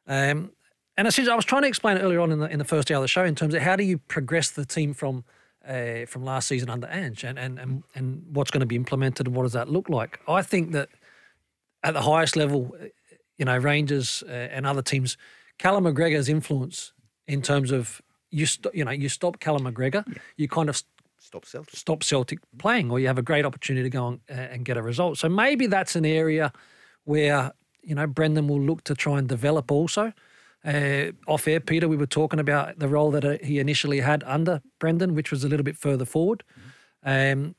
Um, 0.07 0.53
and 0.97 1.07
I 1.07 1.37
was 1.37 1.45
trying 1.45 1.63
to 1.63 1.69
explain 1.69 1.97
it 1.97 2.01
earlier 2.01 2.21
on 2.21 2.33
in 2.33 2.41
the 2.41 2.51
in 2.51 2.59
the 2.59 2.65
first 2.65 2.91
hour 2.91 2.97
of 2.97 3.03
the 3.03 3.09
show 3.09 3.25
in 3.25 3.37
terms 3.37 3.55
of 3.55 3.63
how 3.63 3.77
do 3.77 3.85
you 3.85 3.99
progress 3.99 4.51
the 4.51 4.65
team 4.65 4.95
from 4.95 5.25
uh, 5.67 6.07
from 6.07 6.25
last 6.25 6.49
season 6.49 6.69
under 6.69 6.89
Ange 6.89 7.23
and, 7.23 7.39
and 7.39 7.59
and 7.59 7.85
and 7.95 8.25
what's 8.33 8.51
going 8.51 8.61
to 8.61 8.67
be 8.67 8.75
implemented 8.75 9.27
and 9.27 9.37
what 9.37 9.45
does 9.45 9.53
that 9.53 9.69
look 9.69 9.89
like? 9.89 10.19
I 10.27 10.43
think 10.43 10.73
that 10.73 10.89
at 11.85 11.95
the 11.95 12.03
highest 12.03 12.35
level, 12.35 12.75
you 13.37 13.45
know, 13.45 13.57
Rangers 13.57 14.25
uh, 14.27 14.33
and 14.33 14.67
other 14.67 14.83
teams, 14.83 15.17
Callum 15.59 15.85
McGregor's 15.85 16.29
influence 16.29 16.93
in 17.29 17.43
terms 17.43 17.71
of 17.71 18.03
you, 18.31 18.47
st- 18.47 18.75
you 18.75 18.85
know, 18.85 18.91
you 18.91 19.09
stop 19.09 19.39
Callum 19.39 19.73
McGregor, 19.73 20.05
yeah. 20.07 20.15
you 20.37 20.49
kind 20.49 20.69
of 20.69 20.83
stop 21.29 21.45
Celtic. 21.45 21.77
stop 21.77 22.03
Celtic 22.03 22.39
playing, 22.59 22.91
or 22.91 22.99
you 22.99 23.07
have 23.07 23.19
a 23.19 23.23
great 23.23 23.45
opportunity 23.45 23.85
to 23.85 23.91
go 23.91 24.05
on, 24.05 24.21
uh, 24.31 24.33
and 24.33 24.65
get 24.65 24.77
a 24.77 24.83
result. 24.83 25.19
So 25.19 25.29
maybe 25.29 25.67
that's 25.67 25.95
an 25.95 26.05
area 26.05 26.53
where 27.05 27.53
you 27.83 27.95
know 27.95 28.07
Brendan 28.07 28.49
will 28.49 28.61
look 28.61 28.83
to 28.85 28.95
try 28.95 29.19
and 29.19 29.29
develop 29.29 29.71
also. 29.71 30.13
Uh, 30.65 31.13
off 31.27 31.47
air, 31.47 31.61
Peter, 31.61 31.87
we 31.87 31.97
were 31.97 32.07
talking 32.07 32.41
about 32.41 32.79
the 32.79 32.89
role 32.89 33.11
that 33.13 33.25
uh, 33.25 33.37
he 33.43 33.59
initially 33.59 34.01
had 34.01 34.25
under 34.25 34.61
Brendan, 34.81 35.15
which 35.15 35.31
was 35.31 35.45
a 35.45 35.49
little 35.49 35.65
bit 35.65 35.77
further 35.77 36.05
forward. 36.05 36.43
Mm-hmm. 37.05 37.45
Um, 37.45 37.55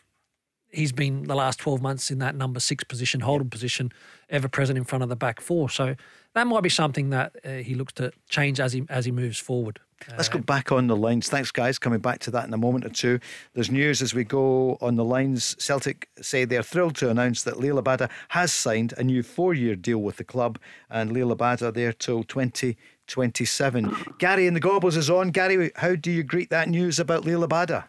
he's 0.72 0.92
been 0.92 1.24
the 1.24 1.36
last 1.36 1.60
12 1.60 1.82
months 1.82 2.12
in 2.12 2.20
that 2.20 2.36
number 2.36 2.60
six 2.60 2.84
position, 2.84 3.22
holding 3.22 3.50
position, 3.50 3.92
ever 4.30 4.48
present 4.48 4.78
in 4.78 4.84
front 4.84 5.04
of 5.04 5.10
the 5.10 5.16
back 5.16 5.42
four. 5.42 5.70
So 5.70 5.96
that 6.34 6.48
might 6.48 6.62
be 6.62 6.70
something 6.70 7.10
that 7.10 7.36
uh, 7.44 7.50
he 7.50 7.76
looks 7.76 7.94
to 7.94 8.12
change 8.30 8.60
as 8.60 8.74
he 8.74 8.86
as 8.90 9.06
he 9.06 9.12
moves 9.12 9.40
forward. 9.40 9.80
Let's 10.12 10.30
go 10.30 10.40
back 10.40 10.72
on 10.72 10.88
the 10.88 10.96
lines. 10.96 11.28
Thanks, 11.28 11.52
guys. 11.52 11.78
Coming 11.78 12.00
back 12.00 12.20
to 12.20 12.32
that 12.32 12.48
in 12.48 12.54
a 12.54 12.58
moment 12.58 12.86
or 12.86 12.90
two. 12.90 13.20
There's 13.54 13.70
news 13.70 14.02
as 14.02 14.14
we 14.14 14.24
go 14.24 14.78
on 14.80 14.96
the 14.96 15.04
lines. 15.04 15.56
Celtic 15.60 16.08
say 16.22 16.46
they're 16.46 16.64
thrilled 16.64 16.96
to 16.98 17.10
announce 17.10 17.44
that 17.44 17.56
Liel 17.56 17.84
Abada 17.84 18.10
has 18.30 18.54
signed 18.54 18.94
a 18.98 19.04
new 19.04 19.24
four 19.24 19.54
year 19.54 19.76
deal 19.76 20.00
with 20.00 20.16
the 20.18 20.24
club, 20.24 20.58
and 20.90 21.12
Liel 21.12 21.36
Abada 21.36 21.74
there 21.74 21.92
till 21.92 22.24
2027. 22.24 23.96
Gary 24.20 24.48
in 24.48 24.54
the 24.54 24.62
Gorbals 24.62 24.96
is 24.96 25.10
on. 25.10 25.32
Gary, 25.32 25.72
how 25.76 25.96
do 25.96 26.12
you 26.12 26.24
greet 26.24 26.50
that 26.50 26.70
news 26.70 27.00
about 27.00 27.24
Liel 27.24 27.46
Abada? 27.46 27.86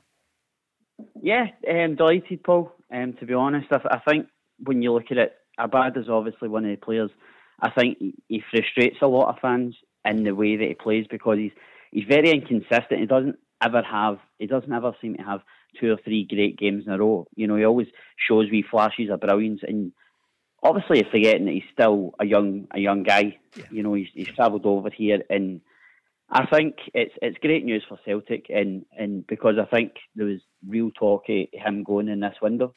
Yeah, 1.22 1.46
um, 1.68 1.96
delighted, 1.96 2.42
Paul. 2.42 2.72
Um, 2.92 3.14
to 3.20 3.26
be 3.26 3.34
honest, 3.34 3.68
I, 3.70 3.80
I 3.90 3.98
think 4.08 4.26
when 4.58 4.82
you 4.82 4.92
look 4.92 5.10
at 5.10 5.18
it, 5.18 5.32
Abad 5.58 5.96
is 5.96 6.08
obviously 6.08 6.48
one 6.48 6.64
of 6.64 6.70
the 6.70 6.76
players. 6.76 7.10
I 7.60 7.70
think 7.70 7.98
he 8.28 8.42
frustrates 8.50 8.96
a 9.02 9.06
lot 9.06 9.28
of 9.28 9.40
fans 9.40 9.76
in 10.04 10.24
the 10.24 10.34
way 10.34 10.56
that 10.56 10.68
he 10.68 10.74
plays 10.74 11.06
because 11.10 11.38
he's 11.38 11.52
he's 11.92 12.04
very 12.08 12.30
inconsistent. 12.30 13.00
He 13.00 13.06
doesn't 13.06 13.36
ever 13.62 13.82
have 13.82 14.18
he 14.38 14.46
doesn't 14.46 14.72
ever 14.72 14.92
seem 15.00 15.16
to 15.16 15.22
have 15.22 15.40
two 15.78 15.92
or 15.92 15.98
three 16.02 16.26
great 16.28 16.58
games 16.58 16.84
in 16.86 16.92
a 16.92 16.98
row. 16.98 17.26
You 17.36 17.46
know, 17.46 17.56
he 17.56 17.64
always 17.64 17.88
shows 18.16 18.50
wee 18.50 18.64
flashes 18.68 19.10
of 19.10 19.20
brilliance 19.20 19.60
and 19.62 19.92
obviously 20.62 20.98
you're 20.98 21.10
forgetting 21.10 21.46
that 21.46 21.52
he's 21.52 21.62
still 21.72 22.14
a 22.18 22.24
young 22.24 22.66
a 22.74 22.80
young 22.80 23.02
guy. 23.02 23.38
Yeah. 23.56 23.64
You 23.70 23.82
know, 23.82 23.94
he's 23.94 24.08
he's 24.14 24.28
travelled 24.28 24.66
over 24.66 24.90
here 24.90 25.22
and 25.28 25.60
I 26.30 26.46
think 26.46 26.76
it's 26.94 27.14
it's 27.20 27.38
great 27.38 27.64
news 27.64 27.84
for 27.88 27.98
Celtic 28.04 28.46
and, 28.48 28.84
and 28.96 29.26
because 29.26 29.56
I 29.60 29.66
think 29.66 29.92
there 30.14 30.26
was 30.26 30.40
real 30.66 30.90
talk 30.92 31.24
of 31.28 31.46
him 31.52 31.82
going 31.84 32.08
in 32.08 32.20
this 32.20 32.36
window 32.42 32.74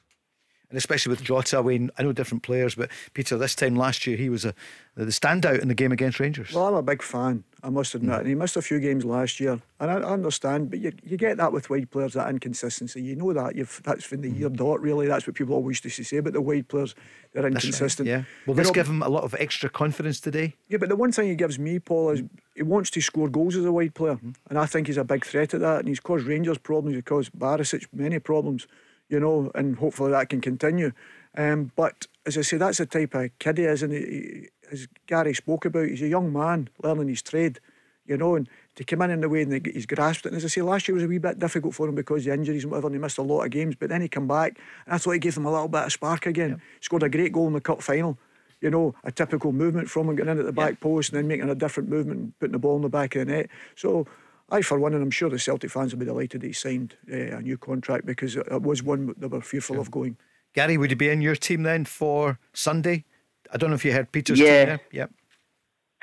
and 0.73 0.79
especially 0.79 1.11
with 1.11 1.23
Jota. 1.23 1.59
I 1.59 1.61
mean, 1.61 1.91
I 1.99 2.03
know 2.03 2.13
different 2.13 2.41
players, 2.41 2.73
but 2.73 2.89
Peter, 3.13 3.37
this 3.37 3.53
time 3.53 3.75
last 3.75 4.07
year 4.07 4.17
he 4.17 4.27
was 4.27 4.43
a 4.43 4.55
the 4.95 5.05
standout 5.05 5.59
in 5.59 5.67
the 5.67 5.75
game 5.75 5.91
against 5.91 6.19
Rangers. 6.19 6.51
Well, 6.51 6.67
I'm 6.67 6.73
a 6.73 6.81
big 6.81 7.03
fan. 7.03 7.43
I 7.61 7.69
must 7.69 7.93
admit, 7.93 8.15
mm. 8.15 8.19
and 8.19 8.27
he 8.27 8.35
missed 8.35 8.57
a 8.57 8.61
few 8.61 8.79
games 8.79 9.05
last 9.05 9.39
year, 9.39 9.59
and 9.79 9.91
I, 9.91 9.95
I, 9.95 10.11
understand. 10.11 10.71
But 10.71 10.79
you, 10.79 10.91
you 11.03 11.15
get 11.15 11.37
that 11.37 11.53
with 11.53 11.69
wide 11.69 11.91
players, 11.91 12.13
that 12.13 12.27
inconsistency. 12.29 13.01
You 13.03 13.15
know 13.15 13.33
that 13.33 13.55
you've 13.55 13.81
that's 13.83 14.03
from 14.03 14.21
the 14.21 14.29
year 14.29 14.49
dot. 14.49 14.81
Really, 14.81 15.07
that's 15.07 15.27
what 15.27 15.35
people 15.35 15.55
always 15.55 15.83
used 15.83 15.95
to 15.97 16.03
say 16.03 16.17
about 16.17 16.33
the 16.33 16.41
wide 16.41 16.67
players. 16.67 16.95
They're 17.33 17.45
inconsistent. 17.45 18.09
Right, 18.09 18.17
yeah. 18.17 18.23
Will 18.47 18.55
this 18.55 18.71
give 18.71 18.87
him 18.87 19.03
a 19.03 19.09
lot 19.09 19.23
of 19.23 19.35
extra 19.39 19.69
confidence 19.69 20.19
today? 20.19 20.55
Yeah, 20.69 20.79
but 20.79 20.89
the 20.89 20.95
one 20.95 21.11
thing 21.11 21.27
he 21.27 21.35
gives 21.35 21.57
me, 21.59 21.79
Paul, 21.79 22.09
is 22.09 22.23
he 22.55 22.63
wants 22.63 22.89
to 22.91 23.01
score 23.01 23.29
goals 23.29 23.55
as 23.55 23.65
a 23.65 23.71
wide 23.71 23.93
player, 23.93 24.15
mm. 24.15 24.35
and 24.49 24.57
I 24.57 24.65
think 24.65 24.87
he's 24.87 24.97
a 24.97 25.03
big 25.03 25.23
threat 25.23 25.53
at 25.53 25.61
that. 25.61 25.79
And 25.79 25.87
he's 25.87 25.99
caused 25.99 26.25
Rangers 26.25 26.57
problems. 26.57 26.95
He's 26.95 27.03
caused 27.03 27.31
Barisic 27.33 27.87
many 27.93 28.17
problems. 28.17 28.67
You 29.13 29.19
know, 29.19 29.51
and 29.53 29.77
hopefully 29.77 30.09
that 30.09 30.29
can 30.29 30.41
continue. 30.41 30.91
Um, 31.37 31.71
but 31.75 32.07
as 32.25 32.35
I 32.35 32.41
say, 32.41 32.57
that's 32.57 32.79
the 32.79 32.87
type 32.87 33.13
of 33.13 33.29
kid 33.37 33.59
he 33.59 33.65
is, 33.65 33.83
and 33.83 33.93
he, 33.93 34.47
as 34.71 34.87
Gary 35.05 35.35
spoke 35.35 35.65
about, 35.65 35.87
he's 35.87 36.01
a 36.01 36.07
young 36.07 36.33
man 36.33 36.69
learning 36.81 37.09
his 37.09 37.21
trade, 37.21 37.59
you 38.07 38.17
know, 38.17 38.35
and 38.35 38.49
to 38.75 38.83
come 38.83 39.03
in 39.03 39.11
in 39.11 39.21
the 39.21 39.29
way 39.29 39.43
and 39.43 39.67
he's 39.67 39.85
grasped 39.85 40.25
it. 40.25 40.29
And 40.29 40.37
as 40.37 40.45
I 40.45 40.47
say, 40.47 40.63
last 40.63 40.87
year 40.87 40.95
was 40.95 41.03
a 41.03 41.07
wee 41.07 41.19
bit 41.19 41.37
difficult 41.37 41.75
for 41.75 41.87
him 41.87 41.93
because 41.93 42.25
the 42.25 42.33
injuries 42.33 42.63
and 42.63 42.71
whatever, 42.71 42.87
and 42.87 42.95
he 42.95 42.99
missed 42.99 43.19
a 43.19 43.21
lot 43.21 43.43
of 43.43 43.51
games. 43.51 43.75
But 43.75 43.89
then 43.89 44.01
he 44.01 44.07
come 44.07 44.27
back, 44.27 44.57
and 44.87 44.95
I 44.95 44.97
thought 44.97 45.11
he 45.11 45.19
gave 45.19 45.35
them 45.35 45.45
a 45.45 45.51
little 45.51 45.67
bit 45.67 45.83
of 45.83 45.93
spark 45.93 46.25
again. 46.25 46.49
Yep. 46.49 46.59
Scored 46.81 47.03
a 47.03 47.09
great 47.09 47.33
goal 47.33 47.45
in 47.45 47.53
the 47.53 47.61
cup 47.61 47.83
final. 47.83 48.17
You 48.61 48.71
know, 48.71 48.95
a 49.03 49.11
typical 49.11 49.51
movement 49.51 49.91
from 49.91 50.09
him 50.09 50.15
getting 50.15 50.31
in 50.31 50.39
at 50.39 50.45
the 50.45 50.53
back 50.53 50.79
post 50.79 51.11
and 51.11 51.19
then 51.19 51.27
making 51.27 51.49
a 51.51 51.55
different 51.55 51.89
movement 51.89 52.19
and 52.19 52.39
putting 52.39 52.53
the 52.53 52.59
ball 52.59 52.77
in 52.77 52.81
the 52.81 52.89
back 52.89 53.15
of 53.15 53.27
the 53.27 53.31
net. 53.31 53.49
So 53.75 54.07
I, 54.53 54.61
for 54.61 54.79
one, 54.79 54.93
and 54.93 55.01
I'm 55.01 55.11
sure 55.11 55.29
the 55.29 55.39
Celtic 55.39 55.71
fans 55.71 55.93
will 55.93 55.99
be 55.99 56.05
delighted 56.05 56.41
that 56.41 56.47
he 56.47 56.53
signed 56.53 56.95
uh, 57.11 57.37
a 57.37 57.41
new 57.41 57.57
contract 57.57 58.05
because 58.05 58.35
it 58.35 58.61
was 58.61 58.83
one 58.83 59.13
they 59.17 59.27
were 59.27 59.41
fearful 59.41 59.79
of 59.79 59.89
going. 59.89 60.17
Gary, 60.53 60.77
would 60.77 60.91
he 60.91 60.95
be 60.95 61.09
in 61.09 61.21
your 61.21 61.35
team 61.35 61.63
then 61.63 61.85
for 61.85 62.39
Sunday? 62.53 63.05
I 63.51 63.57
don't 63.57 63.71
know 63.71 63.75
if 63.75 63.83
you 63.83 63.91
heard 63.91 64.11
Peter's 64.11 64.39
yeah. 64.39 64.65
team 64.65 64.67
there. 64.67 64.79
Yep. 64.91 65.11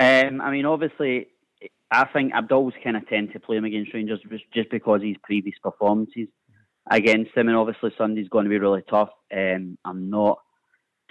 Um, 0.00 0.40
I 0.40 0.50
mean, 0.50 0.66
obviously, 0.66 1.28
I 1.90 2.06
think 2.06 2.32
Abdul's 2.34 2.74
kind 2.82 2.96
of 2.96 3.08
tend 3.08 3.32
to 3.32 3.40
play 3.40 3.56
him 3.56 3.64
against 3.64 3.94
Rangers 3.94 4.20
just 4.52 4.70
because 4.70 5.02
his 5.02 5.16
previous 5.22 5.56
performances 5.62 6.28
against 6.90 7.34
them. 7.34 7.48
and 7.48 7.56
obviously 7.56 7.92
Sunday's 7.96 8.28
going 8.28 8.44
to 8.44 8.50
be 8.50 8.58
really 8.58 8.82
tough. 8.88 9.10
Um, 9.32 9.78
I'm 9.84 10.10
not 10.10 10.38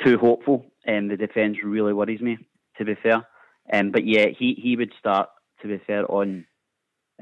too 0.04 0.18
hopeful, 0.18 0.66
and 0.86 0.98
um, 1.04 1.08
the 1.08 1.18
defence 1.18 1.58
really 1.64 1.94
worries 1.94 2.22
me, 2.22 2.38
to 2.78 2.86
be 2.86 2.96
fair. 2.96 3.26
Um, 3.72 3.92
but 3.92 4.06
yeah, 4.06 4.28
he, 4.38 4.60
he 4.62 4.76
would 4.76 4.94
start, 5.00 5.30
to 5.62 5.68
be 5.68 5.80
fair, 5.86 6.10
on 6.10 6.46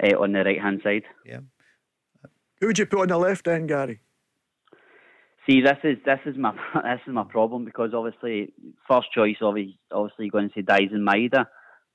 uh, 0.01 0.17
on 0.17 0.33
the 0.33 0.43
right 0.43 0.61
hand 0.61 0.81
side. 0.83 1.03
Yeah. 1.25 1.39
Who 2.59 2.67
would 2.67 2.79
you 2.79 2.85
put 2.85 3.01
on 3.01 3.07
the 3.09 3.17
left 3.17 3.47
end, 3.47 3.69
Gary? 3.69 3.99
See, 5.47 5.61
this 5.61 5.77
is 5.83 5.97
this 6.05 6.19
is 6.25 6.35
my 6.37 6.51
this 6.73 7.01
is 7.07 7.13
my 7.13 7.23
problem 7.23 7.65
because 7.65 7.91
obviously 7.93 8.53
first 8.87 9.07
choice 9.13 9.37
obviously 9.41 9.79
obviously 9.91 10.29
going 10.29 10.49
to 10.49 10.53
say 10.55 10.61
Daizen 10.61 11.07
Maeda, 11.07 11.45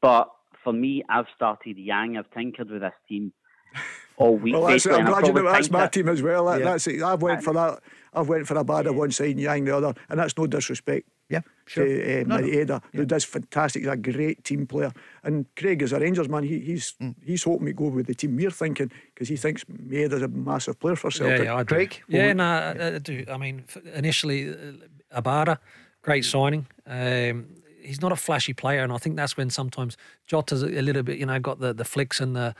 but 0.00 0.30
for 0.64 0.72
me 0.72 1.04
I've 1.08 1.26
started 1.34 1.76
Yang. 1.76 2.16
I've 2.16 2.30
tinkered 2.30 2.70
with 2.70 2.80
this 2.80 2.92
team 3.08 3.32
all 4.16 4.36
week. 4.36 4.54
well, 4.54 4.66
that's, 4.66 4.86
I'm 4.86 5.04
glad 5.04 5.26
you 5.26 5.32
know 5.32 5.50
that's 5.50 5.70
my 5.70 5.86
team 5.88 6.08
as 6.08 6.22
well. 6.22 6.46
That, 6.46 6.60
yeah. 6.60 6.64
That's 6.64 6.86
it. 6.86 7.02
I've 7.02 7.22
went 7.22 7.42
for 7.42 7.52
that. 7.54 7.80
I've 8.14 8.28
went 8.28 8.46
for 8.46 8.56
a 8.56 8.64
bad 8.64 8.86
yeah. 8.86 8.92
one 8.92 9.10
side 9.10 9.30
and 9.30 9.40
Yang 9.40 9.64
the 9.64 9.76
other, 9.76 9.94
and 10.08 10.18
that's 10.18 10.36
no 10.38 10.46
disrespect. 10.46 11.08
Yeah, 11.28 11.40
sure. 11.66 11.86
To, 11.86 12.20
uh, 12.20 12.24
no, 12.26 12.38
Maeda, 12.38 12.68
no. 12.68 12.80
who 12.92 13.06
does 13.06 13.24
fantastic. 13.24 13.82
He's 13.82 13.90
a 13.90 13.96
great 13.96 14.44
team 14.44 14.66
player. 14.66 14.92
And 15.24 15.46
Craig 15.56 15.80
is 15.82 15.92
a 15.92 15.98
Rangers 15.98 16.28
man. 16.28 16.42
He, 16.42 16.58
he's 16.60 16.94
mm. 17.00 17.14
he's 17.24 17.44
hoping 17.44 17.66
to 17.66 17.72
go 17.72 17.88
with 17.88 18.06
the 18.06 18.14
team 18.14 18.36
we're 18.36 18.50
thinking 18.50 18.90
because 19.14 19.28
he 19.28 19.36
thinks 19.36 19.64
Maeda's 19.64 20.22
a 20.22 20.28
massive 20.28 20.78
player 20.78 20.96
for 20.96 21.10
Celtic. 21.10 21.38
Yeah, 21.38 21.44
yeah 21.44 21.56
I 21.56 21.64
Craig? 21.64 22.02
Yeah, 22.08 22.32
no, 22.34 22.44
I, 22.44 22.94
I, 22.94 22.98
do. 22.98 23.24
I 23.30 23.36
mean, 23.38 23.64
initially, 23.94 24.50
uh, 24.50 25.20
Abada, 25.20 25.58
great 26.02 26.24
signing. 26.24 26.66
Um, 26.86 27.46
he's 27.80 28.00
not 28.00 28.12
a 28.12 28.16
flashy 28.16 28.52
player, 28.52 28.82
and 28.82 28.92
I 28.92 28.98
think 28.98 29.16
that's 29.16 29.36
when 29.36 29.50
sometimes 29.50 29.96
Jota's 30.30 30.62
a 30.62 30.82
little 30.82 31.02
bit, 31.02 31.18
you 31.18 31.26
know, 31.26 31.38
got 31.38 31.60
the, 31.60 31.72
the 31.72 31.84
flicks 31.84 32.20
and 32.20 32.36
the 32.36 32.54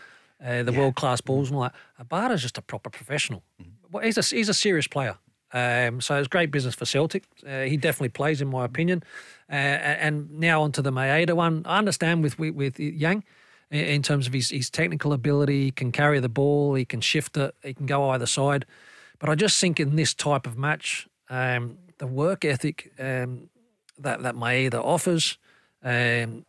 uh, 0.45 0.63
the 0.63 0.73
yeah. 0.73 0.79
world 0.79 0.97
class 0.97 1.21
balls 1.21 1.49
and 1.51 1.57
all 1.57 1.63
that. 1.63 1.75
Abada's 2.01 2.43
just 2.43 2.59
a 2.59 2.63
proper 2.63 2.91
professional. 2.91 3.43
Mm. 3.63 3.73
Well, 3.91 4.05
he's 4.05 4.19
a 4.19 4.23
he's 4.35 4.49
a 4.49 4.55
serious 4.55 4.87
player. 4.87 5.19
Um, 5.53 6.01
so 6.01 6.17
it's 6.17 6.29
great 6.29 6.51
business 6.51 6.75
for 6.75 6.85
Celtic. 6.85 7.25
Uh, 7.47 7.63
he 7.63 7.77
definitely 7.77 8.09
plays, 8.09 8.41
in 8.41 8.49
my 8.49 8.65
opinion. 8.65 9.03
Uh, 9.51 9.55
and 9.55 10.31
now 10.31 10.63
onto 10.63 10.81
the 10.83 10.93
Maeda 10.93 11.35
one. 11.35 11.63
I 11.67 11.79
understand 11.79 12.23
with 12.23 12.39
with, 12.39 12.55
with 12.55 12.81
Yang 12.81 13.25
in 13.71 14.03
terms 14.03 14.27
of 14.27 14.33
his, 14.33 14.51
his 14.51 14.71
technical 14.71 15.13
ability. 15.13 15.65
He 15.65 15.71
can 15.71 15.93
carry 15.93 16.21
the 16.21 16.29
ball. 16.29 16.75
He 16.75 16.85
can 16.85 17.01
shift 17.01 17.37
it. 17.37 17.55
He 17.63 17.75
can 17.75 17.87
go 17.87 18.11
either 18.11 18.27
side. 18.27 18.67
But 19.19 19.31
I 19.31 19.35
just 19.35 19.59
think 19.61 19.81
in 19.81 19.97
this 19.97 20.15
type 20.15 20.47
of 20.47 20.59
match, 20.59 21.09
um, 21.31 21.79
the 21.99 22.07
work 22.07 22.45
ethic 22.45 22.93
um, 22.99 23.49
that 23.99 24.23
that 24.23 24.35
Maeda 24.35 24.83
offers. 24.83 25.39
Um, 25.83 26.45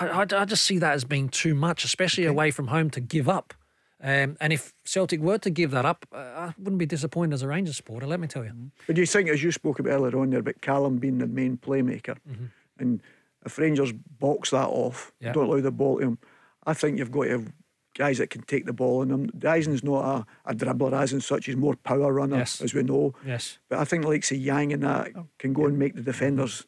I, 0.00 0.06
I, 0.08 0.20
I, 0.22 0.44
just 0.44 0.64
see 0.64 0.78
that 0.78 0.92
as 0.92 1.04
being 1.04 1.28
too 1.28 1.54
much, 1.54 1.84
especially 1.84 2.24
okay. 2.24 2.30
away 2.30 2.50
from 2.50 2.68
home, 2.68 2.90
to 2.90 3.00
give 3.00 3.28
up. 3.28 3.54
Um, 4.02 4.36
and 4.40 4.52
if 4.52 4.74
Celtic 4.84 5.20
were 5.20 5.38
to 5.38 5.50
give 5.50 5.70
that 5.70 5.84
up, 5.84 6.06
uh, 6.12 6.16
I 6.16 6.54
wouldn't 6.58 6.78
be 6.78 6.86
disappointed 6.86 7.34
as 7.34 7.42
a 7.42 7.48
Rangers 7.48 7.76
supporter, 7.76 8.06
let 8.06 8.18
me 8.18 8.26
tell 8.26 8.44
you. 8.44 8.50
Mm-hmm. 8.50 8.66
But 8.86 8.96
do 8.96 9.02
you 9.02 9.06
think, 9.06 9.28
as 9.28 9.42
you 9.42 9.52
spoke 9.52 9.78
about 9.78 9.92
earlier 9.92 10.18
on 10.18 10.30
there, 10.30 10.40
about 10.40 10.60
Callum 10.60 10.98
being 10.98 11.18
the 11.18 11.28
main 11.28 11.56
playmaker, 11.56 12.16
mm-hmm. 12.28 12.46
and 12.78 13.00
if 13.46 13.58
Rangers 13.58 13.92
box 13.92 14.50
that 14.50 14.68
off, 14.68 15.12
yeah. 15.20 15.32
don't 15.32 15.46
allow 15.46 15.60
the 15.60 15.70
ball 15.70 15.98
to 15.98 16.04
him, 16.04 16.18
I 16.66 16.74
think 16.74 16.98
you've 16.98 17.12
got 17.12 17.24
to 17.24 17.30
have 17.30 17.52
guys 17.94 18.18
that 18.18 18.30
can 18.30 18.42
take 18.42 18.66
the 18.66 18.72
ball. 18.72 19.02
And 19.02 19.32
Daizen's 19.32 19.84
not 19.84 20.04
a, 20.04 20.50
a 20.50 20.54
dribbler 20.54 21.00
as 21.00 21.12
and 21.12 21.22
such, 21.22 21.46
he's 21.46 21.56
more 21.56 21.76
power 21.76 22.12
runner, 22.12 22.38
yes. 22.38 22.60
as 22.60 22.74
we 22.74 22.82
know. 22.82 23.14
Yes. 23.24 23.58
But 23.68 23.78
I 23.78 23.84
think 23.84 24.04
like 24.04 24.24
say 24.24 24.36
Yang 24.36 24.72
and 24.72 24.82
that 24.82 25.12
oh, 25.16 25.28
can 25.38 25.52
go 25.52 25.62
yeah. 25.62 25.68
and 25.68 25.78
make 25.78 25.94
the 25.94 26.02
defenders 26.02 26.66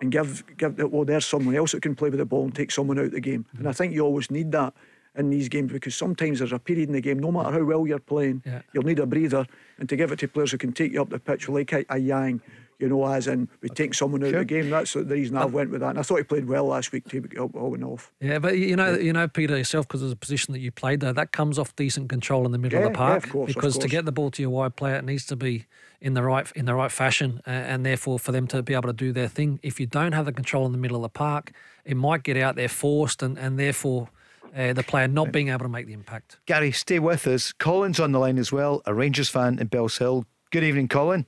and 0.00 0.12
give 0.12 0.44
give 0.58 0.78
well 0.78 1.04
there's 1.06 1.24
someone 1.24 1.56
else 1.56 1.72
that 1.72 1.80
can 1.80 1.94
play 1.94 2.10
with 2.10 2.18
the 2.18 2.26
ball 2.26 2.44
and 2.44 2.54
take 2.54 2.70
someone 2.70 2.98
out 2.98 3.06
of 3.06 3.12
the 3.12 3.20
game. 3.20 3.44
Mm-hmm. 3.44 3.58
And 3.58 3.68
I 3.68 3.72
think 3.72 3.94
you 3.94 4.02
always 4.02 4.30
need 4.30 4.52
that 4.52 4.74
in 5.16 5.30
these 5.30 5.48
games 5.48 5.72
because 5.72 5.94
sometimes 5.94 6.38
there's 6.38 6.52
a 6.52 6.58
period 6.58 6.88
in 6.88 6.94
the 6.94 7.00
game, 7.00 7.18
no 7.18 7.32
matter 7.32 7.50
how 7.50 7.64
well 7.64 7.86
you're 7.86 7.98
playing, 7.98 8.42
yeah. 8.44 8.62
you'll 8.72 8.84
need 8.84 8.98
a 8.98 9.06
breather. 9.06 9.46
And 9.78 9.88
to 9.88 9.96
give 9.96 10.12
it 10.12 10.18
to 10.20 10.28
players 10.28 10.52
who 10.52 10.58
can 10.58 10.72
take 10.72 10.92
you 10.92 11.02
up 11.02 11.10
the 11.10 11.18
pitch, 11.18 11.48
like 11.48 11.72
a, 11.72 11.84
a 11.90 11.98
Yang, 11.98 12.40
you 12.78 12.88
know, 12.88 13.06
as 13.06 13.26
in 13.26 13.48
we 13.62 13.68
take 13.68 13.94
someone 13.94 14.22
out 14.22 14.30
sure. 14.30 14.40
of 14.40 14.48
the 14.48 14.54
game. 14.54 14.70
That's 14.70 14.92
the 14.92 15.04
reason 15.04 15.36
I 15.36 15.44
went 15.46 15.70
with 15.70 15.80
that. 15.80 15.90
And 15.90 15.98
I 15.98 16.02
thought 16.02 16.16
he 16.16 16.24
played 16.24 16.46
well 16.46 16.66
last 16.66 16.92
week 16.92 17.08
to 17.08 17.50
all 17.54 17.74
and 17.74 17.84
off. 17.84 18.12
Yeah, 18.20 18.38
but 18.38 18.58
you 18.58 18.76
know, 18.76 18.92
yeah. 18.92 19.00
you 19.00 19.12
know, 19.12 19.28
Peter 19.28 19.56
yourself, 19.56 19.88
because 19.88 20.02
of 20.02 20.10
the 20.10 20.16
position 20.16 20.52
that 20.52 20.60
you 20.60 20.70
played 20.70 21.00
there, 21.00 21.12
that 21.12 21.32
comes 21.32 21.58
off 21.58 21.74
decent 21.76 22.08
control 22.08 22.44
in 22.44 22.52
the 22.52 22.58
middle 22.58 22.80
yeah, 22.80 22.86
of 22.86 22.92
the 22.92 22.98
park. 22.98 23.22
Yeah, 23.22 23.26
of 23.26 23.32
course, 23.32 23.48
because 23.48 23.76
of 23.76 23.80
course. 23.80 23.90
to 23.90 23.96
get 23.96 24.04
the 24.04 24.12
ball 24.12 24.30
to 24.30 24.42
your 24.42 24.50
wide 24.50 24.76
player, 24.76 24.96
it 24.96 25.04
needs 25.04 25.24
to 25.26 25.36
be 25.36 25.66
in 26.00 26.14
the 26.14 26.22
right 26.22 26.50
in 26.54 26.66
the 26.66 26.74
right 26.74 26.92
fashion, 26.92 27.40
uh, 27.46 27.50
and 27.50 27.86
therefore 27.86 28.18
for 28.18 28.32
them 28.32 28.46
to 28.48 28.62
be 28.62 28.74
able 28.74 28.88
to 28.88 28.92
do 28.92 29.12
their 29.12 29.28
thing. 29.28 29.58
If 29.62 29.80
you 29.80 29.86
don't 29.86 30.12
have 30.12 30.26
the 30.26 30.32
control 30.32 30.66
in 30.66 30.72
the 30.72 30.78
middle 30.78 30.96
of 30.96 31.02
the 31.02 31.08
park, 31.08 31.52
it 31.84 31.96
might 31.96 32.22
get 32.22 32.36
out 32.36 32.56
there 32.56 32.68
forced, 32.68 33.22
and 33.22 33.38
and 33.38 33.58
therefore. 33.58 34.08
Uh, 34.56 34.72
the 34.72 34.82
player 34.82 35.06
not 35.06 35.32
being 35.32 35.48
able 35.48 35.60
to 35.60 35.68
make 35.68 35.86
the 35.86 35.92
impact. 35.92 36.38
Gary, 36.46 36.72
stay 36.72 36.98
with 36.98 37.26
us. 37.26 37.52
Colin's 37.52 38.00
on 38.00 38.12
the 38.12 38.18
line 38.18 38.38
as 38.38 38.50
well, 38.50 38.80
a 38.86 38.94
Rangers 38.94 39.28
fan 39.28 39.58
in 39.58 39.68
Bellshill. 39.68 40.24
Good 40.50 40.64
evening, 40.64 40.88
Colin. 40.88 41.26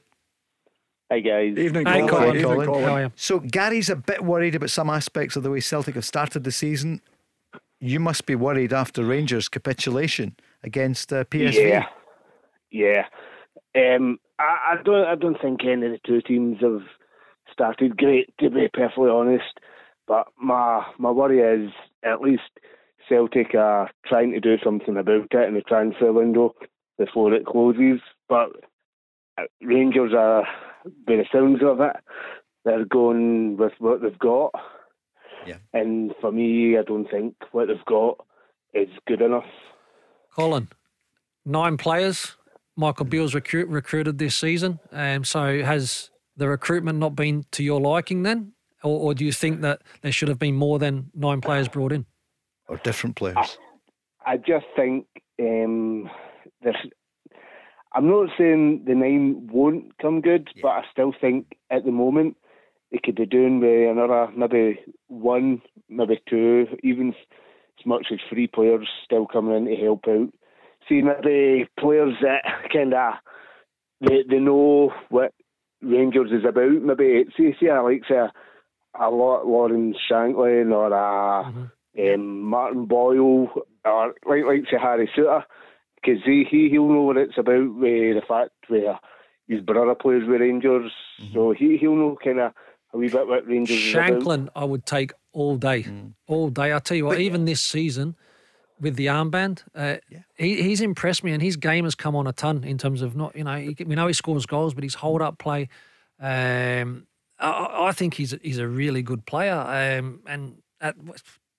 Hi 1.10 1.20
guys. 1.20 1.56
Evening, 1.56 1.86
Hi, 1.86 2.06
Colin. 2.06 2.08
Colin. 2.08 2.36
Evening, 2.36 2.66
Colin. 2.66 2.84
How 2.84 2.94
are 2.94 3.02
you? 3.02 3.12
So 3.16 3.40
Gary's 3.40 3.90
a 3.90 3.96
bit 3.96 4.24
worried 4.24 4.54
about 4.54 4.70
some 4.70 4.88
aspects 4.88 5.36
of 5.36 5.42
the 5.42 5.50
way 5.50 5.60
Celtic 5.60 5.94
have 5.94 6.04
started 6.04 6.44
the 6.44 6.52
season. 6.52 7.00
You 7.80 8.00
must 8.00 8.26
be 8.26 8.34
worried 8.34 8.72
after 8.72 9.04
Rangers' 9.04 9.48
capitulation 9.48 10.36
against 10.62 11.12
uh, 11.12 11.24
PSV. 11.24 11.84
Yeah, 12.70 13.04
yeah. 13.74 13.94
Um, 13.96 14.18
I, 14.38 14.74
I, 14.78 14.82
don't. 14.82 15.06
I 15.06 15.14
don't 15.14 15.40
think 15.40 15.60
any 15.64 15.86
of 15.86 15.92
the 15.92 16.00
two 16.06 16.20
teams 16.22 16.58
have 16.60 16.82
started 17.52 17.96
great, 17.96 18.32
to 18.40 18.50
be 18.50 18.68
perfectly 18.72 19.10
honest. 19.10 19.60
But 20.06 20.26
my 20.40 20.84
my 20.98 21.10
worry 21.10 21.40
is 21.40 21.70
at 22.02 22.20
least 22.20 22.50
Celtic 23.08 23.54
are 23.54 23.90
trying 24.06 24.32
to 24.32 24.40
do 24.40 24.56
something 24.62 24.96
about 24.96 25.28
it 25.32 25.48
in 25.48 25.54
the 25.54 25.62
transfer 25.62 26.12
window 26.12 26.54
before 26.98 27.32
it 27.32 27.46
closes. 27.46 28.00
But 28.28 28.50
uh, 29.38 29.44
Rangers 29.62 30.12
are 30.16 30.46
by 31.06 31.16
the 31.16 31.24
sounds 31.32 31.60
of 31.62 31.80
it, 31.80 31.96
they're 32.64 32.84
going 32.84 33.56
with 33.56 33.72
what 33.78 34.02
they've 34.02 34.18
got. 34.18 34.52
Yeah. 35.46 35.56
And 35.72 36.14
for 36.20 36.32
me, 36.32 36.76
I 36.76 36.82
don't 36.82 37.10
think 37.10 37.34
what 37.52 37.68
they've 37.68 37.84
got 37.86 38.24
is 38.74 38.88
good 39.06 39.22
enough. 39.22 39.44
Colin, 40.34 40.68
nine 41.44 41.76
players. 41.76 42.36
Michael 42.76 43.06
Beale's 43.06 43.34
recruit, 43.34 43.68
recruited 43.68 44.18
this 44.18 44.36
season. 44.36 44.78
Um, 44.92 45.24
so 45.24 45.62
has 45.64 46.10
the 46.36 46.48
recruitment 46.48 46.98
not 46.98 47.16
been 47.16 47.44
to 47.52 47.64
your 47.64 47.80
liking 47.80 48.22
then? 48.22 48.52
Or, 48.84 49.00
or, 49.00 49.14
do 49.14 49.24
you 49.24 49.32
think 49.32 49.62
that 49.62 49.82
there 50.02 50.12
should 50.12 50.28
have 50.28 50.38
been 50.38 50.54
more 50.54 50.78
than 50.78 51.10
nine 51.12 51.40
players 51.40 51.66
brought 51.66 51.90
in? 51.90 52.06
Or 52.68 52.76
different 52.78 53.16
players? 53.16 53.58
I, 54.24 54.32
I 54.32 54.36
just 54.36 54.66
think 54.76 55.06
um, 55.40 56.10
there's 56.62 56.76
I'm 57.94 58.08
not 58.08 58.28
saying 58.36 58.84
the 58.86 58.94
nine 58.94 59.48
won't 59.50 59.96
come 59.98 60.20
good, 60.20 60.48
yeah. 60.54 60.62
but 60.62 60.68
I 60.68 60.82
still 60.92 61.12
think 61.18 61.56
at 61.70 61.84
the 61.84 61.90
moment 61.90 62.36
they 62.92 62.98
could 63.02 63.16
be 63.16 63.26
doing 63.26 63.60
with 63.60 63.90
another 63.90 64.28
maybe 64.36 64.80
one, 65.08 65.62
maybe 65.88 66.20
two, 66.28 66.66
even 66.82 67.14
as 67.78 67.86
much 67.86 68.08
as 68.12 68.18
three 68.28 68.46
players 68.46 68.88
still 69.04 69.26
coming 69.26 69.56
in 69.56 69.64
to 69.66 69.76
help 69.82 70.04
out. 70.08 70.28
See, 70.88 71.02
maybe 71.02 71.68
players 71.78 72.14
that 72.22 72.42
kind 72.72 72.94
of 72.94 73.14
they 74.00 74.22
they 74.28 74.38
know 74.38 74.92
what 75.08 75.32
Rangers 75.82 76.30
is 76.30 76.44
about. 76.46 76.82
Maybe 76.82 77.24
see, 77.36 77.52
see, 77.58 77.70
I 77.70 77.80
like 77.80 78.02
say 78.08 78.16
a, 79.00 79.10
lot 79.10 79.46
Lawrence 79.46 79.96
Shankland 80.10 80.72
or 80.72 80.86
a 80.88 81.44
mm-hmm. 81.44 81.64
Um, 81.98 82.42
Martin 82.42 82.86
Boyle 82.86 83.48
or 83.84 84.14
like 84.26 84.44
like 84.44 84.64
say 84.70 84.78
Harry 84.80 85.10
Souttar 85.16 85.44
because 85.94 86.22
he, 86.24 86.46
he 86.48 86.68
he'll 86.68 86.88
know 86.88 87.02
what 87.02 87.16
it's 87.16 87.38
about 87.38 87.74
with 87.74 88.16
the 88.16 88.22
fact 88.26 88.50
where 88.68 88.98
his 89.46 89.60
brother 89.62 89.94
plays 89.94 90.22
with 90.26 90.40
Rangers, 90.40 90.92
mm-hmm. 91.20 91.34
so 91.34 91.52
he 91.52 91.76
he'll 91.76 91.96
know 91.96 92.16
kind 92.22 92.40
of 92.40 92.52
a 92.92 92.98
wee 92.98 93.08
bit 93.08 93.26
what 93.26 93.46
Rangers. 93.46 93.76
Shankland, 93.76 94.48
I 94.54 94.64
would 94.64 94.86
take 94.86 95.12
all 95.32 95.56
day, 95.56 95.84
mm. 95.84 96.12
all 96.26 96.50
day. 96.50 96.72
I 96.72 96.78
tell 96.78 96.96
you 96.96 97.06
what, 97.06 97.16
but, 97.16 97.20
even 97.20 97.44
this 97.44 97.60
season 97.60 98.16
with 98.80 98.96
the 98.96 99.06
armband, 99.06 99.64
uh, 99.74 99.96
yeah. 100.08 100.20
he, 100.36 100.62
he's 100.62 100.80
impressed 100.80 101.24
me, 101.24 101.32
and 101.32 101.42
his 101.42 101.56
game 101.56 101.84
has 101.84 101.94
come 101.94 102.14
on 102.14 102.26
a 102.26 102.32
ton 102.32 102.64
in 102.64 102.78
terms 102.78 103.02
of 103.02 103.16
not, 103.16 103.34
you 103.34 103.44
know, 103.44 103.56
he, 103.56 103.76
we 103.84 103.94
know 103.94 104.06
he 104.06 104.12
scores 104.12 104.46
goals, 104.46 104.74
but 104.74 104.84
his 104.84 104.94
hold 104.94 105.20
up 105.20 105.38
play. 105.38 105.68
Um, 106.20 107.06
I, 107.38 107.86
I, 107.88 107.92
think 107.92 108.14
he's 108.14 108.34
he's 108.42 108.58
a 108.58 108.66
really 108.66 109.02
good 109.02 109.26
player, 109.26 109.54
um, 109.54 110.20
and 110.26 110.62
at 110.80 110.96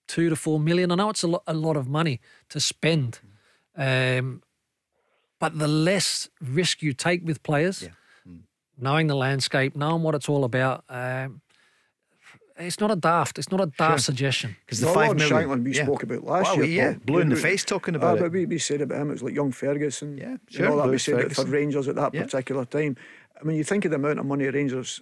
two 0.09 0.27
to 0.27 0.35
four 0.35 0.59
million, 0.59 0.91
I 0.91 0.95
know 0.95 1.09
it's 1.09 1.23
a 1.23 1.27
lot, 1.27 1.43
a 1.47 1.53
lot 1.53 1.77
of 1.77 1.87
money 1.87 2.19
to 2.49 2.59
spend. 2.59 3.19
Um, 3.77 4.41
but 5.39 5.57
the 5.57 5.69
less 5.69 6.27
risk 6.41 6.81
you 6.81 6.91
take 6.91 7.25
with 7.25 7.41
players, 7.43 7.83
yeah. 7.83 7.89
mm. 8.27 8.41
knowing 8.77 9.07
the 9.07 9.15
landscape, 9.15 9.75
knowing 9.75 10.03
what 10.03 10.15
it's 10.15 10.27
all 10.27 10.43
about, 10.43 10.83
um, 10.89 11.41
it's 12.57 12.81
not 12.81 12.91
a 12.91 12.95
daft. 12.97 13.39
It's 13.39 13.51
not 13.51 13.61
a 13.61 13.67
daft 13.67 13.91
sure. 13.91 13.97
suggestion. 13.99 14.57
Because 14.65 14.81
the 14.81 14.87
no, 14.87 14.93
five 14.93 15.15
million 15.15 15.47
Shankland 15.47 15.63
we 15.63 15.75
yeah. 15.75 15.85
spoke 15.85 16.03
about 16.03 16.23
last 16.25 16.57
year, 16.57 16.65
yeah, 16.65 16.93
blue 17.05 17.19
in 17.19 17.29
the 17.29 17.37
face 17.37 17.63
talking 17.63 17.95
about 17.95 18.13
uh, 18.13 18.15
it. 18.15 18.19
But 18.23 18.31
we, 18.33 18.45
we 18.45 18.57
said 18.57 18.81
about 18.81 19.01
him, 19.01 19.09
it 19.09 19.13
was 19.13 19.23
like 19.23 19.33
young 19.33 19.53
Ferguson. 19.53 20.17
Yeah, 20.17 20.37
sure. 20.49 20.65
And 20.65 20.73
all 20.73 20.81
that 20.81 20.89
we 20.89 20.97
said 20.97 21.21
Ferguson. 21.21 21.45
for 21.45 21.51
Rangers 21.51 21.87
at 21.87 21.95
that 21.95 22.13
yeah. 22.13 22.23
particular 22.23 22.65
time. 22.65 22.97
I 23.39 23.45
mean, 23.45 23.55
you 23.55 23.63
think 23.63 23.85
of 23.85 23.91
the 23.91 23.95
amount 23.95 24.19
of 24.19 24.25
money 24.25 24.45
Rangers 24.49 25.01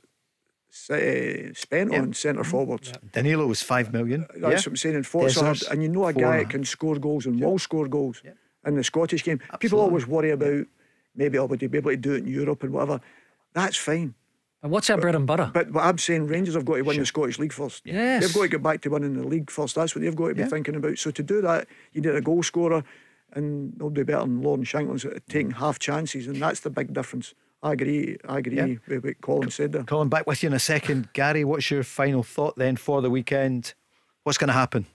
uh, 0.89 1.53
spent 1.53 1.91
yeah. 1.91 2.01
on 2.01 2.13
centre 2.13 2.41
mm-hmm. 2.41 2.51
forwards. 2.51 2.89
Yeah. 2.89 3.09
Danilo 3.11 3.47
was 3.47 3.61
five 3.61 3.91
million. 3.93 4.27
That's 4.29 4.41
yeah. 4.41 4.49
what 4.49 4.67
I'm 4.67 4.75
saying. 4.75 4.95
And, 4.95 5.07
four, 5.07 5.29
so 5.29 5.53
and 5.71 5.81
you 5.81 5.89
know 5.89 6.05
a 6.05 6.13
guy 6.13 6.39
that 6.39 6.49
can 6.49 6.65
score 6.65 6.97
goals 6.97 7.25
and 7.25 7.39
will 7.39 7.59
score 7.59 7.87
goals 7.87 8.21
in 8.65 8.75
the 8.75 8.83
Scottish 8.83 9.23
game. 9.23 9.39
Absolutely. 9.41 9.59
People 9.59 9.79
always 9.79 10.07
worry 10.07 10.31
about 10.31 10.65
maybe 11.15 11.37
oh, 11.37 11.45
would 11.45 11.59
they 11.59 11.67
be 11.67 11.77
able 11.79 11.91
to 11.91 11.97
do 11.97 12.13
it 12.13 12.19
in 12.19 12.27
Europe 12.27 12.63
and 12.63 12.71
whatever. 12.71 13.01
That's 13.53 13.75
fine. 13.75 14.13
And 14.63 14.71
what's 14.71 14.89
our 14.89 14.97
bread 14.97 15.15
and 15.15 15.27
butter? 15.27 15.51
But, 15.53 15.71
but 15.71 15.81
I'm 15.81 15.97
saying 15.97 16.27
Rangers 16.27 16.55
have 16.55 16.65
got 16.65 16.75
to 16.75 16.81
win 16.81 16.95
sure. 16.95 17.01
the 17.01 17.05
Scottish 17.05 17.39
League 17.39 17.53
first. 17.53 17.83
Yes. 17.85 18.23
They've 18.23 18.33
got 18.33 18.41
to 18.43 18.47
get 18.47 18.63
back 18.63 18.81
to 18.81 18.89
winning 18.89 19.13
the 19.13 19.27
league 19.27 19.51
first. 19.51 19.75
That's 19.75 19.95
what 19.95 20.01
they've 20.03 20.15
got 20.15 20.29
to 20.29 20.35
be 20.35 20.41
yeah. 20.41 20.47
thinking 20.47 20.75
about. 20.75 20.97
So 20.97 21.11
to 21.11 21.23
do 21.23 21.41
that, 21.41 21.67
you 21.93 22.01
need 22.01 22.15
a 22.15 22.21
goal 22.21 22.41
scorer, 22.41 22.83
and 23.33 23.73
they'll 23.77 23.91
do 23.91 24.03
better 24.03 24.21
than 24.21 24.41
Lawrence 24.41 24.69
Shankland's 24.69 25.05
taking 25.29 25.51
half 25.51 25.77
chances, 25.79 26.27
and 26.27 26.41
that's 26.41 26.61
the 26.61 26.69
big 26.69 26.93
difference. 26.93 27.35
I 27.63 27.73
agree. 27.73 28.17
I 28.27 28.37
agree 28.39 28.55
yeah. 28.55 28.75
with 28.87 29.03
what 29.03 29.21
Colin 29.21 29.49
said 29.49 29.71
there. 29.71 29.83
Colin, 29.83 30.09
back 30.09 30.27
with 30.27 30.43
you 30.43 30.47
in 30.47 30.53
a 30.53 30.59
second. 30.59 31.11
Gary, 31.13 31.43
what's 31.43 31.71
your 31.71 31.83
final 31.83 32.23
thought 32.23 32.55
then 32.55 32.75
for 32.75 33.01
the 33.01 33.09
weekend? 33.09 33.73
What's 34.23 34.37
going 34.37 34.49
to 34.49 34.53
happen? 34.53 34.85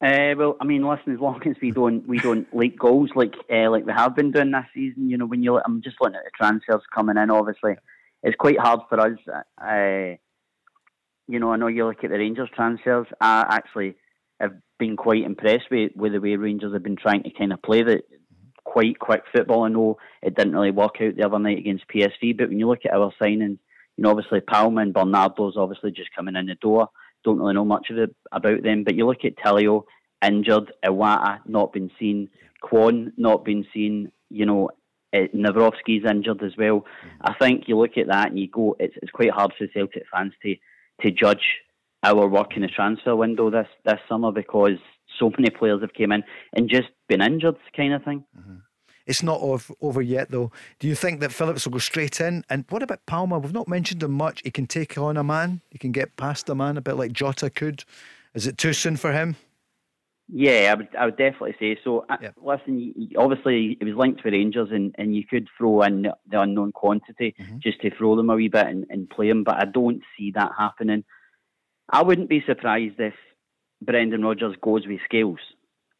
Uh, 0.00 0.34
well, 0.36 0.56
I 0.60 0.64
mean, 0.64 0.86
listen, 0.86 1.12
as 1.12 1.18
long 1.18 1.42
as 1.44 1.56
we 1.60 1.72
don't 1.72 2.06
we 2.06 2.18
don't 2.20 2.46
leak 2.56 2.78
goals 2.78 3.10
like 3.16 3.34
uh, 3.50 3.68
like 3.70 3.84
we 3.84 3.92
have 3.92 4.14
been 4.14 4.30
doing 4.30 4.52
this 4.52 4.64
season, 4.72 5.10
you 5.10 5.16
know, 5.16 5.26
when 5.26 5.42
you 5.42 5.58
I'm 5.64 5.82
just 5.82 5.96
looking 6.00 6.16
at 6.16 6.24
the 6.24 6.30
transfers 6.36 6.82
coming 6.94 7.16
in. 7.16 7.30
Obviously, 7.30 7.74
it's 8.22 8.36
quite 8.36 8.60
hard 8.60 8.80
for 8.88 9.00
us. 9.00 9.18
Uh, 9.60 10.16
you 11.26 11.40
know, 11.40 11.52
I 11.52 11.56
know 11.56 11.66
you 11.66 11.86
look 11.86 12.04
at 12.04 12.10
the 12.10 12.18
Rangers 12.18 12.48
transfers. 12.54 13.06
I 13.20 13.44
actually 13.50 13.96
have 14.38 14.52
been 14.78 14.96
quite 14.96 15.24
impressed 15.24 15.70
with 15.70 15.92
with 15.96 16.12
the 16.12 16.20
way 16.20 16.36
Rangers 16.36 16.72
have 16.74 16.84
been 16.84 16.96
trying 16.96 17.24
to 17.24 17.30
kind 17.30 17.52
of 17.52 17.60
play 17.62 17.82
the 17.82 18.02
quite 18.70 18.98
quick 18.98 19.22
football. 19.32 19.64
I 19.64 19.68
know 19.68 19.98
it 20.22 20.36
didn't 20.36 20.54
really 20.54 20.70
work 20.70 20.96
out 21.00 21.16
the 21.16 21.24
other 21.24 21.38
night 21.38 21.58
against 21.58 21.88
PSV, 21.88 22.36
but 22.36 22.48
when 22.48 22.58
you 22.58 22.68
look 22.68 22.84
at 22.84 22.92
our 22.92 23.12
signings, 23.20 23.58
you 23.96 24.04
know, 24.04 24.10
obviously 24.10 24.40
Palma 24.40 24.82
and 24.82 24.94
Bernardo's 24.94 25.56
obviously 25.56 25.90
just 25.90 26.14
coming 26.14 26.36
in 26.36 26.46
the 26.46 26.54
door 26.56 26.88
don't 27.24 27.38
really 27.38 27.54
know 27.54 27.64
much 27.64 27.90
of 27.90 27.98
it 27.98 28.14
about 28.32 28.62
them. 28.62 28.84
But 28.84 28.94
you 28.94 29.06
look 29.06 29.24
at 29.24 29.36
Tilio, 29.36 29.84
injured, 30.24 30.72
Iwata 30.84 31.40
not 31.46 31.72
been 31.72 31.90
seen, 31.98 32.28
Kwon 32.62 33.12
not 33.16 33.44
been 33.44 33.66
seen, 33.72 34.12
you 34.30 34.46
know, 34.46 34.70
uh, 35.14 35.26
Nawrocki's 35.34 36.04
injured 36.08 36.42
as 36.42 36.56
well. 36.56 36.84
I 37.20 37.34
think 37.34 37.64
you 37.66 37.78
look 37.78 37.96
at 37.96 38.08
that 38.08 38.28
and 38.28 38.38
you 38.38 38.48
go, 38.48 38.76
it's, 38.78 38.94
it's 39.02 39.10
quite 39.10 39.30
hard 39.30 39.52
for 39.56 39.66
Celtic 39.72 40.04
fans 40.12 40.34
to, 40.42 40.54
to 41.02 41.10
judge 41.10 41.60
our 42.02 42.28
work 42.28 42.56
in 42.56 42.62
the 42.62 42.68
transfer 42.68 43.16
window 43.16 43.50
this, 43.50 43.66
this 43.84 44.00
summer 44.08 44.30
because 44.30 44.78
so 45.18 45.30
many 45.36 45.50
players 45.50 45.80
have 45.80 45.92
came 45.92 46.12
in 46.12 46.22
and 46.54 46.68
just 46.68 46.88
been 47.08 47.20
injured 47.20 47.56
kind 47.76 47.94
of 47.94 48.04
thing. 48.04 48.24
Mm-hmm. 48.38 48.56
It's 49.06 49.22
not 49.22 49.40
over 49.40 50.02
yet, 50.02 50.30
though. 50.30 50.52
Do 50.78 50.86
you 50.86 50.94
think 50.94 51.20
that 51.20 51.32
Phillips 51.32 51.64
will 51.64 51.72
go 51.72 51.78
straight 51.78 52.20
in? 52.20 52.44
And 52.50 52.66
what 52.68 52.82
about 52.82 53.06
Palma? 53.06 53.38
We've 53.38 53.54
not 53.54 53.66
mentioned 53.66 54.02
him 54.02 54.12
much. 54.12 54.42
He 54.44 54.50
can 54.50 54.66
take 54.66 54.98
on 54.98 55.16
a 55.16 55.24
man. 55.24 55.62
He 55.70 55.78
can 55.78 55.92
get 55.92 56.18
past 56.18 56.50
a 56.50 56.54
man 56.54 56.76
a 56.76 56.82
bit 56.82 56.92
like 56.94 57.12
Jota 57.12 57.48
could. 57.48 57.84
Is 58.34 58.46
it 58.46 58.58
too 58.58 58.74
soon 58.74 58.98
for 58.98 59.12
him? 59.12 59.36
Yeah, 60.30 60.72
I 60.72 60.74
would, 60.74 60.88
I 60.94 61.04
would 61.06 61.16
definitely 61.16 61.56
say 61.58 61.78
so. 61.82 62.04
Yeah. 62.20 62.32
Listen, 62.42 62.92
obviously 63.16 63.78
it 63.80 63.84
was 63.84 63.94
linked 63.94 64.22
with 64.22 64.34
Rangers, 64.34 64.68
and, 64.70 64.94
and 64.98 65.16
you 65.16 65.24
could 65.24 65.48
throw 65.56 65.80
in 65.82 66.02
the 66.02 66.40
unknown 66.40 66.72
quantity 66.72 67.34
mm-hmm. 67.40 67.60
just 67.62 67.80
to 67.80 67.90
throw 67.96 68.14
them 68.14 68.28
a 68.28 68.34
wee 68.34 68.48
bit 68.48 68.66
and, 68.66 68.84
and 68.90 69.08
play 69.08 69.28
them, 69.28 69.42
but 69.42 69.56
I 69.56 69.64
don't 69.64 70.02
see 70.18 70.32
that 70.32 70.52
happening. 70.58 71.04
I 71.88 72.02
wouldn't 72.02 72.28
be 72.28 72.44
surprised 72.46 72.96
if 73.00 73.14
Brendan 73.82 74.22
Rodgers 74.24 74.56
goes 74.62 74.86
with 74.86 75.00
Scales 75.04 75.38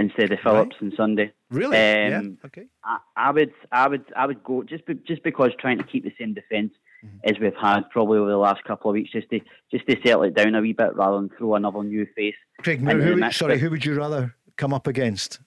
instead 0.00 0.32
of 0.32 0.38
Phillips 0.40 0.76
right. 0.80 0.92
on 0.92 0.96
Sunday. 0.96 1.32
Really? 1.50 1.76
Um, 1.76 2.38
yeah. 2.42 2.46
Okay. 2.46 2.66
I, 2.84 2.98
I, 3.16 3.30
would, 3.30 3.52
I 3.72 3.88
would, 3.88 4.04
I 4.16 4.26
would 4.26 4.42
go 4.44 4.62
just 4.62 4.86
be, 4.86 4.94
just 4.94 5.22
because 5.22 5.50
trying 5.58 5.78
to 5.78 5.84
keep 5.84 6.04
the 6.04 6.12
same 6.18 6.34
defence 6.34 6.72
mm-hmm. 7.04 7.16
as 7.24 7.38
we've 7.40 7.54
had 7.60 7.88
probably 7.90 8.18
over 8.18 8.30
the 8.30 8.36
last 8.36 8.64
couple 8.64 8.90
of 8.90 8.94
weeks, 8.94 9.10
just 9.10 9.28
to 9.30 9.40
just 9.72 9.86
to 9.88 9.96
settle 10.04 10.24
it 10.24 10.34
down 10.34 10.54
a 10.54 10.60
wee 10.60 10.72
bit 10.72 10.94
rather 10.94 11.16
than 11.16 11.30
throw 11.36 11.54
another 11.54 11.82
new 11.82 12.06
face. 12.16 12.34
Craig, 12.60 12.80
who, 12.80 13.00
who 13.00 13.32
sorry, 13.32 13.58
who 13.58 13.70
would 13.70 13.84
you 13.84 13.94
rather 13.94 14.34
come 14.56 14.72
up 14.72 14.86
against? 14.86 15.40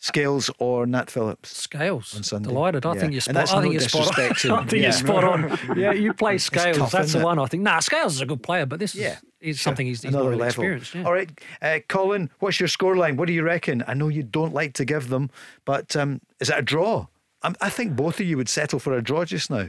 Scales 0.00 0.48
or 0.58 0.86
Nat 0.86 1.10
Phillips? 1.10 1.56
Scales. 1.56 2.14
On 2.16 2.22
Sunday. 2.22 2.48
Delighted. 2.50 2.86
I 2.86 2.94
Yeah. 2.94 3.00
think 3.00 3.12
you're 3.12 3.20
spot. 3.20 3.34
that's 3.34 3.52
I 3.52 3.56
no 3.56 3.62
think 3.62 3.72
you're 3.74 3.80
spot 3.88 4.18
on. 4.18 4.24
I 4.58 4.64
think 4.64 4.72
Yeah. 4.72 4.78
you're 4.80 4.92
spot 4.92 5.24
on. 5.24 5.58
Yeah, 5.76 5.92
you 6.04 6.12
play 6.14 6.38
Scales. 6.38 6.78
tough, 6.78 6.92
That's 6.92 7.12
the 7.12 7.20
it? 7.20 7.24
one. 7.24 7.38
I 7.38 7.46
think. 7.46 7.62
Nah, 7.64 7.80
Scales 7.80 8.14
is 8.14 8.20
a 8.20 8.26
good 8.26 8.42
player, 8.42 8.64
but 8.64 8.78
this 8.78 8.94
Yeah. 8.94 9.16
is, 9.40 9.56
is 9.56 9.60
something 9.60 9.86
he's, 9.86 10.02
he's 10.02 10.10
Another 10.12 10.24
not 10.24 10.30
really 10.30 10.40
level. 10.40 10.48
experienced. 10.64 10.94
Yeah. 10.94 11.02
All 11.04 11.12
right, 11.12 11.30
uh, 11.62 11.78
Colin, 11.88 12.30
what's 12.38 12.60
your 12.60 12.68
scoreline? 12.68 13.16
What 13.16 13.26
do 13.26 13.32
you 13.32 13.42
reckon? 13.42 13.82
I 13.88 13.94
know 13.94 14.06
you 14.08 14.22
don't 14.22 14.54
like 14.54 14.74
to 14.74 14.84
give 14.84 15.08
them, 15.08 15.30
but 15.64 15.96
um, 15.96 16.20
is 16.40 16.48
it 16.50 16.58
a 16.58 16.62
draw? 16.62 17.06
i 17.42 17.52
I 17.60 17.68
think 17.70 17.96
both 17.96 18.20
of 18.20 18.26
you 18.26 18.36
would 18.36 18.48
settle 18.48 18.78
for 18.78 18.92
a 18.96 19.02
draw 19.02 19.24
just 19.24 19.50
now. 19.50 19.66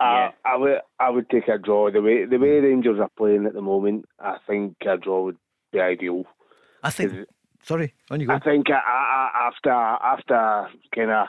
I, 0.00 0.30
I 0.44 0.56
would 0.56 0.78
I 0.98 1.10
would 1.10 1.28
take 1.28 1.48
a 1.48 1.58
draw. 1.58 1.90
The 1.90 2.00
way 2.00 2.24
the 2.24 2.38
way 2.38 2.60
Rangers 2.60 2.98
are 3.00 3.10
playing 3.18 3.46
at 3.46 3.52
the 3.54 3.60
moment, 3.62 4.06
I 4.18 4.36
think 4.46 4.76
a 4.86 4.96
draw 4.96 5.24
would 5.24 5.36
be 5.72 5.80
ideal. 5.80 6.24
I 6.82 6.90
think. 6.90 7.26
Sorry, 7.62 7.92
on 8.10 8.20
you 8.20 8.26
go. 8.26 8.34
I 8.34 8.38
think 8.40 8.66
I, 8.70 8.80
I, 8.84 9.48
after 9.48 9.70
after 9.70 10.68
kind 10.94 11.10
of 11.10 11.28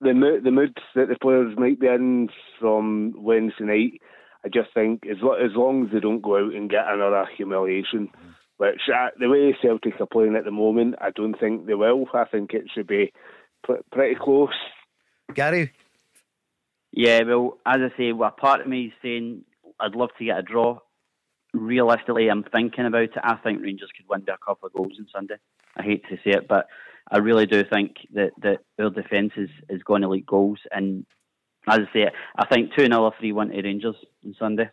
the 0.00 0.14
mood 0.14 0.44
the 0.44 0.50
moods 0.50 0.74
that 0.94 1.08
the 1.08 1.16
players 1.20 1.56
might 1.58 1.78
be 1.78 1.86
in 1.86 2.28
from 2.58 3.14
Wednesday 3.16 3.64
night, 3.64 4.00
I 4.44 4.48
just 4.48 4.72
think 4.72 5.04
as 5.10 5.18
lo- 5.22 5.34
as 5.34 5.52
long 5.54 5.86
as 5.86 5.92
they 5.92 6.00
don't 6.00 6.22
go 6.22 6.36
out 6.36 6.54
and 6.54 6.70
get 6.70 6.86
another 6.88 7.26
humiliation, 7.36 8.08
which 8.56 8.80
uh, 8.94 9.08
the 9.18 9.28
way 9.28 9.56
Celtic 9.60 10.00
are 10.00 10.06
playing 10.06 10.36
at 10.36 10.44
the 10.44 10.50
moment, 10.50 10.94
I 11.00 11.10
don't 11.10 11.38
think 11.38 11.66
they 11.66 11.74
will. 11.74 12.06
I 12.14 12.24
think 12.24 12.52
it 12.54 12.64
should 12.74 12.86
be 12.86 13.12
pr- 13.62 13.84
pretty 13.92 14.16
close. 14.20 14.54
Gary, 15.34 15.72
Yeah, 16.92 17.22
well, 17.22 17.58
as 17.66 17.80
I 17.80 17.96
say, 17.96 18.12
well, 18.12 18.30
part 18.30 18.62
of 18.62 18.66
me 18.66 18.86
is 18.86 18.92
saying 19.02 19.44
I'd 19.78 19.94
love 19.94 20.10
to 20.18 20.24
get 20.24 20.38
a 20.38 20.42
draw. 20.42 20.78
Realistically, 21.52 22.28
I'm 22.28 22.44
thinking 22.44 22.86
about 22.86 23.02
it. 23.02 23.10
I 23.22 23.36
think 23.36 23.62
Rangers 23.62 23.90
could 23.96 24.06
win 24.08 24.20
by 24.20 24.34
a 24.34 24.38
couple 24.38 24.66
of 24.66 24.72
goals 24.72 24.92
on 24.98 25.06
Sunday. 25.12 25.36
I 25.76 25.82
hate 25.82 26.04
to 26.08 26.16
say 26.16 26.36
it, 26.36 26.48
but 26.48 26.66
I 27.10 27.18
really 27.18 27.46
do 27.46 27.64
think 27.64 27.96
that, 28.14 28.30
that 28.42 28.60
our 28.78 28.90
defence 28.90 29.32
is, 29.36 29.50
is 29.68 29.82
going 29.82 30.02
to 30.02 30.08
leak 30.08 30.26
goals. 30.26 30.60
And 30.70 31.06
as 31.68 31.80
I 31.80 31.92
say, 31.92 32.10
I 32.36 32.46
think 32.46 32.70
2 32.76 32.86
0 32.86 33.02
or 33.02 33.12
3 33.18 33.32
1 33.32 33.48
to 33.48 33.62
Rangers 33.62 33.96
on 34.24 34.34
Sunday. 34.38 34.70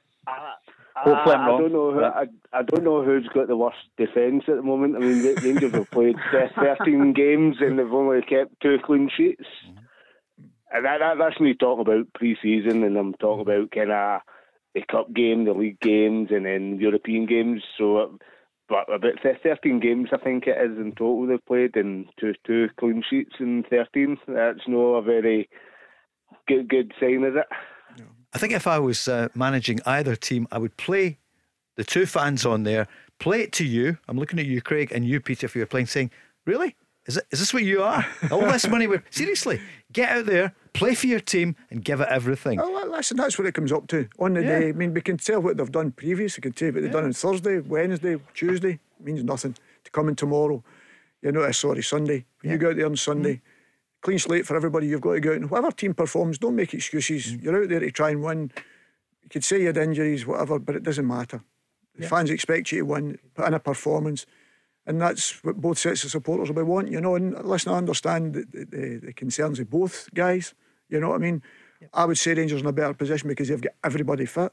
Hopefully, 1.04 1.36
I'm 1.36 1.42
I 1.42 1.48
wrong. 1.48 1.62
don't 1.62 1.74
know. 1.74 1.92
Who, 1.92 2.04
I, 2.04 2.26
I 2.54 2.64
don't 2.64 2.84
know 2.84 3.04
who's 3.04 3.28
got 3.34 3.48
the 3.48 3.56
worst 3.56 3.78
defence 3.98 4.44
at 4.48 4.56
the 4.56 4.64
moment. 4.64 4.96
I 4.96 5.00
mean, 5.00 5.22
the 5.22 5.40
Rangers 5.44 5.74
have 5.74 5.92
played 5.92 6.16
thirteen 6.32 7.14
games 7.14 7.58
and 7.60 7.78
they've 7.78 7.94
only 7.94 8.22
kept 8.22 8.60
two 8.62 8.78
clean 8.84 9.10
sheets. 9.16 9.46
Mm-hmm. 9.68 9.84
And 10.74 10.86
that, 10.86 10.98
that 11.00 11.18
that's 11.20 11.40
me 11.40 11.54
talking 11.54 11.82
about 11.82 12.14
pre-season, 12.14 12.84
and 12.84 12.98
I'm 12.98 13.14
talking 13.14 13.42
about 13.42 13.72
kind 13.72 13.92
of 13.92 14.22
the 14.78 14.86
cup 14.92 15.14
game, 15.14 15.46
the 15.46 15.54
league 15.54 15.80
games, 15.80 16.30
and 16.32 16.46
then 16.46 16.80
European 16.80 17.26
games. 17.26 17.62
So, 17.78 18.18
but 18.70 18.92
about 18.92 19.14
thirteen 19.44 19.80
games, 19.80 20.10
I 20.12 20.18
think 20.18 20.46
it 20.48 20.58
is 20.58 20.78
in 20.78 20.92
total 20.92 21.28
they've 21.28 21.46
played, 21.46 21.76
and 21.76 22.08
two 22.20 22.34
two 22.46 22.70
clean 22.80 23.04
sheets 23.10 23.36
in 23.40 23.64
thirteen. 23.70 24.18
That's 24.28 24.68
no 24.68 24.96
a 24.96 25.02
very 25.02 25.50
good 26.48 26.70
good 26.70 26.94
sign, 27.00 27.24
is 27.24 27.36
it? 27.36 28.04
I 28.34 28.38
think 28.38 28.54
if 28.54 28.68
I 28.68 28.78
was 28.78 29.08
uh, 29.08 29.30
managing 29.34 29.80
either 29.86 30.16
team, 30.16 30.48
I 30.52 30.58
would 30.60 30.78
play 30.78 31.18
the 31.76 31.84
two 31.84 32.06
fans 32.06 32.46
on 32.46 32.64
there, 32.64 32.88
play 33.20 33.42
it 33.42 33.52
to 33.54 33.66
you. 33.66 33.98
I'm 34.08 34.18
looking 34.18 34.38
at 34.38 34.46
you, 34.46 34.62
Craig, 34.62 34.92
and 34.94 35.06
you, 35.06 35.22
Peter, 35.22 35.46
if 35.46 35.56
you 35.56 35.62
were 35.62 35.68
playing, 35.68 35.88
saying, 35.88 36.12
Really? 36.46 36.76
Is, 37.08 37.18
it, 37.18 37.26
is 37.32 37.40
this 37.40 37.54
what 37.54 37.64
you 37.64 37.82
are? 37.84 38.06
All 38.32 38.42
this 38.42 38.68
money? 38.68 38.86
we 38.86 39.00
seriously, 39.10 39.62
get 39.94 40.12
out 40.12 40.26
there, 40.26 40.54
play 40.78 40.96
for 40.96 41.08
your 41.08 41.20
team, 41.20 41.56
and 41.72 41.84
give 41.84 42.00
it 42.02 42.08
everything. 42.10 42.60
Oh, 42.60 42.72
well, 42.72 42.90
listen, 42.90 43.18
that's 43.18 43.38
what 43.38 43.48
it 43.48 43.54
comes 43.54 43.72
up 43.72 43.88
to 43.88 44.08
on 44.20 44.34
the 44.34 44.42
Yeah. 44.42 44.60
day. 44.60 44.70
I 44.70 44.72
mean, 44.74 44.94
we 44.94 45.02
can 45.02 45.18
tell 45.18 45.42
what 45.42 45.58
they've 45.58 45.72
done 45.72 45.92
previous. 45.92 46.38
We 46.38 46.42
can 46.42 46.54
tell 46.54 46.72
what 46.72 46.82
they've 46.82 46.92
done 46.92 47.06
on 47.06 47.14
Thursday, 47.14 47.60
Wednesday, 47.60 48.18
Tuesday. 48.34 48.80
It 49.00 49.06
means 49.06 49.24
nothing. 49.24 49.56
To 49.84 49.92
come 49.92 50.10
in 50.10 50.16
tomorrow, 50.16 50.64
you 51.22 51.32
know, 51.32 51.42
uh, 51.42 51.52
sorry, 51.52 51.82
Sunday. 51.84 52.26
When 52.42 52.52
you 52.52 52.58
go 52.58 52.70
out 52.70 52.76
there 52.76 52.86
on 52.86 52.96
Sunday, 52.98 53.42
clean 54.02 54.20
slate 54.20 54.46
for 54.46 54.56
everybody. 54.56 54.88
You've 54.88 55.02
got 55.02 55.14
to 55.14 55.20
go 55.20 55.32
out 55.32 55.38
and 55.38 55.50
whatever 55.50 55.72
team 55.72 55.94
performs, 55.94 56.38
don't 56.38 56.56
make 56.56 56.74
excuses. 56.74 57.34
You're 57.36 57.64
out 57.64 57.70
there 57.70 57.80
to 57.80 57.92
try 57.92 58.10
and 58.12 58.22
win. 58.24 58.52
You 59.24 59.30
could 59.30 59.44
say 59.44 59.60
you 59.62 59.68
had 59.68 59.78
injuries, 59.78 60.26
whatever, 60.26 60.60
but 60.60 60.76
it 60.76 60.84
doesn't 60.84 61.08
matter. 61.08 61.42
The 61.98 62.08
fans 62.08 62.30
expect 62.30 62.72
you 62.72 62.80
to 62.80 62.86
win, 62.86 63.18
put 63.34 63.48
in 63.48 63.54
a 63.54 63.60
performance. 63.60 64.26
And 64.86 65.02
that's 65.02 65.44
what 65.44 65.58
both 65.60 65.78
sets 65.80 66.04
of 66.06 66.12
supporters 66.12 66.48
will 66.50 66.56
be 66.56 66.62
wanting, 66.62 66.94
you 66.94 67.02
know. 67.02 67.16
And 67.16 67.34
listen, 67.44 67.74
I 67.74 67.78
understand 67.78 68.36
the, 68.36 68.46
the, 68.66 69.00
the 69.08 69.14
concerns 69.14 69.60
of 69.60 69.70
both 69.70 70.08
guys. 70.14 70.54
You 70.90 71.00
know 71.00 71.10
what 71.10 71.16
I 71.16 71.20
mean? 71.20 71.42
I 71.94 72.06
would 72.06 72.18
say 72.18 72.34
Rangers 72.34 72.62
in 72.62 72.68
a 72.68 72.72
better 72.74 72.94
position 72.94 73.28
because 73.30 73.50
they've 73.50 73.62
got 73.62 73.74
everybody 73.84 74.26
fit. 74.26 74.52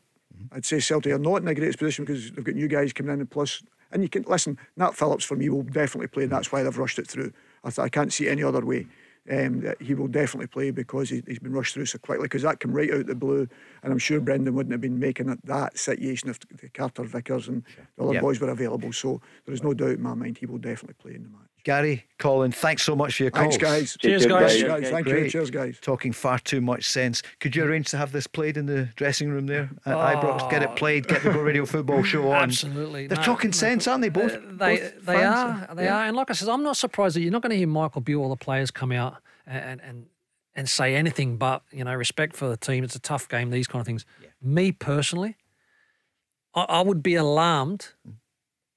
I'd 0.53 0.65
say 0.67 0.81
Celtic 0.81 1.13
are 1.13 1.19
not 1.19 1.37
in 1.37 1.45
the 1.45 1.55
greatest 1.55 1.79
position 1.79 2.05
because 2.05 2.31
they've 2.33 2.45
got 2.45 2.55
new 2.55 2.69
guys 2.69 2.93
coming 2.93 3.13
in 3.13 3.21
and 3.21 3.31
plus. 3.31 3.63
And 3.93 4.03
you 4.03 4.09
can 4.09 4.25
listen. 4.27 4.59
Nat 4.77 4.95
Phillips 4.97 5.25
for 5.25 5.37
me 5.37 5.49
will 5.49 5.63
definitely 5.63 6.09
play. 6.09 6.25
And 6.25 6.33
that's 6.33 6.51
why 6.51 6.63
they've 6.63 6.77
rushed 6.77 6.99
it 6.99 7.07
through. 7.07 7.33
I, 7.63 7.71
th- 7.71 7.79
I 7.79 7.89
can't 7.89 8.13
see 8.13 8.29
any 8.29 8.43
other 8.43 8.65
way. 8.65 8.87
Um, 9.31 9.61
that 9.63 9.81
he 9.81 9.95
will 9.95 10.09
definitely 10.09 10.49
play 10.49 10.71
because 10.71 11.09
he, 11.09 11.23
he's 11.27 11.39
been 11.39 11.53
rushed 11.55 11.73
through 11.73 11.87
so 11.87 11.97
quickly. 11.99 12.25
Because 12.27 12.43
that 12.43 12.61
came 12.61 12.73
right 12.73 12.93
out 12.93 13.07
the 13.07 13.15
blue, 13.15 13.49
and 13.83 13.91
I'm 13.93 13.99
sure 13.99 14.21
Brendan 14.21 14.55
wouldn't 14.55 14.73
have 14.73 14.83
been 14.83 14.99
making 14.99 15.31
it 15.31 15.39
that 15.47 15.79
situation 15.79 16.29
if 16.29 16.41
the 16.41 16.69
Carter 16.69 17.05
Vickers 17.05 17.49
and 17.49 17.63
the 17.97 18.03
other 18.05 18.13
Yep. 18.15 18.23
boys 18.23 18.41
were 18.41 18.51
available. 18.51 18.93
So 18.93 19.23
there 19.47 19.55
is 19.55 19.63
no 19.63 19.73
doubt 19.73 19.93
in 19.93 20.03
my 20.03 20.13
mind 20.13 20.37
he 20.37 20.45
will 20.47 20.59
definitely 20.59 20.97
play 21.01 21.15
in 21.15 21.23
the 21.23 21.31
match. 21.31 21.54
Gary, 21.65 22.05
Colin, 22.19 22.53
thanks 22.53 22.83
so 22.83 22.95
much 22.95 23.17
for 23.17 23.23
your 23.25 23.31
calls. 23.31 23.57
Thanks, 23.57 23.57
guys. 23.57 23.97
Cheers, 23.99 24.27
guys. 24.27 24.53
Cheers, 24.57 24.69
guys. 24.69 24.91
Thank 24.91 25.09
you. 25.09 25.31
Cheers, 25.31 25.51
guys. 25.51 25.79
Talking 25.81 26.13
far 26.13 26.39
too 26.39 26.61
much 26.61 26.85
sense. 26.89 27.23
Could 27.41 27.57
you 27.57 27.65
arrange 27.65 27.89
to 27.89 27.97
have 27.97 28.13
this 28.13 28.27
played 28.27 28.59
in 28.59 28.67
the 28.67 28.85
dressing 28.97 29.31
room 29.31 29.47
there 29.47 29.71
at 29.87 29.97
Ibrox? 29.97 30.51
Get 30.51 30.63
it 30.63 30.77
played, 30.77 31.09
get 31.09 31.23
the 31.23 31.31
Go 31.31 31.41
Radio 31.41 31.65
Football 31.65 32.03
Show 32.03 32.31
on. 32.31 32.45
Absolutely. 32.45 33.07
They're 33.07 33.17
No, 33.17 33.25
talking 33.25 33.49
no. 33.51 33.55
sense, 33.57 33.89
aren't 33.89 34.03
they? 34.03 34.11
Both. 34.11 34.35
Uh, 34.35 34.41
they 34.59 34.77
both 34.77 35.05
they 35.07 35.13
fans? 35.15 35.69
are 35.71 35.75
they 35.75 35.85
Yeah. 35.85 35.97
are, 35.97 36.05
and 36.07 36.15
like 36.17 36.29
I 36.31 36.35
said, 36.35 36.51
I'm 36.51 36.63
not 36.63 36.77
surprised 36.77 37.17
that 37.17 37.23
you're 37.23 37.33
not 37.33 37.41
going 37.43 37.51
to 37.51 37.57
hear 37.57 37.67
Michael 37.67 38.03
Beale 38.03 38.21
or 38.21 38.29
the 38.29 38.37
players 38.37 38.71
come 38.71 38.93
out 38.93 39.17
and 39.47 39.81
and 39.81 40.07
and 40.55 40.69
say 40.69 40.95
anything 40.95 41.37
but 41.39 41.63
you 41.73 41.83
know 41.83 41.95
respect 41.95 42.37
for 42.37 42.47
the 42.47 42.59
team. 42.59 42.85
It's 42.85 42.95
a 42.95 43.01
tough 43.01 43.27
game. 43.27 43.49
These 43.49 43.69
kind 43.69 43.81
of 43.81 43.87
things. 43.87 44.05
Me 44.43 44.71
personally, 44.71 45.37
I, 46.55 46.63
I 46.65 46.81
would 46.83 47.03
be 47.03 47.15
alarmed 47.15 47.89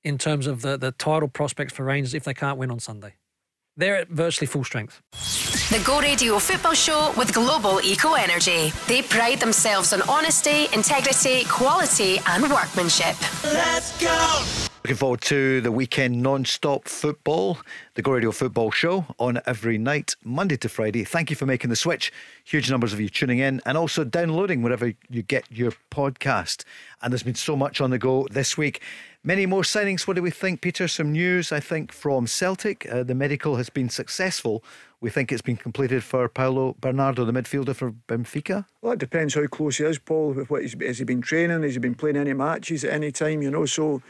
in 0.04 0.18
terms 0.18 0.48
of 0.48 0.62
the 0.62 0.78
the 0.78 0.92
title 0.92 1.28
prospects 1.28 1.74
for 1.74 1.84
Rangers 1.84 2.14
if 2.14 2.24
they 2.24 2.34
can't 2.34 2.58
win 2.58 2.72
on 2.72 2.80
Sunday. 2.80 3.16
They're 3.76 3.98
at 3.98 4.10
virtually 4.10 4.48
full 4.48 4.64
strength. 4.64 5.02
The 5.70 5.84
Go 5.86 6.00
Radio 6.00 6.40
Football 6.40 6.74
Show 6.74 7.14
with 7.16 7.32
Global 7.34 7.80
Eco 7.82 8.14
Energy. 8.14 8.72
They 8.88 9.04
pride 9.04 9.40
themselves 9.40 9.94
on 9.94 10.02
honesty, 10.10 10.68
integrity, 10.74 11.44
quality, 11.46 12.20
and 12.26 12.50
workmanship. 12.50 13.16
Let's 13.44 13.96
go! 14.02 14.68
Looking 14.84 14.96
forward 14.96 15.22
to 15.22 15.60
the 15.60 15.72
weekend 15.72 16.24
non-stop 16.24 16.88
football, 16.88 17.58
the 17.96 18.02
Go 18.02 18.14
Radio 18.14 18.32
Football 18.32 18.72
Show 18.72 19.06
on 19.20 19.42
every 19.46 19.78
night, 19.78 20.16
Monday 20.24 20.56
to 20.56 20.70
Friday. 20.70 21.04
Thank 21.04 21.30
you 21.30 21.36
for 21.36 21.46
making 21.46 21.70
the 21.70 21.76
switch. 21.76 22.14
Huge 22.46 22.72
numbers 22.72 22.94
of 22.94 23.02
you 23.02 23.10
tuning 23.10 23.40
in 23.40 23.62
and 23.66 23.78
also 23.78 24.06
downloading 24.06 24.62
wherever 24.62 24.94
you 25.10 25.22
get 25.22 25.44
your 25.52 25.74
podcast. 25.92 26.64
And 27.02 27.12
there's 27.12 27.24
been 27.24 27.36
so 27.36 27.58
much 27.58 27.82
on 27.82 27.90
the 27.90 28.00
go 28.00 28.26
this 28.32 28.58
week. 28.58 28.82
Many 29.28 29.46
more 29.46 29.64
signings. 29.64 30.08
What 30.08 30.16
do 30.16 30.22
we 30.22 30.32
think, 30.32 30.62
Peter? 30.62 30.88
Some 30.88 31.12
news, 31.12 31.52
I 31.52 31.60
think, 31.60 31.92
from 31.92 32.28
Celtic. 32.28 32.88
Uh, 32.90 33.04
the 33.04 33.14
medical 33.14 33.58
has 33.58 33.70
been 33.70 33.90
successful. 33.90 34.64
We 35.02 35.10
think 35.10 35.34
it's 35.34 35.42
been 35.42 35.58
completed 35.58 36.02
for 36.06 36.30
Paulo 36.30 36.78
Bernardo, 36.80 37.26
the 37.26 37.34
midfielder 37.34 37.76
for 37.76 37.92
Benfica. 38.08 38.66
Well, 38.82 38.94
it 38.94 39.00
depends 39.00 39.34
how 39.34 39.46
close 39.48 39.80
he 39.80 39.84
is, 39.84 40.00
Paul. 40.00 40.32
With 40.32 40.50
what 40.50 40.62
he's, 40.62 40.78
has 40.82 41.00
he 41.00 41.04
been 41.04 41.20
training? 41.20 41.64
Has 41.64 41.74
he 41.74 41.80
been 41.80 41.94
playing 41.94 42.16
any 42.16 42.32
matches 42.32 42.86
at 42.86 42.94
any 42.94 43.12
time? 43.12 43.42
You 43.42 43.52
know, 43.52 43.66
so 43.66 44.02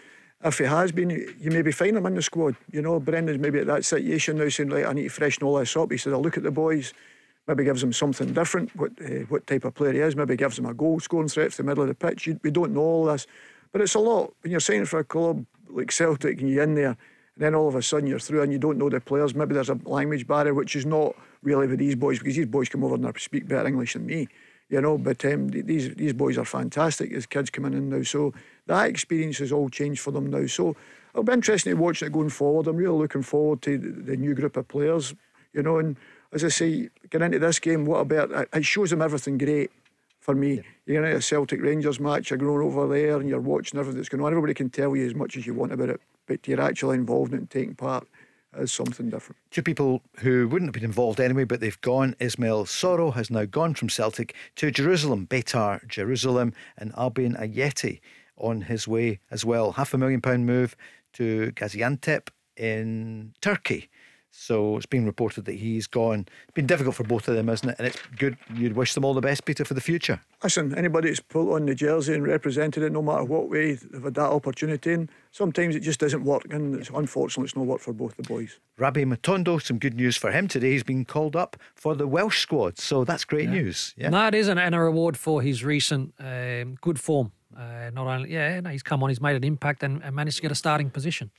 if 0.43 0.59
he 0.59 0.65
has 0.65 0.91
been, 0.91 1.09
you 1.09 1.49
maybe 1.49 1.71
find 1.71 1.97
him 1.97 2.05
in 2.05 2.13
the 2.13 2.21
squad. 2.21 2.55
You 2.71 2.83
know, 2.83 2.99
Brendan's 2.99 3.39
maybe 3.39 3.57
at 3.57 3.65
that 3.65 3.85
situation 3.85 4.37
now, 4.37 4.49
saying 4.49 4.69
like, 4.69 4.85
I 4.85 4.93
need 4.93 5.05
to 5.05 5.09
freshen 5.09 5.41
all 5.41 5.57
this 5.57 5.75
up. 5.75 5.91
He 5.91 5.97
said, 5.97 6.13
I'll 6.13 6.21
look 6.21 6.37
at 6.37 6.43
the 6.43 6.51
boys. 6.51 6.93
Maybe 7.47 7.63
gives 7.63 7.81
him 7.81 7.91
something 7.91 8.33
different. 8.33 8.75
What 8.75 8.91
uh, 9.03 9.25
what 9.29 9.47
type 9.47 9.65
of 9.65 9.73
player 9.73 9.93
he 9.93 9.99
is? 9.99 10.15
Maybe 10.15 10.35
gives 10.35 10.59
him 10.59 10.67
a 10.67 10.75
goal 10.75 10.99
scoring 10.99 11.29
threat 11.29 11.49
to 11.51 11.57
the 11.57 11.63
middle 11.63 11.81
of 11.81 11.89
the 11.89 11.95
pitch. 11.95 12.27
You, 12.27 12.39
we 12.43 12.51
don't 12.51 12.73
know 12.73 12.81
all 12.81 13.05
this, 13.05 13.25
but 13.71 13.81
it's 13.81 13.95
a 13.95 13.99
lot 13.99 14.33
when 14.41 14.51
you're 14.51 14.59
signing 14.59 14.85
for 14.85 14.99
a 14.99 15.03
club 15.03 15.45
like 15.69 15.91
Celtic 15.91 16.41
and 16.41 16.49
you're 16.49 16.63
in 16.63 16.75
there. 16.75 16.97
And 17.35 17.43
then 17.43 17.55
all 17.55 17.67
of 17.67 17.75
a 17.75 17.81
sudden 17.81 18.07
you're 18.07 18.19
through 18.19 18.41
and 18.41 18.51
you 18.51 18.59
don't 18.59 18.77
know 18.77 18.89
the 18.89 18.99
players. 18.99 19.35
Maybe 19.35 19.53
there's 19.53 19.69
a 19.69 19.79
language 19.85 20.27
barrier, 20.27 20.53
which 20.53 20.75
is 20.75 20.85
not 20.85 21.15
really 21.43 21.67
with 21.67 21.79
these 21.79 21.95
boys 21.95 22.19
because 22.19 22.35
these 22.35 22.47
boys 22.47 22.69
come 22.69 22.83
over 22.83 22.95
and 22.95 23.03
they 23.03 23.11
speak 23.19 23.47
better 23.47 23.67
English 23.67 23.93
than 23.93 24.05
me, 24.05 24.27
you 24.69 24.81
know. 24.81 24.97
But 24.97 25.23
um, 25.25 25.49
these 25.49 25.93
these 25.95 26.13
boys 26.13 26.37
are 26.37 26.45
fantastic 26.45 27.11
as 27.13 27.25
kids 27.25 27.49
coming 27.49 27.73
in 27.73 27.89
now. 27.89 28.03
So 28.03 28.33
that 28.65 28.89
experience 28.89 29.37
has 29.37 29.51
all 29.51 29.69
changed 29.69 30.01
for 30.01 30.11
them 30.11 30.27
now. 30.27 30.47
So 30.47 30.75
it'll 31.13 31.23
be 31.23 31.33
interesting 31.33 31.75
to 31.75 31.81
watch 31.81 32.01
it 32.01 32.11
going 32.11 32.29
forward. 32.29 32.67
I'm 32.67 32.77
really 32.77 32.97
looking 32.97 33.23
forward 33.23 33.61
to 33.63 33.77
the, 33.77 34.17
new 34.17 34.33
group 34.33 34.57
of 34.57 34.67
players, 34.67 35.13
you 35.53 35.61
know. 35.61 35.77
And 35.77 35.95
as 36.33 36.43
I 36.43 36.49
say, 36.49 36.89
getting 37.09 37.27
into 37.27 37.39
this 37.39 37.59
game, 37.59 37.85
what 37.85 37.99
about? 37.99 38.47
It 38.53 38.65
shows 38.65 38.89
them 38.89 39.01
everything 39.01 39.37
great 39.37 39.71
for 40.27 40.35
me. 40.35 40.61
You're 40.85 41.05
in 41.05 41.15
a 41.15 41.21
Celtic 41.21 41.61
Rangers 41.61 42.01
match, 42.01 42.29
you're 42.29 42.37
going 42.37 42.61
over 42.61 42.85
there 42.85 43.17
and 43.17 43.29
you're 43.29 43.39
watching 43.39 43.79
everything 43.79 43.97
that's 43.97 44.09
going 44.09 44.21
on. 44.21 44.33
Everybody 44.33 44.53
can 44.53 44.69
tell 44.69 44.93
you 44.93 45.05
as 45.05 45.15
much 45.15 45.37
as 45.37 45.47
you 45.47 45.53
want 45.53 45.71
about 45.71 45.89
it, 45.89 46.01
but 46.27 46.45
your 46.45 46.59
actual 46.59 46.91
involvement 46.91 47.43
in 47.43 47.47
taking 47.47 47.75
part 47.75 48.05
is 48.57 48.73
something 48.73 49.09
different. 49.09 49.37
Two 49.51 49.61
people 49.63 50.01
who 50.17 50.49
wouldn't 50.49 50.67
have 50.67 50.73
been 50.73 50.83
involved 50.83 51.21
anyway, 51.21 51.45
but 51.45 51.61
they've 51.61 51.79
gone. 51.79 52.13
Ismail 52.19 52.65
Soro 52.65 53.13
has 53.13 53.29
now 53.31 53.45
gone 53.45 53.73
from 53.73 53.87
Celtic 53.87 54.35
to 54.57 54.69
Jerusalem, 54.69 55.27
Beitar 55.27 55.87
Jerusalem, 55.87 56.53
and 56.77 56.93
Albian 56.95 57.39
Ajeti 57.39 58.01
on 58.35 58.63
his 58.63 58.85
way 58.85 59.19
as 59.31 59.45
well. 59.45 59.73
Half 59.73 59.93
a 59.93 59.97
million 59.97 60.19
pound 60.19 60.45
move 60.45 60.75
to 61.13 61.53
Gaziantep 61.55 62.27
in 62.57 63.33
Turkey. 63.39 63.89
So 64.39 64.77
it's 64.77 64.85
been 64.85 65.05
reported 65.07 65.45
that 65.45 65.53
he's 65.55 65.87
gone. 65.87 66.27
It's 66.43 66.53
been 66.53 66.67
difficult 66.67 66.93
for 66.95 67.03
both 67.03 67.27
of 67.27 67.33
them, 67.35 67.49
isn't 67.49 67.69
it? 67.69 67.75
And 67.79 67.87
it's 67.87 67.99
good. 68.17 68.37
You'd 68.53 68.75
wish 68.75 68.93
them 68.93 69.03
all 69.03 69.15
the 69.15 69.19
best, 69.21 69.45
Peter, 69.45 69.65
for 69.65 69.73
the 69.73 69.81
future. 69.81 70.21
Listen, 70.43 70.77
anybody 70.77 71.09
that's 71.09 71.19
put 71.19 71.51
on 71.55 71.65
the 71.65 71.73
jersey 71.73 72.13
and 72.13 72.23
represented 72.25 72.83
it, 72.83 72.91
no 72.91 73.01
matter 73.01 73.23
what 73.23 73.49
way 73.49 73.73
they've 73.73 74.03
had 74.03 74.13
that 74.13 74.29
opportunity, 74.29 74.93
and 74.93 75.09
sometimes 75.31 75.75
it 75.75 75.79
just 75.79 75.99
doesn't 75.99 76.23
work. 76.23 76.43
And 76.51 76.75
it's 76.75 76.89
unfortunately, 76.91 77.45
it's 77.45 77.55
not 77.55 77.65
worked 77.65 77.83
for 77.83 77.93
both 77.93 78.15
the 78.15 78.23
boys. 78.23 78.59
Rabbi 78.77 79.03
Matondo, 79.05 79.59
some 79.59 79.79
good 79.79 79.95
news 79.95 80.15
for 80.15 80.31
him 80.31 80.47
today. 80.47 80.71
He's 80.73 80.83
been 80.83 81.03
called 81.03 81.35
up 81.35 81.57
for 81.73 81.95
the 81.95 82.05
Welsh 82.07 82.39
squad, 82.39 82.77
so 82.77 83.03
that's 83.03 83.25
great 83.25 83.45
Yeah. 83.45 83.55
news. 83.55 83.95
Yeah. 83.97 84.09
No, 84.09 84.27
it 84.27 84.35
is, 84.35 84.47
and 84.47 84.59
and 84.59 84.75
a 84.75 84.79
reward 84.79 85.17
for 85.17 85.41
his 85.41 85.63
recent 85.65 86.13
um, 86.19 86.75
good 86.79 86.99
form. 86.99 87.31
Uh, 87.57 87.89
not 87.91 88.05
only, 88.05 88.31
yeah, 88.31 88.59
no, 88.59 88.69
he's 88.69 88.83
come 88.83 89.01
on, 89.01 89.09
he's 89.09 89.19
made 89.21 89.35
an 89.35 89.43
impact 89.43 89.81
and, 89.81 90.03
and 90.03 90.15
managed 90.15 90.35
to 90.35 90.41
get 90.43 90.51
a 90.51 90.55
starting 90.55 90.91
position. 90.91 91.31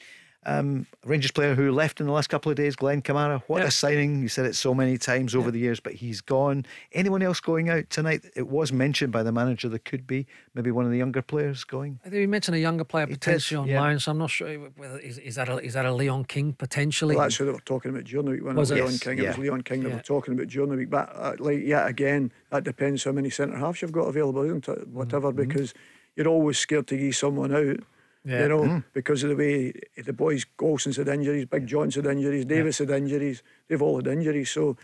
Um, 0.48 0.86
Rangers 1.04 1.30
player 1.30 1.54
who 1.54 1.70
left 1.70 2.00
in 2.00 2.06
the 2.06 2.12
last 2.12 2.28
couple 2.28 2.50
of 2.50 2.56
days, 2.56 2.74
Glenn 2.74 3.02
Kamara. 3.02 3.42
What 3.48 3.62
a 3.62 3.70
signing! 3.70 4.22
You 4.22 4.28
said 4.28 4.46
it 4.46 4.56
so 4.56 4.74
many 4.74 4.96
times 4.96 5.34
over 5.34 5.50
the 5.50 5.58
years, 5.58 5.78
but 5.78 5.92
he's 5.92 6.22
gone. 6.22 6.64
Anyone 6.92 7.22
else 7.22 7.38
going 7.38 7.68
out 7.68 7.90
tonight? 7.90 8.24
It 8.34 8.48
was 8.48 8.72
mentioned 8.72 9.12
by 9.12 9.22
the 9.22 9.30
manager 9.30 9.68
there 9.68 9.78
could 9.78 10.06
be 10.06 10.26
maybe 10.54 10.70
one 10.70 10.86
of 10.86 10.90
the 10.90 10.96
younger 10.96 11.20
players 11.20 11.64
going. 11.64 12.00
I 12.02 12.08
think 12.08 12.20
we 12.20 12.26
mentioned 12.26 12.56
a 12.56 12.60
younger 12.60 12.84
player 12.84 13.06
potentially 13.06 13.58
on 13.58 13.68
yeah. 13.68 13.82
loan, 13.82 13.98
so 13.98 14.10
I'm 14.10 14.18
not 14.18 14.30
sure 14.30 14.48
whether 14.76 14.98
is, 14.98 15.18
is 15.18 15.34
that 15.34 15.50
a, 15.50 15.58
is 15.58 15.74
that 15.74 15.84
a 15.84 15.92
Leon 15.92 16.24
King 16.24 16.54
potentially. 16.54 17.14
Well, 17.14 17.26
that's 17.26 17.36
who 17.36 17.44
they 17.44 17.52
were 17.52 17.60
talking 17.60 17.90
about 17.90 18.04
during 18.04 18.24
the 18.24 18.32
week 18.32 18.44
when 18.44 18.56
Was 18.56 18.70
it 18.70 18.74
was? 18.74 18.80
Leon 18.80 18.92
Yes, 18.92 19.02
King. 19.02 19.18
It 19.18 19.26
was 19.28 19.36
yeah. 19.36 19.42
Leon 19.42 19.62
King 19.62 19.82
they 19.82 19.92
were 19.92 20.00
talking 20.00 20.32
about 20.32 20.48
during 20.48 20.70
the 20.70 20.76
week. 20.76 20.88
But 20.88 21.10
uh, 21.14 21.34
like 21.38 21.62
yet 21.62 21.86
again, 21.86 22.32
that 22.50 22.64
depends 22.64 23.04
how 23.04 23.12
many 23.12 23.28
centre 23.28 23.58
halves 23.58 23.82
you've 23.82 23.92
got 23.92 24.08
available, 24.08 24.44
isn't 24.44 24.66
it? 24.66 24.88
Whatever, 24.88 25.30
because 25.30 25.74
you're 26.16 26.28
always 26.28 26.58
scared 26.58 26.86
to 26.86 26.96
give 26.96 27.14
someone 27.14 27.54
out. 27.54 27.80
Yeah. 28.28 28.42
You 28.42 28.48
know, 28.48 28.62
Mm. 28.62 28.84
because 28.92 29.22
of 29.24 29.30
the 29.30 29.36
way 29.36 29.72
the 30.04 30.12
boys 30.12 30.44
Goldson's 30.56 30.96
had 30.98 31.08
injuries, 31.08 31.46
Big 31.46 31.66
John's 31.66 31.94
had 31.94 32.06
injuries, 32.06 32.44
Davies 32.44 32.78
had 32.78 32.90
injuries, 32.90 33.42
they've 33.68 33.80
all 33.86 33.96
had 33.96 34.06
injuries. 34.06 34.50
So 34.50 34.76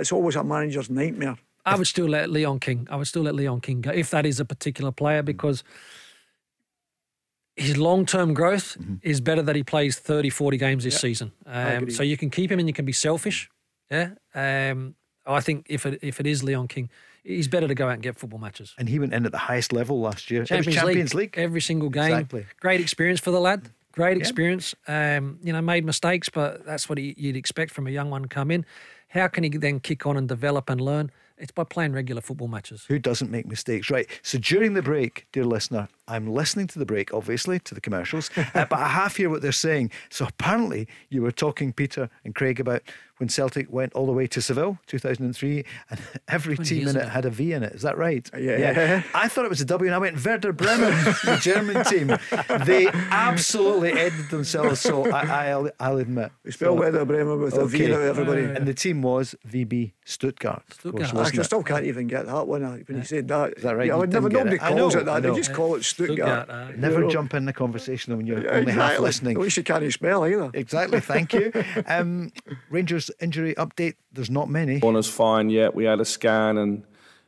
it's 0.00 0.12
always 0.12 0.36
a 0.36 0.42
manager's 0.44 0.88
nightmare. 0.88 1.36
I 1.66 1.76
would 1.76 1.86
still 1.86 2.08
let 2.08 2.30
Leon 2.30 2.60
King. 2.60 2.86
I 2.90 2.96
would 2.96 3.06
still 3.06 3.22
let 3.22 3.34
Leon 3.34 3.60
King 3.60 3.82
go 3.82 3.90
if 3.90 4.08
that 4.10 4.24
is 4.24 4.40
a 4.40 4.44
particular 4.44 4.90
player 4.92 5.22
because 5.22 5.62
his 7.56 7.76
long 7.76 8.06
term 8.06 8.32
growth 8.34 8.76
is 9.02 9.20
better 9.20 9.42
that 9.42 9.56
he 9.56 9.62
plays 9.62 9.98
30, 9.98 10.30
40 10.30 10.56
games 10.56 10.84
this 10.84 10.94
Yeah, 10.94 11.00
season. 11.00 11.32
Um, 11.44 11.90
so 11.90 12.02
you 12.02 12.16
can 12.16 12.30
keep 12.30 12.50
him 12.50 12.58
and 12.58 12.68
you 12.68 12.72
can 12.74 12.84
be 12.84 12.92
selfish. 12.92 13.50
Yeah. 13.90 14.10
Um, 14.34 14.94
I 15.26 15.40
think 15.40 15.66
if 15.68 15.84
it 15.84 15.98
if 16.02 16.20
it 16.20 16.26
is 16.26 16.42
Leon 16.42 16.68
King, 16.68 16.88
he's 17.24 17.48
better 17.48 17.68
to 17.68 17.74
go 17.74 17.86
out 17.88 17.94
and 17.94 18.02
get 18.02 18.18
football 18.18 18.38
matches. 18.40 18.74
And 18.78 18.88
he 18.88 18.98
went 18.98 19.12
in 19.14 19.26
at 19.26 19.32
the 19.32 19.38
highest 19.38 19.72
level 19.72 20.00
last 20.00 20.30
year. 20.30 20.44
Champions, 20.44 20.66
it 20.66 20.70
was 20.70 20.76
Champions 20.84 21.14
League. 21.14 21.34
every 21.36 21.60
single 21.60 21.88
game. 21.90 22.04
Exactly. 22.12 22.46
Great 22.60 22.80
experience 22.80 23.20
for 23.20 23.30
the 23.30 23.40
lad. 23.40 23.70
Great 23.92 24.16
Yeah. 24.16 24.20
experience. 24.22 24.74
Um, 24.86 25.38
you 25.42 25.52
know, 25.52 25.60
made 25.60 25.84
mistakes, 25.84 26.28
but 26.28 26.64
that's 26.64 26.88
what 26.88 26.98
he, 26.98 27.14
you'd 27.16 27.36
expect 27.36 27.72
from 27.72 27.86
a 27.86 27.90
young 27.90 28.10
one 28.10 28.26
come 28.26 28.50
in. 28.50 28.64
How 29.08 29.26
can 29.28 29.42
he 29.44 29.50
then 29.50 29.80
kick 29.80 30.06
on 30.06 30.16
and 30.16 30.28
develop 30.28 30.68
and 30.70 30.80
learn? 30.80 31.10
It's 31.38 31.52
by 31.52 31.64
playing 31.64 31.92
regular 31.92 32.20
football 32.20 32.48
matches. 32.48 32.84
Who 32.88 32.98
doesn't 32.98 33.30
make 33.30 33.46
mistakes? 33.46 33.90
Right. 33.90 34.08
So 34.22 34.38
during 34.38 34.74
the 34.74 34.82
break, 34.82 35.26
dear 35.32 35.44
listener, 35.44 35.88
I'm 36.08 36.26
listening 36.26 36.66
to 36.68 36.78
the 36.78 36.86
break, 36.86 37.12
obviously, 37.12 37.60
to 37.60 37.74
the 37.74 37.80
commercials, 37.80 38.30
uh, 38.36 38.64
but 38.64 38.78
I 38.78 38.88
half 38.88 39.16
hear 39.16 39.30
what 39.30 39.42
they're 39.42 39.52
saying. 39.52 39.90
So 40.08 40.26
apparently, 40.26 40.88
you 41.10 41.22
were 41.22 41.30
talking, 41.30 41.72
Peter 41.72 42.08
and 42.24 42.34
Craig, 42.34 42.58
about 42.58 42.82
when 43.18 43.28
Celtic 43.28 43.70
went 43.70 43.92
all 43.92 44.06
the 44.06 44.12
way 44.12 44.26
to 44.28 44.40
Seville, 44.40 44.78
2003, 44.86 45.64
and 45.90 46.00
every 46.28 46.56
team 46.56 46.88
in 46.88 46.96
it 46.96 47.00
ago. 47.00 47.08
had 47.08 47.24
a 47.24 47.30
V 47.30 47.52
in 47.52 47.62
it. 47.62 47.74
Is 47.74 47.82
that 47.82 47.98
right? 47.98 48.28
Yeah. 48.38 49.02
I 49.14 49.28
thought 49.28 49.44
it 49.44 49.50
was 49.50 49.60
a 49.60 49.64
W, 49.66 49.88
and 49.88 49.94
I 49.94 49.98
went 49.98 50.24
Werder 50.24 50.52
Bremen, 50.52 50.90
the 51.24 51.38
German 51.42 51.84
team. 51.84 52.16
They 52.64 52.88
absolutely 53.10 53.92
edited 53.92 54.30
themselves. 54.30 54.80
So 54.80 55.10
I, 55.10 55.50
I'll, 55.50 55.70
I'll 55.78 55.98
admit. 55.98 56.32
We 56.44 56.52
spell 56.52 56.76
Werder 56.76 57.04
Bremen 57.04 57.40
with 57.40 57.54
a 57.54 57.66
V 57.66 57.88
now, 57.88 58.00
everybody. 58.00 58.44
And 58.44 58.66
the 58.66 58.74
team 58.74 59.02
was 59.02 59.34
VB 59.46 59.92
Stuttgart. 60.04 60.62
Of 60.84 60.92
course, 60.92 61.12
I 61.12 61.14
wasn't 61.14 61.40
it? 61.40 61.44
still 61.44 61.62
can't 61.62 61.84
even 61.84 62.06
get 62.06 62.26
that 62.26 62.46
one 62.46 62.62
when 62.62 62.98
you 62.98 63.04
said 63.04 63.28
that. 63.28 63.54
Is 63.58 63.62
that 63.64 63.76
right? 63.76 63.88
Yeah, 63.88 63.94
I 63.94 63.96
would 63.96 64.12
never. 64.12 64.28
didn't 64.28 64.46
Nobody 64.46 64.56
it. 64.56 64.78
Calls 64.78 64.94
know, 64.94 65.00
it 65.00 65.04
that. 65.04 65.22
They 65.22 65.34
just 65.34 65.52
call 65.52 65.74
it 65.74 65.84
Stuttgart. 66.04 66.46
Stuttgart, 66.46 66.50
aye. 66.50 66.74
Never 66.76 66.94
You 67.00 67.04
know? 67.04 67.10
jump 67.10 67.34
in 67.34 67.44
the 67.44 67.52
conversation 67.52 68.16
when 68.16 68.26
you're 68.26 68.42
Yeah, 68.44 68.50
only 68.50 68.72
half 68.72 68.98
listening. 69.00 69.36
At 69.36 69.42
least 69.42 69.56
you 69.56 69.62
can't 69.62 69.92
spell 69.92 70.24
either. 70.26 70.50
Exactly, 70.54 71.00
thank 71.00 71.32
you. 71.32 71.52
Um, 71.86 72.32
Rangers 72.70 73.10
injury 73.20 73.54
update. 73.54 73.94
There's 74.12 74.30
not 74.30 74.48
many. 74.48 74.78
Warner's 74.78 75.08
fine 75.08 75.50
yet. 75.50 75.74
We 75.74 75.84
had 75.84 76.00
a 76.00 76.04
scan 76.04 76.58
and 76.58 76.84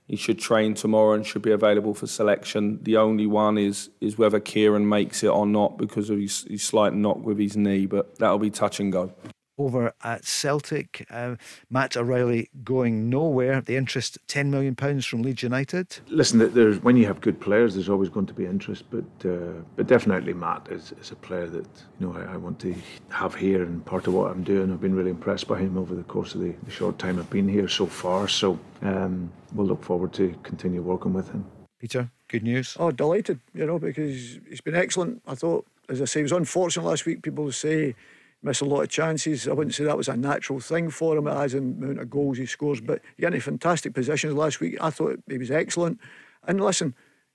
he 0.06 0.16
should 0.16 0.38
train 0.38 0.74
tomorrow 0.74 1.12
and 1.14 1.24
should 1.26 1.42
be 1.42 1.52
available 1.52 1.94
for 1.94 2.06
selection. 2.06 2.80
The 2.82 2.96
only 2.96 3.26
one 3.26 3.56
is 3.58 3.90
is 4.00 4.18
whether 4.18 4.40
Kieran 4.40 4.88
makes 4.88 5.22
it 5.22 5.28
or 5.28 5.46
not 5.46 5.78
because 5.78 6.10
of 6.10 6.18
his, 6.18 6.44
his 6.48 6.62
slight 6.62 6.94
knock 6.94 7.24
with 7.24 7.38
his 7.38 7.56
knee, 7.56 7.86
but 7.86 8.18
that'll 8.18 8.38
be 8.38 8.50
touch 8.50 8.80
and 8.80 8.92
go. 8.92 9.12
Over 9.60 9.92
at 10.02 10.24
Celtic, 10.24 11.06
uh, 11.10 11.34
Matt 11.68 11.94
O'Riley 11.94 12.48
going 12.64 13.10
nowhere. 13.10 13.60
The 13.60 13.76
interest, 13.76 14.16
£10 14.26 14.46
million 14.46 14.74
from 14.74 15.20
Leeds 15.20 15.42
United. 15.42 15.98
Listen, 16.08 16.38
there's 16.54 16.82
when 16.82 16.96
you 16.96 17.04
have 17.04 17.20
good 17.20 17.38
players, 17.38 17.74
there's 17.74 17.90
always 17.90 18.08
going 18.08 18.24
to 18.24 18.32
be 18.32 18.46
interest, 18.46 18.84
but 18.90 19.04
uh, 19.28 19.60
but 19.76 19.86
definitely 19.86 20.32
Matt 20.32 20.68
is, 20.70 20.94
is 20.98 21.10
a 21.10 21.16
player 21.16 21.46
that 21.46 21.68
you 21.98 22.06
know 22.06 22.16
I, 22.16 22.32
I 22.32 22.36
want 22.38 22.58
to 22.60 22.74
have 23.10 23.34
here 23.34 23.62
and 23.62 23.84
part 23.84 24.06
of 24.06 24.14
what 24.14 24.30
I'm 24.30 24.42
doing. 24.42 24.72
I've 24.72 24.80
been 24.80 24.94
really 24.94 25.10
impressed 25.10 25.46
by 25.46 25.58
him 25.58 25.76
over 25.76 25.94
the 25.94 26.04
course 26.04 26.34
of 26.34 26.40
the, 26.40 26.54
the 26.62 26.70
short 26.70 26.98
time 26.98 27.18
I've 27.18 27.28
been 27.28 27.46
here 27.46 27.68
so 27.68 27.84
far. 27.84 28.28
So 28.28 28.58
um, 28.80 29.30
we'll 29.52 29.66
look 29.66 29.84
forward 29.84 30.14
to 30.14 30.34
continue 30.42 30.80
working 30.80 31.12
with 31.12 31.30
him. 31.32 31.44
Peter, 31.78 32.10
good 32.28 32.44
news. 32.44 32.78
Oh, 32.80 32.92
delighted, 32.92 33.40
you 33.52 33.66
know, 33.66 33.78
because 33.78 34.38
he's 34.48 34.62
been 34.62 34.74
excellent. 34.74 35.20
I 35.26 35.34
thought, 35.34 35.66
as 35.90 36.00
I 36.00 36.06
say, 36.06 36.20
it 36.20 36.22
was 36.22 36.32
unfortunate 36.32 36.86
last 36.86 37.04
week. 37.04 37.20
People 37.20 37.52
say 37.52 37.94
missed 38.42 38.62
a 38.62 38.64
lot 38.64 38.82
of 38.82 38.88
chances. 38.88 39.46
I 39.46 39.52
wouldn't 39.52 39.74
say 39.74 39.84
that 39.84 39.96
was 39.96 40.08
a 40.08 40.16
natural 40.16 40.60
thing 40.60 40.90
for 40.90 41.16
him, 41.16 41.26
as 41.26 41.54
in 41.54 41.78
the 41.78 41.86
amount 41.86 42.00
of 42.00 42.10
goals 42.10 42.38
he 42.38 42.46
scores, 42.46 42.80
but 42.80 43.00
he 43.16 43.24
into 43.24 43.40
fantastic 43.40 43.94
positions 43.94 44.34
last 44.34 44.60
week. 44.60 44.76
I 44.80 44.90
thought 44.90 45.20
he 45.28 45.38
was 45.38 45.50
excellent. 45.50 46.00
And 46.46 46.60
listen, 46.60 46.94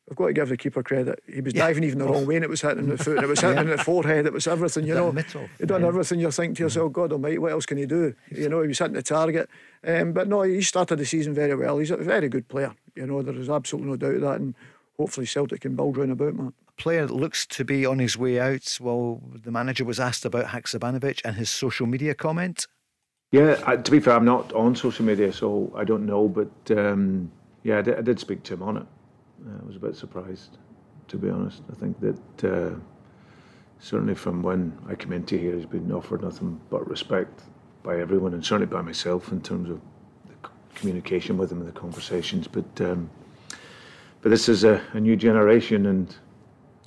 I've 0.09 0.17
got 0.17 0.27
to 0.27 0.33
give 0.33 0.49
the 0.49 0.57
keeper 0.57 0.83
credit. 0.83 1.19
He 1.31 1.41
was 1.41 1.53
diving 1.53 1.83
even 1.83 1.97
the 1.97 2.05
wrong 2.05 2.27
way 2.27 2.35
and 2.35 2.43
it 2.43 2.49
was 2.49 2.61
hitting 2.61 2.89
the 2.89 2.97
foot, 2.97 3.17
and 3.17 3.23
it 3.23 3.27
was 3.27 3.39
hitting 3.39 3.67
the 3.67 3.77
forehead, 3.83 4.27
it 4.27 4.33
was 4.33 4.45
everything, 4.45 4.85
you 4.85 4.93
know. 4.93 5.11
He 5.11 5.65
done 5.65 5.81
yeah. 5.81 5.87
everything 5.87 6.19
you're 6.19 6.31
thinking 6.31 6.55
to 6.55 6.63
yourself, 6.63 6.93
God 6.93 7.11
almighty, 7.11 7.39
what 7.39 7.51
else 7.51 7.65
can 7.65 7.77
he 7.77 7.87
do? 7.87 8.13
You 8.29 8.49
know, 8.49 8.61
he 8.61 8.67
was 8.67 8.77
hitting 8.77 8.93
the 8.93 9.01
target. 9.01 9.49
Um, 9.83 10.13
but 10.13 10.27
no, 10.27 10.43
he 10.43 10.61
started 10.61 10.97
the 10.97 11.05
season 11.05 11.33
very 11.33 11.55
well. 11.55 11.79
He's 11.79 11.91
a 11.91 11.97
very 11.97 12.29
good 12.29 12.47
player. 12.47 12.75
You 12.95 13.07
know, 13.07 13.23
there 13.23 13.35
is 13.35 13.49
absolutely 13.49 13.91
no 13.91 13.97
doubt 13.97 14.15
of 14.15 14.21
that. 14.21 14.39
And 14.39 14.55
hopefully 14.97 15.25
Celtic 15.25 15.61
can 15.61 15.75
build 15.75 15.97
round 15.97 16.11
about 16.11 16.35
Matt. 16.35 16.53
Player 16.77 17.07
looks 17.07 17.45
to 17.47 17.63
be 17.63 17.85
on 17.85 17.99
his 17.99 18.17
way 18.17 18.39
out. 18.39 18.77
Well, 18.81 19.21
the 19.33 19.51
manager 19.51 19.85
was 19.85 19.99
asked 19.99 20.25
about 20.25 20.45
Haksabanovic 20.45 21.21
and 21.23 21.35
his 21.35 21.49
social 21.49 21.87
media 21.87 22.13
comment. 22.13 22.67
Yeah, 23.31 23.61
I, 23.65 23.77
to 23.77 23.91
be 23.91 23.99
fair, 23.99 24.15
I'm 24.15 24.25
not 24.25 24.53
on 24.53 24.75
social 24.75 25.05
media, 25.05 25.33
so 25.33 25.71
I 25.75 25.83
don't 25.83 26.05
know. 26.05 26.27
But 26.27 26.77
um, 26.77 27.31
yeah, 27.63 27.79
I 27.79 27.81
did, 27.81 27.97
I 27.97 28.01
did 28.01 28.19
speak 28.19 28.43
to 28.43 28.53
him 28.53 28.63
on 28.63 28.77
it. 28.77 28.85
Uh, 29.45 29.61
I 29.61 29.65
was 29.65 29.75
a 29.75 29.79
bit 29.79 29.95
surprised, 29.95 30.57
to 31.07 31.17
be 31.17 31.29
honest. 31.29 31.61
I 31.71 31.75
think 31.75 31.99
that 31.99 32.43
uh, 32.43 32.75
certainly 33.79 34.15
from 34.15 34.41
when 34.41 34.77
I 34.87 34.95
came 34.95 35.13
into 35.13 35.37
here, 35.37 35.55
he's 35.55 35.65
been 35.65 35.91
offered 35.91 36.21
nothing 36.21 36.61
but 36.69 36.87
respect 36.87 37.41
by 37.83 37.99
everyone, 37.99 38.33
and 38.33 38.45
certainly 38.45 38.67
by 38.67 38.81
myself 38.81 39.31
in 39.31 39.41
terms 39.41 39.69
of 39.69 39.81
the 40.27 40.49
communication 40.75 41.37
with 41.37 41.51
him 41.51 41.59
and 41.59 41.67
the 41.67 41.79
conversations. 41.79 42.47
But 42.47 42.81
um, 42.81 43.09
but 44.21 44.29
this 44.29 44.49
is 44.49 44.63
a, 44.63 44.81
a 44.93 44.99
new 44.99 45.15
generation 45.15 45.85
and 45.85 46.15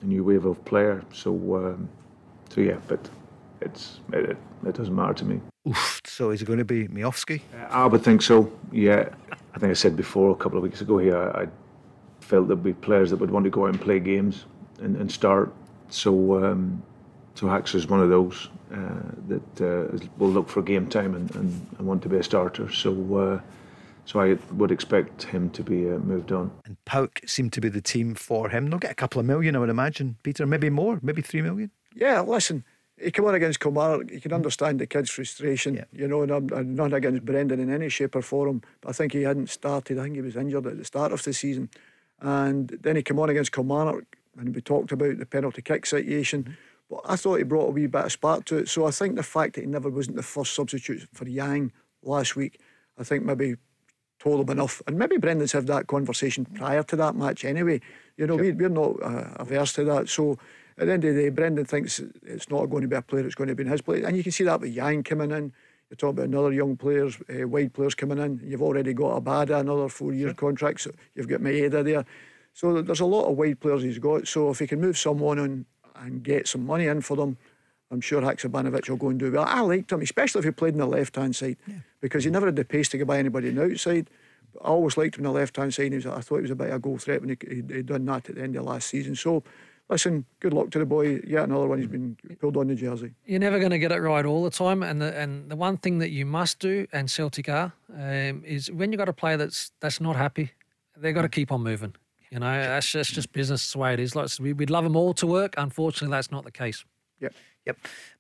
a 0.03 0.07
new 0.07 0.25
wave 0.25 0.45
of 0.45 0.65
player. 0.65 1.03
So 1.13 1.33
um, 1.57 1.89
so 2.49 2.61
yeah, 2.61 2.79
but 2.87 3.09
it's 3.61 4.01
it, 4.13 4.31
it, 4.31 4.37
it 4.67 4.75
doesn't 4.75 4.95
matter 4.95 5.15
to 5.15 5.25
me. 5.25 5.41
Oof. 5.69 6.01
So 6.05 6.31
is 6.31 6.43
it 6.43 6.47
going 6.47 6.59
to 6.59 6.65
be 6.65 6.89
Miofsky? 6.89 7.43
I 7.71 7.87
would 7.87 8.03
think 8.03 8.23
so. 8.23 8.51
Yeah, 8.73 9.09
I 9.55 9.59
think 9.59 9.71
I 9.71 9.75
said 9.75 9.97
before 9.97 10.31
a 10.31 10.35
couple 10.35 10.59
of 10.59 10.63
weeks 10.63 10.81
ago 10.81 10.99
here. 10.99 11.17
I, 11.17 11.43
I 11.43 11.49
felt 12.21 12.49
there'd 12.49 12.63
be 12.63 12.73
players 12.73 13.11
that 13.11 13.17
would 13.17 13.31
want 13.31 13.45
to 13.45 13.51
go 13.51 13.65
out 13.67 13.71
and 13.71 13.81
play 13.81 14.01
games 14.01 14.45
and, 14.81 14.97
and 14.97 15.11
start. 15.11 15.53
So, 15.91 16.45
um, 16.45 16.83
so 17.35 17.49
Hax 17.49 17.75
is 17.75 17.87
one 17.87 18.01
of 18.01 18.09
those 18.09 18.49
uh, 18.73 18.77
that 19.29 19.61
uh, 19.61 20.07
will 20.19 20.31
look 20.31 20.49
for 20.49 20.63
game 20.63 20.89
time 20.89 21.15
and, 21.15 21.35
and, 21.37 21.67
and 21.79 21.87
want 21.87 22.03
to 22.03 22.09
be 22.09 22.17
a 22.17 22.23
starter. 22.23 22.71
So, 22.71 23.17
uh, 23.17 23.41
so 24.09 24.21
I 24.21 24.39
would 24.53 24.71
expect 24.71 25.25
him 25.25 25.51
to 25.51 25.63
be 25.63 25.87
uh, 25.87 25.99
moved 25.99 26.33
on. 26.33 26.51
And 26.65 26.79
PAOK 26.87 27.29
seemed 27.29 27.53
to 27.53 27.61
be 27.61 27.69
the 27.69 27.83
team 27.83 28.15
for 28.15 28.49
him. 28.49 28.71
They'll 28.71 28.79
get 28.79 28.91
a 28.91 28.95
couple 28.95 29.21
of 29.21 29.27
million, 29.27 29.55
I 29.55 29.59
would 29.59 29.69
imagine. 29.69 30.17
Peter, 30.23 30.47
maybe 30.47 30.71
more, 30.71 30.99
maybe 31.03 31.21
three 31.21 31.43
million. 31.43 31.71
Yeah, 31.95 32.23
listen, 32.23 32.65
he 32.99 33.11
came 33.11 33.27
on 33.27 33.35
against 33.35 33.61
Kilmarnock. 33.61 34.11
You 34.11 34.19
can 34.19 34.33
understand 34.33 34.81
the 34.81 34.87
kid's 34.87 35.11
frustration, 35.11 35.85
you 35.93 36.09
know, 36.09 36.23
and 36.23 36.33
I'm, 36.33 36.49
I'm 36.55 36.75
not 36.75 36.95
against 36.95 37.23
Brendan 37.27 37.61
in 37.61 37.71
any 37.71 37.91
shape 37.91 38.17
or 38.17 38.23
form. 38.23 38.63
But 38.81 38.89
I 38.89 38.93
think 38.93 39.13
he 39.13 39.25
hadn't 39.25 39.51
started. 39.51 39.99
I 39.99 40.05
think 40.05 40.15
he 40.15 40.23
was 40.23 40.37
injured 40.37 40.67
at 40.67 40.79
the 40.79 40.87
start 40.87 41.13
of 41.13 41.23
the 41.23 41.35
season. 41.35 41.69
And 42.23 42.69
then 42.81 42.97
he 42.97 43.03
came 43.03 43.19
on 43.19 43.29
against 43.29 43.53
Kilmarnock, 43.53 44.05
and 44.39 44.55
we 44.55 44.63
talked 44.63 44.91
about 44.91 45.19
the 45.19 45.27
penalty 45.27 45.61
kick 45.61 45.85
situation. 45.85 46.57
But 46.89 47.03
I 47.05 47.17
thought 47.17 47.37
he 47.37 47.43
brought 47.43 47.69
a 47.69 47.73
wee 47.73 47.87
bit 47.87 48.07
of 48.07 48.13
spark 48.13 48.47
to 48.47 48.57
it. 48.57 48.71
So 48.71 48.87
I 48.87 48.91
think 48.91 49.17
the 49.17 49.23
fact 49.23 49.57
that 49.57 49.61
he 49.61 49.67
never 49.67 49.91
wasn't 49.91 50.17
the 50.17 50.23
first 50.23 50.55
substitute 50.55 51.07
for 51.13 51.29
Yang 51.29 51.73
last 52.03 52.37
week, 52.37 52.59
I 52.99 53.05
think 53.05 53.23
maybe 53.23 53.57
told 54.19 54.41
him 54.41 54.51
enough. 54.51 54.83
And 54.87 54.99
maybe 54.99 55.17
Brendan's 55.17 55.53
had 55.53 55.67
that 55.69 55.87
conversation 55.87 56.45
prior 56.45 56.83
to 56.83 56.97
that 56.97 57.15
match 57.15 57.45
anyway. 57.45 57.81
You 58.17 58.27
know, 58.27 58.37
we, 58.37 58.53
we're 58.53 58.69
not 58.69 59.03
uh, 59.03 59.35
averse 59.37 59.73
to 59.75 59.85
that. 59.85 60.09
So 60.09 60.39
at 60.77 60.87
the 60.87 60.93
end 60.93 61.05
of 61.05 61.15
the 61.15 61.23
day, 61.23 61.29
Brendan 61.29 61.65
thinks 61.65 62.01
it's 62.23 62.51
not 62.51 62.67
going 62.67 62.83
to 62.83 62.89
be 62.89 62.97
a 62.97 63.03
player 63.03 63.27
it's 63.27 63.35
going 63.35 63.49
to 63.49 63.55
be 63.55 63.63
in 63.63 63.69
his 63.69 63.83
place. 63.83 64.05
And 64.05 64.17
you 64.17 64.23
can 64.23 64.33
see 64.33 64.45
that 64.45 64.61
with 64.61 64.73
Yang 64.73 65.05
coming 65.05 65.31
in. 65.31 65.53
You 65.91 65.97
talk 65.97 66.11
about 66.11 66.27
another 66.27 66.53
young 66.53 66.77
players, 66.77 67.17
uh, 67.31 67.49
wide 67.49 67.73
players 67.73 67.95
coming 67.95 68.19
in. 68.19 68.41
You've 68.45 68.63
already 68.63 68.93
got 68.93 69.23
Abada, 69.23 69.61
another 69.61 69.89
four-year 69.89 70.35
contract. 70.35 70.83
So 70.83 70.91
you've 71.15 71.29
got 71.29 71.41
Maeda 71.41 71.83
there. 71.83 72.05
So 72.53 72.83
there's 72.83 73.01
a 73.01 73.07
lot 73.07 73.31
of 73.31 73.37
wide 73.37 73.61
players 73.61 73.83
he's 73.83 73.99
got. 73.99 74.29
So 74.29 74.51
if 74.51 74.59
he 74.59 74.67
can 74.67 74.81
move 74.81 74.99
someone 74.99 75.39
on 75.39 75.65
and 75.97 76.23
get 76.23 76.47
some 76.47 76.67
money 76.67 76.87
in 76.87 77.01
for 77.01 77.17
them, 77.17 77.39
I'm 77.91 78.01
sure 78.01 78.21
Haksabanovic 78.21 78.89
will 78.89 78.97
go 78.97 79.09
and 79.09 79.19
do 79.19 79.33
well. 79.33 79.45
I 79.45 79.61
liked 79.61 79.93
him, 79.93 80.03
especially 80.03 80.41
if 80.41 80.45
he 80.45 80.51
played 80.51 80.75
on 80.75 80.79
the 80.79 80.87
left 80.87 81.17
hand 81.17 81.35
side, 81.35 81.57
yeah. 81.67 81.77
because 82.01 82.25
he 82.25 82.31
never 82.31 82.47
had 82.47 82.57
the 82.57 82.65
pace 82.65 82.89
to 82.91 82.99
get 82.99 83.07
by 83.07 83.19
anybody 83.19 83.49
on 83.49 83.55
the 83.55 83.65
outside. 83.65 84.11
But 84.53 84.63
I 84.63 84.69
always 84.69 84.97
liked 84.97 85.17
him 85.17 85.27
on 85.27 85.33
the 85.33 85.39
left 85.41 85.57
hand 85.57 85.73
side. 85.73 85.95
Was, 85.95 86.07
I 86.07 86.21
thought 86.21 86.37
he 86.37 86.43
was 86.43 86.51
a 86.51 86.57
bit 86.57 86.69
of 86.69 86.75
a 86.75 86.79
goal 86.79 86.99
threat 86.99 87.21
when 87.23 87.31
he, 87.31 87.75
he 87.75 87.83
done 87.83 88.05
that 88.07 88.29
at 88.29 88.35
the 88.37 88.43
end 88.43 88.57
of 88.57 88.65
last 88.65 88.89
season. 88.89 89.17
So 89.17 89.43
listen, 89.89 90.27
good 90.41 90.53
luck 90.53 90.71
to 90.71 90.79
the 90.79 90.87
boy. 90.87 91.21
Yeah, 91.27 91.45
another 91.45 91.67
one. 91.67 91.79
He's 91.79 91.89
been 91.89 92.17
pulled 92.41 92.57
on 92.57 92.69
the 92.69 92.75
jersey. 92.75 93.15
You're 93.25 93.41
never 93.41 93.59
going 93.59 93.71
to 93.71 93.79
get 93.79 93.93
it 93.93 94.01
right 94.01 94.25
all 94.25 94.45
the 94.45 94.51
time, 94.51 94.83
and 94.83 95.01
the 95.01 95.17
and 95.19 95.51
the 95.51 95.57
one 95.57 95.79
thing 95.79 95.99
that 95.99 96.11
you 96.11 96.27
must 96.27 96.59
do, 96.59 96.87
and 96.93 97.11
Celtic 97.11 97.49
are, 97.49 97.73
um, 97.95 98.43
is 98.45 98.71
when 98.71 98.93
you've 98.93 98.99
got 98.99 99.09
a 99.09 99.15
player 99.15 99.37
that's 99.37 99.73
that's 99.81 100.01
not 100.01 100.17
happy, 100.17 100.53
they've 100.97 101.15
got 101.15 101.23
to 101.23 101.29
keep 101.29 101.51
on 101.51 101.63
moving. 101.63 101.95
You 102.31 102.41
know, 102.41 102.63
that's 102.63 102.93
just, 102.93 103.15
just 103.15 103.33
business 103.33 103.73
the 103.73 103.79
way 103.79 103.95
it 103.95 104.01
is. 104.01 104.15
Like 104.15 104.29
we'd 104.39 104.69
love 104.69 104.85
them 104.85 104.97
all 104.97 105.15
to 105.15 105.27
work. 105.27 105.55
Unfortunately, 105.57 106.15
that's 106.15 106.31
not 106.31 106.45
the 106.45 106.51
case. 106.51 106.85
Yep. 107.21 107.33
Yep. 107.69 107.77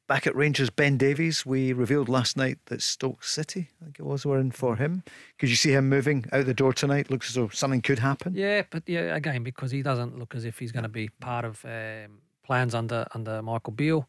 Back 0.06 0.26
at 0.26 0.36
Rangers, 0.36 0.70
Ben 0.70 0.96
Davies, 0.96 1.44
we 1.44 1.72
revealed 1.72 2.08
last 2.08 2.36
night 2.36 2.58
that 2.66 2.80
Stoke 2.80 3.24
City, 3.24 3.68
I 3.80 3.84
think 3.84 3.98
it 3.98 4.04
was, 4.04 4.24
were 4.24 4.38
in 4.38 4.52
for 4.52 4.76
him. 4.76 5.02
Could 5.38 5.50
you 5.50 5.56
see 5.56 5.72
him 5.72 5.88
moving 5.88 6.24
out 6.32 6.46
the 6.46 6.54
door 6.54 6.72
tonight? 6.72 7.10
Looks 7.10 7.28
as 7.28 7.34
though 7.34 7.48
something 7.48 7.82
could 7.82 7.98
happen. 7.98 8.34
Yeah, 8.34 8.62
but 8.70 8.84
yeah, 8.86 9.14
again, 9.14 9.42
because 9.42 9.70
he 9.70 9.82
doesn't 9.82 10.18
look 10.18 10.34
as 10.34 10.46
if 10.46 10.58
he's 10.58 10.72
going 10.72 10.84
to 10.84 10.88
be 10.88 11.10
part 11.20 11.44
of 11.44 11.62
um, 11.64 12.20
plans 12.42 12.74
under 12.74 13.06
under 13.14 13.42
Michael 13.42 13.72
Beale. 13.72 14.08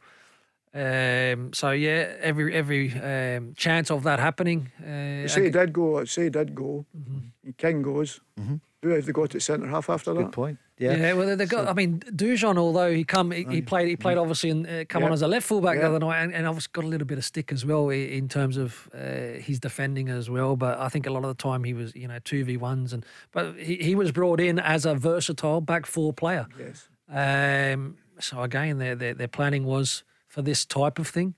Um, 0.74 1.52
so 1.54 1.72
yeah, 1.72 2.16
every 2.22 2.54
every 2.54 2.94
um, 2.94 3.54
chance 3.56 3.90
of 3.92 4.04
that 4.04 4.20
happening. 4.20 4.72
Uh, 4.80 5.28
say 5.28 5.46
he 5.46 5.50
did 5.50 5.74
go. 5.74 6.06
Say 6.06 6.26
he 6.26 6.30
did 6.30 6.54
go. 6.54 6.86
Mm-hmm. 6.98 7.52
King 7.58 7.82
goes. 7.82 8.22
Mm-hmm. 8.40 8.56
Who 8.82 8.90
have 8.90 9.06
they 9.06 9.12
got 9.12 9.36
at 9.36 9.42
centre 9.42 9.68
half 9.68 9.90
after 9.90 10.14
that? 10.14 10.24
Good 10.24 10.32
point. 10.32 10.58
Yeah, 10.78 10.96
yeah. 10.96 11.14
Well, 11.14 11.36
they 11.36 11.46
got. 11.46 11.66
So, 11.66 11.70
I 11.70 11.74
mean, 11.74 12.00
Dujon, 12.00 12.58
although 12.58 12.94
he 12.94 13.04
come, 13.04 13.32
he, 13.32 13.44
he 13.44 13.62
played, 13.62 13.90
he 13.90 13.98
played 13.98 14.18
obviously 14.18 14.52
and 14.52 14.66
uh, 14.66 14.86
come 14.86 15.02
yeah. 15.02 15.08
on 15.08 15.14
as 15.14 15.22
a 15.22 15.28
left 15.28 15.46
fullback 15.46 15.76
yeah. 15.76 15.82
the 15.82 15.88
other 15.88 16.00
night, 16.00 16.22
and, 16.22 16.34
and, 16.34 16.48
obviously 16.48 16.70
got 16.72 16.86
a 16.86 16.88
little 16.88 17.06
bit 17.06 17.18
of 17.18 17.26
stick 17.26 17.52
as 17.52 17.66
well 17.66 17.90
in 17.90 18.30
terms 18.30 18.56
of 18.56 18.90
uh, 18.94 19.38
his 19.42 19.60
defending 19.60 20.08
as 20.08 20.30
well. 20.30 20.56
But 20.56 20.80
I 20.80 20.88
think 20.88 21.08
a 21.08 21.10
lot 21.12 21.26
of 21.26 21.28
the 21.36 21.44
time 21.44 21.66
he 21.66 21.74
was, 21.74 21.94
you 21.94 22.08
know, 22.08 22.20
two 22.24 22.46
v 22.46 22.56
ones, 22.56 22.94
and 22.94 23.06
but 23.34 23.58
he, 23.58 23.76
he 23.76 23.96
was 23.96 24.14
brought 24.14 24.40
in 24.40 24.60
as 24.60 24.86
a 24.86 24.96
versatile 24.96 25.60
back 25.60 25.86
four 25.86 26.14
player. 26.14 26.48
Yes. 26.58 26.88
Um, 27.10 27.98
so 28.22 28.42
again, 28.44 28.78
their, 28.78 28.96
their 28.96 29.14
their 29.14 29.28
planning 29.28 29.66
was 29.66 30.04
for 30.30 30.42
this 30.42 30.66
type 30.66 31.00
of 31.00 31.08
thing. 31.10 31.36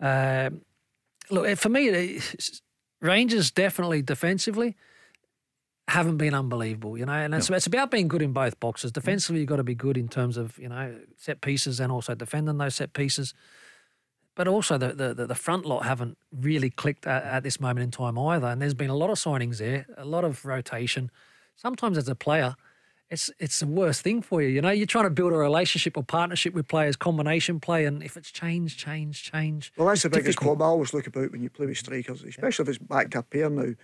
Um, 0.00 0.62
look, 1.30 1.56
for 1.58 1.68
me, 1.68 2.20
Rangers 3.00 3.52
definitely 3.52 4.02
defensively 4.02 4.74
haven't 5.88 6.16
been 6.16 6.34
unbelievable, 6.34 6.96
you 6.96 7.04
know, 7.04 7.12
and 7.12 7.34
it's, 7.34 7.50
no. 7.50 7.56
it's 7.56 7.66
about 7.66 7.90
being 7.90 8.08
good 8.08 8.22
in 8.22 8.32
both 8.32 8.58
boxes. 8.60 8.90
Mm. 8.90 8.94
Defensively, 8.94 9.40
you've 9.40 9.48
got 9.48 9.56
to 9.56 9.64
be 9.64 9.74
good 9.74 9.96
in 9.96 10.08
terms 10.08 10.36
of, 10.36 10.58
you 10.58 10.68
know, 10.68 10.96
set 11.16 11.40
pieces 11.40 11.80
and 11.80 11.90
also 11.90 12.14
defending 12.14 12.58
those 12.58 12.74
set 12.74 12.92
pieces. 12.92 13.34
But 14.34 14.48
also, 14.48 14.78
the, 14.78 15.14
the, 15.14 15.26
the 15.26 15.34
front 15.34 15.66
lot 15.66 15.84
haven't 15.84 16.16
really 16.32 16.70
clicked 16.70 17.06
at, 17.06 17.22
at 17.24 17.42
this 17.42 17.60
moment 17.60 17.84
in 17.84 17.90
time 17.90 18.18
either. 18.18 18.46
And 18.46 18.62
there's 18.62 18.72
been 18.74 18.88
a 18.88 18.96
lot 18.96 19.10
of 19.10 19.18
signings 19.18 19.58
there, 19.58 19.84
a 19.98 20.06
lot 20.06 20.24
of 20.24 20.46
rotation. 20.46 21.10
Sometimes, 21.54 21.98
as 21.98 22.08
a 22.08 22.14
player, 22.14 22.54
it's 23.10 23.30
it's 23.38 23.60
the 23.60 23.66
worst 23.66 24.00
thing 24.00 24.22
for 24.22 24.40
you. 24.40 24.48
You 24.48 24.62
know, 24.62 24.70
you're 24.70 24.86
trying 24.86 25.04
to 25.04 25.10
build 25.10 25.34
a 25.34 25.36
relationship 25.36 25.98
or 25.98 26.02
partnership 26.02 26.54
with 26.54 26.66
players, 26.66 26.96
combination 26.96 27.60
play, 27.60 27.84
and 27.84 28.02
if 28.02 28.16
it's 28.16 28.30
change, 28.30 28.78
change, 28.78 29.30
change. 29.30 29.70
Well, 29.76 29.88
that's 29.88 30.02
the 30.02 30.08
biggest 30.08 30.38
problem 30.38 30.62
I 30.62 30.70
always 30.70 30.94
look 30.94 31.06
about 31.06 31.30
when 31.30 31.42
you 31.42 31.50
play 31.50 31.66
with 31.66 31.76
strikers, 31.76 32.22
especially 32.22 32.62
if 32.62 32.68
it's 32.70 32.78
back 32.78 33.10
to 33.10 33.18
a 33.18 33.22
pair 33.22 33.50
now. 33.50 33.74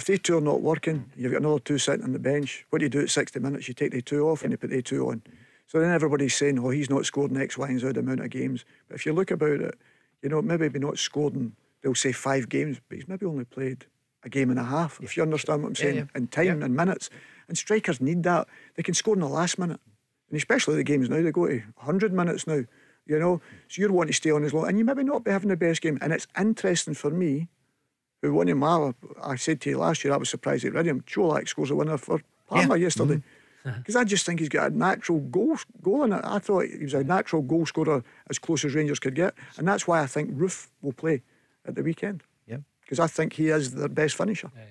If 0.00 0.06
they 0.06 0.16
two 0.16 0.38
are 0.38 0.40
not 0.40 0.62
working, 0.62 1.12
you've 1.14 1.32
got 1.32 1.42
another 1.42 1.58
two 1.58 1.76
sitting 1.76 2.02
on 2.02 2.14
the 2.14 2.18
bench. 2.18 2.64
What 2.70 2.78
do 2.78 2.86
you 2.86 2.88
do 2.88 3.02
at 3.02 3.10
60 3.10 3.38
minutes? 3.38 3.68
You 3.68 3.74
take 3.74 3.92
the 3.92 4.00
two 4.00 4.30
off 4.30 4.40
and 4.40 4.50
you 4.50 4.56
put 4.56 4.70
the 4.70 4.80
two 4.80 5.06
on. 5.10 5.20
So 5.66 5.78
then 5.78 5.92
everybody's 5.92 6.34
saying, 6.34 6.58
oh, 6.58 6.70
he's 6.70 6.88
not 6.88 7.04
scored 7.04 7.36
X, 7.36 7.58
Y, 7.58 7.68
and 7.68 7.78
Z 7.78 7.88
amount 7.88 8.20
of 8.20 8.30
games. 8.30 8.64
But 8.88 8.94
if 8.94 9.04
you 9.04 9.12
look 9.12 9.30
about 9.30 9.60
it, 9.60 9.78
you 10.22 10.30
know, 10.30 10.40
maybe 10.40 10.70
he's 10.70 10.80
not 10.80 10.96
scored 10.96 11.34
in, 11.34 11.52
they'll 11.82 11.94
say 11.94 12.12
five 12.12 12.48
games, 12.48 12.80
but 12.88 12.96
he's 12.96 13.08
maybe 13.08 13.26
only 13.26 13.44
played 13.44 13.84
a 14.22 14.30
game 14.30 14.48
and 14.48 14.58
a 14.58 14.64
half, 14.64 14.98
if 15.02 15.18
you 15.18 15.22
understand 15.22 15.64
what 15.64 15.68
I'm 15.68 15.74
saying, 15.74 15.96
yeah, 15.96 16.04
yeah. 16.14 16.18
in 16.18 16.28
time 16.28 16.62
and 16.62 16.74
minutes. 16.74 17.10
And 17.48 17.58
strikers 17.58 18.00
need 18.00 18.22
that. 18.22 18.48
They 18.76 18.82
can 18.82 18.94
score 18.94 19.12
in 19.12 19.20
the 19.20 19.28
last 19.28 19.58
minute. 19.58 19.80
And 20.30 20.38
especially 20.38 20.76
the 20.76 20.82
games 20.82 21.10
now, 21.10 21.20
they 21.20 21.30
go 21.30 21.46
to 21.46 21.62
100 21.76 22.10
minutes 22.10 22.46
now, 22.46 22.64
you 23.04 23.18
know. 23.18 23.42
So 23.68 23.82
you're 23.82 23.92
wanting 23.92 24.12
to 24.12 24.16
stay 24.16 24.30
on 24.30 24.44
as 24.44 24.54
long, 24.54 24.66
and 24.66 24.78
you 24.78 24.84
maybe 24.86 25.04
not 25.04 25.24
be 25.24 25.30
having 25.30 25.50
the 25.50 25.58
best 25.58 25.82
game. 25.82 25.98
And 26.00 26.14
it's 26.14 26.26
interesting 26.38 26.94
for 26.94 27.10
me 27.10 27.48
who 28.22 28.34
won 28.34 28.48
him. 28.48 28.62
I, 28.62 28.92
I 29.22 29.36
said 29.36 29.60
to 29.62 29.70
you 29.70 29.78
last 29.78 30.04
year, 30.04 30.12
I 30.12 30.16
was 30.16 30.28
surprised 30.28 30.64
at 30.64 30.86
him. 30.86 31.00
Colak 31.02 31.48
scores 31.48 31.70
a 31.70 31.76
winner 31.76 31.96
for 31.96 32.20
Parma 32.48 32.76
yeah. 32.76 32.84
yesterday. 32.84 33.14
Mm-hmm. 33.14 33.78
Because 33.78 33.94
mm-hmm. 33.94 33.98
I 33.98 34.04
just 34.04 34.24
think 34.24 34.40
he's 34.40 34.48
got 34.48 34.72
a 34.72 34.76
natural 34.76 35.20
goal 35.20 35.58
goal 35.82 36.04
in 36.04 36.12
it. 36.12 36.22
I 36.24 36.38
thought 36.38 36.64
he 36.64 36.82
was 36.82 36.94
a 36.94 37.04
natural 37.04 37.42
goal 37.42 37.66
scorer 37.66 38.02
as 38.30 38.38
close 38.38 38.64
as 38.64 38.74
Rangers 38.74 38.98
could 38.98 39.14
get. 39.14 39.34
And 39.58 39.68
that's 39.68 39.86
why 39.86 40.00
I 40.00 40.06
think 40.06 40.34
Roofe 40.34 40.68
will 40.80 40.94
play 40.94 41.22
at 41.66 41.74
the 41.74 41.82
weekend. 41.82 42.22
Yeah. 42.46 42.58
Because 42.80 42.98
I 42.98 43.06
think 43.06 43.34
he 43.34 43.48
is 43.48 43.74
the 43.74 43.88
best 43.88 44.16
finisher. 44.16 44.50
Yeah, 44.56 44.62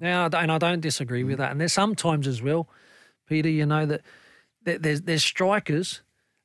yeah. 0.00 0.28
And 0.32 0.50
I 0.50 0.58
don't 0.58 0.80
disagree 0.80 1.24
with 1.24 1.38
that. 1.38 1.50
And 1.50 1.60
there's 1.60 1.74
sometimes 1.74 2.26
as 2.26 2.40
well, 2.40 2.68
Peter, 3.26 3.50
you 3.50 3.66
know, 3.66 3.84
that 3.84 4.02
there's, 4.64 5.02
there's 5.02 5.24
strikers 5.24 6.02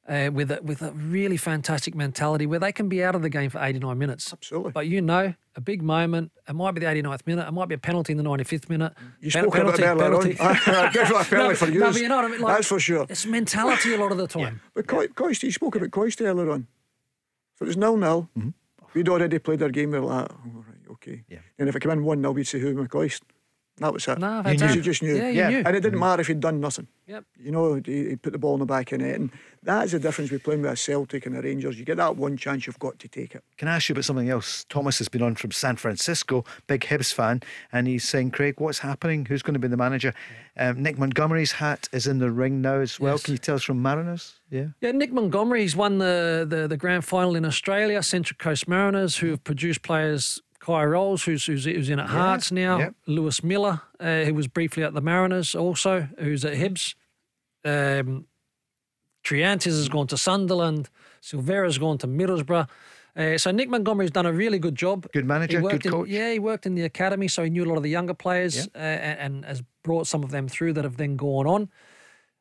uh, 0.07 0.30
with 0.34 0.51
a, 0.51 0.59
with 0.61 0.81
a 0.81 0.91
really 0.91 1.38
fantastic 1.38 1.95
mentality 1.95 2.45
where 2.45 2.59
they 2.59 2.71
can 2.71 2.89
be 2.89 3.03
out 3.03 3.15
of 3.15 3.21
the 3.21 3.30
game 3.30 3.49
for 3.49 3.63
89 3.63 3.97
minutes. 3.97 4.34
Absolutely. 4.34 4.71
But 4.71 4.88
you 4.88 5.01
know, 5.01 5.34
a 5.55 5.61
big 5.61 5.81
moment. 5.81 6.31
It 6.47 6.53
might 6.53 6.71
be 6.71 6.81
the 6.81 6.88
89th 6.88 7.25
minute. 7.25 7.47
It 7.47 7.51
might 7.51 7.67
be 7.69 7.75
a 7.75 7.77
penalty 7.77 8.11
in 8.11 8.17
the 8.17 8.23
95th 8.23 8.69
minute. 8.69 8.93
You 9.21 9.31
Pen- 9.31 9.43
spoke 9.43 9.53
penalty, 9.55 9.84
about 9.84 9.99
penalty. 9.99 10.34
Definitely 10.34 11.21
a 11.21 11.23
penalty 11.23 11.31
no, 11.49 11.55
for 11.55 11.67
you. 11.69 11.80
No, 11.80 11.91
but 11.91 12.01
you 12.01 12.07
know 12.09 12.15
what 12.17 12.25
I 12.25 12.27
mean. 12.30 12.41
Like, 12.41 12.55
That's 12.57 12.67
for 12.67 12.80
sure. 12.80 13.05
It's 13.09 13.25
mentality 13.25 13.93
a 13.93 13.97
lot 13.97 14.11
of 14.11 14.17
the 14.17 14.27
time. 14.27 14.41
yeah. 14.41 14.69
But 14.73 14.88
Co- 14.88 15.07
Coist, 15.07 15.43
you 15.43 15.51
spoke 15.51 15.75
about 15.75 15.91
Coist 15.91 16.21
earlier 16.21 16.49
on. 16.49 16.67
So 17.57 17.63
it 17.63 17.67
was 17.67 17.77
nil 17.77 17.95
nil. 17.97 18.30
Mm-hmm. 18.38 18.49
We'd 18.93 19.09
already 19.09 19.39
played 19.39 19.61
our 19.63 19.69
game. 19.69 19.91
We 19.91 19.99
were 19.99 20.05
like, 20.05 20.31
oh, 20.31 20.49
right, 20.67 20.91
okay. 20.91 21.23
Yeah. 21.27 21.39
And 21.57 21.67
if 21.69 21.75
it 21.75 21.80
came 21.81 21.91
in 21.91 22.03
one 22.03 22.19
0 22.21 22.31
we'd 22.34 22.43
say 22.45 22.59
who 22.59 22.75
McCoist. 22.75 23.21
That 23.77 23.91
was 23.91 24.07
it. 24.07 24.19
No, 24.19 24.43
you, 24.45 24.55
knew. 24.55 24.73
you 24.75 24.81
just 24.81 25.01
knew. 25.01 25.15
Yeah, 25.15 25.29
you 25.29 25.39
yeah. 25.39 25.49
Knew. 25.49 25.63
And 25.65 25.75
it 25.75 25.79
didn't 25.79 25.99
matter 25.99 26.21
if 26.21 26.27
he'd 26.27 26.39
done 26.39 26.59
nothing. 26.59 26.87
Yep. 27.07 27.25
You 27.39 27.51
know, 27.51 27.81
he, 27.83 28.09
he 28.09 28.15
put 28.15 28.31
the 28.31 28.37
ball 28.37 28.53
in 28.53 28.59
the 28.59 28.67
back 28.67 28.91
of 28.91 29.01
net. 29.01 29.15
And 29.15 29.31
that 29.63 29.85
is 29.85 29.93
the 29.93 29.99
difference 29.99 30.29
with 30.29 30.43
playing 30.43 30.61
with 30.61 30.71
a 30.71 30.75
Celtic 30.75 31.25
and 31.25 31.35
a 31.35 31.41
Rangers. 31.41 31.79
You 31.79 31.83
get 31.83 31.97
that 31.97 32.15
one 32.15 32.37
chance, 32.37 32.67
you've 32.67 32.77
got 32.77 32.99
to 32.99 33.07
take 33.07 33.33
it. 33.33 33.43
Can 33.57 33.67
I 33.67 33.77
ask 33.77 33.89
you 33.89 33.93
about 33.93 34.05
something 34.05 34.29
else? 34.29 34.63
Thomas 34.69 34.99
has 34.99 35.09
been 35.09 35.23
on 35.23 35.33
from 35.33 35.51
San 35.51 35.75
Francisco, 35.75 36.45
big 36.67 36.81
Hibs 36.81 37.11
fan, 37.11 37.41
and 37.71 37.87
he's 37.87 38.07
saying, 38.07 38.29
Craig, 38.31 38.59
what's 38.59 38.79
happening? 38.79 39.25
Who's 39.25 39.41
going 39.41 39.55
to 39.55 39.59
be 39.59 39.67
the 39.67 39.77
manager? 39.77 40.13
Um, 40.55 40.83
Nick 40.83 40.99
Montgomery's 40.99 41.53
hat 41.53 41.89
is 41.91 42.05
in 42.05 42.19
the 42.19 42.29
ring 42.29 42.61
now 42.61 42.75
as 42.75 42.99
well. 42.99 43.15
Yes. 43.15 43.23
Can 43.23 43.33
you 43.33 43.39
tell 43.39 43.55
us 43.55 43.63
from 43.63 43.81
Mariners? 43.81 44.35
Yeah. 44.51 44.67
Yeah, 44.81 44.91
Nick 44.91 45.11
Montgomery's 45.11 45.75
won 45.75 45.97
the, 45.97 46.45
the, 46.47 46.67
the 46.67 46.77
grand 46.77 47.05
final 47.05 47.35
in 47.35 47.43
Australia, 47.43 48.03
Central 48.03 48.37
Coast 48.37 48.67
Mariners, 48.67 49.17
who 49.17 49.31
have 49.31 49.43
produced 49.43 49.81
players 49.81 50.41
Kye 50.64 50.85
Rowles, 50.85 51.26
who's, 51.26 51.45
who's, 51.45 51.65
who's 51.65 51.90
in 51.90 51.99
at 51.99 52.07
yeah. 52.07 52.11
Hearts 52.11 52.52
now. 52.52 52.80
Yep. 52.80 52.95
Lewis 53.07 53.44
Miller, 53.44 53.81
uh, 53.99 54.23
who 54.23 54.34
was 54.34 54.48
briefly 54.48 54.84
at 54.84 54.94
the 54.94 55.02
Mariners 55.02 55.56
also, 55.56 56.07
who's 56.18 56.45
at 56.45 56.53
Hibs. 56.53 56.95
Um, 57.65 58.26
Triantis 59.26 59.65
has 59.65 59.90
gone 59.90 60.07
to 60.07 60.18
Sunderland. 60.18 60.90
Silvera's 61.22 61.77
gone 61.77 61.98
to 61.99 62.07
Middlesbrough. 62.07 62.68
Uh, 63.15 63.38
so 63.38 63.52
Nick 63.52 63.69
Montgomery's 63.69 64.11
done 64.11 64.26
a 64.26 64.34
really 64.34 64.57
good 64.57 64.76
job. 64.76 65.06
Good 65.11 65.26
manager, 65.26 65.61
good 65.61 65.85
in, 65.85 65.91
coach. 65.91 66.07
Yeah, 66.07 66.31
he 66.31 66.40
worked 66.40 66.65
in 66.65 66.76
the 66.76 66.84
academy, 66.84 67.27
so 67.27 67.44
he 67.44 67.49
knew 67.49 67.64
a 67.64 67.68
lot 67.68 67.77
of 67.77 67.84
the 67.84 67.90
younger 67.90 68.14
players 68.14 68.68
uh, 68.68 68.77
and, 68.77 69.19
and, 69.19 69.45
has 69.45 69.61
brought 69.84 70.07
some 70.07 70.23
of 70.23 70.31
them 70.31 70.48
through 70.48 70.73
that 70.73 70.84
have 70.84 70.98
then 70.98 71.15
gone 71.15 71.45
on. 71.45 71.69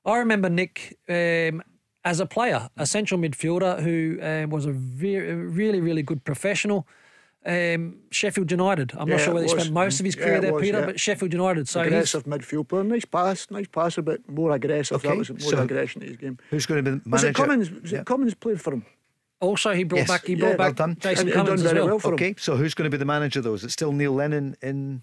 I 0.05 0.17
remember 0.19 0.49
Nick 0.49 0.99
um, 1.09 1.63
as 2.05 2.21
a 2.21 2.27
player, 2.27 2.71
a 2.77 2.87
central 2.87 3.21
midfielder 3.21 3.83
who 3.83 4.19
uh, 4.23 4.47
was 4.49 4.65
a 4.65 4.73
very, 4.73 5.35
really, 5.35 5.81
really 5.81 6.03
good 6.03 6.25
professional 6.25 6.87
um, 7.45 7.97
Sheffield 8.11 8.51
United. 8.51 8.93
I'm 8.97 9.09
yeah, 9.09 9.17
not 9.17 9.25
sure 9.25 9.35
whether 9.35 9.47
he 9.47 9.51
spent 9.51 9.73
most 9.73 10.01
of 10.01 10.07
his 10.07 10.15
career 10.15 10.35
yeah, 10.35 10.41
there, 10.41 10.53
was, 10.53 10.63
Peter, 10.63 10.81
yeah. 10.81 10.87
but 10.87 11.01
Sheffield 11.01 11.33
United. 11.33 11.69
So 11.69 11.81
aggressive 11.81 12.25
midfield 12.25 12.69
player, 12.69 12.85
nice 12.85 13.05
pass, 13.05 13.51
nice 13.51 13.67
pass, 13.67 13.99
a 13.99 14.03
bit 14.03 14.29
more 14.29 14.53
aggressive. 14.53 14.97
Okay. 14.97 15.09
That 15.09 15.19
was 15.19 15.31
more 15.31 15.41
so 15.41 15.63
aggression 15.63 16.01
to 16.03 16.07
his 16.07 16.17
game. 16.17 16.39
Who's 16.51 16.67
going 16.67 16.85
to 16.85 16.91
be 16.91 16.99
the 16.99 17.09
manager? 17.09 17.11
Was 17.11 17.25
it 17.25 17.35
Cummings? 17.35 17.71
Was 17.71 17.93
it 17.93 18.07
Cummings 18.07 18.35
played 18.35 18.61
for 18.61 18.75
him? 18.75 18.87
Also, 19.41 19.73
he 19.73 19.83
brought 19.83 19.99
yes. 19.99 20.09
back. 20.09 20.25
He 20.25 20.35
brought 20.37 20.57
back 20.57 20.79
well 20.79 20.95
Jason 20.99 21.27
and, 21.27 21.35
Cummings 21.35 21.65
as 21.65 21.75
well. 21.75 21.87
well 21.87 22.15
okay, 22.15 22.29
him. 22.29 22.37
so 22.39 22.57
who's 22.57 22.75
going 22.75 22.85
to 22.85 22.95
be 22.95 22.99
the 22.99 23.05
manager 23.05 23.41
though? 23.41 23.55
Is 23.55 23.65
it 23.65 23.71
still 23.73 23.93
Neil 23.93 24.13
Lennon 24.13 24.57
in? 24.63 25.03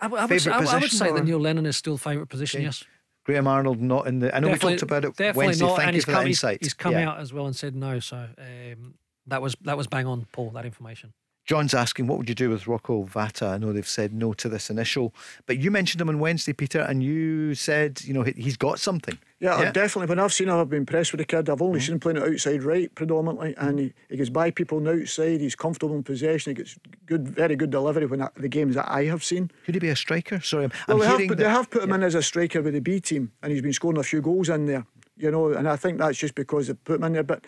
I, 0.00 0.06
I, 0.06 0.26
would, 0.26 0.40
say, 0.40 0.50
I 0.50 0.60
would, 0.60 0.90
say, 0.90 1.10
that 1.10 1.24
Neil 1.24 1.40
Lennon 1.40 1.66
is 1.66 1.76
still 1.76 1.96
favourite 1.96 2.28
position. 2.28 2.58
Okay. 2.58 2.66
Yes. 2.66 2.84
Graham 3.24 3.46
Arnold 3.46 3.80
not 3.80 4.06
in 4.06 4.20
the. 4.20 4.34
I 4.34 4.40
know 4.40 4.48
definitely, 4.48 4.74
we 4.74 4.76
talked 4.76 4.82
about 4.82 5.04
it 5.04 5.16
definitely 5.16 5.46
Wednesday. 5.46 5.66
Not, 5.66 5.76
Thank 5.76 5.86
and 5.88 5.96
you 5.96 6.02
for 6.02 6.12
come, 6.12 6.22
that 6.22 6.28
insight. 6.28 6.58
He's, 6.60 6.66
he's 6.68 6.74
come 6.74 6.92
yeah. 6.92 7.10
out 7.10 7.18
as 7.18 7.32
well 7.32 7.46
and 7.46 7.56
said 7.56 7.74
no. 7.74 7.98
So 7.98 8.16
um, 8.16 8.94
that 9.26 9.42
was 9.42 9.56
that 9.62 9.76
was 9.76 9.86
bang 9.86 10.06
on, 10.06 10.26
Paul. 10.32 10.50
That 10.50 10.64
information. 10.64 11.12
John's 11.48 11.72
asking, 11.72 12.06
what 12.06 12.18
would 12.18 12.28
you 12.28 12.34
do 12.34 12.50
with 12.50 12.66
Rocco 12.66 13.06
Vata? 13.06 13.52
I 13.54 13.56
know 13.56 13.72
they've 13.72 13.88
said 13.88 14.12
no 14.12 14.34
to 14.34 14.50
this 14.50 14.68
initial, 14.68 15.14
but 15.46 15.56
you 15.56 15.70
mentioned 15.70 15.98
him 15.98 16.10
on 16.10 16.18
Wednesday, 16.18 16.52
Peter, 16.52 16.80
and 16.80 17.02
you 17.02 17.54
said, 17.54 18.02
you 18.04 18.12
know, 18.12 18.22
he's 18.22 18.58
got 18.58 18.78
something. 18.78 19.18
Yeah, 19.40 19.58
yeah. 19.58 19.72
definitely. 19.72 20.10
When 20.10 20.18
I've 20.18 20.34
seen 20.34 20.50
him, 20.50 20.56
I've 20.56 20.68
been 20.68 20.80
impressed 20.80 21.10
with 21.10 21.20
the 21.20 21.24
kid. 21.24 21.48
I've 21.48 21.62
only 21.62 21.78
mm-hmm. 21.78 21.86
seen 21.86 21.94
him 21.94 22.00
playing 22.00 22.18
it 22.18 22.22
outside 22.22 22.62
right 22.64 22.94
predominantly, 22.94 23.54
and 23.56 23.78
he, 23.78 23.94
he 24.10 24.18
gets 24.18 24.28
by 24.28 24.50
people 24.50 24.76
on 24.76 24.84
the 24.84 25.00
outside. 25.00 25.40
He's 25.40 25.56
comfortable 25.56 25.94
in 25.94 26.02
possession. 26.02 26.50
He 26.50 26.54
gets 26.54 26.76
good, 27.06 27.26
very 27.26 27.56
good 27.56 27.70
delivery 27.70 28.04
when 28.04 28.20
I, 28.20 28.28
the 28.36 28.48
games 28.48 28.74
that 28.74 28.90
I 28.90 29.04
have 29.04 29.24
seen. 29.24 29.50
Could 29.64 29.74
he 29.74 29.78
be 29.78 29.88
a 29.88 29.96
striker? 29.96 30.40
Sorry, 30.40 30.64
I'm, 30.64 30.70
well, 30.86 30.96
I'm 30.96 31.00
they, 31.00 31.06
have, 31.06 31.28
that, 31.28 31.38
they 31.38 31.48
have 31.48 31.70
put 31.70 31.82
him 31.82 31.88
yeah. 31.88 31.94
in 31.94 32.02
as 32.02 32.14
a 32.14 32.22
striker 32.22 32.60
with 32.60 32.74
the 32.74 32.80
B 32.80 33.00
team, 33.00 33.32
and 33.42 33.52
he's 33.52 33.62
been 33.62 33.72
scoring 33.72 33.96
a 33.96 34.02
few 34.02 34.20
goals 34.20 34.50
in 34.50 34.66
there. 34.66 34.84
You 35.16 35.30
know, 35.30 35.48
and 35.52 35.66
I 35.66 35.76
think 35.76 35.96
that's 35.96 36.18
just 36.18 36.34
because 36.34 36.66
they 36.66 36.74
put 36.74 36.96
him 36.96 37.04
in 37.04 37.14
there. 37.14 37.22
But 37.22 37.46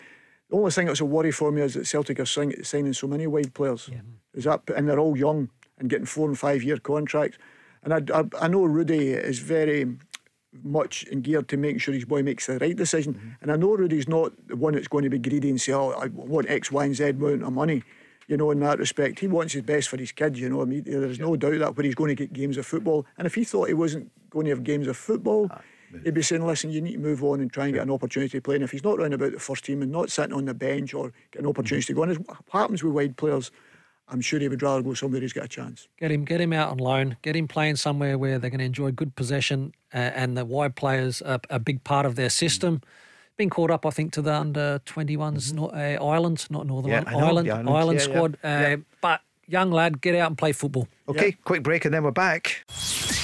the 0.51 0.57
only 0.57 0.71
thing 0.71 0.87
that's 0.87 0.99
a 0.99 1.05
worry 1.05 1.31
for 1.31 1.49
me 1.49 1.61
is 1.61 1.75
that 1.75 1.87
Celtic 1.87 2.19
are 2.19 2.25
signing 2.25 2.93
so 2.93 3.07
many 3.07 3.25
wide 3.25 3.53
players. 3.53 3.89
Yeah. 3.89 4.01
Is 4.33 4.43
that 4.43 4.61
and 4.75 4.87
they're 4.87 4.99
all 4.99 5.17
young 5.17 5.49
and 5.79 5.89
getting 5.89 6.05
four 6.05 6.27
and 6.27 6.37
five 6.37 6.61
year 6.61 6.77
contracts. 6.77 7.37
And 7.83 7.93
I, 7.93 8.19
I, 8.19 8.23
I 8.41 8.47
know 8.49 8.65
Rudi 8.65 9.11
is 9.11 9.39
very 9.39 9.97
much 10.61 11.03
in 11.03 11.21
gear 11.21 11.41
to 11.41 11.55
make 11.55 11.79
sure 11.79 11.93
his 11.93 12.03
boy 12.03 12.21
makes 12.21 12.47
the 12.47 12.59
right 12.59 12.75
decision. 12.75 13.13
Mm-hmm. 13.13 13.29
And 13.41 13.51
I 13.51 13.55
know 13.55 13.77
Rudi's 13.77 14.09
not 14.09 14.33
the 14.47 14.57
one 14.57 14.73
that's 14.73 14.89
going 14.89 15.05
to 15.05 15.09
be 15.09 15.19
greedy 15.19 15.49
and 15.49 15.59
say, 15.59 15.71
"Oh, 15.71 15.91
I 15.91 16.07
want 16.07 16.49
X, 16.49 16.69
Y, 16.69 16.83
and 16.83 16.95
Z 16.95 17.09
amount 17.09 17.43
of 17.43 17.53
money." 17.53 17.83
You 18.27 18.35
know, 18.35 18.51
in 18.51 18.59
that 18.59 18.77
respect, 18.77 19.19
he 19.19 19.27
wants 19.27 19.53
his 19.53 19.63
best 19.63 19.87
for 19.87 19.97
his 19.97 20.11
kids. 20.11 20.39
You 20.39 20.49
know, 20.49 20.61
I 20.61 20.65
mean, 20.65 20.83
there's 20.83 21.17
yeah. 21.17 21.25
no 21.25 21.37
doubt 21.37 21.59
that 21.59 21.77
where 21.77 21.85
he's 21.85 21.95
going 21.95 22.09
to 22.09 22.15
get 22.15 22.33
games 22.33 22.57
of 22.57 22.65
football. 22.65 23.05
And 23.17 23.25
if 23.25 23.35
he 23.35 23.45
thought 23.45 23.69
he 23.69 23.73
wasn't 23.73 24.11
going 24.29 24.45
to 24.45 24.51
have 24.51 24.63
games 24.65 24.87
of 24.87 24.97
football, 24.97 25.47
ah 25.49 25.61
he'd 26.03 26.13
be 26.13 26.21
saying, 26.21 26.45
listen, 26.45 26.71
you 26.71 26.81
need 26.81 26.93
to 26.93 26.99
move 26.99 27.23
on 27.23 27.39
and 27.39 27.51
try 27.51 27.65
and 27.65 27.73
get 27.73 27.83
an 27.83 27.91
opportunity 27.91 28.37
to 28.37 28.41
play. 28.41 28.55
And 28.55 28.63
if 28.63 28.71
he's 28.71 28.83
not 28.83 28.97
running 28.97 29.13
about 29.13 29.33
the 29.33 29.39
first 29.39 29.65
team 29.65 29.81
and 29.81 29.91
not 29.91 30.09
sitting 30.09 30.33
on 30.33 30.45
the 30.45 30.53
bench 30.53 30.93
or 30.93 31.11
get 31.31 31.41
an 31.41 31.47
opportunity 31.47 31.85
to 31.87 31.93
go 31.93 32.03
on, 32.03 32.15
what 32.15 32.37
happens 32.51 32.83
with 32.83 32.93
wide 32.93 33.17
players, 33.17 33.51
I'm 34.07 34.21
sure 34.21 34.39
he 34.39 34.47
would 34.47 34.61
rather 34.61 34.81
go 34.81 34.93
somewhere 34.93 35.21
who's 35.21 35.33
got 35.33 35.45
a 35.45 35.47
chance. 35.47 35.87
Get 35.97 36.11
him, 36.11 36.25
get 36.25 36.41
him 36.41 36.51
out 36.51 36.69
on 36.69 36.77
loan. 36.77 37.17
Get 37.21 37.35
him 37.35 37.47
playing 37.47 37.77
somewhere 37.77 38.17
where 38.17 38.39
they're 38.39 38.49
going 38.49 38.59
to 38.59 38.65
enjoy 38.65 38.91
good 38.91 39.15
possession, 39.15 39.73
uh, 39.93 39.97
and 39.97 40.37
the 40.37 40.43
wide 40.43 40.75
players 40.75 41.21
are 41.21 41.39
a 41.49 41.59
big 41.59 41.83
part 41.83 42.05
of 42.05 42.15
their 42.15 42.29
system. 42.29 42.81
Been 43.37 43.49
caught 43.49 43.71
up, 43.71 43.85
I 43.85 43.89
think, 43.89 44.11
to 44.13 44.21
the 44.21 44.33
under 44.33 44.81
21s 44.85 45.53
mm-hmm. 45.53 45.63
uh, 45.63 46.05
Ireland, 46.05 46.45
not 46.49 46.67
Northern 46.67 46.91
yeah, 46.91 47.03
Ireland, 47.07 47.49
Ireland, 47.49 47.69
Ireland 47.69 47.99
yeah, 47.99 48.05
squad. 48.05 48.37
Yeah. 48.43 48.73
Uh, 48.73 48.77
but 48.99 49.21
young 49.51 49.71
lad, 49.71 50.01
get 50.01 50.15
out 50.15 50.29
and 50.29 50.37
play 50.37 50.51
football. 50.51 50.87
Okay, 51.07 51.33
quick 51.43 51.63
break, 51.63 51.85
and 51.85 51.93
then 51.93 52.03
we're 52.03 52.11
back. 52.11 52.63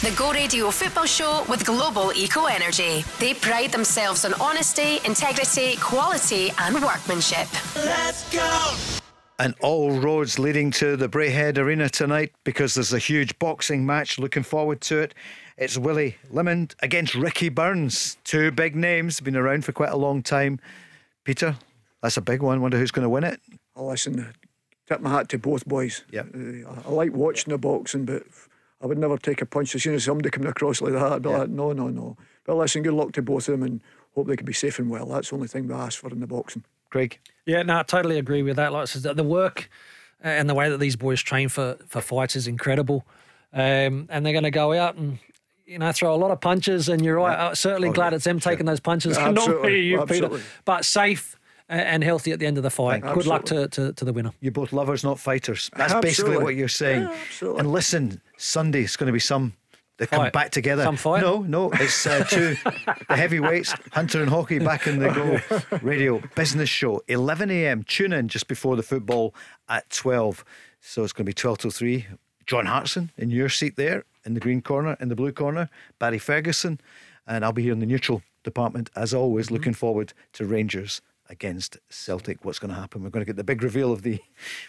The 0.01 0.13
Go 0.15 0.31
Radio 0.31 0.69
Football 0.69 1.05
Show 1.05 1.45
with 1.49 1.65
Global 1.65 2.11
Eco 2.13 2.45
Energy. 2.45 3.03
They 3.19 3.33
pride 3.33 3.71
themselves 3.71 4.25
on 4.25 4.33
honesty, 4.35 4.99
integrity, 5.05 5.77
quality, 5.77 6.51
and 6.59 6.75
workmanship. 6.83 7.47
Let's 7.75 8.31
go! 8.31 8.75
And 9.39 9.55
all 9.61 9.91
roads 9.91 10.37
leading 10.37 10.71
to 10.71 10.97
the 10.97 11.07
Braehead 11.07 11.57
Arena 11.57 11.89
tonight 11.89 12.31
because 12.43 12.75
there's 12.75 12.93
a 12.93 12.99
huge 12.99 13.37
boxing 13.39 13.85
match. 13.85 14.19
Looking 14.19 14.43
forward 14.43 14.81
to 14.81 14.99
it. 14.99 15.13
It's 15.57 15.77
Willie 15.77 16.17
Limond 16.31 16.75
against 16.81 17.15
Ricky 17.15 17.49
Burns. 17.49 18.17
Two 18.23 18.51
big 18.51 18.75
names, 18.75 19.19
been 19.19 19.35
around 19.35 19.65
for 19.65 19.71
quite 19.71 19.91
a 19.91 19.97
long 19.97 20.21
time. 20.21 20.59
Peter, 21.23 21.55
that's 22.01 22.17
a 22.17 22.21
big 22.21 22.41
one. 22.41 22.61
Wonder 22.61 22.77
who's 22.77 22.91
going 22.91 23.03
to 23.03 23.09
win 23.09 23.23
it. 23.23 23.39
Oh, 23.75 23.87
listen, 23.87 24.33
tip 24.87 25.01
my 25.01 25.09
hat 25.09 25.29
to 25.29 25.37
both 25.37 25.65
boys. 25.65 26.03
Yeah, 26.11 26.23
uh, 26.33 26.73
I 26.85 26.91
like 26.91 27.13
watching 27.13 27.51
the 27.51 27.57
boxing, 27.57 28.05
but 28.05 28.23
I 28.81 28.85
would 28.85 28.97
never 28.97 29.17
take 29.17 29.41
a 29.41 29.45
punch 29.45 29.75
as 29.75 29.83
soon 29.83 29.95
as 29.95 30.03
somebody 30.03 30.29
coming 30.29 30.49
across 30.49 30.81
like 30.81 30.93
that. 30.93 31.11
I'd 31.11 31.21
be 31.21 31.29
yeah. 31.29 31.37
like, 31.39 31.49
no, 31.49 31.71
no, 31.73 31.89
no. 31.89 32.17
But 32.45 32.55
listen, 32.55 32.83
good 32.83 32.93
luck 32.93 33.11
to 33.13 33.21
both 33.21 33.47
of 33.47 33.53
them 33.53 33.63
and 33.63 33.81
hope 34.15 34.27
they 34.27 34.35
can 34.35 34.45
be 34.45 34.53
safe 34.53 34.79
and 34.79 34.89
well. 34.89 35.05
That's 35.05 35.29
the 35.29 35.35
only 35.35 35.47
thing 35.47 35.67
we 35.67 35.73
ask 35.73 35.99
for 35.99 36.09
in 36.09 36.19
the 36.19 36.27
boxing. 36.27 36.63
Craig? 36.89 37.19
Yeah, 37.45 37.63
no, 37.63 37.79
I 37.79 37.83
totally 37.83 38.17
agree 38.17 38.43
with 38.43 38.55
that. 38.55 38.71
Like 38.71 38.83
I 38.83 38.85
said, 38.85 39.17
the 39.17 39.23
work 39.23 39.69
and 40.21 40.49
the 40.49 40.53
way 40.53 40.69
that 40.69 40.79
these 40.79 40.95
boys 40.95 41.21
train 41.21 41.49
for, 41.49 41.77
for 41.87 42.01
fights 42.01 42.35
is 42.35 42.47
incredible. 42.47 43.05
Um, 43.53 44.07
and 44.09 44.25
they're 44.25 44.33
going 44.33 44.43
to 44.43 44.51
go 44.51 44.73
out 44.73 44.95
and 44.95 45.19
you 45.65 45.79
know, 45.79 45.91
throw 45.91 46.15
a 46.15 46.17
lot 46.17 46.31
of 46.31 46.39
punches, 46.39 46.87
and 46.87 47.03
you're 47.03 47.17
right. 47.17 47.37
Yeah. 47.37 47.49
I'm 47.49 47.55
certainly 47.55 47.89
oh, 47.89 47.93
glad 47.93 48.13
yeah. 48.13 48.15
it's 48.15 48.25
them 48.25 48.39
taking 48.39 48.65
those 48.65 48.79
punches, 48.79 49.17
yeah, 49.17 49.31
not 49.31 49.63
me, 49.63 49.81
you, 49.81 50.01
Absolutely. 50.01 50.37
Peter. 50.39 50.49
But 50.63 50.85
safe 50.85 51.36
and 51.69 52.03
healthy 52.03 52.31
at 52.31 52.39
the 52.39 52.45
end 52.45 52.57
of 52.57 52.63
the 52.63 52.69
fight. 52.69 53.01
Good 53.01 53.27
luck 53.27 53.45
to, 53.45 53.67
to, 53.67 53.93
to, 53.93 54.05
the 54.05 54.13
winner. 54.13 54.31
You're 54.39 54.51
both 54.51 54.71
lovers, 54.71 55.03
not 55.03 55.19
fighters. 55.19 55.69
That's 55.75 55.93
absolutely. 55.93 56.09
basically 56.09 56.37
what 56.37 56.55
you're 56.55 56.67
saying. 56.67 57.03
Yeah, 57.41 57.53
and 57.57 57.71
listen, 57.71 58.21
Sunday 58.37 58.83
is 58.83 58.95
going 58.95 59.07
to 59.07 59.13
be 59.13 59.19
some. 59.19 59.53
They 59.97 60.05
come 60.05 60.19
fight. 60.19 60.33
back 60.33 60.51
together. 60.51 60.83
Some 60.83 60.95
fight? 60.95 61.21
No, 61.21 61.41
no. 61.41 61.71
It's 61.73 62.05
uh, 62.05 62.23
two 62.23 62.55
the 63.09 63.15
heavyweights, 63.15 63.73
Hunter 63.91 64.21
and 64.21 64.29
Hockey, 64.29 64.59
back 64.59 64.85
in 64.85 64.99
the 64.99 65.09
Go 65.09 65.77
Radio 65.81 66.21
Business 66.35 66.69
Show. 66.69 67.01
11 67.07 67.49
a.m. 67.49 67.83
Tune 67.83 68.13
in 68.13 68.27
just 68.27 68.47
before 68.47 68.75
the 68.75 68.83
football 68.83 69.33
at 69.67 69.89
12. 69.89 70.45
So 70.81 71.03
it's 71.03 71.13
going 71.13 71.25
to 71.25 71.29
be 71.29 71.33
12 71.33 71.57
till 71.57 71.71
3. 71.71 72.05
John 72.45 72.67
Hartson 72.67 73.11
in 73.17 73.31
your 73.31 73.49
seat 73.49 73.75
there 73.75 74.05
in 74.23 74.35
the 74.35 74.39
green 74.39 74.61
corner, 74.61 74.95
in 74.99 75.09
the 75.09 75.15
blue 75.15 75.31
corner. 75.31 75.67
Barry 75.97 76.19
Ferguson, 76.19 76.79
and 77.25 77.43
I'll 77.43 77.51
be 77.51 77.63
here 77.63 77.73
in 77.73 77.79
the 77.79 77.85
neutral 77.87 78.21
department 78.43 78.91
as 78.95 79.15
always. 79.15 79.47
Mm-hmm. 79.47 79.55
Looking 79.55 79.73
forward 79.73 80.13
to 80.33 80.45
Rangers 80.45 81.01
against 81.29 81.77
Celtic. 81.89 82.43
What's 82.43 82.59
going 82.59 82.73
to 82.73 82.79
happen? 82.79 83.03
We're 83.03 83.09
going 83.09 83.21
to 83.21 83.25
get 83.25 83.35
the 83.35 83.43
big 83.43 83.63
reveal 83.63 83.91
of 83.91 84.01
the 84.01 84.19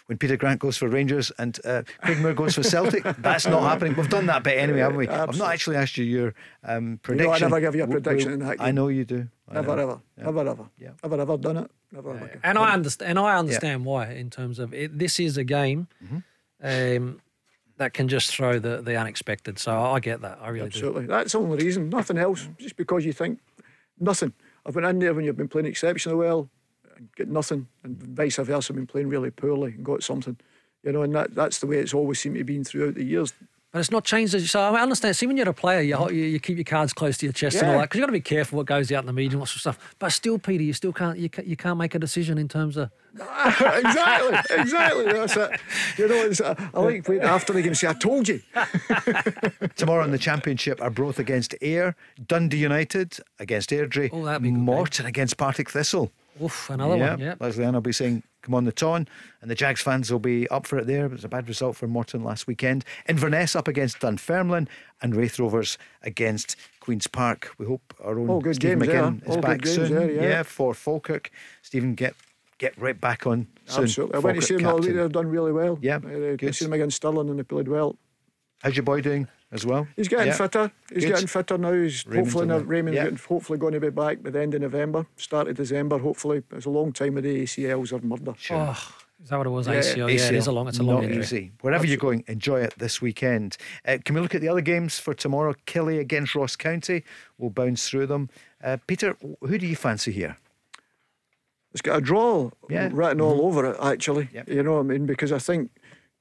when 0.06 0.18
Peter 0.18 0.36
Grant 0.36 0.60
goes 0.60 0.76
for 0.76 0.89
Rangers 0.89 1.30
and 1.39 1.59
uh, 1.64 1.82
Craig 2.02 2.20
Moore 2.20 2.35
goes 2.35 2.55
for 2.55 2.62
Celtic. 2.62 3.02
That's 3.18 3.47
not 3.47 3.62
happening. 3.62 3.94
We've 3.97 4.09
done 4.09 4.26
that 4.26 4.43
bit 4.43 4.59
anyway, 4.59 4.80
haven't 4.80 4.97
we? 4.97 5.09
Absolutely. 5.09 5.35
I've 5.35 5.39
not 5.39 5.52
actually 5.52 5.76
asked 5.76 5.97
you 5.97 6.05
your 6.05 6.35
um, 6.64 7.01
prediction. 7.02 7.26
You 7.26 7.30
know, 7.30 7.36
I 7.36 7.39
never 7.39 7.60
give 7.60 7.74
you 7.74 7.85
a 7.85 7.86
prediction 7.86 8.32
in 8.32 8.40
that 8.40 8.59
game. 8.59 8.66
I 8.66 8.70
know 8.70 8.89
you 8.89 9.05
do. 9.05 9.28
I 9.48 9.55
never, 9.55 9.76
know. 9.76 9.82
ever, 9.82 10.01
yeah. 10.16 10.28
ever, 10.28 10.48
ever, 10.48 10.64
yeah. 10.78 10.90
ever, 11.02 11.20
ever 11.20 11.36
done 11.36 11.56
it. 11.59 11.70
Never, 11.90 12.14
yeah. 12.14 12.16
ever. 12.16 12.40
And 12.44 12.59
I 12.59 12.72
understand. 12.72 13.10
And 13.10 13.18
I 13.18 13.39
understand 13.39 13.82
yeah. 13.82 13.90
why. 13.90 14.12
In 14.12 14.30
terms 14.30 14.59
of 14.59 14.74
it, 14.74 14.98
this 14.98 15.18
is 15.18 15.36
a 15.36 15.44
game. 15.44 15.89
Mm-hmm. 16.05 16.18
Um, 16.60 17.20
that 17.78 17.94
can 17.94 18.09
just 18.09 18.35
throw 18.35 18.59
the, 18.59 18.82
the 18.82 18.97
unexpected. 18.97 19.59
So 19.59 19.72
I 19.72 20.01
get 20.01 20.20
that. 20.22 20.39
I 20.43 20.48
really 20.48 20.66
Absolutely. 20.66 21.02
do. 21.02 21.06
That's 21.09 21.32
the 21.32 21.39
only 21.39 21.64
reason. 21.64 21.89
Nothing 21.89 22.18
else. 22.18 22.48
Just 22.59 22.76
because 22.76 23.05
you 23.05 23.12
think 23.12 23.39
nothing. 23.98 24.32
I've 24.69 24.74
been 24.74 24.85
in 24.85 24.99
there 24.99 25.15
when 25.15 25.24
you've 25.24 25.36
been 25.36 25.49
playing 25.49 25.65
exceptionally 25.65 26.19
well 26.19 26.51
and 26.95 27.09
get 27.16 27.27
nothing, 27.28 27.69
and 27.82 27.97
vice 27.97 28.36
versa, 28.36 28.70
I've 28.70 28.77
been 28.77 28.86
playing 28.86 29.09
really 29.09 29.31
poorly 29.31 29.73
and 29.73 29.82
got 29.82 30.03
something. 30.03 30.36
You 30.82 30.93
know, 30.93 31.01
and 31.03 31.15
that, 31.15 31.35
that's 31.35 31.59
the 31.61 31.66
way 31.66 31.78
it's 31.78 31.95
always 31.95 32.20
seemed 32.20 32.36
to 32.36 32.45
be 32.45 32.53
been 32.53 32.65
throughout 32.65 32.95
the 32.95 33.03
years. 33.03 33.32
But 33.70 33.81
it's 33.81 33.90
not 33.90 34.05
changed. 34.05 34.49
So 34.49 34.61
I 34.61 34.81
understand. 34.81 35.15
See, 35.15 35.27
when 35.27 35.36
you're 35.36 35.49
a 35.49 35.53
player, 35.53 35.81
you, 35.82 36.11
you, 36.11 36.24
you 36.24 36.40
keep 36.40 36.57
your 36.57 36.65
cards 36.65 36.95
close 36.95 37.19
to 37.19 37.27
your 37.27 37.35
chest 37.35 37.57
yeah. 37.57 37.65
and 37.65 37.70
all 37.70 37.78
that 37.78 37.85
because 37.85 37.99
you've 37.99 38.03
got 38.03 38.07
to 38.07 38.12
be 38.12 38.20
careful 38.20 38.57
what 38.57 38.66
goes 38.66 38.90
out 38.90 39.01
in 39.01 39.07
the 39.07 39.12
media 39.12 39.32
and 39.32 39.40
lots 39.40 39.55
of 39.55 39.61
stuff. 39.61 39.95
But 39.99 40.11
still, 40.11 40.39
Peter, 40.39 40.62
you 40.65 40.73
still 40.73 40.93
can't 40.93 41.19
you, 41.19 41.28
you 41.45 41.57
can't 41.57 41.78
make 41.78 41.95
a 41.95 41.99
decision 41.99 42.39
in 42.39 42.49
terms 42.49 42.78
of 42.78 42.90
exactly, 43.15 44.57
exactly. 44.57 45.05
That's 45.07 45.36
it. 45.36 45.61
You 45.99 46.09
know, 46.09 46.15
it's, 46.15 46.40
uh, 46.40 46.55
I 46.73 46.81
like 46.81 47.05
playing 47.05 47.23
after 47.23 47.53
the 47.53 47.62
game. 47.62 47.74
Say, 47.74 47.89
I 47.89 47.93
told 47.93 48.28
you. 48.28 48.40
Tomorrow 49.77 50.05
in 50.05 50.12
the 50.12 50.19
championship, 50.19 50.81
are 50.81 50.85
Arbroath 50.85 51.19
against 51.19 51.55
Ayr, 51.61 51.97
Dundee 52.27 52.59
United 52.59 53.19
against 53.39 53.70
Airdrie, 53.70 54.11
oh, 54.12 54.24
that'd 54.24 54.43
Morton 54.43 55.07
against 55.07 55.36
Partick 55.36 55.70
Thistle. 55.70 56.12
Oof, 56.43 56.70
another 56.70 56.97
yeah, 56.97 57.10
one. 57.10 57.20
Yeah, 57.20 57.35
Leslie 57.40 57.65
Ann 57.65 57.74
will 57.74 57.81
be 57.81 57.93
saying, 57.93 58.23
"Come 58.43 58.55
on, 58.55 58.65
the 58.65 58.73
ton," 58.73 59.09
and 59.40 59.51
the 59.51 59.55
Jags 59.55 59.81
fans 59.81 60.10
will 60.10 60.19
be 60.19 60.48
up 60.48 60.66
for 60.66 60.78
it. 60.78 60.86
There, 60.86 61.06
it 61.06 61.12
was 61.12 61.24
a 61.24 61.28
bad 61.28 61.48
result 61.48 61.77
for 61.77 61.86
Morton 61.86 62.23
last 62.23 62.47
weekend. 62.47 62.85
Inverness 63.09 63.56
up 63.56 63.69
against 63.69 64.01
Dunfermline, 64.01 64.69
and 65.02 65.15
Raith 65.15 65.39
Rovers 65.39 65.78
against 66.02 66.56
Queens 66.81 67.06
Park. 67.06 67.55
We 67.59 67.66
hope 67.66 67.94
our 68.02 68.19
own 68.19 68.31
oh, 68.31 68.40
Stephen 68.52 68.78
games, 68.78 68.93
McGinn 68.93 69.23
yeah. 69.27 69.31
is 69.31 69.36
back 69.39 69.66
soon. 69.66 69.94
There, 69.94 70.10
yeah. 70.10 70.23
yeah. 70.23 70.43
for 70.43 70.74
Falkirk. 70.74 71.31
Stephen, 71.62 71.94
get 71.94 72.15
get 72.59 72.77
right 72.78 73.01
back 73.01 73.27
on 73.27 73.47
soon. 73.66 73.85
Absolutely. 73.85 74.16
I 74.16 74.19
went 74.19 74.40
to 74.40 74.43
see 74.43 74.56
them 74.56 74.66
already. 74.66 74.93
They've 74.93 75.10
done 75.10 75.28
really 75.28 75.52
well. 75.52 75.78
Yeah, 75.81 75.97
uh, 75.97 76.36
good. 76.36 76.55
see 76.55 76.65
them 76.65 76.74
against 76.74 76.97
Stirling 76.97 77.31
and 77.31 77.39
they 77.39 77.44
played 77.44 77.69
well. 77.69 77.97
How's 78.62 78.77
your 78.77 78.82
boy 78.82 79.01
doing? 79.01 79.28
As 79.51 79.65
well. 79.65 79.87
He's 79.97 80.09
getting 80.09 80.29
yeah. 80.29 80.35
fitter. 80.35 80.70
He's 80.93 81.05
Good. 81.05 81.12
getting 81.12 81.27
fitter 81.27 81.59
now. 81.59 81.73
He's 81.73 82.07
Raymond's 82.07 82.33
hopefully 82.33 82.62
Raymond's 82.65 82.97
yeah. 82.97 83.05
getting, 83.05 83.19
hopefully 83.19 83.59
going 83.59 83.75
to 83.75 83.81
be 83.81 83.91
back 83.91 84.23
by 84.23 84.31
the 84.31 84.41
end 84.41 84.55
of 84.55 84.61
November, 84.62 85.07
start 85.16 85.49
of 85.49 85.57
December. 85.57 85.99
Hopefully, 85.99 86.43
it's 86.53 86.66
a 86.66 86.70
long 86.70 86.93
time 86.93 87.16
of 87.16 87.23
the 87.23 87.43
ACLs 87.43 87.93
or 87.93 88.05
murder. 88.05 88.35
Sure. 88.37 88.75
Oh. 88.75 88.95
Is 89.20 89.31
that 89.31 89.37
what 89.37 89.49
it 89.49 89.51
was? 89.51 89.66
Yeah, 89.66 89.75
ACL. 89.75 89.95
ACL. 89.95 90.19
Yeah, 90.19 90.29
it 90.29 90.35
is 90.35 90.47
a 90.47 90.53
long. 90.53 90.69
It's 90.69 90.79
a 90.79 90.83
long 90.83 90.97
Not 90.97 91.05
injury. 91.05 91.23
Easy. 91.23 91.53
Wherever 91.61 91.83
Absolutely. 91.83 91.91
you're 91.91 92.12
going, 92.12 92.25
enjoy 92.29 92.61
it 92.61 92.75
this 92.79 93.03
weekend. 93.03 93.57
Uh, 93.85 93.99
can 94.05 94.15
we 94.15 94.20
look 94.20 94.35
at 94.35 94.41
the 94.41 94.49
other 94.49 94.61
games 94.61 95.01
for 95.01 95.12
tomorrow? 95.12 95.55
Killie 95.66 95.99
against 95.99 96.37
Ross 96.37 96.55
County. 96.55 97.03
We'll 97.37 97.51
bounce 97.51 97.89
through 97.89 98.07
them. 98.07 98.31
Uh, 98.62 98.77
Peter, 98.87 99.16
who 99.41 99.59
do 99.59 99.66
you 99.66 99.75
fancy 99.75 100.12
here? 100.12 100.37
It's 101.73 101.83
got 101.83 101.99
a 101.99 102.01
draw 102.01 102.51
yeah. 102.70 102.91
written 102.93 103.19
mm-hmm. 103.19 103.23
all 103.23 103.47
over 103.47 103.66
it. 103.66 103.77
Actually, 103.83 104.29
yep. 104.33 104.49
you 104.49 104.62
know 104.62 104.75
what 104.75 104.81
I 104.81 104.85
mean? 104.85 105.07
Because 105.07 105.33
I 105.33 105.39
think 105.39 105.70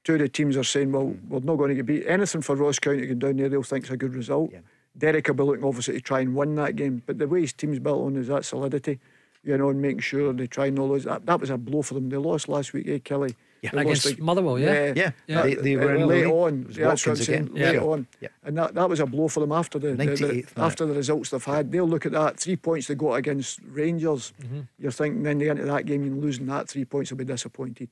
two 0.08 0.14
of 0.14 0.20
the 0.20 0.28
teams 0.28 0.56
are 0.56 0.64
saying, 0.64 0.90
well, 0.90 1.14
we're 1.28 1.40
not 1.40 1.56
going 1.56 1.68
to 1.68 1.74
get 1.74 1.84
beat. 1.84 2.06
Anything 2.06 2.40
for 2.40 2.56
Ross 2.56 2.78
County 2.78 3.04
going 3.04 3.18
down 3.18 3.36
there, 3.36 3.50
they'll 3.50 3.62
think 3.62 3.84
it's 3.84 3.92
a 3.92 3.96
good 3.98 4.14
result. 4.14 4.48
Yeah. 4.50 4.60
Derek 4.96 5.28
will 5.28 5.34
be 5.34 5.42
looking 5.42 5.64
obviously 5.64 5.96
to 5.96 6.00
try 6.00 6.20
and 6.20 6.34
win 6.34 6.54
that 6.54 6.76
game. 6.76 7.02
But 7.04 7.18
the 7.18 7.28
way 7.28 7.42
his 7.42 7.52
team's 7.52 7.78
built 7.78 8.06
on 8.06 8.16
is 8.16 8.28
that 8.28 8.46
solidity, 8.46 9.00
you 9.44 9.58
know, 9.58 9.68
and 9.68 9.82
making 9.82 9.98
sure 9.98 10.32
they 10.32 10.46
try 10.46 10.68
and 10.68 10.78
all 10.78 10.88
those. 10.88 11.04
That, 11.04 11.26
that 11.26 11.40
was 11.40 11.50
a 11.50 11.58
blow 11.58 11.82
for 11.82 11.92
them. 11.92 12.08
They 12.08 12.16
lost 12.16 12.48
last 12.48 12.72
week, 12.72 12.88
eh, 12.88 13.00
Kelly? 13.04 13.36
Yeah, 13.60 13.70
against 13.74 14.06
like, 14.06 14.18
Motherwell, 14.18 14.58
yeah. 14.58 14.94
Yeah, 14.96 15.10
yeah. 15.26 15.42
They, 15.42 15.54
they, 15.56 15.76
were 15.76 16.06
late 16.06 16.24
on. 16.24 16.68
Yeah, 16.70 16.88
that's 16.88 17.06
what 17.06 17.18
I'm 17.18 17.24
saying. 17.24 17.52
Late 17.52 17.74
yeah. 17.74 17.80
on. 17.80 18.06
Yeah. 18.18 18.28
And 18.44 18.56
that, 18.56 18.74
that 18.76 18.88
was 18.88 19.00
a 19.00 19.06
blow 19.06 19.28
for 19.28 19.40
them 19.40 19.52
after 19.52 19.78
the, 19.78 19.92
the, 19.92 20.06
the 20.06 20.46
after 20.56 20.86
the 20.86 20.94
results 20.94 21.30
they've 21.30 21.44
had. 21.44 21.70
They'll 21.70 21.86
look 21.86 22.06
at 22.06 22.12
that 22.12 22.40
three 22.40 22.56
points 22.56 22.86
they 22.86 22.94
got 22.94 23.14
against 23.14 23.60
Rangers. 23.62 24.32
Mm-hmm. 24.40 24.60
You're 24.78 24.92
thinking 24.92 25.22
then 25.22 25.36
they 25.36 25.48
into 25.48 25.66
that 25.66 25.84
game, 25.84 26.02
you're 26.02 26.14
losing 26.14 26.46
that 26.46 26.66
three 26.66 26.86
points, 26.86 27.10
they'll 27.10 27.18
be 27.18 27.26
disappointed. 27.26 27.90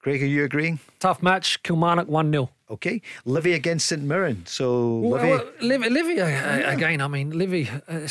Craig, 0.00 0.22
are 0.22 0.26
you 0.26 0.44
agreeing? 0.44 0.78
Tough 1.00 1.22
match. 1.22 1.62
Kilmarnock 1.62 2.08
1 2.08 2.30
0. 2.32 2.50
Okay. 2.70 3.02
Livy 3.24 3.52
against 3.54 3.86
St 3.86 4.02
Mirren. 4.02 4.44
So, 4.46 4.98
Well, 4.98 5.10
Livy. 5.22 5.28
well, 5.30 5.46
Livy, 5.60 5.90
Livy 5.90 6.20
uh, 6.20 6.70
again, 6.72 7.00
I 7.00 7.08
mean, 7.08 7.30
Livy, 7.36 7.68
uh, 7.88 8.08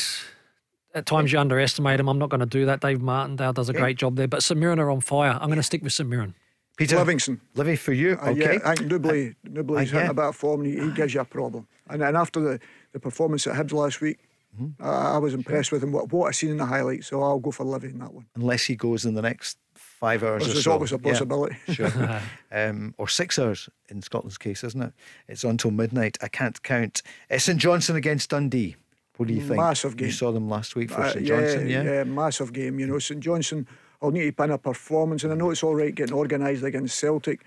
at 0.94 1.06
times 1.06 1.32
you 1.32 1.38
underestimate 1.38 2.00
him. 2.00 2.08
I'm 2.08 2.18
not 2.18 2.28
going 2.28 2.40
to 2.40 2.46
do 2.46 2.66
that. 2.66 2.80
Dave 2.80 3.00
Martindale 3.00 3.52
does 3.52 3.68
a 3.68 3.72
great 3.72 3.96
job 3.96 4.16
there. 4.16 4.28
But 4.28 4.42
St 4.42 4.58
Mirren 4.58 4.78
are 4.78 4.90
on 4.90 5.00
fire. 5.00 5.38
I'm 5.40 5.48
going 5.48 5.56
to 5.56 5.62
stick 5.62 5.82
with 5.82 5.92
St 5.92 6.08
Mirren. 6.08 6.34
Peter 6.76 6.96
Livingston. 6.96 7.40
Livy 7.54 7.74
for 7.76 7.92
you. 7.92 8.18
Uh, 8.22 8.30
Okay. 8.30 8.54
yeah, 8.54 8.60
I 8.64 8.74
think 8.74 8.90
Nouble, 8.90 9.32
Nouble's 9.44 9.78
Uh, 9.78 9.80
yeah. 9.80 9.86
hitting 9.86 10.10
a 10.10 10.14
bit 10.14 10.24
of 10.26 10.36
form 10.36 10.64
he, 10.64 10.78
he 10.78 10.90
gives 10.92 11.12
you 11.14 11.20
a 11.20 11.24
problem. 11.24 11.66
And, 11.88 12.02
and 12.02 12.16
after 12.16 12.38
the, 12.40 12.60
the 12.92 13.00
performance 13.00 13.46
at 13.46 13.54
Hibs 13.54 13.72
last 13.72 14.00
week, 14.00 14.18
Mm-hmm. 14.58 14.82
I, 14.82 15.14
I 15.14 15.18
was 15.18 15.34
impressed 15.34 15.70
with 15.70 15.82
him, 15.84 15.92
what, 15.92 16.10
what 16.10 16.26
I 16.26 16.30
seen 16.32 16.50
in 16.50 16.56
the 16.56 16.64
highlights. 16.64 17.06
So 17.08 17.22
I'll 17.22 17.38
go 17.38 17.50
for 17.52 17.64
Livy 17.64 17.88
in 17.88 17.98
that 17.98 18.12
one. 18.12 18.24
Unless 18.34 18.64
he 18.64 18.74
goes 18.76 19.04
in 19.04 19.14
the 19.14 19.20
next 19.22 19.58
five 19.98 20.22
hours 20.22 20.46
is 20.46 20.64
so. 20.64 20.72
always 20.72 20.92
a 20.92 20.96
Yeah, 21.02 21.10
possibility. 21.12 21.56
sure. 21.72 22.20
um, 22.52 22.94
or 22.98 23.08
six 23.08 23.38
hours 23.38 23.68
in 23.88 24.02
Scotland's 24.02 24.38
case, 24.38 24.62
isn't 24.64 24.82
it? 24.82 24.92
It's 25.28 25.44
on 25.44 25.56
till 25.58 25.70
midnight. 25.70 26.16
I 26.22 26.28
can't 26.28 26.62
count. 26.62 27.02
Uh, 27.30 27.38
St 27.38 27.58
Johnstone 27.58 27.96
against 27.96 28.30
Dundee. 28.30 28.76
What 29.16 29.26
do 29.28 29.34
you 29.34 29.40
think? 29.40 29.56
Massive 29.56 29.96
game. 29.96 30.06
You 30.06 30.12
saw 30.12 30.30
them 30.30 30.48
last 30.48 30.76
week 30.76 30.90
for 30.90 31.00
Uh, 31.02 31.10
St 31.12 31.26
Johnstone, 31.26 31.68
yeah? 31.68 31.82
Yeah, 31.82 32.04
massive 32.04 32.52
game. 32.52 32.78
You 32.78 32.86
know, 32.86 32.98
St 33.00 33.20
Johnstone, 33.20 33.66
I'll 34.00 34.12
need 34.12 34.26
to 34.26 34.32
pin 34.32 34.50
a 34.52 34.58
performance, 34.58 35.24
and 35.24 35.32
I 35.32 35.36
know 35.36 35.50
it's 35.50 35.62
all 35.64 35.74
right 35.74 35.92
getting 35.94 36.14
organised 36.14 36.62
against 36.62 36.96
Celtic, 36.98 37.40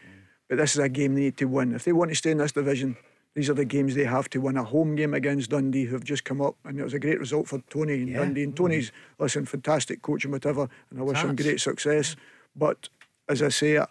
but 0.50 0.58
this 0.58 0.74
is 0.74 0.80
a 0.80 0.90
game 0.90 1.16
they 1.16 1.22
need 1.22 1.38
to 1.38 1.46
win. 1.46 1.74
If 1.74 1.86
they 1.86 1.94
want 1.94 2.12
to 2.12 2.16
stay 2.16 2.32
in 2.32 2.40
this 2.40 2.52
division, 2.52 2.98
these 3.36 3.50
are 3.50 3.54
the 3.54 3.64
games 3.64 3.96
they 3.96 4.04
have 4.04 4.30
to 4.32 4.42
win. 4.42 4.58
A 4.58 4.64
home 4.66 4.96
game 4.98 5.14
against 5.14 5.50
Dundee, 5.52 5.86
who've 5.86 6.04
just 6.04 6.26
come 6.26 6.42
up, 6.42 6.56
and 6.66 6.78
it 6.78 6.84
was 6.84 6.94
a 6.94 7.00
great 7.00 7.18
result 7.22 7.48
for 7.48 7.60
Tony 7.70 7.94
and 8.02 8.14
Dundee. 8.14 8.44
And 8.44 8.54
Tony's, 8.58 8.92
listen, 9.18 9.46
fantastic 9.46 10.02
coach 10.02 10.26
and 10.26 10.34
whatever, 10.34 10.68
and 10.90 11.00
I 11.00 11.04
wish 11.04 11.20
him 11.20 11.38
great 11.38 11.62
success. 11.62 12.18
But 12.56 12.90
as 13.30 13.42
I 13.42 13.50
say, 13.50 13.78
I, 13.78 13.86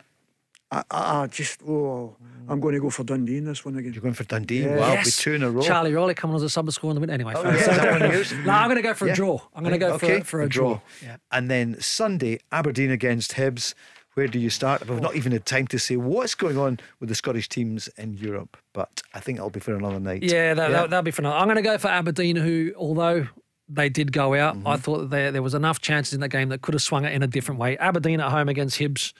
I, 0.71 0.83
I 0.91 1.27
just, 1.27 1.61
oh, 1.69 2.17
I'm 2.49 2.61
going 2.61 2.75
to 2.75 2.81
go 2.81 2.91
for 2.91 3.05
Dundee 3.05 3.39
in 3.39 3.45
this 3.45 3.65
one 3.65 3.77
again. 3.77 3.93
You're 3.93 4.03
going 4.03 4.15
for 4.15 4.25
Dundee? 4.25 4.61
Yeah. 4.63 4.77
Wow, 4.77 4.93
Yes. 4.93 5.07
with 5.07 5.17
two 5.19 5.33
in 5.35 5.43
a 5.43 5.51
row. 5.51 5.63
Charlie 5.63 5.93
Riley 5.93 6.15
coming 6.15 6.37
as 6.37 6.43
a 6.43 6.51
sub 6.51 6.71
score 6.73 6.91
in 6.91 6.95
the 6.95 7.01
win. 7.01 7.11
Anyway, 7.11 7.33
Oh, 7.37 7.43
yeah, 7.43 7.57
that 7.67 8.01
one 8.01 8.45
no, 8.45 8.53
I'm 8.53 8.67
going 8.69 8.77
to 8.77 8.83
go 8.83 8.95
for 8.95 9.07
Yeah. 9.07 9.13
a 9.13 9.17
draw. 9.17 9.41
I'm 9.55 9.63
going 9.65 9.73
to 9.73 9.79
go 9.79 9.95
okay, 9.95 10.21
for, 10.21 10.25
for 10.27 10.43
a 10.43 10.49
draw. 10.49 10.81
Yeah. 11.03 11.17
And 11.33 11.51
then 11.51 11.81
Sunday, 11.81 12.39
Aberdeen 12.53 12.91
against 12.91 13.33
Hibs. 13.33 13.75
Where 14.15 14.27
do 14.27 14.41
you 14.41 14.51
start? 14.51 14.87
We've 14.89 15.01
not 15.01 15.15
even 15.15 15.31
had 15.33 15.47
time 15.47 15.69
to 15.69 15.79
say 15.79 15.97
what's 15.97 16.35
going 16.35 16.59
on 16.59 16.81
with 16.99 17.09
the 17.09 17.15
Scottish 17.15 17.49
teams 17.49 17.87
in 17.97 18.15
Europe, 18.15 18.57
but 18.73 19.03
I 19.15 19.21
think 19.21 19.39
it'll 19.39 19.51
be 19.51 19.61
for 19.61 19.75
another 19.75 20.01
night. 20.01 20.25
Yeah, 20.25 20.53
that, 20.55 20.71
That, 20.73 20.91
that'll 20.91 21.03
be 21.05 21.13
for 21.13 21.23
now. 21.23 21.37
I'm 21.37 21.45
going 21.47 21.57
to 21.57 21.63
go 21.63 21.79
for 21.79 21.87
Aberdeen, 21.89 22.35
who, 22.35 22.73
although 22.77 23.29
they 23.73 23.89
did 23.89 24.13
go 24.13 24.35
out, 24.35 24.57
Mm-hmm. 24.57 24.67
I 24.67 24.77
thought 24.77 24.99
that 24.99 25.11
there, 25.11 25.31
there 25.33 25.43
was 25.43 25.55
enough 25.55 25.81
chances 25.81 26.13
in 26.15 26.21
that 26.21 26.29
game 26.31 26.49
that 26.49 26.61
could 26.63 26.75
have 26.75 26.83
swung 26.83 27.05
it 27.05 27.13
in 27.13 27.23
a 27.23 27.27
different 27.27 27.61
way. 27.61 27.79
Aberdeen 27.79 28.21
at 28.21 28.31
home 28.31 28.49
against 28.49 28.79
Hibs, 28.79 29.13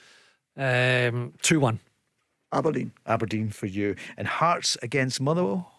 um, 0.57 1.33
2 1.43 1.61
1. 1.61 1.79
Aberdeen. 2.53 2.91
Aberdeen 3.07 3.51
for 3.51 3.67
you. 3.67 3.95
And 4.17 4.27
Hearts 4.27 4.77
against 4.83 5.21
Motherwell? 5.21 5.73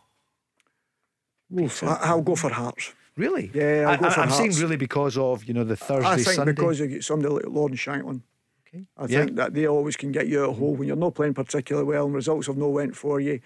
I, 1.53 1.97
I'll 2.01 2.21
go 2.21 2.35
for 2.35 2.49
Hearts. 2.49 2.93
Really? 3.17 3.51
Yeah, 3.53 3.85
I'll 3.87 3.93
I, 3.93 3.97
go 3.97 4.09
for 4.09 4.21
am 4.21 4.29
saying 4.29 4.51
Hearts. 4.51 4.61
really 4.61 4.77
because 4.77 5.17
of, 5.17 5.43
you 5.43 5.53
know, 5.53 5.65
the 5.65 5.75
Thursday, 5.75 6.07
I 6.07 6.15
think 6.15 6.27
Sunday. 6.29 6.53
because 6.53 6.79
you 6.79 6.87
get 6.87 7.03
somebody 7.03 7.33
like 7.33 7.45
Lawrence 7.47 7.79
Shankland. 7.79 8.21
Okay. 8.67 8.85
I 8.97 9.05
Yeah. 9.07 9.25
think 9.25 9.35
that 9.35 9.53
they 9.53 9.67
always 9.67 9.97
can 9.97 10.13
get 10.13 10.27
you 10.27 10.43
out 10.43 10.51
of 10.51 10.57
hole 10.57 10.75
when 10.75 10.87
you're 10.87 10.95
not 10.95 11.13
playing 11.13 11.33
particularly 11.33 11.85
well 11.87 12.05
and 12.05 12.15
results 12.15 12.47
have 12.47 12.55
not 12.57 12.67
went 12.67 12.95
for 12.95 13.19
you. 13.19 13.41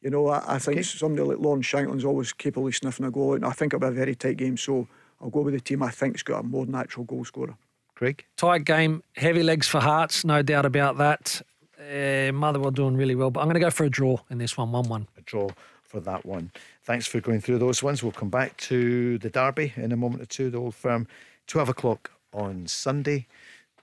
You 0.00 0.10
know, 0.10 0.28
I, 0.28 0.54
I 0.54 0.58
think 0.58 0.84
somebody 0.84 1.22
like 1.22 1.38
Lawrence 1.38 1.66
Shankland's 1.66 2.04
always 2.04 2.32
capable 2.32 2.68
of 2.68 2.74
sniffing 2.74 3.06
a 3.06 3.10
goal 3.10 3.32
out, 3.32 3.36
and 3.36 3.44
I 3.44 3.50
think 3.50 3.74
it'll 3.74 3.80
be 3.80 3.92
a 3.92 3.96
very 3.96 4.14
tight 4.14 4.38
game. 4.38 4.56
So 4.56 4.88
I'll 5.20 5.30
go 5.30 5.40
with 5.40 5.54
the 5.54 5.60
team 5.60 5.82
I 5.82 5.90
think's 5.90 6.22
got 6.22 6.40
a 6.40 6.42
more 6.42 6.66
natural 6.66 7.04
goal 7.04 7.24
scorer. 7.24 7.54
Craig? 7.94 8.24
Tight 8.36 8.64
game, 8.64 9.02
heavy 9.16 9.42
legs 9.42 9.68
for 9.68 9.80
Hearts, 9.80 10.24
no 10.24 10.40
doubt 10.40 10.64
about 10.64 10.96
that. 10.98 11.42
Uh, 11.78 12.32
Motherwell 12.32 12.70
doing 12.70 12.96
really 12.96 13.14
well, 13.14 13.30
but 13.30 13.40
I'm 13.40 13.46
going 13.46 13.54
to 13.54 13.60
go 13.60 13.70
for 13.70 13.84
a 13.84 13.90
draw 13.90 14.18
in 14.30 14.38
this 14.38 14.56
one, 14.56 14.72
1 14.72 14.88
1. 14.88 15.08
A 15.18 15.20
draw 15.22 15.48
for 15.82 16.00
that 16.00 16.24
one. 16.24 16.50
Thanks 16.84 17.06
for 17.06 17.20
going 17.20 17.40
through 17.40 17.58
those 17.58 17.82
ones. 17.82 18.02
We'll 18.02 18.12
come 18.12 18.30
back 18.30 18.56
to 18.58 19.18
the 19.18 19.28
derby 19.28 19.72
in 19.76 19.92
a 19.92 19.96
moment 19.96 20.22
or 20.22 20.26
two, 20.26 20.48
the 20.48 20.58
old 20.58 20.74
firm, 20.74 21.06
12 21.46 21.68
o'clock 21.68 22.12
on 22.32 22.66
Sunday. 22.66 23.26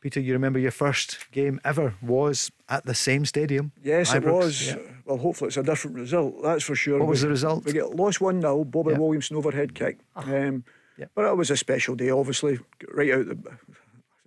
Peter, 0.08 0.22
you 0.22 0.32
remember 0.32 0.58
your 0.58 0.72
first 0.72 1.30
game 1.34 1.60
ever 1.66 1.96
was 2.02 2.50
at 2.70 2.86
the 2.86 2.96
same 2.96 3.26
stadium? 3.26 3.74
Yes, 3.84 4.14
it 4.14 4.24
was. 4.24 4.68
Yeah. 4.68 4.78
Well, 5.04 5.18
hopefully 5.18 5.50
it's 5.50 5.58
a 5.58 5.64
different 5.64 5.98
result. 5.98 6.42
That's 6.42 6.64
for 6.64 6.76
sure. 6.76 7.00
What 7.00 7.10
was 7.10 7.24
We- 7.24 7.26
the 7.26 7.32
result? 7.32 7.66
We 7.66 7.74
get 7.74 7.94
lost 7.94 8.22
one 8.22 8.40
0 8.40 8.64
Bobby 8.64 8.92
Yeah. 8.92 9.00
Williamson 9.00 9.36
overhead 9.36 9.76
kick. 9.76 9.98
Ah. 10.16 10.24
Um, 10.34 10.64
But 11.14 11.26
it 11.26 11.36
was 11.36 11.52
a 11.52 11.58
special 11.58 11.96
day, 11.96 12.10
obviously. 12.10 12.58
Right 12.90 13.12
out 13.12 13.26
the, 13.28 13.38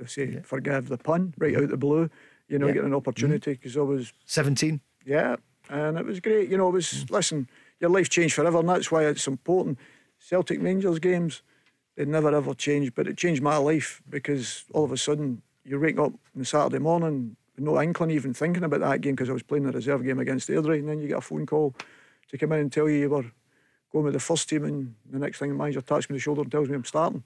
as 0.01 0.05
I 0.05 0.07
say, 0.07 0.43
forgive 0.43 0.89
the 0.89 0.99
pun, 0.99 1.33
right 1.39 1.57
out 1.57 1.71
the 1.71 1.79
blue. 1.79 2.11
You 2.47 2.59
know, 2.59 2.67
Yeah. 2.67 2.75
getting 2.75 2.89
an 2.89 2.95
opportunity 2.95 3.53
mm-hmm. 3.53 3.61
because 3.63 3.79
I 3.79 3.81
was 3.81 4.13
17. 4.27 4.83
Yeah, 5.07 5.37
and 5.71 5.97
it 5.97 6.05
was 6.05 6.21
great. 6.21 6.51
You 6.51 6.59
know, 6.59 6.69
it 6.69 6.73
was 6.75 6.89
mm. 6.93 7.11
listen, 7.11 7.49
your 7.81 7.89
life 7.89 8.11
changed 8.11 8.35
forever, 8.35 8.59
and 8.59 8.69
that's 8.69 8.93
why 8.93 9.07
it's 9.07 9.27
important. 9.27 9.79
Celtic 10.19 10.61
Rangers 10.63 10.99
games, 10.99 11.43
they 11.97 12.05
never 12.05 12.35
ever 12.35 12.53
changed, 12.53 12.95
but 12.95 13.09
it 13.09 13.17
changed 13.17 13.43
my 13.43 13.57
life 13.57 14.03
because 14.09 14.65
all 14.75 14.85
of 14.85 14.93
a 14.93 14.99
sudden 14.99 15.41
you 15.65 15.79
wake 15.79 15.99
up 15.99 16.13
on 16.37 16.45
Saturday 16.45 16.79
morning 16.79 17.37
with 17.55 17.65
no 17.65 17.81
inkling 17.81 18.11
even 18.11 18.35
thinking 18.35 18.65
about 18.65 18.81
that 18.81 19.01
game 19.01 19.15
because 19.15 19.31
I 19.31 19.33
was 19.33 19.43
playing 19.43 19.65
the 19.65 19.73
reserve 19.73 20.05
game 20.05 20.19
against 20.19 20.49
Airdrie, 20.49 20.79
and 20.79 20.89
then 20.89 21.01
you 21.01 21.09
get 21.09 21.19
a 21.19 21.23
phone 21.23 21.47
call 21.47 21.75
to 22.29 22.39
come 22.39 22.53
in 22.53 22.61
and 22.61 22.73
tell 22.73 22.89
you 22.89 22.97
you 22.97 23.11
were 23.11 23.25
going 23.93 24.05
with 24.05 24.15
the 24.15 24.21
first 24.21 24.49
team, 24.49 24.65
and 24.65 24.95
the 25.11 25.19
next 25.19 25.39
thing 25.39 25.51
the 25.51 25.57
manager 25.57 25.81
taps 25.81 26.09
me 26.09 26.15
on 26.15 26.17
the 26.17 26.21
shoulder 26.21 26.43
and 26.43 26.53
tells 26.53 26.69
me 26.69 26.75
I'm 26.75 26.85
starting. 26.85 27.25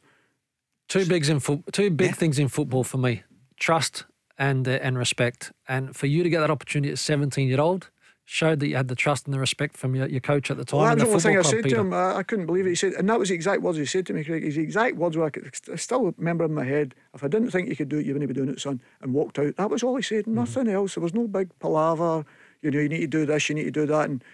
Two 0.89 1.07
bigs 1.07 1.29
in 1.29 1.41
fo- 1.41 1.65
two 1.73 1.91
big 1.91 2.17
things 2.17 2.39
in 2.39 2.49
football 2.49 2.85
for 2.85 2.99
me: 2.99 3.23
trust 3.59 4.05
and 4.39 4.67
uh, 4.67 4.79
and 4.83 4.99
respect. 4.99 5.53
And 5.69 5.95
for 5.95 6.07
you 6.07 6.23
to 6.23 6.29
get 6.29 6.41
that 6.41 6.51
opportunity 6.51 6.93
at 6.93 6.99
17 6.99 7.49
year 7.49 7.61
old 7.61 7.91
showed 8.27 8.59
that 8.61 8.69
you 8.69 8.77
had 8.77 8.89
the 8.89 8.95
trust 8.95 9.27
and 9.27 9.35
the 9.35 9.39
respect 9.39 9.77
from 9.77 9.95
your, 9.95 10.09
your 10.09 10.21
coach 10.21 10.51
at 10.51 10.57
the 10.57 10.65
time. 10.65 10.81
Well, 10.81 10.97
the 10.97 11.07
only 11.07 11.21
thing 11.21 11.39
I 11.39 11.43
said 11.43 11.63
Peter. 11.65 11.77
to 11.77 11.81
him. 11.83 11.93
I, 11.93 12.17
I 12.17 12.23
couldn't 12.23 12.47
believe 12.47 12.67
it. 12.67 12.71
He 12.71 12.75
said, 12.75 12.95
and 12.95 13.09
that 13.11 13.19
was 13.19 13.29
the 13.29 13.35
exact 13.35 13.61
words 13.61 13.77
he 13.77 13.85
said 13.85 14.07
to 14.07 14.15
me, 14.15 14.25
Craig. 14.25 14.43
His 14.43 14.57
exact 14.57 14.97
words 14.97 15.17
were, 15.17 15.25
I, 15.27 15.31
could, 15.31 15.51
I 15.71 15.77
still 15.77 16.13
remember 16.17 16.45
in 16.45 16.55
my 16.55 16.65
head, 16.65 16.95
if 17.15 17.23
I 17.23 17.29
didn't 17.29 17.51
think 17.51 17.69
you 17.69 17.77
could 17.77 17.91
do 17.91 17.99
it, 17.99 18.07
you 18.07 18.15
wouldn't 18.15 18.29
be 18.29 18.35
doing 18.35 18.49
it, 18.49 18.61
son. 18.61 18.81
And 19.03 19.13
walked 19.13 19.39
out. 19.39 19.57
That 19.57 19.69
was 19.71 19.83
all 19.83 19.97
he 19.97 20.03
said, 20.03 20.25
Mm-hmm. 20.25 20.35
nothing 20.35 20.69
else. 20.69 20.95
There 20.95 21.03
was 21.03 21.13
no 21.15 21.27
big 21.29 21.51
palaver, 21.59 22.25
you 22.63 22.71
know, 22.71 22.79
you 22.81 22.89
need 22.89 23.01
to 23.01 23.07
do 23.07 23.27
this, 23.27 23.49
you 23.51 23.55
need 23.55 23.65
to 23.65 23.71
do 23.71 23.87
that. 23.87 24.09
And 24.09 24.25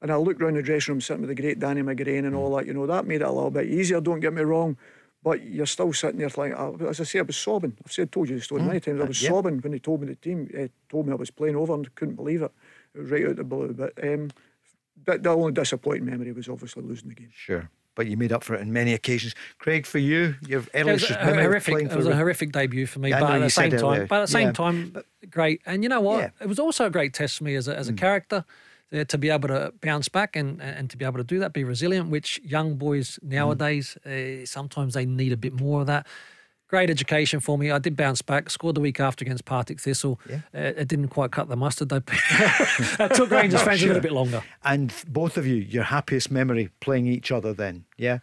and 0.00 0.12
I 0.12 0.16
looked 0.16 0.40
round 0.40 0.56
the 0.56 0.62
dressing 0.62 0.94
room 0.94 1.00
sitting 1.00 1.22
with 1.26 1.28
the 1.36 1.40
great 1.42 1.58
Danny 1.58 1.82
McGrain 1.82 2.24
and 2.24 2.32
Mm. 2.34 2.38
all 2.38 2.54
that, 2.56 2.66
you 2.66 2.72
know, 2.74 2.86
that 2.86 3.04
made 3.04 3.20
it 3.20 3.26
a 3.26 3.32
little 3.32 3.50
bit 3.50 3.66
easier, 3.66 4.00
don't 4.00 4.20
get 4.20 4.32
me 4.32 4.42
wrong. 4.42 4.76
But 5.24 5.42
you're 5.44 5.66
still 5.66 5.92
sitting 5.92 6.18
there 6.20 6.30
like, 6.36 6.52
as 6.82 7.00
I 7.00 7.04
say, 7.04 7.18
I 7.18 7.22
was 7.22 7.36
sobbing. 7.36 7.76
I've 7.84 7.90
said, 7.92 8.12
told 8.12 8.28
you 8.28 8.36
the 8.36 8.42
story 8.42 8.62
many 8.62 8.78
times. 8.78 9.00
I 9.00 9.04
Uh, 9.04 9.06
was 9.08 9.20
yeah. 9.20 9.30
sobbing 9.30 9.58
when 9.58 9.72
he 9.72 9.80
told 9.80 10.00
me 10.00 10.06
the 10.06 10.14
team, 10.14 10.48
uh, 10.56 10.68
told 10.88 11.06
me 11.06 11.12
I 11.12 11.16
was 11.16 11.32
playing 11.32 11.56
over 11.56 11.74
and 11.74 11.92
couldn't 11.96 12.14
believe 12.14 12.42
it. 12.42 12.52
It 12.98 13.02
was 13.02 13.10
right 13.12 13.26
out 13.28 13.36
the 13.36 13.44
blue. 13.44 13.72
But 13.72 13.92
um, 14.02 14.30
the, 15.06 15.18
the 15.18 15.30
only 15.30 15.52
disappointing 15.52 16.04
memory 16.06 16.32
was 16.32 16.48
obviously 16.48 16.82
losing 16.82 17.08
the 17.08 17.14
game. 17.14 17.30
Sure. 17.32 17.70
But 17.94 18.06
you 18.08 18.16
made 18.16 18.32
up 18.32 18.44
for 18.44 18.54
it 18.54 18.60
on 18.60 18.72
many 18.72 18.92
occasions. 18.92 19.34
Craig, 19.58 19.86
for 19.86 19.98
you, 19.98 20.34
you've 20.46 20.68
It 20.74 20.84
was 20.84 21.08
a 21.10 21.14
memory 21.24 21.42
horrific. 21.42 21.74
It 21.76 21.96
was 21.96 22.06
a 22.06 22.14
horrific 22.16 22.52
debut 22.52 22.86
for 22.86 22.98
me, 22.98 23.10
Yeah, 23.10 23.18
I 23.18 23.20
but 23.20 23.30
at 23.34 23.38
the 23.40 23.50
same 23.50 23.70
time, 23.70 24.06
but 24.08 24.16
at 24.16 24.26
the 24.26 24.32
same 24.32 24.48
Yeah. 24.48 24.52
time, 24.52 24.96
great. 25.30 25.60
And 25.66 25.82
you 25.82 25.88
know 25.88 26.00
what? 26.00 26.18
Yeah. 26.18 26.30
It 26.40 26.48
was 26.48 26.58
also 26.58 26.86
a 26.86 26.90
great 26.90 27.12
test 27.14 27.38
for 27.38 27.44
me 27.44 27.54
as 27.56 27.66
a, 27.68 27.76
as 27.76 27.88
a 27.88 27.92
character 27.92 28.44
uh, 28.92 29.04
to 29.04 29.18
be 29.18 29.30
able 29.30 29.48
to 29.48 29.72
bounce 29.80 30.08
back 30.08 30.36
and 30.36 30.60
and 30.62 30.90
to 30.90 30.96
be 30.96 31.04
able 31.04 31.18
to 31.18 31.24
do 31.24 31.38
that, 31.40 31.52
be 31.52 31.64
resilient. 31.64 32.08
Which 32.08 32.40
young 32.44 32.76
boys 32.76 33.18
nowadays 33.22 33.96
uh, 34.06 34.44
sometimes 34.46 34.94
they 34.94 35.06
need 35.06 35.32
a 35.32 35.36
bit 35.36 35.54
more 35.60 35.80
of 35.80 35.86
that. 35.88 36.06
Great 36.68 36.90
education 36.90 37.40
for 37.40 37.56
me. 37.56 37.70
I 37.70 37.78
did 37.78 37.96
bounce 37.96 38.20
back. 38.20 38.50
Scored 38.50 38.76
the 38.76 38.80
week 38.80 39.00
after 39.00 39.24
against 39.24 39.46
Partick 39.46 39.80
Thistle. 39.80 40.20
Yeah. 40.28 40.40
Uh, 40.54 40.72
it 40.76 40.88
didn't 40.88 41.08
quite 41.08 41.32
cut 41.32 41.48
the 41.48 41.56
mustard 41.56 41.88
though. 41.88 42.02
it 42.30 43.14
took 43.14 43.30
Rangers 43.30 43.62
fans 43.62 43.82
a 43.82 43.86
little 43.86 44.02
bit 44.02 44.12
longer. 44.12 44.42
And 44.64 44.92
both 45.08 45.38
of 45.38 45.46
you, 45.46 45.56
your 45.56 45.84
happiest 45.84 46.30
memory 46.30 46.68
playing 46.80 47.06
each 47.06 47.32
other 47.32 47.54
then, 47.54 47.86
yeah? 47.96 48.18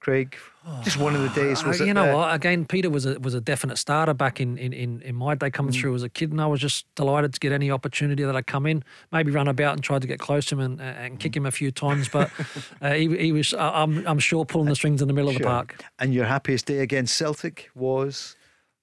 Craig, 0.00 0.34
just 0.82 0.96
one 0.96 1.14
of 1.14 1.20
the 1.22 1.28
days 1.28 1.62
was 1.66 1.80
Uh, 1.80 1.84
you 1.84 1.92
know 1.92 2.06
the- 2.06 2.16
what? 2.16 2.34
Again, 2.34 2.64
Peter 2.64 2.88
was 2.88 3.04
a 3.06 3.20
was 3.20 3.34
a 3.34 3.40
definite 3.40 3.76
starter 3.76 4.14
back 4.14 4.40
in 4.40 4.56
in, 4.56 4.72
in, 4.72 5.02
in 5.02 5.14
my 5.14 5.34
day 5.34 5.50
coming 5.50 5.72
through 5.72 5.94
as 5.94 6.02
a 6.02 6.08
kid, 6.08 6.30
and 6.32 6.40
I 6.40 6.46
was 6.46 6.58
just 6.60 6.86
delighted 6.94 7.34
to 7.34 7.40
get 7.40 7.52
any 7.52 7.70
opportunity 7.70 8.24
that 8.24 8.34
I 8.34 8.40
come 8.42 8.66
in, 8.66 8.82
maybe 9.12 9.30
run 9.30 9.46
about 9.46 9.74
and 9.74 9.82
tried 9.84 10.00
to 10.02 10.08
get 10.08 10.18
close 10.18 10.46
to 10.46 10.54
him 10.54 10.60
and, 10.60 10.80
and 10.80 11.20
kick 11.20 11.36
him 11.36 11.44
a 11.44 11.50
few 11.50 11.70
times, 11.70 12.08
but 12.08 12.30
uh, 12.82 12.92
he, 12.92 13.14
he 13.16 13.32
was 13.32 13.52
uh, 13.52 13.58
I'm 13.74 14.06
I'm 14.06 14.18
sure 14.18 14.44
pulling 14.46 14.68
the 14.68 14.74
strings 14.76 15.02
in 15.02 15.08
the 15.08 15.14
middle 15.14 15.28
of 15.30 15.36
the 15.36 15.44
park. 15.44 15.84
And 15.98 16.14
your 16.14 16.24
happiest 16.24 16.66
day 16.66 16.78
against 16.78 17.14
Celtic 17.16 17.70
was 17.74 18.36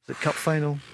the 0.06 0.14
cup 0.14 0.36
final? 0.36 0.80